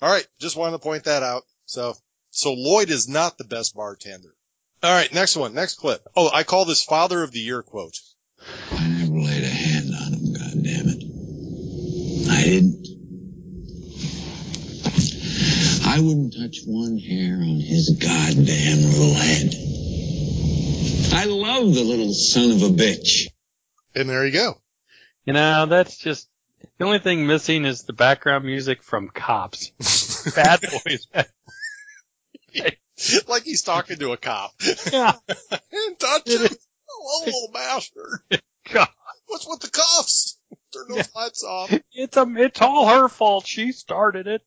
All 0.00 0.10
right, 0.10 0.26
just 0.38 0.56
wanted 0.56 0.72
to 0.72 0.78
point 0.82 1.04
that 1.04 1.22
out. 1.24 1.42
So, 1.64 1.94
so 2.30 2.52
Lloyd 2.52 2.90
is 2.90 3.08
not 3.08 3.38
the 3.38 3.44
best 3.44 3.74
bartender. 3.74 4.34
All 4.82 4.92
right, 4.92 5.12
next 5.12 5.36
one, 5.36 5.54
next 5.54 5.76
clip. 5.76 6.06
Oh, 6.14 6.30
I 6.32 6.44
call 6.44 6.64
this 6.64 6.84
Father 6.84 7.22
of 7.22 7.32
the 7.32 7.40
Year 7.40 7.62
quote. 7.62 7.98
I 8.70 8.86
never 8.86 9.18
laid 9.18 9.42
a 9.42 9.48
hand 9.48 9.90
on 9.94 10.12
him, 10.12 10.32
God 10.34 10.62
damn 10.62 10.88
it. 10.88 11.04
I 12.30 12.44
didn't. 12.44 12.88
I 15.84 16.00
wouldn't 16.00 16.34
touch 16.34 16.58
one 16.64 16.98
hair 16.98 17.34
on 17.34 17.60
his 17.60 17.90
goddamn 17.90 18.82
little 18.82 19.14
head. 19.14 19.54
I 21.14 21.24
love 21.24 21.74
the 21.74 21.82
little 21.82 22.12
son 22.12 22.52
of 22.52 22.62
a 22.62 22.68
bitch. 22.68 23.28
And 23.96 24.08
there 24.08 24.24
you 24.24 24.32
go. 24.32 24.60
You 25.24 25.32
know, 25.32 25.66
that's 25.66 25.96
just 25.96 26.28
the 26.78 26.84
only 26.84 27.00
thing 27.00 27.26
missing 27.26 27.64
is 27.64 27.82
the 27.82 27.92
background 27.92 28.44
music 28.44 28.84
from 28.84 29.08
Cops. 29.08 29.72
Bad 30.36 30.60
Boys. 30.60 31.08
like 33.28 33.42
he's 33.44 33.62
talking 33.62 33.98
to 33.98 34.12
a 34.12 34.16
cop. 34.16 34.52
Yeah. 34.92 35.12
and 35.28 35.98
touch 35.98 36.28
him. 36.28 36.48
Hello, 36.90 37.24
little 37.26 37.50
bastard. 37.52 38.20
God. 38.72 38.88
What's 39.26 39.46
with 39.46 39.60
the 39.60 39.70
cuffs? 39.70 40.38
Turn 40.72 40.84
those 40.88 40.96
Yeah. 40.98 41.04
lights 41.14 41.44
off. 41.44 41.72
It's 41.92 42.16
a, 42.16 42.26
it's 42.36 42.60
all 42.62 42.88
her 42.88 43.08
fault. 43.08 43.46
She 43.46 43.72
started 43.72 44.26
it. 44.26 44.42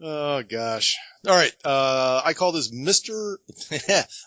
Oh 0.00 0.42
gosh. 0.42 0.98
All 1.26 1.34
right. 1.34 1.54
Uh, 1.64 2.20
I 2.24 2.32
call 2.34 2.52
this 2.52 2.70
Mr. 2.74 3.36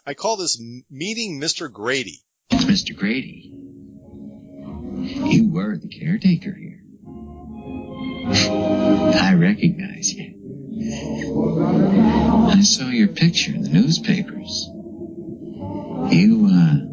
I 0.06 0.14
call 0.14 0.38
this 0.38 0.62
meeting 0.90 1.40
Mr. 1.42 1.72
Grady. 1.72 2.24
It's 2.50 2.64
Mr. 2.64 2.96
Grady. 2.98 3.52
You 3.54 5.50
were 5.52 5.78
the 5.78 5.90
caretaker 5.90 6.54
here. 6.56 6.82
I 9.20 9.34
recognize 9.36 10.14
you. 10.14 10.34
I 10.80 12.62
saw 12.62 12.90
your 12.90 13.08
picture 13.08 13.52
in 13.52 13.64
the 13.64 13.70
newspapers. 13.70 14.70
You, 16.14 16.50
uh, 16.52 16.88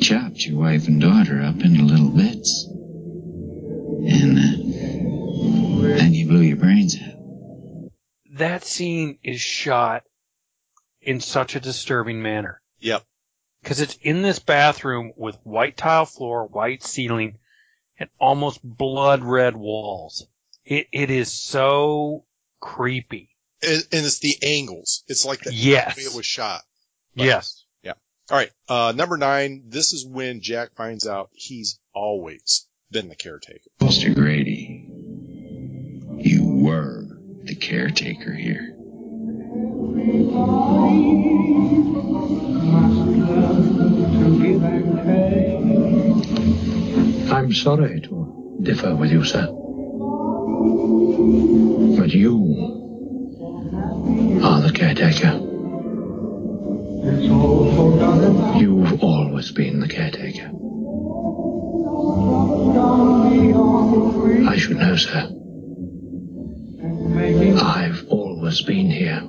chopped 0.00 0.46
your 0.46 0.60
wife 0.60 0.86
and 0.86 1.00
daughter 1.00 1.42
up 1.42 1.60
into 1.60 1.82
little 1.82 2.10
bits. 2.10 2.66
And, 4.08 4.38
uh, 4.38 5.96
then 5.96 6.14
you 6.14 6.28
blew 6.28 6.42
your 6.42 6.56
brains 6.56 6.96
out. 6.96 7.90
That 8.32 8.64
scene 8.64 9.18
is 9.24 9.40
shot 9.40 10.04
in 11.00 11.20
such 11.20 11.56
a 11.56 11.60
disturbing 11.60 12.22
manner. 12.22 12.60
Yep. 12.78 13.02
Cause 13.64 13.80
it's 13.80 13.98
in 14.02 14.22
this 14.22 14.38
bathroom 14.38 15.12
with 15.16 15.36
white 15.42 15.76
tile 15.76 16.06
floor, 16.06 16.46
white 16.46 16.84
ceiling, 16.84 17.38
and 17.98 18.08
almost 18.20 18.60
blood 18.62 19.24
red 19.24 19.56
walls. 19.56 20.28
It, 20.64 20.86
it 20.92 21.10
is 21.10 21.32
so 21.32 22.24
creepy. 22.60 23.30
And, 23.62 23.82
and 23.92 24.04
it's 24.06 24.18
the 24.20 24.36
angles. 24.42 25.02
It's 25.08 25.24
like 25.24 25.40
the 25.40 25.52
Yes. 25.54 25.96
way 25.96 26.02
it 26.04 26.14
was 26.14 26.26
shot. 26.26 26.62
But- 27.14 27.24
Yes. 27.26 27.64
Yeah. 27.82 27.94
All 28.30 28.36
right. 28.36 28.50
Uh, 28.68 28.92
number 28.94 29.16
nine. 29.16 29.64
This 29.68 29.92
is 29.92 30.04
when 30.06 30.40
Jack 30.40 30.74
finds 30.76 31.06
out 31.06 31.30
he's 31.32 31.78
always 31.94 32.66
been 32.90 33.08
the 33.08 33.14
caretaker. 33.16 33.70
Mr. 33.80 34.14
Grady, 34.14 34.86
you 36.18 36.44
were 36.62 37.06
the 37.44 37.54
caretaker 37.54 38.32
here. 38.34 38.74
I'm 46.18 47.52
sorry 47.52 48.00
to 48.00 48.58
differ 48.62 48.94
with 48.96 49.10
you, 49.10 49.24
sir. 49.24 49.46
But 50.66 52.12
you 52.12 52.30
are 54.42 54.60
the 54.62 54.72
caretaker. 54.72 55.40
You've 58.58 59.02
always 59.02 59.52
been 59.52 59.80
the 59.80 59.88
caretaker. 59.88 60.50
I 64.48 64.56
should 64.56 64.76
know, 64.76 64.96
sir. 64.96 65.30
I've 67.62 68.08
always 68.08 68.62
been 68.62 68.90
here. 68.90 69.28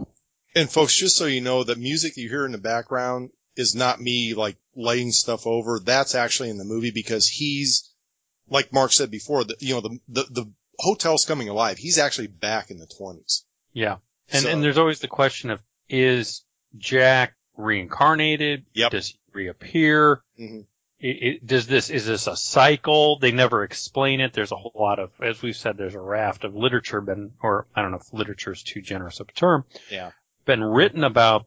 And 0.56 0.70
folks, 0.70 0.96
just 0.96 1.18
so 1.18 1.26
you 1.26 1.42
know, 1.42 1.64
the 1.64 1.76
music 1.76 2.18
you 2.18 2.30
hear 2.30 2.46
in 2.46 2.52
the 2.52 2.58
background 2.58 3.30
is 3.56 3.76
not 3.76 4.02
me 4.02 4.34
like 4.34 4.58
laying 4.76 5.12
stuff 5.12 5.46
over. 5.46 5.80
That's 5.80 6.16
actually 6.16 6.50
in 6.50 6.58
the 6.58 6.66
movie 6.66 6.92
because 6.92 7.28
he's, 7.28 7.94
like 8.50 8.74
Mark 8.74 8.92
said 8.92 9.12
before, 9.12 9.44
the, 9.44 9.56
you 9.60 9.76
know, 9.76 9.82
the, 9.82 10.00
the, 10.08 10.24
the 10.32 10.54
hotel's 10.80 11.26
coming 11.26 11.50
alive. 11.50 11.78
He's 11.78 11.98
actually 11.98 12.28
back 12.28 12.72
in 12.72 12.78
the 12.78 12.88
twenties. 12.88 13.46
Yeah. 13.74 13.98
And, 14.32 14.44
So- 14.44 14.50
and 14.50 14.64
there's 14.64 14.78
always 14.78 15.00
the 15.00 15.08
question 15.08 15.50
of, 15.52 15.60
is 15.90 16.44
Jack 16.78 17.34
reincarnated? 17.56 18.66
Yep. 18.74 18.92
Does 18.92 19.08
he 19.10 19.20
reappear? 19.34 20.22
Mhm. 20.40 20.66
It, 21.00 21.08
it, 21.24 21.46
does 21.46 21.68
this, 21.68 21.92
is 21.92 22.08
this 22.08 22.26
a 22.26 22.36
cycle? 22.36 23.20
They 23.20 23.32
never 23.32 23.64
explain 23.64 24.20
it. 24.20 24.34
There's 24.34 24.52
a 24.52 24.56
whole 24.56 24.72
lot 24.74 24.98
of, 24.98 25.12
as 25.22 25.42
we've 25.44 25.56
said, 25.56 25.78
there's 25.78 25.94
a 25.94 26.00
raft 26.00 26.44
of 26.44 26.56
literature 26.56 27.02
been, 27.02 27.34
or 27.42 27.68
I 27.76 27.84
don't 27.84 27.92
know 27.92 27.98
if 27.98 28.12
literature 28.14 28.52
is 28.52 28.64
too 28.64 28.82
generous 28.82 29.20
of 29.20 29.30
a 29.30 29.32
term, 29.34 29.66
Yeah. 29.92 30.12
been 30.46 30.64
written 30.64 31.04
about 31.04 31.46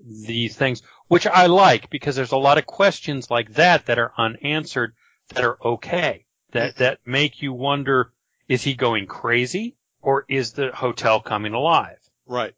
these 0.00 0.56
things, 0.56 0.82
which 1.08 1.26
I 1.26 1.46
like 1.46 1.90
because 1.90 2.16
there's 2.16 2.32
a 2.32 2.36
lot 2.38 2.56
of 2.56 2.64
questions 2.64 3.30
like 3.30 3.54
that 3.54 3.86
that 3.86 3.98
are 3.98 4.12
unanswered 4.16 4.94
that 5.34 5.44
are 5.44 5.58
okay, 5.62 6.24
that, 6.52 6.76
that 6.76 7.00
make 7.04 7.42
you 7.42 7.52
wonder, 7.52 8.10
is 8.48 8.62
he 8.62 8.74
going 8.74 9.06
crazy 9.06 9.76
or 10.00 10.24
is 10.28 10.52
the 10.52 10.70
hotel 10.72 11.20
coming 11.20 11.54
alive? 11.54 11.98
Right. 12.26 12.54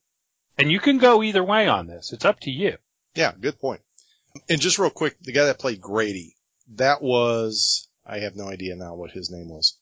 And 0.57 0.71
you 0.71 0.79
can 0.79 0.99
go 0.99 1.23
either 1.23 1.43
way 1.43 1.69
on 1.69 1.87
this. 1.87 2.13
It's 2.13 2.25
up 2.25 2.41
to 2.41 2.51
you. 2.51 2.77
Yeah. 3.15 3.33
Good 3.39 3.59
point. 3.59 3.81
And 4.49 4.61
just 4.61 4.79
real 4.79 4.91
quick, 4.91 5.17
the 5.21 5.33
guy 5.33 5.47
that 5.47 5.59
played 5.59 5.81
Grady, 5.81 6.37
that 6.77 7.03
was, 7.03 7.89
I 8.07 8.21
have 8.21 8.37
no 8.37 8.49
idea 8.49 8.77
now 8.77 8.95
what 8.95 9.11
his 9.11 9.31
name 9.31 9.49
was. 9.49 9.77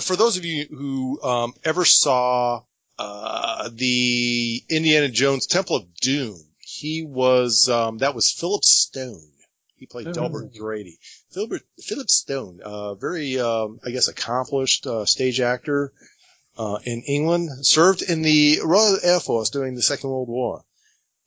For 0.00 0.14
those 0.14 0.36
of 0.36 0.44
you 0.44 0.66
who, 0.66 1.20
um, 1.22 1.54
ever 1.64 1.84
saw, 1.84 2.62
uh, 2.98 3.68
the 3.72 4.62
Indiana 4.68 5.08
Jones 5.08 5.46
Temple 5.46 5.76
of 5.76 5.94
Doom, 5.94 6.38
he 6.60 7.02
was, 7.02 7.68
um, 7.68 7.98
that 7.98 8.14
was 8.14 8.30
Philip 8.30 8.62
Stone. 8.62 9.32
He 9.80 9.86
played 9.86 10.08
Oh. 10.08 10.12
Delbert 10.12 10.54
Grady. 10.54 10.98
Philip, 11.32 11.62
Philip 11.82 12.10
Stone, 12.10 12.60
uh, 12.62 12.94
very, 12.96 13.40
um, 13.40 13.80
I 13.82 13.90
guess 13.90 14.08
accomplished, 14.08 14.86
uh, 14.86 15.06
stage 15.06 15.40
actor, 15.40 15.92
uh, 16.58 16.78
in 16.84 17.02
England, 17.06 17.64
served 17.66 18.02
in 18.02 18.20
the 18.20 18.60
Royal 18.62 18.98
Air 19.02 19.20
Force 19.20 19.48
during 19.48 19.74
the 19.74 19.82
Second 19.82 20.10
World 20.10 20.28
War. 20.28 20.64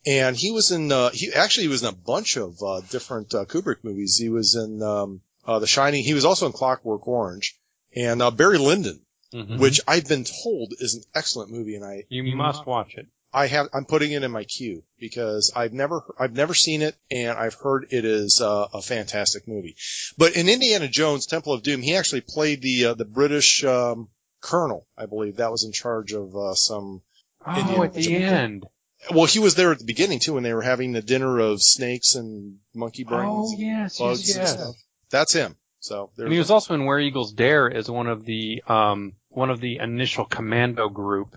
And 0.06 0.36
he 0.36 0.52
was 0.52 0.70
in, 0.70 0.92
uh, 0.92 1.10
he 1.10 1.32
actually 1.32 1.66
was 1.66 1.82
in 1.82 1.88
a 1.88 1.92
bunch 1.96 2.36
of, 2.36 2.62
uh, 2.62 2.80
different, 2.90 3.34
uh, 3.34 3.44
Kubrick 3.44 3.82
movies. 3.82 4.16
He 4.18 4.28
was 4.28 4.54
in, 4.54 4.80
um, 4.82 5.22
uh, 5.44 5.58
The 5.58 5.66
Shining. 5.66 6.04
He 6.04 6.14
was 6.14 6.24
also 6.24 6.46
in 6.46 6.52
Clockwork 6.52 7.08
Orange 7.08 7.58
and, 7.94 8.22
uh, 8.22 8.30
Barry 8.30 8.58
Lyndon, 8.58 9.00
Mm-hmm. 9.32 9.58
which 9.58 9.80
I've 9.88 10.06
been 10.06 10.22
told 10.22 10.74
is 10.78 10.94
an 10.94 11.02
excellent 11.12 11.50
movie. 11.50 11.74
And 11.74 11.84
I, 11.84 12.04
you 12.08 12.36
must 12.36 12.64
watch 12.66 12.94
it. 12.94 13.08
I 13.34 13.48
have, 13.48 13.68
I'm 13.74 13.84
putting 13.84 14.12
it 14.12 14.22
in 14.22 14.30
my 14.30 14.44
queue 14.44 14.84
because 14.98 15.52
I've 15.56 15.72
never, 15.72 16.02
I've 16.18 16.32
never 16.34 16.54
seen 16.54 16.82
it 16.82 16.94
and 17.10 17.36
I've 17.36 17.54
heard 17.54 17.88
it 17.90 18.04
is 18.04 18.40
uh, 18.40 18.68
a 18.72 18.80
fantastic 18.80 19.48
movie. 19.48 19.76
But 20.16 20.36
in 20.36 20.48
Indiana 20.48 20.86
Jones 20.88 21.26
Temple 21.26 21.52
of 21.52 21.62
Doom, 21.64 21.82
he 21.82 21.96
actually 21.96 22.20
played 22.20 22.62
the, 22.62 22.84
uh, 22.86 22.94
the 22.94 23.04
British, 23.04 23.64
um, 23.64 24.08
colonel, 24.40 24.86
I 24.96 25.06
believe 25.06 25.36
that 25.36 25.50
was 25.50 25.64
in 25.64 25.72
charge 25.72 26.12
of, 26.12 26.36
uh, 26.36 26.54
some, 26.54 27.02
Oh, 27.46 27.60
Indiana 27.60 27.82
at 27.84 27.94
the 27.94 28.02
Jones. 28.02 28.22
end. 28.24 28.66
well, 29.10 29.26
he 29.26 29.38
was 29.38 29.54
there 29.54 29.72
at 29.72 29.78
the 29.78 29.84
beginning 29.84 30.18
too 30.20 30.34
when 30.34 30.44
they 30.44 30.54
were 30.54 30.62
having 30.62 30.92
the 30.92 31.02
dinner 31.02 31.38
of 31.40 31.60
snakes 31.60 32.14
and 32.14 32.58
monkey 32.72 33.04
brains. 33.04 33.52
Oh, 33.52 33.54
yes, 33.58 33.98
bugs 33.98 34.28
yes, 34.28 34.36
and 34.36 34.42
yes. 34.44 34.52
stuff. 34.54 34.74
That's 35.10 35.32
him. 35.34 35.56
So 35.80 36.10
there 36.16 36.24
And 36.26 36.32
he 36.32 36.38
was 36.38 36.50
also 36.50 36.72
in 36.72 36.86
Where 36.86 36.98
Eagles 36.98 37.32
Dare 37.34 37.70
as 37.70 37.90
one 37.90 38.06
of 38.06 38.24
the, 38.24 38.62
um, 38.66 39.12
one 39.28 39.50
of 39.50 39.60
the 39.60 39.78
initial 39.78 40.24
commando 40.24 40.88
group 40.88 41.36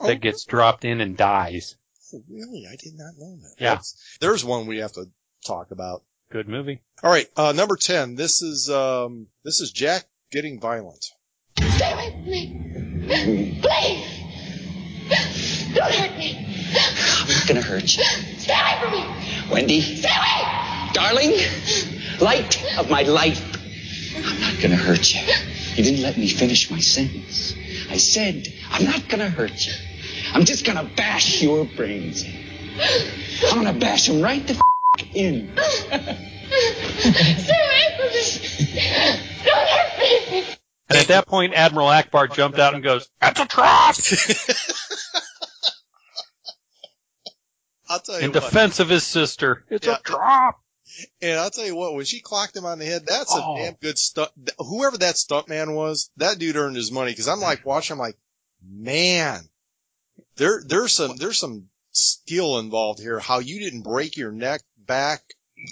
that 0.00 0.10
Oh, 0.10 0.14
gets 0.16 0.44
dropped 0.44 0.84
in 0.84 1.00
and 1.00 1.16
dies. 1.16 1.76
oh, 2.14 2.22
really? 2.28 2.66
I 2.70 2.76
did 2.76 2.94
not 2.96 3.14
know 3.18 3.36
that. 3.42 3.54
Yeah. 3.58 3.70
That's- 3.70 3.94
there's 4.20 4.44
one 4.44 4.66
we 4.66 4.78
have 4.78 4.92
to 4.92 5.06
talk 5.46 5.70
about. 5.70 6.02
Good 6.30 6.48
movie. 6.48 6.80
All 7.02 7.10
right, 7.10 7.26
uh, 7.36 7.52
number 7.52 7.76
ten. 7.76 8.14
This 8.14 8.42
is 8.42 8.68
um, 8.68 9.28
this 9.44 9.60
is 9.60 9.70
Jack 9.72 10.04
getting 10.30 10.60
violent. 10.60 11.02
Stay 11.58 11.92
away 11.92 12.10
from 12.12 12.24
me. 12.26 13.58
Please. 13.62 14.04
Don't 15.74 15.92
hurt 15.94 16.18
me. 16.18 16.46
I'm 16.76 17.28
not 17.28 17.46
gonna 17.48 17.62
hurt 17.62 17.96
you. 17.96 18.04
Stay 18.38 18.52
away 18.52 18.78
from 18.82 18.90
me. 18.92 19.06
Wendy, 19.50 19.80
Stay 19.80 20.08
away. 20.08 20.90
darling, 20.92 21.32
light 22.20 22.62
of 22.78 22.90
my 22.90 23.02
life. 23.02 23.42
I'm 24.16 24.40
not 24.40 24.60
gonna 24.60 24.76
hurt 24.76 25.14
you. 25.14 25.20
You 25.76 25.84
didn't 25.84 26.02
let 26.02 26.18
me 26.18 26.28
finish 26.28 26.70
my 26.70 26.80
sentence. 26.80 27.54
I 27.88 27.96
said, 27.96 28.48
I'm 28.70 28.84
not 28.84 29.08
gonna 29.08 29.30
hurt 29.30 29.64
you. 29.66 29.72
I'm 30.32 30.44
just 30.44 30.64
gonna 30.64 30.84
bash 30.96 31.42
your 31.42 31.64
brains. 31.64 32.24
I'm 33.50 33.62
gonna 33.64 33.78
bash 33.78 34.06
them 34.06 34.20
right 34.22 34.46
the 34.46 34.54
f- 34.54 34.60
in. 35.14 35.56
Stay 35.56 35.96
away 37.64 37.96
from 37.96 38.08
me. 38.08 38.80
Don't 39.44 39.68
hurt 39.68 39.98
me. 40.30 40.44
And 40.90 40.98
at 40.98 41.08
that 41.08 41.26
point, 41.26 41.52
Admiral 41.54 41.88
Ackbar 41.88 42.32
jumped 42.32 42.58
out 42.58 42.74
and 42.74 42.82
goes, 42.82 43.08
"That's 43.20 43.40
a 43.40 43.46
trap!" 43.46 43.96
I'll 47.90 48.00
tell 48.00 48.16
you 48.18 48.26
in 48.26 48.32
what. 48.32 48.42
defense 48.42 48.80
of 48.80 48.88
his 48.88 49.04
sister. 49.04 49.64
It's 49.70 49.86
Yeah. 49.86 49.96
a 49.96 50.00
trap. 50.02 50.56
And 51.22 51.38
I'll 51.38 51.50
tell 51.50 51.64
you 51.66 51.76
what, 51.76 51.94
when 51.94 52.04
she 52.04 52.20
clocked 52.20 52.56
him 52.56 52.64
on 52.66 52.78
the 52.78 52.84
head, 52.86 53.06
that's 53.06 53.32
Oh. 53.34 53.56
a 53.56 53.58
damn 53.62 53.74
good 53.74 53.98
stunt. 53.98 54.30
Whoever 54.58 54.98
that 54.98 55.14
stuntman 55.16 55.74
was, 55.74 56.10
that 56.16 56.38
dude 56.38 56.56
earned 56.56 56.76
his 56.76 56.90
money. 56.90 57.14
Cause 57.14 57.28
I'm 57.28 57.40
like 57.40 57.64
watching, 57.64 57.94
I'm 57.94 57.98
like, 57.98 58.16
man, 58.62 59.48
there, 60.36 60.62
there's 60.66 60.94
some, 60.94 61.16
there's 61.16 61.38
some 61.38 61.68
skill 61.92 62.58
involved 62.58 63.00
here. 63.00 63.18
How 63.18 63.38
you 63.40 63.58
didn't 63.60 63.82
break 63.82 64.16
your 64.16 64.32
neck 64.32 64.62
back. 64.76 65.22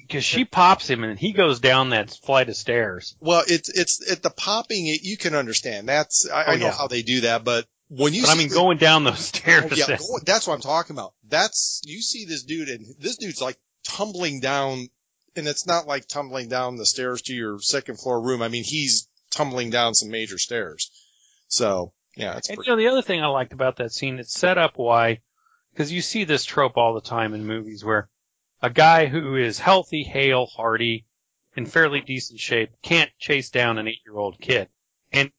Because 0.02 0.24
she 0.24 0.44
pops 0.44 0.88
him 0.88 1.04
and 1.04 1.18
he 1.18 1.32
goes 1.32 1.60
down 1.60 1.90
that 1.90 2.10
flight 2.24 2.48
of 2.48 2.56
stairs. 2.56 3.16
Well, 3.20 3.44
it's, 3.46 3.68
it's, 3.68 4.10
at 4.10 4.22
the 4.22 4.30
popping, 4.30 4.88
it, 4.88 5.02
you 5.02 5.16
can 5.16 5.34
understand. 5.34 5.88
That's, 5.88 6.28
I, 6.28 6.42
I 6.42 6.54
Oh, 6.54 6.56
know 6.56 6.66
yeah. 6.66 6.72
how 6.72 6.88
they 6.88 7.02
do 7.02 7.20
that, 7.22 7.44
but 7.44 7.66
when 7.88 8.12
you 8.12 8.22
But 8.22 8.30
I 8.30 8.34
mean, 8.34 8.48
the- 8.48 8.54
going 8.54 8.78
down 8.78 9.04
those 9.04 9.20
stairs. 9.20 9.64
Oh, 9.70 9.74
yeah, 9.76 9.96
that's 10.24 10.46
what 10.48 10.54
I'm 10.54 10.60
talking 10.60 10.96
about. 10.96 11.14
That's 11.28 11.80
you 11.84 12.02
see 12.02 12.24
this 12.24 12.42
dude, 12.42 12.68
and 12.68 12.84
this 12.98 13.16
dude's 13.16 13.40
like 13.40 13.56
tumbling 13.86 14.40
down, 14.40 14.88
and 15.36 15.46
it's 15.46 15.68
not 15.68 15.86
like 15.86 16.08
tumbling 16.08 16.48
down 16.48 16.74
the 16.74 16.84
stairs 16.86 17.22
to 17.22 17.32
your 17.34 17.60
second 17.60 18.00
floor 18.00 18.20
room. 18.20 18.42
I 18.42 18.48
mean, 18.48 18.64
he's 18.64 19.08
tumbling 19.30 19.70
down 19.70 19.94
some 19.94 20.10
major 20.10 20.36
stairs. 20.38 20.90
So 21.46 21.92
yeah, 22.16 22.36
it's 22.36 22.48
And 22.48 22.56
pretty, 22.56 22.70
you 22.70 22.76
know, 22.76 22.82
the 22.82 22.88
other 22.88 23.02
thing 23.02 23.22
I 23.22 23.26
liked 23.26 23.52
about 23.52 23.76
that 23.76 23.92
scene, 23.92 24.18
it 24.18 24.28
set 24.28 24.58
up 24.58 24.72
why, 24.76 25.20
because 25.72 25.92
you 25.92 26.02
see 26.02 26.24
this 26.24 26.44
trope 26.44 26.76
all 26.76 26.94
the 26.94 27.00
time 27.00 27.34
in 27.34 27.46
movies 27.46 27.84
where 27.84 28.08
a 28.62 28.70
guy 28.70 29.06
who 29.06 29.36
is 29.36 29.58
healthy, 29.58 30.02
hale, 30.02 30.46
hearty, 30.46 31.06
in 31.56 31.66
fairly 31.66 32.00
decent 32.00 32.40
shape 32.40 32.70
can't 32.82 33.10
chase 33.18 33.50
down 33.50 33.78
an 33.78 33.88
eight-year-old 33.88 34.38
kid. 34.40 34.68
And 35.12 35.30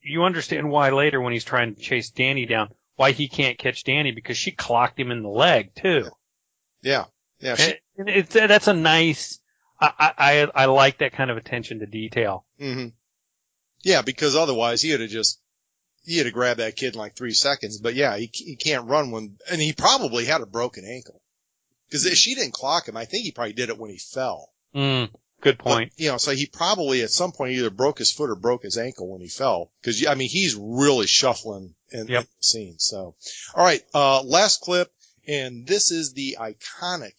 you 0.00 0.24
understand 0.24 0.70
why 0.70 0.90
later 0.90 1.20
when 1.20 1.32
he's 1.32 1.44
trying 1.44 1.74
to 1.74 1.80
chase 1.80 2.10
Danny 2.10 2.46
down, 2.46 2.68
why 2.96 3.12
he 3.12 3.28
can't 3.28 3.58
catch 3.58 3.84
Danny 3.84 4.12
because 4.12 4.36
she 4.36 4.50
clocked 4.50 4.98
him 4.98 5.10
in 5.10 5.22
the 5.22 5.28
leg 5.28 5.74
too. 5.74 6.08
yeah, 6.82 7.06
yeah. 7.40 7.54
She, 7.54 7.74
And 7.96 8.08
it's, 8.08 8.32
that's 8.32 8.68
a 8.68 8.74
nice, 8.74 9.40
I, 9.80 10.12
I, 10.18 10.62
I 10.62 10.64
like 10.66 10.98
that 10.98 11.12
kind 11.12 11.30
of 11.30 11.36
attention 11.36 11.80
to 11.80 11.86
detail. 11.86 12.44
hmm 12.58 12.88
Yeah, 13.82 14.02
because 14.02 14.34
otherwise 14.34 14.82
he 14.82 14.90
would 14.92 15.00
have 15.00 15.10
just 15.10 15.40
he 16.08 16.16
had 16.16 16.24
to 16.24 16.32
grab 16.32 16.56
that 16.56 16.76
kid 16.76 16.94
in 16.94 16.98
like 16.98 17.14
three 17.14 17.34
seconds. 17.34 17.78
But 17.78 17.94
yeah, 17.94 18.16
he 18.16 18.30
he 18.32 18.56
can't 18.56 18.88
run 18.88 19.10
when, 19.10 19.36
and 19.50 19.60
he 19.60 19.72
probably 19.72 20.24
had 20.24 20.40
a 20.40 20.46
broken 20.46 20.84
ankle 20.84 21.20
because 21.86 22.06
if 22.06 22.14
she 22.16 22.34
didn't 22.34 22.54
clock 22.54 22.88
him, 22.88 22.96
I 22.96 23.04
think 23.04 23.24
he 23.24 23.32
probably 23.32 23.52
did 23.52 23.68
it 23.68 23.78
when 23.78 23.90
he 23.90 23.98
fell. 23.98 24.50
Mm, 24.74 25.10
good 25.42 25.58
point. 25.58 25.92
But, 25.96 26.00
you 26.02 26.10
know, 26.10 26.16
so 26.16 26.32
he 26.32 26.46
probably 26.46 27.02
at 27.02 27.10
some 27.10 27.32
point 27.32 27.52
either 27.52 27.70
broke 27.70 27.98
his 27.98 28.10
foot 28.10 28.30
or 28.30 28.36
broke 28.36 28.62
his 28.62 28.78
ankle 28.78 29.10
when 29.10 29.20
he 29.20 29.28
fell. 29.28 29.70
Cause 29.84 30.04
I 30.06 30.14
mean, 30.14 30.30
he's 30.30 30.54
really 30.56 31.06
shuffling 31.06 31.74
in, 31.90 32.08
Yep. 32.08 32.20
in 32.22 32.26
the 32.26 32.42
scene. 32.44 32.78
So, 32.78 33.14
all 33.54 33.64
right, 33.64 33.82
uh, 33.94 34.22
last 34.22 34.62
clip. 34.62 34.90
And 35.26 35.66
this 35.66 35.90
is 35.90 36.14
the 36.14 36.38
iconic 36.40 37.12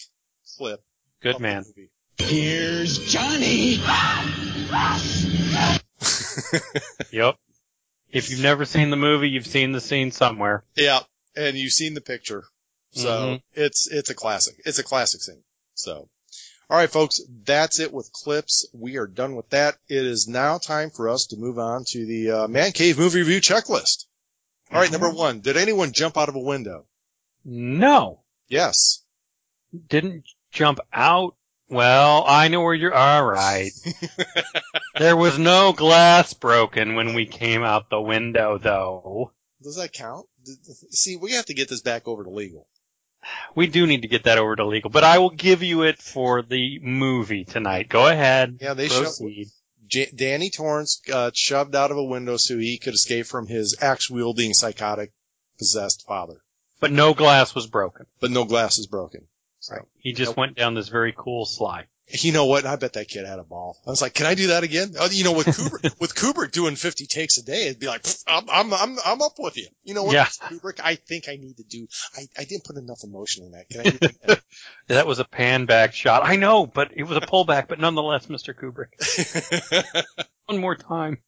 clip. 0.57 0.81
Good 1.21 1.39
man. 1.39 1.63
Here's 2.17 2.97
Johnny. 2.97 3.79
Yep. 7.11 7.35
If 8.11 8.29
you've 8.29 8.41
never 8.41 8.65
seen 8.65 8.89
the 8.89 8.95
movie, 8.97 9.29
you've 9.29 9.47
seen 9.47 9.71
the 9.71 9.81
scene 9.81 10.11
somewhere. 10.11 10.63
Yeah. 10.75 10.99
And 11.35 11.57
you've 11.57 11.73
seen 11.73 11.93
the 11.93 12.01
picture. 12.01 12.43
So 12.91 13.07
Mhm. 13.09 13.41
it's, 13.53 13.87
it's 13.87 14.09
a 14.09 14.15
classic. 14.15 14.55
It's 14.65 14.79
a 14.79 14.83
classic 14.83 15.21
scene. 15.21 15.43
So, 15.75 16.09
all 16.69 16.77
right, 16.77 16.89
folks, 16.89 17.21
that's 17.43 17.79
it 17.79 17.93
with 17.93 18.11
clips. 18.11 18.67
We 18.73 18.97
are 18.97 19.07
done 19.07 19.35
with 19.35 19.49
that. 19.51 19.77
It 19.87 20.05
is 20.05 20.27
now 20.27 20.57
time 20.57 20.89
for 20.89 21.07
us 21.09 21.27
to 21.27 21.37
move 21.37 21.59
on 21.59 21.83
to 21.89 22.05
the 22.05 22.31
uh, 22.31 22.47
Man 22.47 22.71
Cave 22.71 22.97
movie 22.97 23.19
review 23.19 23.41
checklist. 23.41 24.05
All 24.71 24.79
right, 24.79 24.91
number 24.91 25.09
one. 25.09 25.41
Did 25.41 25.57
anyone 25.57 25.93
jump 25.93 26.17
out 26.17 26.29
of 26.29 26.35
a 26.35 26.39
window? 26.39 26.85
No. 27.45 28.21
Yes. 28.47 29.03
Didn't 29.87 30.25
jump 30.51 30.79
out. 30.91 31.35
Well, 31.69 32.23
I 32.27 32.47
know 32.47 32.61
where 32.61 32.73
you're. 32.73 32.93
All 32.93 33.23
right. 33.23 33.71
there 34.97 35.15
was 35.15 35.37
no 35.37 35.71
glass 35.71 36.33
broken 36.33 36.95
when 36.95 37.13
we 37.13 37.25
came 37.25 37.63
out 37.63 37.89
the 37.89 38.01
window, 38.01 38.57
though. 38.57 39.31
Does 39.61 39.75
that 39.75 39.93
count? 39.93 40.25
See, 40.89 41.17
we 41.17 41.33
have 41.33 41.45
to 41.45 41.53
get 41.53 41.69
this 41.69 41.81
back 41.81 42.07
over 42.07 42.23
to 42.23 42.29
legal. 42.29 42.67
We 43.55 43.67
do 43.67 43.85
need 43.85 44.01
to 44.03 44.07
get 44.07 44.23
that 44.23 44.37
over 44.37 44.55
to 44.55 44.65
legal, 44.65 44.89
but 44.89 45.03
I 45.03 45.19
will 45.19 45.29
give 45.29 45.61
you 45.61 45.83
it 45.83 46.01
for 46.01 46.41
the 46.41 46.79
movie 46.79 47.43
tonight. 47.43 47.89
Go 47.89 48.07
ahead. 48.07 48.57
Yeah, 48.61 48.73
they 48.73 48.87
proceed. 48.87 49.49
J- 49.87 50.11
Danny 50.15 50.49
Torrance 50.49 51.01
got 51.05 51.35
shoved 51.35 51.75
out 51.75 51.91
of 51.91 51.97
a 51.97 52.03
window 52.03 52.37
so 52.37 52.57
he 52.57 52.77
could 52.77 52.93
escape 52.93 53.25
from 53.25 53.47
his 53.47 53.75
axe 53.81 54.09
wielding 54.09 54.53
psychotic 54.53 55.11
possessed 55.57 56.05
father. 56.07 56.41
But 56.79 56.91
no 56.91 57.13
glass 57.13 57.53
was 57.53 57.67
broken. 57.67 58.05
But 58.21 58.31
no 58.31 58.45
glass 58.45 58.77
is 58.79 58.87
broken. 58.87 59.27
So, 59.69 59.87
He 59.99 60.13
just 60.13 60.35
went 60.35 60.55
down 60.55 60.73
this 60.73 60.89
very 60.89 61.13
cool 61.15 61.45
slide. 61.45 61.87
you 62.07 62.31
know 62.31 62.45
what? 62.45 62.65
I 62.65 62.75
bet 62.75 62.93
that 62.93 63.07
kid 63.07 63.25
had 63.27 63.37
a 63.37 63.43
ball. 63.43 63.77
I 63.85 63.89
was 63.91 64.01
like, 64.01 64.15
can 64.15 64.25
I 64.25 64.33
do 64.33 64.47
that 64.47 64.63
again? 64.63 64.95
Oh, 64.99 65.07
you 65.11 65.23
know, 65.23 65.33
with 65.33 65.45
Kubrick, 65.45 65.93
with 65.99 66.15
Kubrick 66.15 66.51
doing 66.51 66.75
50 66.75 67.05
takes 67.05 67.37
a 67.37 67.43
day, 67.43 67.67
it'd 67.67 67.79
be 67.79 67.85
like, 67.85 68.03
I'm, 68.27 68.49
I'm, 68.49 68.73
I'm, 68.73 68.97
I'm 69.05 69.21
up 69.21 69.33
with 69.37 69.57
you. 69.57 69.67
You 69.83 69.93
know 69.93 70.03
what? 70.03 70.13
Yeah. 70.13 70.25
Kubrick, 70.25 70.79
I 70.83 70.95
think 70.95 71.29
I 71.29 71.35
need 71.35 71.57
to 71.57 71.63
do, 71.63 71.87
I, 72.17 72.21
I 72.35 72.45
didn't 72.45 72.63
put 72.63 72.77
enough 72.77 73.03
emotion 73.03 73.45
in 73.45 73.51
that. 73.51 73.69
Can 73.69 73.81
I 73.81 73.83
do 73.83 73.97
that? 73.99 74.41
That 74.87 75.05
was 75.05 75.19
a 75.19 75.25
pan 75.25 75.65
back 75.67 75.93
shot. 75.93 76.23
I 76.25 76.35
know, 76.35 76.65
but 76.65 76.91
it 76.95 77.03
was 77.03 77.15
a 77.15 77.21
pullback, 77.21 77.67
but 77.67 77.79
nonetheless, 77.79 78.25
Mr. 78.25 78.55
Kubrick. 78.55 80.03
One 80.47 80.57
more 80.59 80.75
time. 80.75 81.19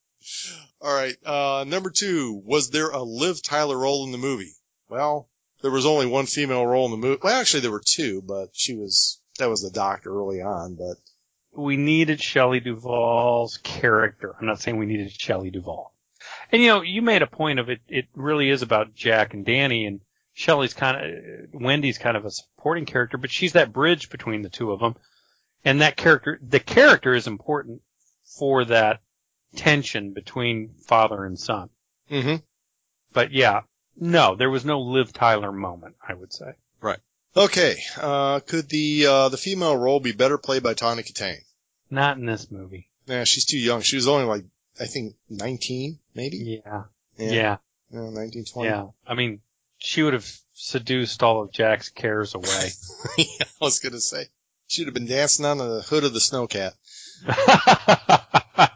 All 0.80 0.92
right. 0.92 1.14
Uh, 1.24 1.64
number 1.66 1.90
two, 1.90 2.42
was 2.44 2.70
there 2.70 2.90
a 2.90 3.00
Liv 3.02 3.40
Tyler 3.40 3.78
role 3.78 4.04
in 4.04 4.10
the 4.10 4.18
movie? 4.18 4.52
Well, 4.88 5.28
there 5.62 5.70
was 5.70 5.86
only 5.86 6.06
one 6.06 6.26
female 6.26 6.66
role 6.66 6.84
in 6.86 6.90
the 6.90 6.96
movie. 6.96 7.20
Well, 7.22 7.40
actually, 7.40 7.60
there 7.60 7.70
were 7.70 7.82
two, 7.84 8.22
but 8.22 8.50
she 8.52 8.74
was 8.74 9.20
that 9.38 9.48
was 9.48 9.62
the 9.62 9.70
doctor 9.70 10.10
early 10.14 10.42
on. 10.42 10.74
But 10.74 10.96
we 11.52 11.76
needed 11.76 12.20
Shelley 12.20 12.60
Duvall's 12.60 13.58
character. 13.58 14.34
I'm 14.38 14.46
not 14.46 14.60
saying 14.60 14.76
we 14.76 14.86
needed 14.86 15.12
Shelley 15.12 15.50
Duvall. 15.50 15.94
And 16.50 16.62
you 16.62 16.68
know, 16.68 16.82
you 16.82 17.02
made 17.02 17.22
a 17.22 17.26
point 17.26 17.58
of 17.58 17.68
it. 17.68 17.80
It 17.88 18.06
really 18.14 18.50
is 18.50 18.62
about 18.62 18.94
Jack 18.94 19.34
and 19.34 19.44
Danny, 19.44 19.86
and 19.86 20.00
Shelley's 20.34 20.74
kind 20.74 20.96
of 20.96 21.60
Wendy's 21.60 21.98
kind 21.98 22.16
of 22.16 22.24
a 22.24 22.30
supporting 22.30 22.86
character, 22.86 23.18
but 23.18 23.30
she's 23.30 23.52
that 23.52 23.72
bridge 23.72 24.10
between 24.10 24.42
the 24.42 24.50
two 24.50 24.72
of 24.72 24.80
them. 24.80 24.96
And 25.64 25.80
that 25.80 25.96
character, 25.96 26.40
the 26.42 26.60
character 26.60 27.14
is 27.14 27.26
important 27.28 27.82
for 28.38 28.64
that 28.64 29.00
tension 29.54 30.12
between 30.12 30.74
father 30.86 31.24
and 31.24 31.38
son. 31.38 31.68
mm-hmm. 32.10 32.36
But 33.12 33.32
yeah, 33.32 33.60
no, 33.96 34.34
there 34.34 34.50
was 34.50 34.64
no 34.64 34.80
Liv 34.80 35.12
Tyler 35.12 35.52
moment. 35.52 35.96
I 36.06 36.14
would 36.14 36.32
say. 36.32 36.52
Right. 36.80 36.98
Okay. 37.36 37.76
Uh, 37.98 38.40
could 38.40 38.68
the 38.68 39.06
uh, 39.06 39.28
the 39.28 39.36
female 39.36 39.76
role 39.76 40.00
be 40.00 40.12
better 40.12 40.38
played 40.38 40.62
by 40.62 40.74
Tawny 40.74 41.02
Kitaen? 41.02 41.38
Not 41.90 42.16
in 42.18 42.26
this 42.26 42.50
movie. 42.50 42.88
Yeah, 43.06 43.24
she's 43.24 43.44
too 43.44 43.58
young. 43.58 43.82
She 43.82 43.96
was 43.96 44.08
only 44.08 44.24
like 44.24 44.44
I 44.80 44.86
think 44.86 45.14
19, 45.30 45.98
maybe. 46.14 46.62
Yeah. 46.64 46.84
Yeah, 47.18 47.32
Yeah. 47.32 47.56
yeah 47.90 48.10
19, 48.10 48.44
20. 48.46 48.68
Yeah. 48.68 48.86
I 49.06 49.14
mean, 49.14 49.40
she 49.78 50.02
would 50.02 50.14
have 50.14 50.30
seduced 50.54 51.22
all 51.22 51.42
of 51.42 51.52
Jack's 51.52 51.88
cares 51.90 52.34
away. 52.34 52.70
Yeah, 53.18 53.24
I 53.60 53.64
was 53.64 53.80
gonna 53.80 54.00
say 54.00 54.26
she'd 54.66 54.86
have 54.86 54.94
been 54.94 55.06
dancing 55.06 55.44
on 55.44 55.58
the 55.58 55.82
hood 55.82 56.04
of 56.04 56.14
the 56.14 56.20
snowcat. 56.20 56.72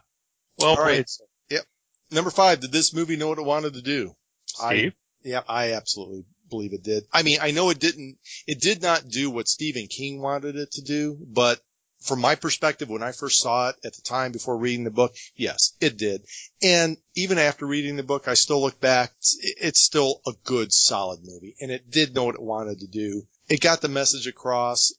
well 0.59 0.71
All 0.71 0.77
played, 0.77 0.99
right. 0.99 1.11
Yep. 1.51 1.65
Number 2.11 2.31
five. 2.31 2.61
Did 2.61 2.73
this 2.73 2.93
movie 2.95 3.17
know 3.17 3.29
what 3.29 3.39
it 3.39 3.45
wanted 3.45 3.75
to 3.75 3.83
do? 3.83 4.15
Steve. 4.47 4.95
Yeah, 5.27 5.43
I 5.49 5.73
absolutely 5.73 6.25
believe 6.49 6.73
it 6.73 6.85
did. 6.85 7.05
I 7.13 7.23
mean, 7.23 7.39
I 7.43 7.51
know 7.51 7.71
it 7.71 7.81
didn't, 7.81 8.19
it 8.47 8.61
did 8.61 8.81
not 8.81 9.09
do 9.09 9.31
what 9.31 9.49
Stephen 9.49 9.89
King 9.89 10.21
wanted 10.21 10.57
it 10.57 10.71
to 10.73 10.83
do, 10.83 11.19
but 11.21 11.61
from 12.01 12.21
my 12.21 12.37
perspective, 12.37 12.89
when 12.89 13.03
I 13.03 13.11
first 13.11 13.41
saw 13.41 13.71
it 13.71 13.77
at 13.85 13.95
the 13.95 14.03
time 14.03 14.31
before 14.31 14.57
reading 14.57 14.85
the 14.85 14.91
book, 14.91 15.17
yes, 15.35 15.73
it 15.81 15.97
did. 15.97 16.25
And 16.63 16.97
even 17.17 17.39
after 17.39 17.67
reading 17.67 17.97
the 17.97 18.05
book, 18.05 18.29
I 18.29 18.35
still 18.35 18.61
look 18.61 18.79
back, 18.81 19.11
it's- 19.11 19.37
it's 19.41 19.81
still 19.81 20.21
a 20.27 20.33
good, 20.45 20.73
solid 20.73 21.25
movie. 21.25 21.57
And 21.61 21.73
it 21.73 21.91
did 21.91 22.15
know 22.15 22.25
what 22.25 22.37
it 22.37 22.43
wanted 22.43 22.81
to 22.81 22.87
do. 22.87 23.27
It 23.49 23.61
got 23.61 23.81
the 23.81 23.89
message 23.89 24.29
across. 24.29 24.93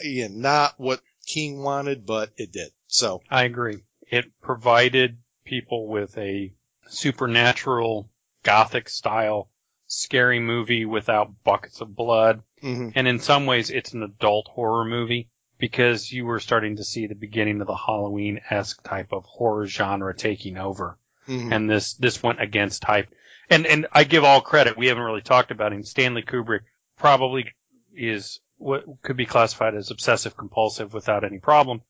Again, 0.00 0.40
not 0.40 0.78
what 0.78 1.02
King 1.26 1.62
wanted, 1.62 2.06
but 2.06 2.30
it 2.36 2.52
did. 2.52 2.72
So, 2.86 3.22
I 3.28 3.44
agree. 3.44 3.82
It 4.08 4.26
provided 4.40 5.18
people 5.44 5.88
with 5.88 6.16
a 6.16 6.52
supernatural, 6.88 8.10
gothic 8.48 8.88
style, 8.88 9.50
scary 9.86 10.40
movie 10.40 10.84
without 10.84 11.42
buckets 11.44 11.80
of 11.80 11.94
blood. 11.94 12.42
mhm. 12.62 12.92
And 12.96 13.06
in 13.06 13.18
some 13.18 13.46
ways, 13.46 13.70
it's 13.70 13.92
an 13.92 14.02
adult 14.02 14.48
horror 14.48 14.84
movie 14.84 15.28
because 15.58 16.10
you 16.10 16.24
were 16.26 16.40
starting 16.40 16.76
to 16.76 16.84
see 16.84 17.06
the 17.06 17.14
beginning 17.14 17.60
of 17.60 17.66
the 17.66 17.76
Halloween-esque 17.76 18.82
type 18.82 19.12
of 19.12 19.24
horror 19.24 19.66
genre 19.66 20.14
taking 20.14 20.56
over. 20.58 20.98
Mhm. 21.28 21.52
and 21.54 21.68
this 21.70 21.92
this 21.94 22.22
went 22.22 22.40
against 22.40 22.80
type. 22.82 23.08
And 23.50 23.66
and 23.66 23.86
I 23.92 24.04
give 24.04 24.24
all 24.24 24.40
credit. 24.40 24.78
We 24.78 24.86
haven't 24.86 25.02
really 25.04 25.20
talked 25.20 25.50
about 25.50 25.72
him. 25.74 25.82
Stanley 25.84 26.22
Kubrick 26.22 26.62
probably 26.96 27.52
is 27.94 28.40
what 28.56 28.84
could 29.02 29.16
be 29.18 29.26
classified 29.26 29.74
as 29.74 29.90
obsessive 29.90 30.36
compulsive 30.36 30.94
without 30.94 31.24
any 31.24 31.38
problem, 31.38 31.82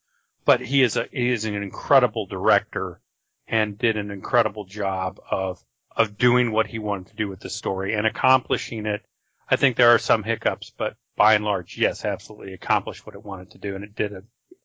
but 0.44 0.60
he 0.60 0.82
is 0.82 0.96
a 0.96 1.06
he 1.12 1.30
is 1.30 1.44
an 1.44 1.54
incredible 1.54 2.26
director, 2.26 3.00
and 3.46 3.78
did 3.78 3.96
an 3.96 4.10
incredible 4.10 4.64
job 4.64 5.20
of 5.30 5.62
of 5.98 6.16
doing 6.16 6.52
what 6.52 6.66
he 6.66 6.78
wanted 6.78 7.08
to 7.08 7.16
do 7.16 7.28
with 7.28 7.40
the 7.40 7.50
story 7.50 7.92
and 7.94 8.06
accomplishing 8.06 8.86
it. 8.86 9.02
I 9.50 9.56
think 9.56 9.76
there 9.76 9.90
are 9.94 9.98
some 9.98 10.22
hiccups, 10.22 10.72
but 10.78 10.94
by 11.16 11.34
and 11.34 11.44
large, 11.44 11.76
yes, 11.76 12.04
absolutely 12.04 12.54
accomplished 12.54 13.04
what 13.04 13.16
it 13.16 13.24
wanted 13.24 13.50
to 13.50 13.58
do, 13.58 13.74
and 13.74 13.82
it 13.84 13.96
did 13.96 14.12
a 14.12 14.22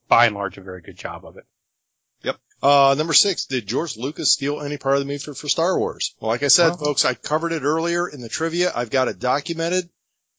by 0.08 0.28
and 0.28 0.36
large 0.36 0.58
a 0.58 0.62
very 0.62 0.82
good 0.82 0.96
job 0.98 1.26
of 1.26 1.38
it. 1.38 1.46
Yep. 2.22 2.36
Uh, 2.62 2.96
number 2.98 3.14
six, 3.14 3.46
did 3.48 3.66
George 3.66 3.98
Lucas 3.98 4.32
steal 4.32 4.62
any 4.62 4.78
part 4.78 4.96
of 4.96 5.02
the 5.02 5.06
movie 5.06 5.18
for, 5.18 5.34
for 5.34 5.50
Star 5.50 5.78
Wars? 5.78 6.16
Well, 6.20 6.30
like 6.30 6.44
I 6.44 6.50
said, 6.50 6.74
Oh. 6.74 6.86
folks, 6.86 7.04
I 7.04 7.16
covered 7.16 7.52
it 7.52 7.64
earlier 7.64 8.08
in 8.08 8.22
the 8.22 8.30
trivia. 8.30 8.72
I've 8.74 8.92
got 8.92 9.08
it 9.08 9.20
documented. 9.20 9.90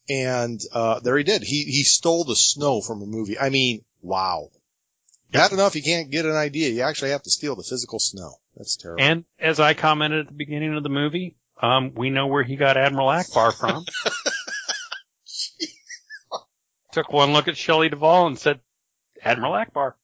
And, 0.09 0.61
uh, 0.73 1.01
there 1.01 1.17
he 1.17 1.25
did. 1.25 1.43
He, 1.43 1.65
he 1.65 1.83
stole 1.83 2.25
the 2.25 2.37
snow 2.37 2.81
from 2.83 3.03
a 3.03 3.07
movie. 3.07 3.39
I 3.39 3.49
mean, 3.49 3.85
wow. 4.01 4.51
Bad 5.35 5.53
enough 5.53 5.75
you 5.75 5.83
can't 5.83 6.11
get 6.11 6.25
an 6.27 6.37
idea. 6.37 6.71
You 6.71 6.83
actually 6.83 7.11
have 7.11 7.23
to 7.25 7.31
steal 7.31 7.57
the 7.57 7.65
physical 7.65 7.99
snow. 7.99 8.35
That's 8.57 8.77
terrible. 8.77 9.03
And 9.03 9.25
as 9.39 9.59
I 9.59 9.75
commented 9.75 10.21
at 10.21 10.27
the 10.29 10.33
beginning 10.33 10.77
of 10.77 10.83
the 10.85 10.89
movie, 10.89 11.37
um, 11.61 11.93
we 11.95 12.11
know 12.11 12.29
where 12.29 12.45
he 12.45 12.57
got 12.57 12.77
Admiral 12.77 13.09
Ackbar 13.09 13.53
from. 13.53 13.85
Took 16.93 17.13
one 17.13 17.33
look 17.33 17.49
at 17.49 17.57
Shelley 17.57 17.89
Duvall 17.89 18.29
and 18.29 18.39
said, 18.39 18.61
Admiral 19.23 19.53
Ackbar. 19.53 19.95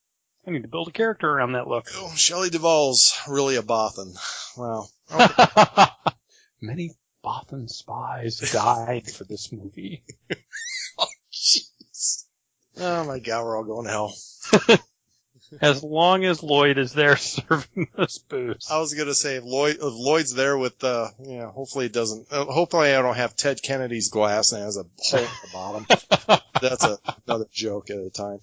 I 0.47 0.51
need 0.51 0.63
to 0.63 0.69
build 0.69 0.89
a 0.89 0.93
character 0.93 1.31
around 1.31 1.53
that 1.53 1.69
look. 1.69 1.87
oh, 1.95 2.13
Shelley 2.17 2.51
Duvall's 2.51 3.17
really 3.29 3.55
a 3.55 3.63
Bothan. 3.63 4.17
Wow. 4.57 4.89
Many 6.61 6.91
Bothan 7.25 7.69
spies 7.69 8.39
died 8.53 9.09
for 9.09 9.25
this 9.25 9.53
movie. 9.53 10.03
Oh, 10.99 11.07
jeez. 11.33 12.25
Oh 12.79 13.05
my 13.05 13.21
god, 13.21 13.45
we're 13.45 13.57
all 13.57 13.65
going 13.65 13.87
to 13.87 13.91
hell. 13.91 14.81
As 15.61 15.83
long 15.83 16.25
as 16.25 16.43
Lloyd 16.43 16.79
is 16.79 16.93
there 16.93 17.17
serving 17.17 17.89
us 17.97 18.19
booze. 18.19 18.69
I 18.71 18.79
was 18.79 18.95
gonna 18.95 19.15
say 19.15 19.37
if 19.37 19.45
Lloyd, 19.45 19.77
if 19.77 19.83
Lloyd's 19.83 20.35
there 20.35 20.57
with, 20.57 20.83
uh, 20.85 21.09
yeah, 21.21 21.51
hopefully 21.51 21.87
it 21.87 21.93
doesn't, 21.93 22.33
uh, 22.33 22.45
hopefully 22.45 22.95
I 22.95 23.03
don't 23.03 23.17
have 23.17 23.35
Ted 23.35 23.63
Kennedy's 23.63 24.09
glass 24.09 24.53
and 24.53 24.63
it 24.63 24.65
has 24.65 24.77
a 24.77 24.85
hole 24.99 25.21
at 25.21 25.31
the 25.43 25.51
bottom. 25.53 25.87
That's 26.61 26.85
a, 26.85 26.99
another 27.27 27.47
joke 27.51 27.91
at 27.91 27.99
a 27.99 28.11
time. 28.11 28.41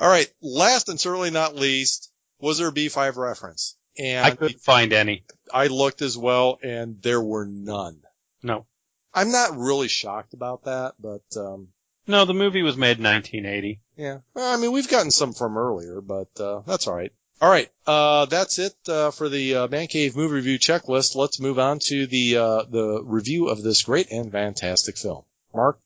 Alright, 0.00 0.30
last 0.42 0.88
and 0.88 1.00
certainly 1.00 1.30
not 1.30 1.54
least, 1.54 2.12
was 2.38 2.58
there 2.58 2.68
a 2.68 2.72
B5 2.72 3.16
reference? 3.16 3.76
And 3.98 4.24
I 4.24 4.30
couldn't 4.30 4.60
find 4.60 4.92
any. 4.92 5.24
I 5.52 5.68
looked 5.68 6.02
as 6.02 6.16
well 6.16 6.58
and 6.62 7.00
there 7.02 7.20
were 7.20 7.46
none. 7.46 8.02
No. 8.42 8.66
I'm 9.12 9.32
not 9.32 9.56
really 9.56 9.88
shocked 9.88 10.34
about 10.34 10.64
that, 10.64 10.94
but, 11.00 11.24
um, 11.36 11.68
No, 12.10 12.24
the 12.24 12.34
movie 12.34 12.62
was 12.62 12.76
made 12.76 12.98
in 12.98 13.04
1980. 13.04 13.80
Yeah. 13.96 14.18
Well, 14.34 14.52
I 14.52 14.60
mean, 14.60 14.72
we've 14.72 14.88
gotten 14.88 15.12
some 15.12 15.32
from 15.32 15.56
earlier, 15.56 16.00
but 16.00 16.28
uh, 16.40 16.62
that's 16.66 16.88
all 16.88 16.96
right. 16.96 17.12
All 17.40 17.48
right. 17.48 17.70
Uh, 17.86 18.26
that's 18.26 18.58
it 18.58 18.74
uh, 18.88 19.12
for 19.12 19.28
the 19.28 19.54
uh, 19.54 19.68
Man 19.68 19.86
Cave 19.86 20.16
movie 20.16 20.34
review 20.34 20.58
checklist. 20.58 21.14
Let's 21.14 21.38
move 21.38 21.60
on 21.60 21.78
to 21.84 22.08
the 22.08 22.36
uh, 22.36 22.62
the 22.64 23.00
review 23.04 23.48
of 23.48 23.62
this 23.62 23.84
great 23.84 24.10
and 24.10 24.32
fantastic 24.32 24.98
film. 24.98 25.22
Mark. 25.54 25.78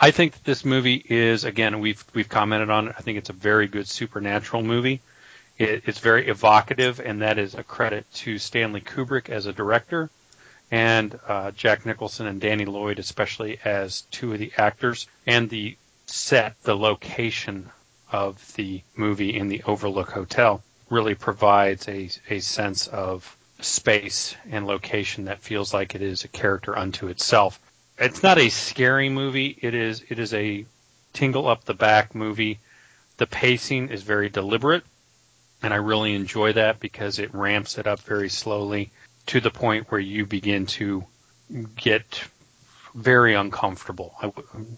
I 0.00 0.10
think 0.10 0.32
that 0.32 0.44
this 0.44 0.64
movie 0.64 1.04
is 1.08 1.44
again 1.44 1.80
we've 1.80 2.02
we've 2.14 2.28
commented 2.28 2.70
on 2.70 2.88
it. 2.88 2.94
I 2.98 3.02
think 3.02 3.18
it's 3.18 3.30
a 3.30 3.34
very 3.34 3.66
good 3.66 3.86
supernatural 3.86 4.62
movie. 4.62 5.02
It, 5.58 5.82
it's 5.86 6.00
very 6.00 6.26
evocative, 6.28 7.00
and 7.00 7.20
that 7.20 7.38
is 7.38 7.54
a 7.54 7.62
credit 7.62 8.10
to 8.14 8.38
Stanley 8.38 8.80
Kubrick 8.80 9.28
as 9.28 9.44
a 9.44 9.52
director, 9.52 10.08
and 10.70 11.18
uh, 11.28 11.50
Jack 11.52 11.86
Nicholson 11.86 12.26
and 12.26 12.40
Danny 12.40 12.64
Lloyd 12.64 12.98
especially 12.98 13.58
as 13.64 14.02
two 14.10 14.32
of 14.32 14.38
the 14.38 14.52
actors, 14.56 15.06
and 15.26 15.48
the 15.48 15.76
set, 16.06 16.60
the 16.62 16.76
location 16.76 17.70
of 18.10 18.54
the 18.54 18.82
movie 18.96 19.36
in 19.36 19.48
the 19.48 19.62
Overlook 19.64 20.10
Hotel 20.10 20.62
really 20.88 21.14
provides 21.14 21.88
a 21.88 22.08
a 22.30 22.40
sense 22.40 22.86
of 22.86 23.36
space 23.60 24.36
and 24.50 24.66
location 24.66 25.24
that 25.24 25.40
feels 25.40 25.72
like 25.74 25.94
it 25.94 26.02
is 26.02 26.24
a 26.24 26.28
character 26.28 26.76
unto 26.78 27.08
itself 27.08 27.58
it's 27.98 28.22
not 28.22 28.38
a 28.38 28.50
scary 28.50 29.08
movie. 29.08 29.56
It 29.60 29.74
is 29.74 30.04
it 30.08 30.18
is 30.18 30.34
a 30.34 30.66
tingle 31.12 31.48
up 31.48 31.64
the 31.64 31.74
back 31.74 32.14
movie. 32.14 32.58
The 33.16 33.26
pacing 33.26 33.88
is 33.88 34.02
very 34.02 34.28
deliberate, 34.28 34.84
and 35.62 35.72
I 35.72 35.78
really 35.78 36.14
enjoy 36.14 36.52
that 36.52 36.78
because 36.78 37.18
it 37.18 37.34
ramps 37.34 37.78
it 37.78 37.86
up 37.86 38.00
very 38.00 38.28
slowly 38.28 38.90
to 39.26 39.40
the 39.40 39.50
point 39.50 39.90
where 39.90 40.00
you 40.00 40.26
begin 40.26 40.66
to 40.66 41.04
get 41.76 42.24
very 42.94 43.34
uncomfortable. 43.34 44.14
I, 44.20 44.26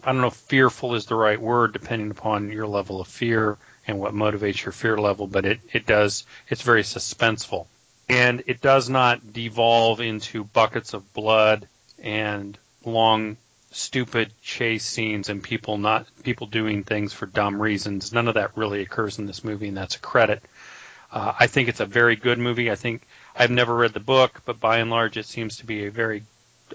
I 0.02 0.12
don't 0.12 0.20
know 0.20 0.26
if 0.28 0.34
fearful 0.34 0.94
is 0.94 1.06
the 1.06 1.14
right 1.14 1.40
word, 1.40 1.72
depending 1.72 2.10
upon 2.10 2.50
your 2.50 2.66
level 2.66 3.00
of 3.00 3.06
fear 3.06 3.56
and 3.86 4.00
what 4.00 4.12
motivates 4.12 4.64
your 4.64 4.72
fear 4.72 4.98
level, 4.98 5.26
but 5.26 5.44
it, 5.44 5.60
it 5.72 5.86
does, 5.86 6.24
it's 6.48 6.62
very 6.62 6.82
suspenseful. 6.82 7.66
And 8.08 8.42
it 8.46 8.60
does 8.60 8.88
not 8.88 9.32
devolve 9.32 10.00
into 10.00 10.44
buckets 10.44 10.94
of 10.94 11.12
blood 11.12 11.68
and 12.02 12.58
long, 12.84 13.36
stupid 13.70 14.32
chase 14.42 14.84
scenes 14.84 15.28
and 15.28 15.42
people 15.42 15.78
not, 15.78 16.06
people 16.22 16.46
doing 16.46 16.84
things 16.84 17.12
for 17.12 17.26
dumb 17.26 17.60
reasons. 17.60 18.12
None 18.12 18.26
of 18.28 18.34
that 18.34 18.56
really 18.56 18.80
occurs 18.80 19.18
in 19.18 19.26
this 19.26 19.44
movie, 19.44 19.68
and 19.68 19.76
that's 19.76 19.96
a 19.96 20.00
credit. 20.00 20.42
Uh, 21.12 21.32
I 21.38 21.46
think 21.46 21.68
it's 21.68 21.80
a 21.80 21.86
very 21.86 22.16
good 22.16 22.38
movie. 22.38 22.70
I 22.70 22.74
think 22.74 23.06
I've 23.38 23.50
never 23.52 23.72
read 23.72 23.92
the 23.92 24.00
book, 24.00 24.42
but 24.44 24.58
by 24.58 24.78
and 24.78 24.90
large, 24.90 25.16
it 25.16 25.26
seems 25.26 25.58
to 25.58 25.66
be 25.66 25.86
a 25.86 25.92
very 25.92 26.24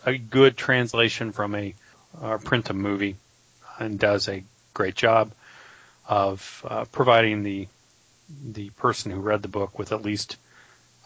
a 0.06 0.18
good 0.18 0.56
translation 0.56 1.34
from 1.34 1.54
a 1.56 1.76
uh, 2.22 2.38
Printum 2.38 2.78
movie, 2.78 3.18
and 3.80 4.00
does 4.00 4.30
a 4.30 4.46
great 4.74 4.96
job 4.96 5.34
of 6.08 6.66
uh, 6.68 6.86
providing 6.86 7.44
the 7.44 7.68
the 8.46 8.70
person 8.72 9.12
who 9.12 9.20
read 9.20 9.42
the 9.42 9.50
book 9.50 9.78
with 9.78 9.92
at 9.92 10.04
least 10.04 10.38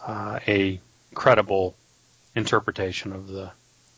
uh, 0.05 0.39
a 0.47 0.79
credible 1.15 1.75
interpretation 2.35 3.11
of 3.11 3.27
the 3.27 3.51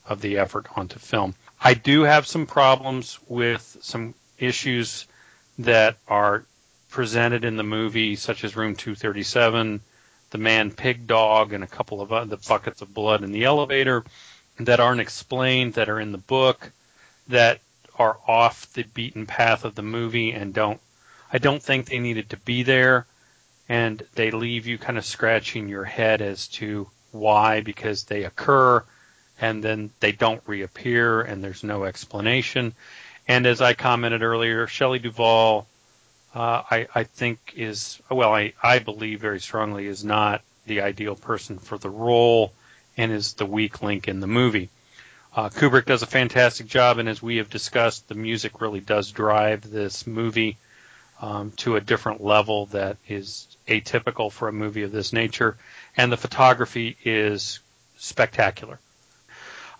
of 0.06 0.22
the 0.22 0.38
effort 0.38 0.66
onto 0.76 0.98
film. 0.98 1.34
I 1.60 1.74
do 1.74 2.02
have 2.02 2.26
some 2.26 2.46
problems 2.46 3.18
with 3.28 3.76
some 3.82 4.14
issues 4.38 5.06
that 5.58 5.98
are 6.08 6.44
presented 6.88 7.44
in 7.44 7.58
the 7.58 7.62
movie, 7.62 8.16
such 8.16 8.44
as 8.44 8.56
Room 8.56 8.74
237, 8.76 9.82
the 10.30 10.38
man 10.38 10.70
pig 10.70 11.06
dog, 11.06 11.52
and 11.52 11.64
a 11.64 11.68
couple 11.68 12.00
of 12.00 12.12
other 12.12 12.38
buckets 12.48 12.82
of 12.82 12.94
blood 12.94 13.24
in 13.24 13.32
the 13.32 13.44
elevator 13.44 14.04
that 14.58 14.80
aren't 14.80 15.00
explained, 15.00 15.74
that 15.74 15.88
are 15.88 16.00
in 16.00 16.12
the 16.12 16.18
book, 16.18 16.72
that 17.28 17.60
are 17.98 18.16
off 18.26 18.72
the 18.72 18.82
beaten 18.82 19.26
path 19.26 19.64
of 19.64 19.74
the 19.74 19.82
movie 19.82 20.32
and 20.32 20.54
don't. 20.54 20.80
I 21.32 21.38
don't 21.38 21.62
think 21.62 21.86
they 21.86 21.98
needed 21.98 22.30
to 22.30 22.36
be 22.36 22.62
there, 22.62 23.06
and 23.68 24.02
they 24.14 24.30
leave 24.30 24.66
you 24.66 24.78
kind 24.78 24.98
of 24.98 25.04
scratching 25.04 25.68
your 25.68 25.84
head 25.84 26.22
as 26.22 26.48
to 26.48 26.88
why, 27.12 27.60
because 27.60 28.04
they 28.04 28.24
occur 28.24 28.84
and 29.40 29.64
then 29.64 29.90
they 30.00 30.12
don't 30.12 30.42
reappear 30.46 31.22
and 31.22 31.42
there's 31.42 31.64
no 31.64 31.84
explanation. 31.84 32.74
And 33.26 33.46
as 33.46 33.60
I 33.60 33.74
commented 33.74 34.22
earlier, 34.22 34.66
Shelley 34.66 34.98
Duvall, 34.98 35.66
uh, 36.34 36.62
I, 36.70 36.86
I 36.94 37.04
think 37.04 37.54
is, 37.56 38.00
well, 38.10 38.32
I, 38.32 38.52
I 38.62 38.78
believe 38.78 39.20
very 39.20 39.40
strongly 39.40 39.86
is 39.86 40.04
not 40.04 40.42
the 40.66 40.82
ideal 40.82 41.16
person 41.16 41.58
for 41.58 41.76
the 41.78 41.90
role 41.90 42.52
and 42.96 43.10
is 43.10 43.34
the 43.34 43.46
weak 43.46 43.82
link 43.82 44.08
in 44.08 44.20
the 44.20 44.26
movie. 44.26 44.68
Uh, 45.34 45.48
Kubrick 45.48 45.86
does 45.86 46.02
a 46.02 46.06
fantastic 46.06 46.66
job, 46.66 46.98
and 46.98 47.08
as 47.08 47.22
we 47.22 47.36
have 47.36 47.50
discussed, 47.50 48.08
the 48.08 48.14
music 48.14 48.60
really 48.60 48.80
does 48.80 49.12
drive 49.12 49.70
this 49.70 50.06
movie 50.06 50.56
um, 51.20 51.52
to 51.52 51.76
a 51.76 51.80
different 51.80 52.22
level 52.22 52.66
that 52.66 52.96
is 53.08 53.46
atypical 53.68 54.32
for 54.32 54.48
a 54.48 54.52
movie 54.52 54.82
of 54.82 54.92
this 54.92 55.12
nature, 55.12 55.56
and 55.96 56.10
the 56.10 56.16
photography 56.16 56.96
is 57.04 57.60
spectacular. 57.96 58.78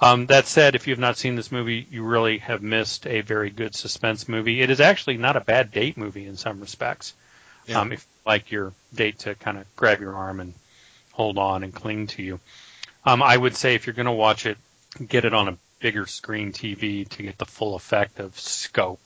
Um, 0.01 0.27
that 0.27 0.47
said, 0.47 0.75
if 0.75 0.87
you 0.87 0.93
have 0.93 0.99
not 0.99 1.19
seen 1.19 1.37
this 1.37 1.53
movie, 1.53 1.87
you 1.91 2.03
really 2.03 2.39
have 2.39 2.63
missed 2.63 3.07
a 3.07 3.21
very 3.21 3.51
good 3.51 3.75
suspense 3.75 4.29
movie. 4.29 4.63
It 4.63 4.71
is 4.71 4.81
actually 4.81 5.19
not 5.19 5.37
a 5.37 5.41
bad 5.41 5.73
date 5.73 5.99
movie 5.99 6.27
in 6.27 6.37
some 6.37 6.61
respects. 6.61 7.13
Yeah. 7.67 7.81
Um, 7.81 7.93
if 7.93 8.01
you 8.01 8.31
like 8.31 8.51
your 8.51 8.73
date 8.95 9.21
to 9.21 9.35
kind 9.35 9.59
of 9.59 9.65
grab 9.77 10.01
your 10.01 10.15
arm 10.15 10.41
and 10.41 10.55
hold 11.13 11.37
on 11.37 11.63
and 11.65 11.75
cling 11.75 12.07
to 12.07 12.23
you. 12.23 12.41
Um, 13.05 13.23
I 13.23 13.37
would 13.37 13.57
say 13.57 13.75
if 13.75 13.87
you're 13.87 13.95
going 13.95 14.07
to 14.07 14.13
watch 14.13 14.47
it, 14.47 14.57
get 15.07 15.27
it 15.27 15.35
on 15.35 15.49
a 15.49 15.59
bigger 15.81 16.07
screen 16.07 16.53
TV 16.53 17.09
to 17.09 17.23
get 17.23 17.37
the 17.37 17.45
full 17.45 17.75
effect 17.75 18.21
of 18.21 18.39
scope. 18.39 19.01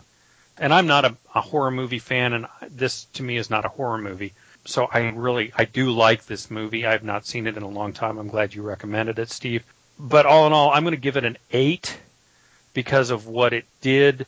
And 0.56 0.72
I'm 0.72 0.86
not 0.86 1.04
a, 1.04 1.16
a 1.34 1.40
horror 1.40 1.72
movie 1.72 1.98
fan, 1.98 2.32
and 2.32 2.46
this 2.70 3.06
to 3.14 3.22
me 3.24 3.36
is 3.36 3.50
not 3.50 3.64
a 3.64 3.68
horror 3.68 3.98
movie. 3.98 4.32
So 4.66 4.88
I 4.90 5.00
really, 5.10 5.52
I 5.56 5.64
do 5.64 5.90
like 5.90 6.24
this 6.26 6.50
movie. 6.50 6.86
I've 6.86 7.02
not 7.02 7.26
seen 7.26 7.48
it 7.48 7.56
in 7.56 7.64
a 7.64 7.68
long 7.68 7.92
time. 7.92 8.18
I'm 8.18 8.28
glad 8.28 8.54
you 8.54 8.62
recommended 8.62 9.18
it, 9.18 9.30
Steve. 9.30 9.64
But 9.98 10.26
all 10.26 10.46
in 10.46 10.52
all, 10.52 10.70
I'm 10.70 10.82
going 10.82 10.94
to 10.94 11.00
give 11.00 11.16
it 11.16 11.24
an 11.24 11.38
eight 11.52 11.96
because 12.72 13.10
of 13.10 13.26
what 13.26 13.52
it 13.52 13.64
did. 13.80 14.26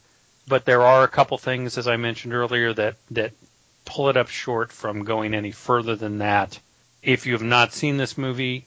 But 0.48 0.64
there 0.64 0.82
are 0.82 1.02
a 1.02 1.09
couple 1.09 1.38
things, 1.38 1.76
as 1.76 1.88
I 1.88 1.97
mentioned 1.97 2.32
earlier, 2.32 2.72
that 2.74 2.97
that 3.10 3.32
pull 3.84 4.09
it 4.09 4.16
up 4.16 4.28
short 4.28 4.72
from 4.72 5.05
going 5.05 5.34
any 5.34 5.51
further 5.51 5.97
than 5.97 6.18
that. 6.18 6.59
If 7.02 7.26
you 7.26 7.32
have 7.32 7.43
not 7.43 7.72
seen 7.72 7.97
this 7.97 8.16
movie, 8.16 8.66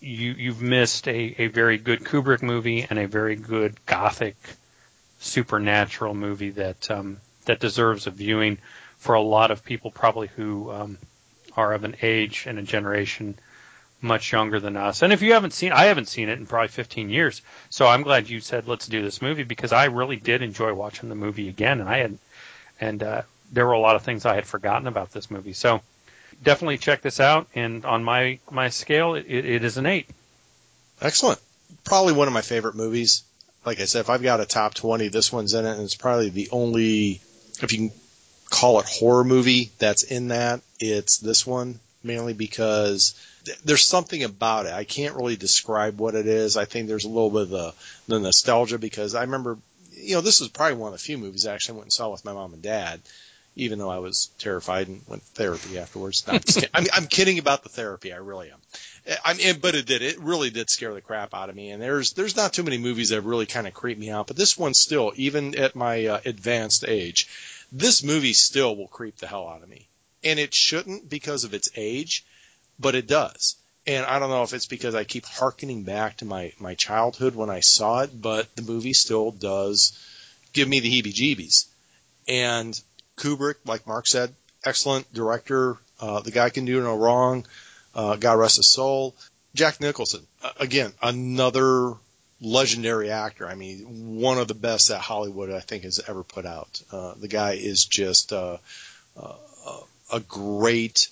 you 0.00 0.32
you've 0.32 0.62
missed 0.62 1.06
a, 1.08 1.34
a 1.38 1.46
very 1.48 1.78
good 1.78 2.00
Kubrick 2.04 2.42
movie 2.42 2.86
and 2.88 2.98
a 2.98 3.06
very 3.06 3.36
good 3.36 3.74
gothic 3.86 4.36
supernatural 5.20 6.14
movie 6.14 6.50
that 6.50 6.90
um, 6.90 7.18
that 7.46 7.60
deserves 7.60 8.06
a 8.06 8.10
viewing 8.10 8.58
for 8.98 9.14
a 9.14 9.20
lot 9.20 9.50
of 9.50 9.64
people 9.64 9.90
probably 9.90 10.28
who 10.28 10.70
um, 10.70 10.98
are 11.56 11.72
of 11.72 11.84
an 11.84 11.96
age 12.02 12.44
and 12.46 12.58
a 12.58 12.62
generation 12.62 13.36
much 14.04 14.30
younger 14.30 14.60
than 14.60 14.76
us. 14.76 15.02
And 15.02 15.12
if 15.12 15.22
you 15.22 15.32
haven't 15.32 15.52
seen, 15.52 15.72
I 15.72 15.86
haven't 15.86 16.08
seen 16.08 16.28
it 16.28 16.38
in 16.38 16.46
probably 16.46 16.68
15 16.68 17.10
years. 17.10 17.42
So 17.70 17.86
I'm 17.86 18.02
glad 18.02 18.28
you 18.28 18.40
said 18.40 18.68
let's 18.68 18.86
do 18.86 19.02
this 19.02 19.20
movie 19.20 19.42
because 19.42 19.72
I 19.72 19.86
really 19.86 20.16
did 20.16 20.42
enjoy 20.42 20.72
watching 20.74 21.08
the 21.08 21.14
movie 21.14 21.48
again, 21.48 21.80
and 21.80 21.88
I 21.88 21.98
had, 21.98 22.18
and 22.80 23.02
uh, 23.02 23.22
there 23.50 23.66
were 23.66 23.72
a 23.72 23.80
lot 23.80 23.96
of 23.96 24.02
things 24.02 24.24
I 24.24 24.34
had 24.34 24.46
forgotten 24.46 24.86
about 24.86 25.10
this 25.10 25.30
movie. 25.30 25.54
So 25.54 25.80
definitely 26.42 26.78
check 26.78 27.02
this 27.02 27.18
out. 27.18 27.48
And 27.54 27.84
on 27.84 28.04
my 28.04 28.38
my 28.50 28.68
scale, 28.68 29.14
it, 29.14 29.26
it 29.26 29.64
is 29.64 29.78
an 29.78 29.86
eight. 29.86 30.08
Excellent. 31.00 31.40
Probably 31.84 32.12
one 32.12 32.28
of 32.28 32.34
my 32.34 32.42
favorite 32.42 32.76
movies. 32.76 33.22
Like 33.64 33.80
I 33.80 33.86
said, 33.86 34.00
if 34.00 34.10
I've 34.10 34.22
got 34.22 34.40
a 34.40 34.46
top 34.46 34.74
20, 34.74 35.08
this 35.08 35.32
one's 35.32 35.54
in 35.54 35.64
it, 35.64 35.72
and 35.72 35.82
it's 35.82 35.94
probably 35.94 36.28
the 36.28 36.50
only, 36.52 37.22
if 37.62 37.72
you 37.72 37.78
can 37.78 37.90
call 38.50 38.78
it 38.78 38.86
horror 38.86 39.24
movie 39.24 39.70
that's 39.78 40.02
in 40.02 40.28
that, 40.28 40.60
it's 40.78 41.16
this 41.16 41.46
one, 41.46 41.80
mainly 42.04 42.34
because 42.34 43.14
there's 43.64 43.84
something 43.84 44.22
about 44.22 44.66
it. 44.66 44.72
I 44.72 44.84
can't 44.84 45.16
really 45.16 45.36
describe 45.36 45.98
what 45.98 46.14
it 46.14 46.26
is. 46.26 46.56
I 46.56 46.64
think 46.64 46.88
there's 46.88 47.04
a 47.04 47.08
little 47.08 47.30
bit 47.30 47.42
of 47.42 47.48
the, 47.50 47.74
the 48.08 48.20
nostalgia 48.20 48.78
because 48.78 49.14
I 49.14 49.22
remember, 49.22 49.58
you 49.92 50.14
know, 50.14 50.20
this 50.20 50.40
was 50.40 50.48
probably 50.48 50.76
one 50.76 50.92
of 50.92 50.98
the 50.98 51.04
few 51.04 51.18
movies 51.18 51.46
I 51.46 51.54
actually 51.54 51.76
went 51.76 51.86
and 51.86 51.92
saw 51.92 52.10
with 52.10 52.24
my 52.24 52.32
mom 52.32 52.52
and 52.52 52.62
dad, 52.62 53.00
even 53.56 53.78
though 53.78 53.90
I 53.90 53.98
was 53.98 54.30
terrified 54.38 54.88
and 54.88 55.02
went 55.08 55.24
to 55.24 55.32
therapy 55.32 55.78
afterwards. 55.78 56.26
No, 56.26 56.34
I'm, 56.34 56.40
just 56.40 56.54
kidding. 56.56 56.70
I'm, 56.74 56.86
I'm 56.92 57.06
kidding 57.06 57.38
about 57.38 57.62
the 57.62 57.68
therapy. 57.68 58.12
I 58.12 58.16
really 58.16 58.50
am. 58.50 58.58
I 59.24 59.34
mean, 59.34 59.58
but 59.60 59.74
it 59.74 59.86
did. 59.86 60.02
It 60.02 60.20
really 60.20 60.50
did 60.50 60.70
scare 60.70 60.94
the 60.94 61.00
crap 61.00 61.34
out 61.34 61.50
of 61.50 61.56
me. 61.56 61.70
And 61.70 61.82
there's 61.82 62.14
there's 62.14 62.36
not 62.36 62.54
too 62.54 62.62
many 62.62 62.78
movies 62.78 63.10
that 63.10 63.20
really 63.20 63.46
kind 63.46 63.66
of 63.66 63.74
creep 63.74 63.98
me 63.98 64.10
out, 64.10 64.26
but 64.26 64.36
this 64.36 64.56
one 64.56 64.72
still, 64.72 65.12
even 65.16 65.58
at 65.58 65.76
my 65.76 66.06
uh, 66.06 66.20
advanced 66.24 66.84
age, 66.88 67.28
this 67.70 68.02
movie 68.02 68.32
still 68.32 68.74
will 68.76 68.88
creep 68.88 69.18
the 69.18 69.26
hell 69.26 69.46
out 69.48 69.62
of 69.62 69.68
me. 69.68 69.88
And 70.24 70.38
it 70.38 70.54
shouldn't 70.54 71.08
because 71.08 71.44
of 71.44 71.54
its 71.54 71.68
age, 71.76 72.24
but 72.78 72.94
it 72.94 73.06
does. 73.06 73.56
And 73.86 74.06
I 74.06 74.18
don't 74.18 74.30
know 74.30 74.42
if 74.42 74.54
it's 74.54 74.66
because 74.66 74.94
I 74.94 75.04
keep 75.04 75.26
harkening 75.26 75.82
back 75.82 76.16
to 76.18 76.24
my 76.24 76.52
my 76.58 76.74
childhood 76.74 77.34
when 77.34 77.50
I 77.50 77.60
saw 77.60 78.00
it, 78.00 78.10
but 78.20 78.54
the 78.56 78.62
movie 78.62 78.94
still 78.94 79.30
does 79.30 79.92
give 80.54 80.68
me 80.68 80.80
the 80.80 80.90
heebie-jeebies. 80.90 81.66
And 82.26 82.80
Kubrick, 83.16 83.56
like 83.66 83.86
Mark 83.86 84.06
said, 84.06 84.34
excellent 84.64 85.12
director. 85.12 85.76
Uh, 86.00 86.20
the 86.20 86.30
guy 86.30 86.48
can 86.48 86.64
do 86.64 86.80
no 86.80 86.96
wrong. 86.96 87.44
Uh, 87.94 88.16
God 88.16 88.38
rest 88.38 88.56
his 88.56 88.66
soul. 88.66 89.14
Jack 89.54 89.80
Nicholson, 89.80 90.26
uh, 90.42 90.50
again, 90.58 90.92
another 91.02 91.92
legendary 92.40 93.10
actor. 93.10 93.46
I 93.46 93.54
mean, 93.54 94.16
one 94.16 94.38
of 94.38 94.48
the 94.48 94.54
best 94.54 94.88
that 94.88 95.00
Hollywood 95.00 95.50
I 95.50 95.60
think 95.60 95.84
has 95.84 96.00
ever 96.08 96.24
put 96.24 96.46
out. 96.46 96.82
Uh, 96.90 97.14
the 97.16 97.28
guy 97.28 97.52
is 97.52 97.84
just 97.84 98.32
uh, 98.32 98.56
uh, 99.16 99.34
a 100.12 100.20
great, 100.20 101.08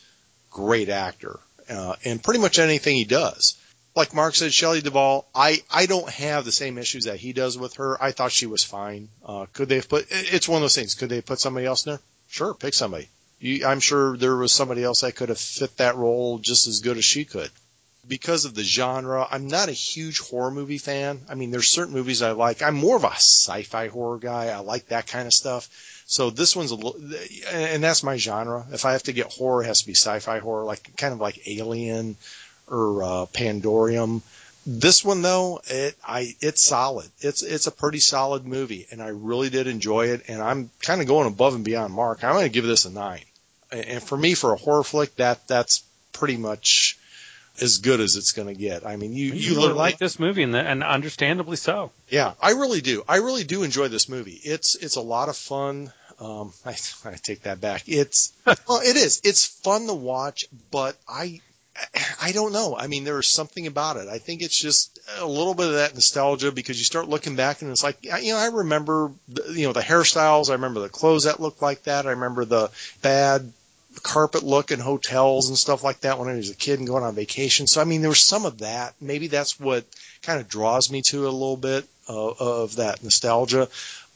great 0.51 0.89
actor, 0.89 1.41
uh, 1.69 1.97
and 2.05 2.23
pretty 2.23 2.41
much 2.41 2.59
anything 2.59 2.97
he 2.97 3.05
does. 3.05 3.57
Like 3.95 4.15
Mark 4.15 4.35
said, 4.35 4.53
Shelley 4.53 4.81
Duvall, 4.81 5.27
I, 5.35 5.63
I 5.71 5.85
don't 5.85 6.09
have 6.09 6.45
the 6.45 6.53
same 6.53 6.79
issues 6.79 7.05
that 7.05 7.19
he 7.19 7.35
does 7.35 7.59
with 7.59 7.75
her. 7.75 8.03
I 8.03 8.13
thought 8.13 8.33
she 8.33 8.47
was 8.47 8.65
fine. 8.65 9.09
Uh, 9.25 9.47
could 9.53 9.69
they 9.69 9.77
have 9.77 9.89
put, 9.89 10.07
it's 10.11 10.49
one 10.49 10.57
of 10.57 10.63
those 10.63 10.75
things. 10.75 10.95
Could 10.95 11.11
they 11.11 11.17
have 11.17 11.27
put 11.27 11.41
somebody 11.41 11.67
else 11.67 11.85
in 11.85 11.93
there? 11.93 12.01
Sure, 12.29 12.55
pick 12.55 12.73
somebody. 12.73 13.09
You, 13.39 13.67
I'm 13.67 13.81
sure 13.81 14.17
there 14.17 14.37
was 14.37 14.53
somebody 14.53 14.83
else 14.83 15.03
that 15.03 15.17
could 15.17 15.29
have 15.29 15.39
fit 15.39 15.77
that 15.77 15.97
role 15.97 16.39
just 16.39 16.69
as 16.69 16.81
good 16.81 16.97
as 16.97 17.05
she 17.05 17.27
could. 17.27 17.51
Because 18.09 18.47
of 18.47 18.55
the 18.55 18.65
genre, 18.65 19.27
I'm 19.31 19.47
not 19.49 19.69
a 19.69 19.73
huge 19.73 20.21
horror 20.21 20.51
movie 20.51 20.79
fan. 20.79 21.21
I 21.29 21.35
mean, 21.35 21.51
there's 21.51 21.69
certain 21.69 21.93
movies 21.95 22.23
I 22.23 22.33
like. 22.33 22.63
I'm 22.63 22.75
more 22.75 22.97
of 22.97 23.05
a 23.05 23.11
sci-fi 23.11 23.89
horror 23.89 24.19
guy. 24.19 24.47
I 24.47 24.59
like 24.61 24.89
that 24.89 25.07
kind 25.07 25.27
of 25.27 25.33
stuff. 25.35 25.69
So 26.13 26.29
this 26.29 26.55
one's 26.55 26.73
a 26.73 26.75
little, 26.75 26.95
and 27.51 27.83
that's 27.83 28.03
my 28.03 28.19
genre. 28.19 28.67
If 28.71 28.85
I 28.85 28.93
have 28.93 29.05
to 29.05 29.15
get 29.15 29.33
horror, 29.33 29.63
it 29.63 29.67
has 29.69 29.81
to 29.81 29.87
be 29.87 29.95
sci-fi 29.95 30.41
horror, 30.41 30.63
like 30.63 30.95
kind 30.99 31.15
of 31.15 31.21
like 31.21 31.49
Alien 31.49 32.17
or 32.69 33.03
uh, 33.03 33.27
Pandorum. 33.33 34.21
This 34.67 35.03
one 35.03 35.23
though, 35.23 35.63
it 35.69 35.97
I 36.07 36.37
it's 36.43 36.63
solid. 36.63 37.09
It's 37.21 37.43
it's 37.43 37.67
a 37.67 37.71
pretty 37.71 38.01
solid 38.01 38.47
movie, 38.47 38.87
and 38.91 39.01
I 39.03 39.09
really 39.09 39.49
did 39.49 39.67
enjoy 39.69 40.09
it. 40.09 40.25
And 40.29 40.43
I'm 40.43 40.69
kind 40.83 41.01
of 41.01 41.07
going 41.07 41.29
above 41.29 41.55
and 41.55 41.65
beyond 41.65 41.95
Mark. 41.95 42.23
I'm 42.25 42.35
going 42.35 42.45
to 42.45 42.51
give 42.51 42.67
this 42.67 42.85
a 42.85 42.91
nine. 42.91 43.25
And 43.71 44.03
for 44.03 44.19
me, 44.19 44.35
for 44.35 44.53
a 44.53 44.57
horror 44.57 44.85
flick, 44.85 45.17
that 45.17 45.49
that's 45.49 45.83
pretty 46.13 46.37
much 46.37 46.99
as 47.59 47.79
good 47.79 48.01
as 48.01 48.17
it's 48.17 48.33
going 48.33 48.49
to 48.49 48.55
get. 48.55 48.85
I 48.85 48.97
mean, 48.97 49.15
you 49.15 49.29
you, 49.29 49.55
you 49.55 49.57
really 49.57 49.73
like 49.73 49.97
this 49.97 50.21
movie, 50.21 50.43
and, 50.43 50.55
and 50.55 50.85
understandably 50.85 51.57
so. 51.57 51.91
Yeah, 52.11 52.35
I 52.39 52.51
really 52.51 52.83
do. 52.83 53.03
I 53.09 53.17
really 53.17 53.45
do 53.45 53.63
enjoy 53.63 53.89
this 53.89 54.11
movie. 54.11 54.39
It's 54.45 54.75
it's 54.75 54.97
a 54.97 55.01
lot 55.01 55.31
of 55.31 55.39
fun. 55.39 55.91
Um, 56.23 56.53
I, 56.67 56.77
I 57.05 57.15
take 57.15 57.43
that 57.43 57.61
back. 57.61 57.85
It's 57.87 58.33
well, 58.47 58.81
it 58.81 58.97
is. 58.97 59.21
It's 59.25 59.45
fun 59.45 59.87
to 59.89 59.95
watch, 59.95 60.47
but 60.71 60.97
I 61.09 61.41
I 62.21 62.33
don't 62.33 62.53
know. 62.53 62.77
I 62.77 62.87
mean, 62.87 63.05
there 63.05 63.19
is 63.19 63.27
something 63.27 63.67
about 63.67 63.97
it. 63.97 64.07
I 64.09 64.19
think 64.19 64.43
it's 64.43 64.59
just 64.59 64.99
a 65.19 65.27
little 65.27 65.55
bit 65.55 65.67
of 65.67 65.73
that 65.75 65.95
nostalgia 65.95 66.53
because 66.53 66.79
you 66.79 66.85
start 66.85 67.09
looking 67.09 67.35
back 67.35 67.63
and 67.63 67.71
it's 67.71 67.83
like, 67.83 68.05
you 68.05 68.33
know, 68.33 68.39
I 68.39 68.47
remember, 68.47 69.11
the, 69.29 69.53
you 69.55 69.67
know, 69.67 69.73
the 69.73 69.81
hairstyles. 69.81 70.51
I 70.51 70.55
remember 70.55 70.81
the 70.81 70.91
clothes 70.91 71.25
that 71.25 71.41
looked 71.41 71.63
like 71.63 71.85
that. 71.85 72.07
I 72.07 72.11
remember 72.11 72.45
the 72.45 72.71
bad 73.01 73.53
carpet 74.03 74.43
look 74.43 74.71
in 74.71 74.81
hotels 74.81 75.49
and 75.49 75.59
stuff 75.59 75.83
like 75.83 76.01
that 76.01 76.19
when 76.19 76.29
I 76.29 76.35
was 76.35 76.51
a 76.51 76.55
kid 76.55 76.79
and 76.79 76.87
going 76.87 77.05
on 77.05 77.15
vacation. 77.15 77.67
So, 77.67 77.81
I 77.81 77.85
mean, 77.85 78.01
there 78.03 78.11
was 78.11 78.21
some 78.21 78.45
of 78.45 78.59
that. 78.59 78.95
Maybe 79.01 79.27
that's 79.29 79.59
what 79.59 79.85
kind 80.23 80.41
of 80.41 80.49
draws 80.49 80.91
me 80.91 81.03
to 81.07 81.25
it 81.25 81.29
a 81.29 81.33
little 81.33 81.57
bit 81.57 81.87
of, 82.07 82.41
of 82.41 82.77
that 82.77 83.03
nostalgia. 83.03 83.69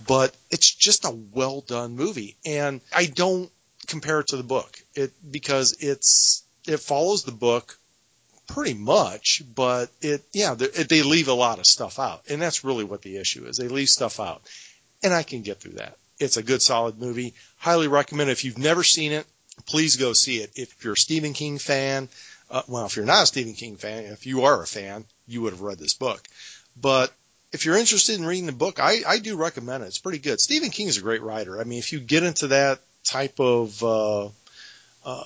But 0.06 0.36
it's 0.50 0.72
just 0.72 1.04
a 1.04 1.10
well 1.10 1.60
done 1.60 1.96
movie. 1.96 2.36
And 2.44 2.80
I 2.94 3.06
don't 3.06 3.50
compare 3.86 4.20
it 4.20 4.28
to 4.28 4.36
the 4.36 4.42
book 4.42 4.78
it 4.94 5.12
because 5.30 5.76
it's, 5.80 6.42
it 6.66 6.80
follows 6.80 7.22
the 7.22 7.32
book 7.32 7.78
pretty 8.46 8.74
much, 8.74 9.42
but 9.54 9.90
it, 10.00 10.24
yeah, 10.32 10.54
they 10.54 11.02
leave 11.02 11.28
a 11.28 11.34
lot 11.34 11.58
of 11.58 11.66
stuff 11.66 11.98
out. 11.98 12.22
And 12.28 12.40
that's 12.40 12.64
really 12.64 12.84
what 12.84 13.02
the 13.02 13.16
issue 13.16 13.46
is. 13.46 13.56
They 13.56 13.68
leave 13.68 13.88
stuff 13.88 14.20
out. 14.20 14.42
And 15.02 15.12
I 15.12 15.22
can 15.22 15.42
get 15.42 15.60
through 15.60 15.74
that. 15.74 15.96
It's 16.18 16.36
a 16.36 16.42
good, 16.42 16.62
solid 16.62 16.98
movie. 16.98 17.34
Highly 17.56 17.88
recommend 17.88 18.30
it. 18.30 18.32
If 18.32 18.44
you've 18.44 18.58
never 18.58 18.82
seen 18.82 19.12
it, 19.12 19.26
please 19.66 19.96
go 19.96 20.12
see 20.12 20.38
it. 20.38 20.52
If 20.56 20.84
you're 20.84 20.94
a 20.94 20.96
Stephen 20.96 21.32
King 21.32 21.58
fan, 21.58 22.08
uh, 22.50 22.62
well, 22.68 22.86
if 22.86 22.96
you're 22.96 23.04
not 23.04 23.24
a 23.24 23.26
Stephen 23.26 23.54
King 23.54 23.76
fan, 23.76 24.04
if 24.04 24.26
you 24.26 24.44
are 24.44 24.62
a 24.62 24.66
fan, 24.66 25.04
you 25.26 25.42
would 25.42 25.52
have 25.52 25.60
read 25.60 25.78
this 25.78 25.94
book. 25.94 26.26
But 26.80 27.12
if 27.56 27.64
you're 27.64 27.78
interested 27.78 28.18
in 28.18 28.26
reading 28.26 28.44
the 28.44 28.52
book, 28.52 28.78
I, 28.78 29.00
I 29.08 29.18
do 29.18 29.34
recommend 29.34 29.82
it. 29.82 29.86
It's 29.86 29.98
pretty 29.98 30.18
good. 30.18 30.42
Stephen 30.42 30.68
King 30.68 30.88
is 30.88 30.98
a 30.98 31.00
great 31.00 31.22
writer. 31.22 31.58
I 31.58 31.64
mean, 31.64 31.78
if 31.78 31.90
you 31.90 32.00
get 32.00 32.22
into 32.22 32.48
that 32.48 32.80
type 33.02 33.40
of 33.40 33.82
uh, 33.82 34.26
uh, 35.06 35.24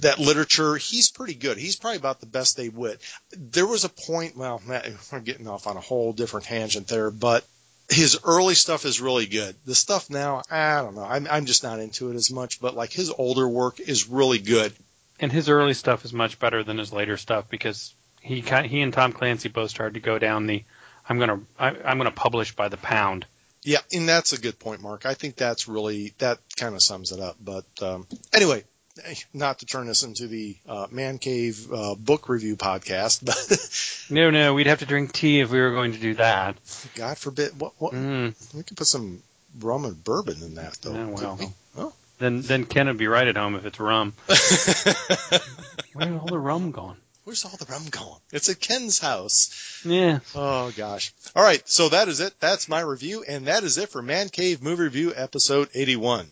that 0.00 0.18
literature, 0.18 0.76
he's 0.76 1.10
pretty 1.10 1.34
good. 1.34 1.58
He's 1.58 1.76
probably 1.76 1.98
about 1.98 2.20
the 2.20 2.26
best 2.26 2.56
they 2.56 2.70
would. 2.70 2.98
There 3.36 3.66
was 3.66 3.84
a 3.84 3.90
point, 3.90 4.38
well, 4.38 4.62
we're 4.66 5.20
getting 5.24 5.48
off 5.48 5.66
on 5.66 5.76
a 5.76 5.80
whole 5.80 6.14
different 6.14 6.46
tangent 6.46 6.88
there, 6.88 7.10
but 7.10 7.44
his 7.90 8.18
early 8.24 8.54
stuff 8.54 8.86
is 8.86 9.02
really 9.02 9.26
good. 9.26 9.54
The 9.66 9.74
stuff 9.74 10.08
now, 10.08 10.40
I 10.50 10.80
don't 10.80 10.94
know. 10.94 11.04
I'm, 11.04 11.28
I'm 11.30 11.44
just 11.44 11.62
not 11.62 11.78
into 11.78 12.10
it 12.10 12.16
as 12.16 12.30
much, 12.30 12.58
but 12.58 12.74
like 12.74 12.90
his 12.90 13.10
older 13.10 13.46
work 13.46 13.80
is 13.80 14.08
really 14.08 14.38
good. 14.38 14.72
And 15.20 15.30
his 15.30 15.50
early 15.50 15.74
stuff 15.74 16.06
is 16.06 16.14
much 16.14 16.38
better 16.38 16.64
than 16.64 16.78
his 16.78 16.90
later 16.90 17.18
stuff 17.18 17.50
because 17.50 17.92
he 18.22 18.40
he 18.40 18.80
and 18.80 18.94
Tom 18.94 19.12
Clancy 19.12 19.50
both 19.50 19.68
started 19.68 19.94
to 19.94 20.00
go 20.00 20.18
down 20.18 20.46
the 20.46 20.64
I'm 21.08 21.18
gonna 21.18 21.40
I, 21.58 21.68
I'm 21.68 21.98
gonna 21.98 22.10
publish 22.10 22.54
by 22.54 22.68
the 22.68 22.76
pound. 22.76 23.26
Yeah, 23.62 23.80
and 23.92 24.08
that's 24.08 24.32
a 24.32 24.40
good 24.40 24.58
point, 24.58 24.82
Mark. 24.82 25.04
I 25.06 25.14
think 25.14 25.36
that's 25.36 25.66
really 25.68 26.14
that 26.18 26.38
kind 26.56 26.74
of 26.74 26.82
sums 26.82 27.12
it 27.12 27.20
up. 27.20 27.36
But 27.40 27.64
um, 27.82 28.06
anyway, 28.32 28.64
not 29.32 29.60
to 29.60 29.66
turn 29.66 29.86
this 29.86 30.02
into 30.02 30.26
the 30.26 30.56
uh, 30.68 30.86
Man 30.90 31.18
Cave 31.18 31.72
uh, 31.72 31.94
book 31.94 32.28
review 32.28 32.56
podcast, 32.56 33.24
but 34.10 34.14
no, 34.14 34.30
no, 34.30 34.54
we'd 34.54 34.66
have 34.66 34.80
to 34.80 34.86
drink 34.86 35.12
tea 35.12 35.40
if 35.40 35.50
we 35.50 35.60
were 35.60 35.72
going 35.72 35.92
to 35.92 35.98
do 35.98 36.14
that. 36.14 36.56
God 36.94 37.18
forbid. 37.18 37.58
What? 37.58 37.72
What? 37.78 37.94
Mm. 37.94 38.54
We 38.54 38.62
could 38.62 38.76
put 38.76 38.86
some 38.86 39.22
rum 39.60 39.84
and 39.84 40.02
bourbon 40.02 40.42
in 40.42 40.54
that, 40.56 40.78
though. 40.82 40.94
Yeah, 40.94 41.06
well, 41.06 41.54
oh. 41.76 41.92
then 42.18 42.42
then 42.42 42.64
Ken 42.64 42.86
would 42.86 42.98
be 42.98 43.06
right 43.06 43.26
at 43.26 43.36
home 43.36 43.54
if 43.54 43.64
it's 43.64 43.80
rum. 43.80 44.12
Where's 45.94 46.20
all 46.20 46.26
the 46.26 46.38
rum 46.38 46.70
gone? 46.70 46.96
Where's 47.28 47.44
all 47.44 47.58
the 47.58 47.70
rum 47.70 47.84
going? 47.90 48.22
It's 48.32 48.48
at 48.48 48.58
Ken's 48.58 48.98
house. 48.98 49.82
Yeah. 49.84 50.20
Oh 50.34 50.72
gosh. 50.74 51.12
All 51.36 51.42
right. 51.42 51.60
So 51.68 51.90
that 51.90 52.08
is 52.08 52.20
it. 52.20 52.32
That's 52.40 52.70
my 52.70 52.80
review, 52.80 53.22
and 53.22 53.48
that 53.48 53.64
is 53.64 53.76
it 53.76 53.90
for 53.90 54.00
Man 54.00 54.30
Cave 54.30 54.62
Movie 54.62 54.84
Review 54.84 55.12
episode 55.14 55.68
81. 55.74 56.26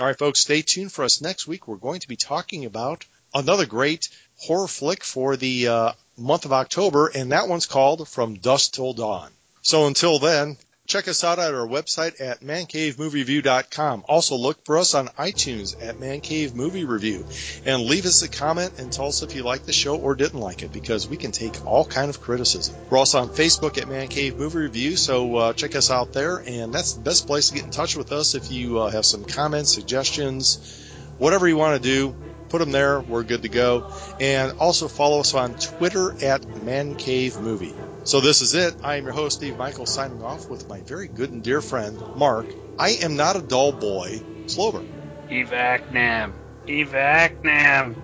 All 0.00 0.06
right, 0.06 0.18
folks, 0.18 0.40
stay 0.40 0.62
tuned 0.62 0.90
for 0.90 1.04
us 1.04 1.20
next 1.20 1.46
week. 1.46 1.68
We're 1.68 1.76
going 1.76 2.00
to 2.00 2.08
be 2.08 2.16
talking 2.16 2.64
about 2.64 3.04
another 3.32 3.66
great 3.66 4.08
horror 4.34 4.66
flick 4.66 5.04
for 5.04 5.36
the 5.36 5.68
uh, 5.68 5.92
month 6.16 6.44
of 6.44 6.52
October, 6.52 7.06
and 7.06 7.30
that 7.30 7.46
one's 7.46 7.66
called 7.66 8.08
From 8.08 8.34
Dusk 8.34 8.72
Till 8.72 8.94
Dawn. 8.94 9.30
So 9.62 9.86
until 9.86 10.18
then, 10.18 10.56
Check 10.88 11.06
us 11.06 11.22
out 11.22 11.38
at 11.38 11.54
our 11.54 11.66
website 11.66 12.20
at 12.20 12.40
mancavemoviereview.com. 12.40 14.04
Also 14.08 14.34
look 14.34 14.64
for 14.64 14.78
us 14.78 14.94
on 14.94 15.06
iTunes 15.10 15.80
at 15.80 16.00
Man 16.00 16.20
Cave 16.20 16.56
Movie 16.56 16.84
Review 16.84 17.24
and 17.64 17.82
leave 17.82 18.04
us 18.04 18.22
a 18.22 18.28
comment 18.28 18.72
and 18.78 18.92
tell 18.92 19.06
us 19.06 19.22
if 19.22 19.36
you 19.36 19.44
liked 19.44 19.64
the 19.66 19.72
show 19.72 19.96
or 19.96 20.16
didn't 20.16 20.40
like 20.40 20.62
it 20.62 20.72
because 20.72 21.06
we 21.06 21.16
can 21.16 21.30
take 21.30 21.64
all 21.64 21.84
kind 21.84 22.10
of 22.10 22.20
criticism. 22.20 22.74
We're 22.90 22.98
also 22.98 23.20
on 23.20 23.28
Facebook 23.28 23.78
at 23.78 23.88
Man 23.88 24.08
Cave 24.08 24.36
Movie 24.36 24.58
Review, 24.58 24.96
so 24.96 25.36
uh, 25.36 25.52
check 25.52 25.76
us 25.76 25.90
out 25.90 26.12
there 26.12 26.38
and 26.38 26.74
that's 26.74 26.94
the 26.94 27.02
best 27.02 27.28
place 27.28 27.48
to 27.48 27.54
get 27.54 27.64
in 27.64 27.70
touch 27.70 27.96
with 27.96 28.10
us 28.10 28.34
if 28.34 28.50
you 28.50 28.80
uh, 28.80 28.90
have 28.90 29.06
some 29.06 29.24
comments, 29.24 29.72
suggestions, 29.72 30.84
whatever 31.18 31.46
you 31.46 31.56
want 31.56 31.80
to 31.80 31.88
do, 31.88 32.14
put 32.52 32.58
them 32.58 32.70
there. 32.70 33.00
We're 33.00 33.24
good 33.24 33.42
to 33.42 33.48
go. 33.48 33.90
And 34.20 34.52
also 34.60 34.86
follow 34.86 35.20
us 35.20 35.34
on 35.34 35.56
Twitter 35.56 36.14
at 36.22 36.62
Man 36.62 36.94
Cave 36.94 37.40
Movie. 37.40 37.74
So 38.04 38.20
this 38.20 38.42
is 38.42 38.54
it. 38.54 38.76
I 38.84 38.96
am 38.96 39.04
your 39.04 39.14
host, 39.14 39.38
Steve 39.38 39.56
Michael, 39.56 39.86
signing 39.86 40.22
off 40.22 40.48
with 40.50 40.68
my 40.68 40.82
very 40.82 41.08
good 41.08 41.32
and 41.32 41.42
dear 41.42 41.62
friend, 41.62 42.00
Mark. 42.14 42.46
I 42.78 42.90
am 43.02 43.16
not 43.16 43.36
a 43.36 43.42
dull 43.42 43.72
boy, 43.72 44.20
Slover. 44.46 44.82
Evacnam. 45.28 46.32
Evacnam. 46.66 47.96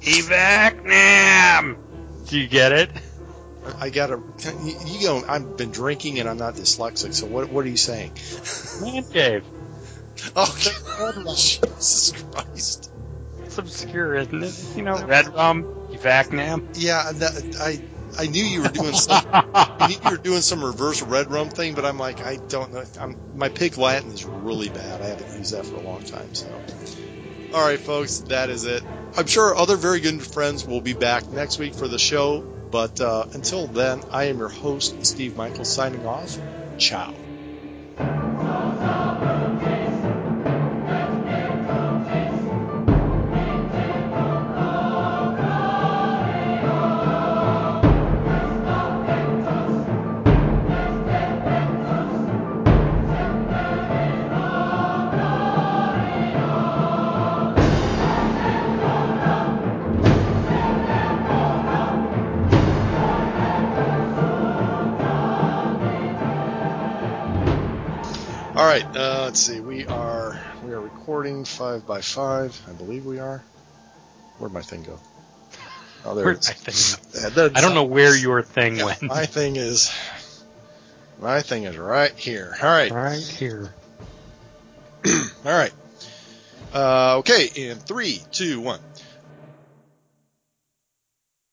Evacnam. 0.00 1.76
Do 2.28 2.38
you 2.38 2.46
get 2.46 2.72
it? 2.72 2.90
I 3.80 3.90
gotta, 3.90 4.22
you 4.64 5.02
go, 5.02 5.24
I've 5.28 5.56
been 5.56 5.72
drinking 5.72 6.20
and 6.20 6.28
I'm 6.28 6.38
not 6.38 6.54
dyslexic, 6.54 7.14
so 7.14 7.26
what, 7.26 7.50
what 7.50 7.64
are 7.64 7.68
you 7.68 7.76
saying? 7.76 8.12
Man 8.80 9.04
cave. 9.04 9.44
Oh, 10.34 10.52
Jesus 11.36 12.12
Christ. 12.32 12.87
It's 13.48 13.56
obscure, 13.56 14.14
isn't 14.14 14.42
it? 14.42 14.76
You 14.76 14.82
know, 14.82 15.02
red 15.06 15.34
rum, 15.34 15.64
Evacnam. 15.90 16.62
Yeah, 16.74 17.12
that, 17.12 17.56
I, 17.58 18.22
I 18.22 18.26
knew 18.26 18.44
you 18.44 18.60
were 18.60 18.68
doing 18.68 18.92
some, 18.92 19.22
I 19.32 19.88
knew 19.88 19.96
you 20.04 20.10
were 20.10 20.22
doing 20.22 20.42
some 20.42 20.62
reverse 20.62 21.00
red 21.00 21.30
rum 21.30 21.48
thing, 21.48 21.72
but 21.74 21.86
I'm 21.86 21.98
like, 21.98 22.20
I 22.20 22.36
don't 22.36 22.74
know. 22.74 22.84
I'm, 23.00 23.16
my 23.38 23.48
pig 23.48 23.78
Latin 23.78 24.10
is 24.10 24.26
really 24.26 24.68
bad. 24.68 25.00
I 25.00 25.06
haven't 25.06 25.38
used 25.38 25.54
that 25.54 25.64
for 25.64 25.76
a 25.76 25.80
long 25.80 26.02
time, 26.02 26.34
so. 26.34 26.46
All 27.54 27.64
right, 27.64 27.80
folks, 27.80 28.18
that 28.28 28.50
is 28.50 28.66
it. 28.66 28.82
I'm 29.16 29.26
sure 29.26 29.56
other 29.56 29.76
very 29.76 30.00
good 30.00 30.22
friends 30.22 30.66
will 30.66 30.82
be 30.82 30.92
back 30.92 31.26
next 31.32 31.58
week 31.58 31.74
for 31.74 31.88
the 31.88 31.98
show, 31.98 32.42
but 32.70 33.00
uh, 33.00 33.24
until 33.32 33.66
then, 33.66 34.02
I 34.10 34.24
am 34.24 34.40
your 34.40 34.50
host, 34.50 35.06
Steve 35.06 35.38
Michael, 35.38 35.64
signing 35.64 36.04
off. 36.04 36.36
Ciao. 36.76 37.14
Recording 71.08 71.42
five 71.42 71.86
by 71.86 72.02
five. 72.02 72.60
I 72.68 72.72
believe 72.72 73.06
we 73.06 73.18
are. 73.18 73.42
Where'd 74.36 74.52
my 74.52 74.60
thing 74.60 74.82
go? 74.82 74.98
Oh, 76.04 76.14
there 76.14 76.22
Where'd 76.26 76.36
it 76.36 76.40
is. 76.68 76.98
my 77.14 77.30
thing 77.32 77.32
Yeah, 77.38 77.48
I 77.54 77.62
don't 77.62 77.72
know 77.72 77.84
where 77.84 78.14
your 78.14 78.42
thing 78.42 78.76
Yeah, 78.76 78.84
went. 78.84 79.02
my 79.04 79.24
thing 79.24 79.56
is 79.56 79.90
my 81.18 81.40
thing 81.40 81.62
is 81.64 81.78
right 81.78 82.12
here. 82.12 82.54
All 82.62 82.68
right, 82.68 82.90
Right 82.92 83.18
here. 83.22 83.72
all 85.06 85.22
right. 85.44 85.72
Uh, 86.74 87.16
okay, 87.20 87.48
in 87.56 87.78
three, 87.78 88.20
two, 88.30 88.60
one. 88.60 88.78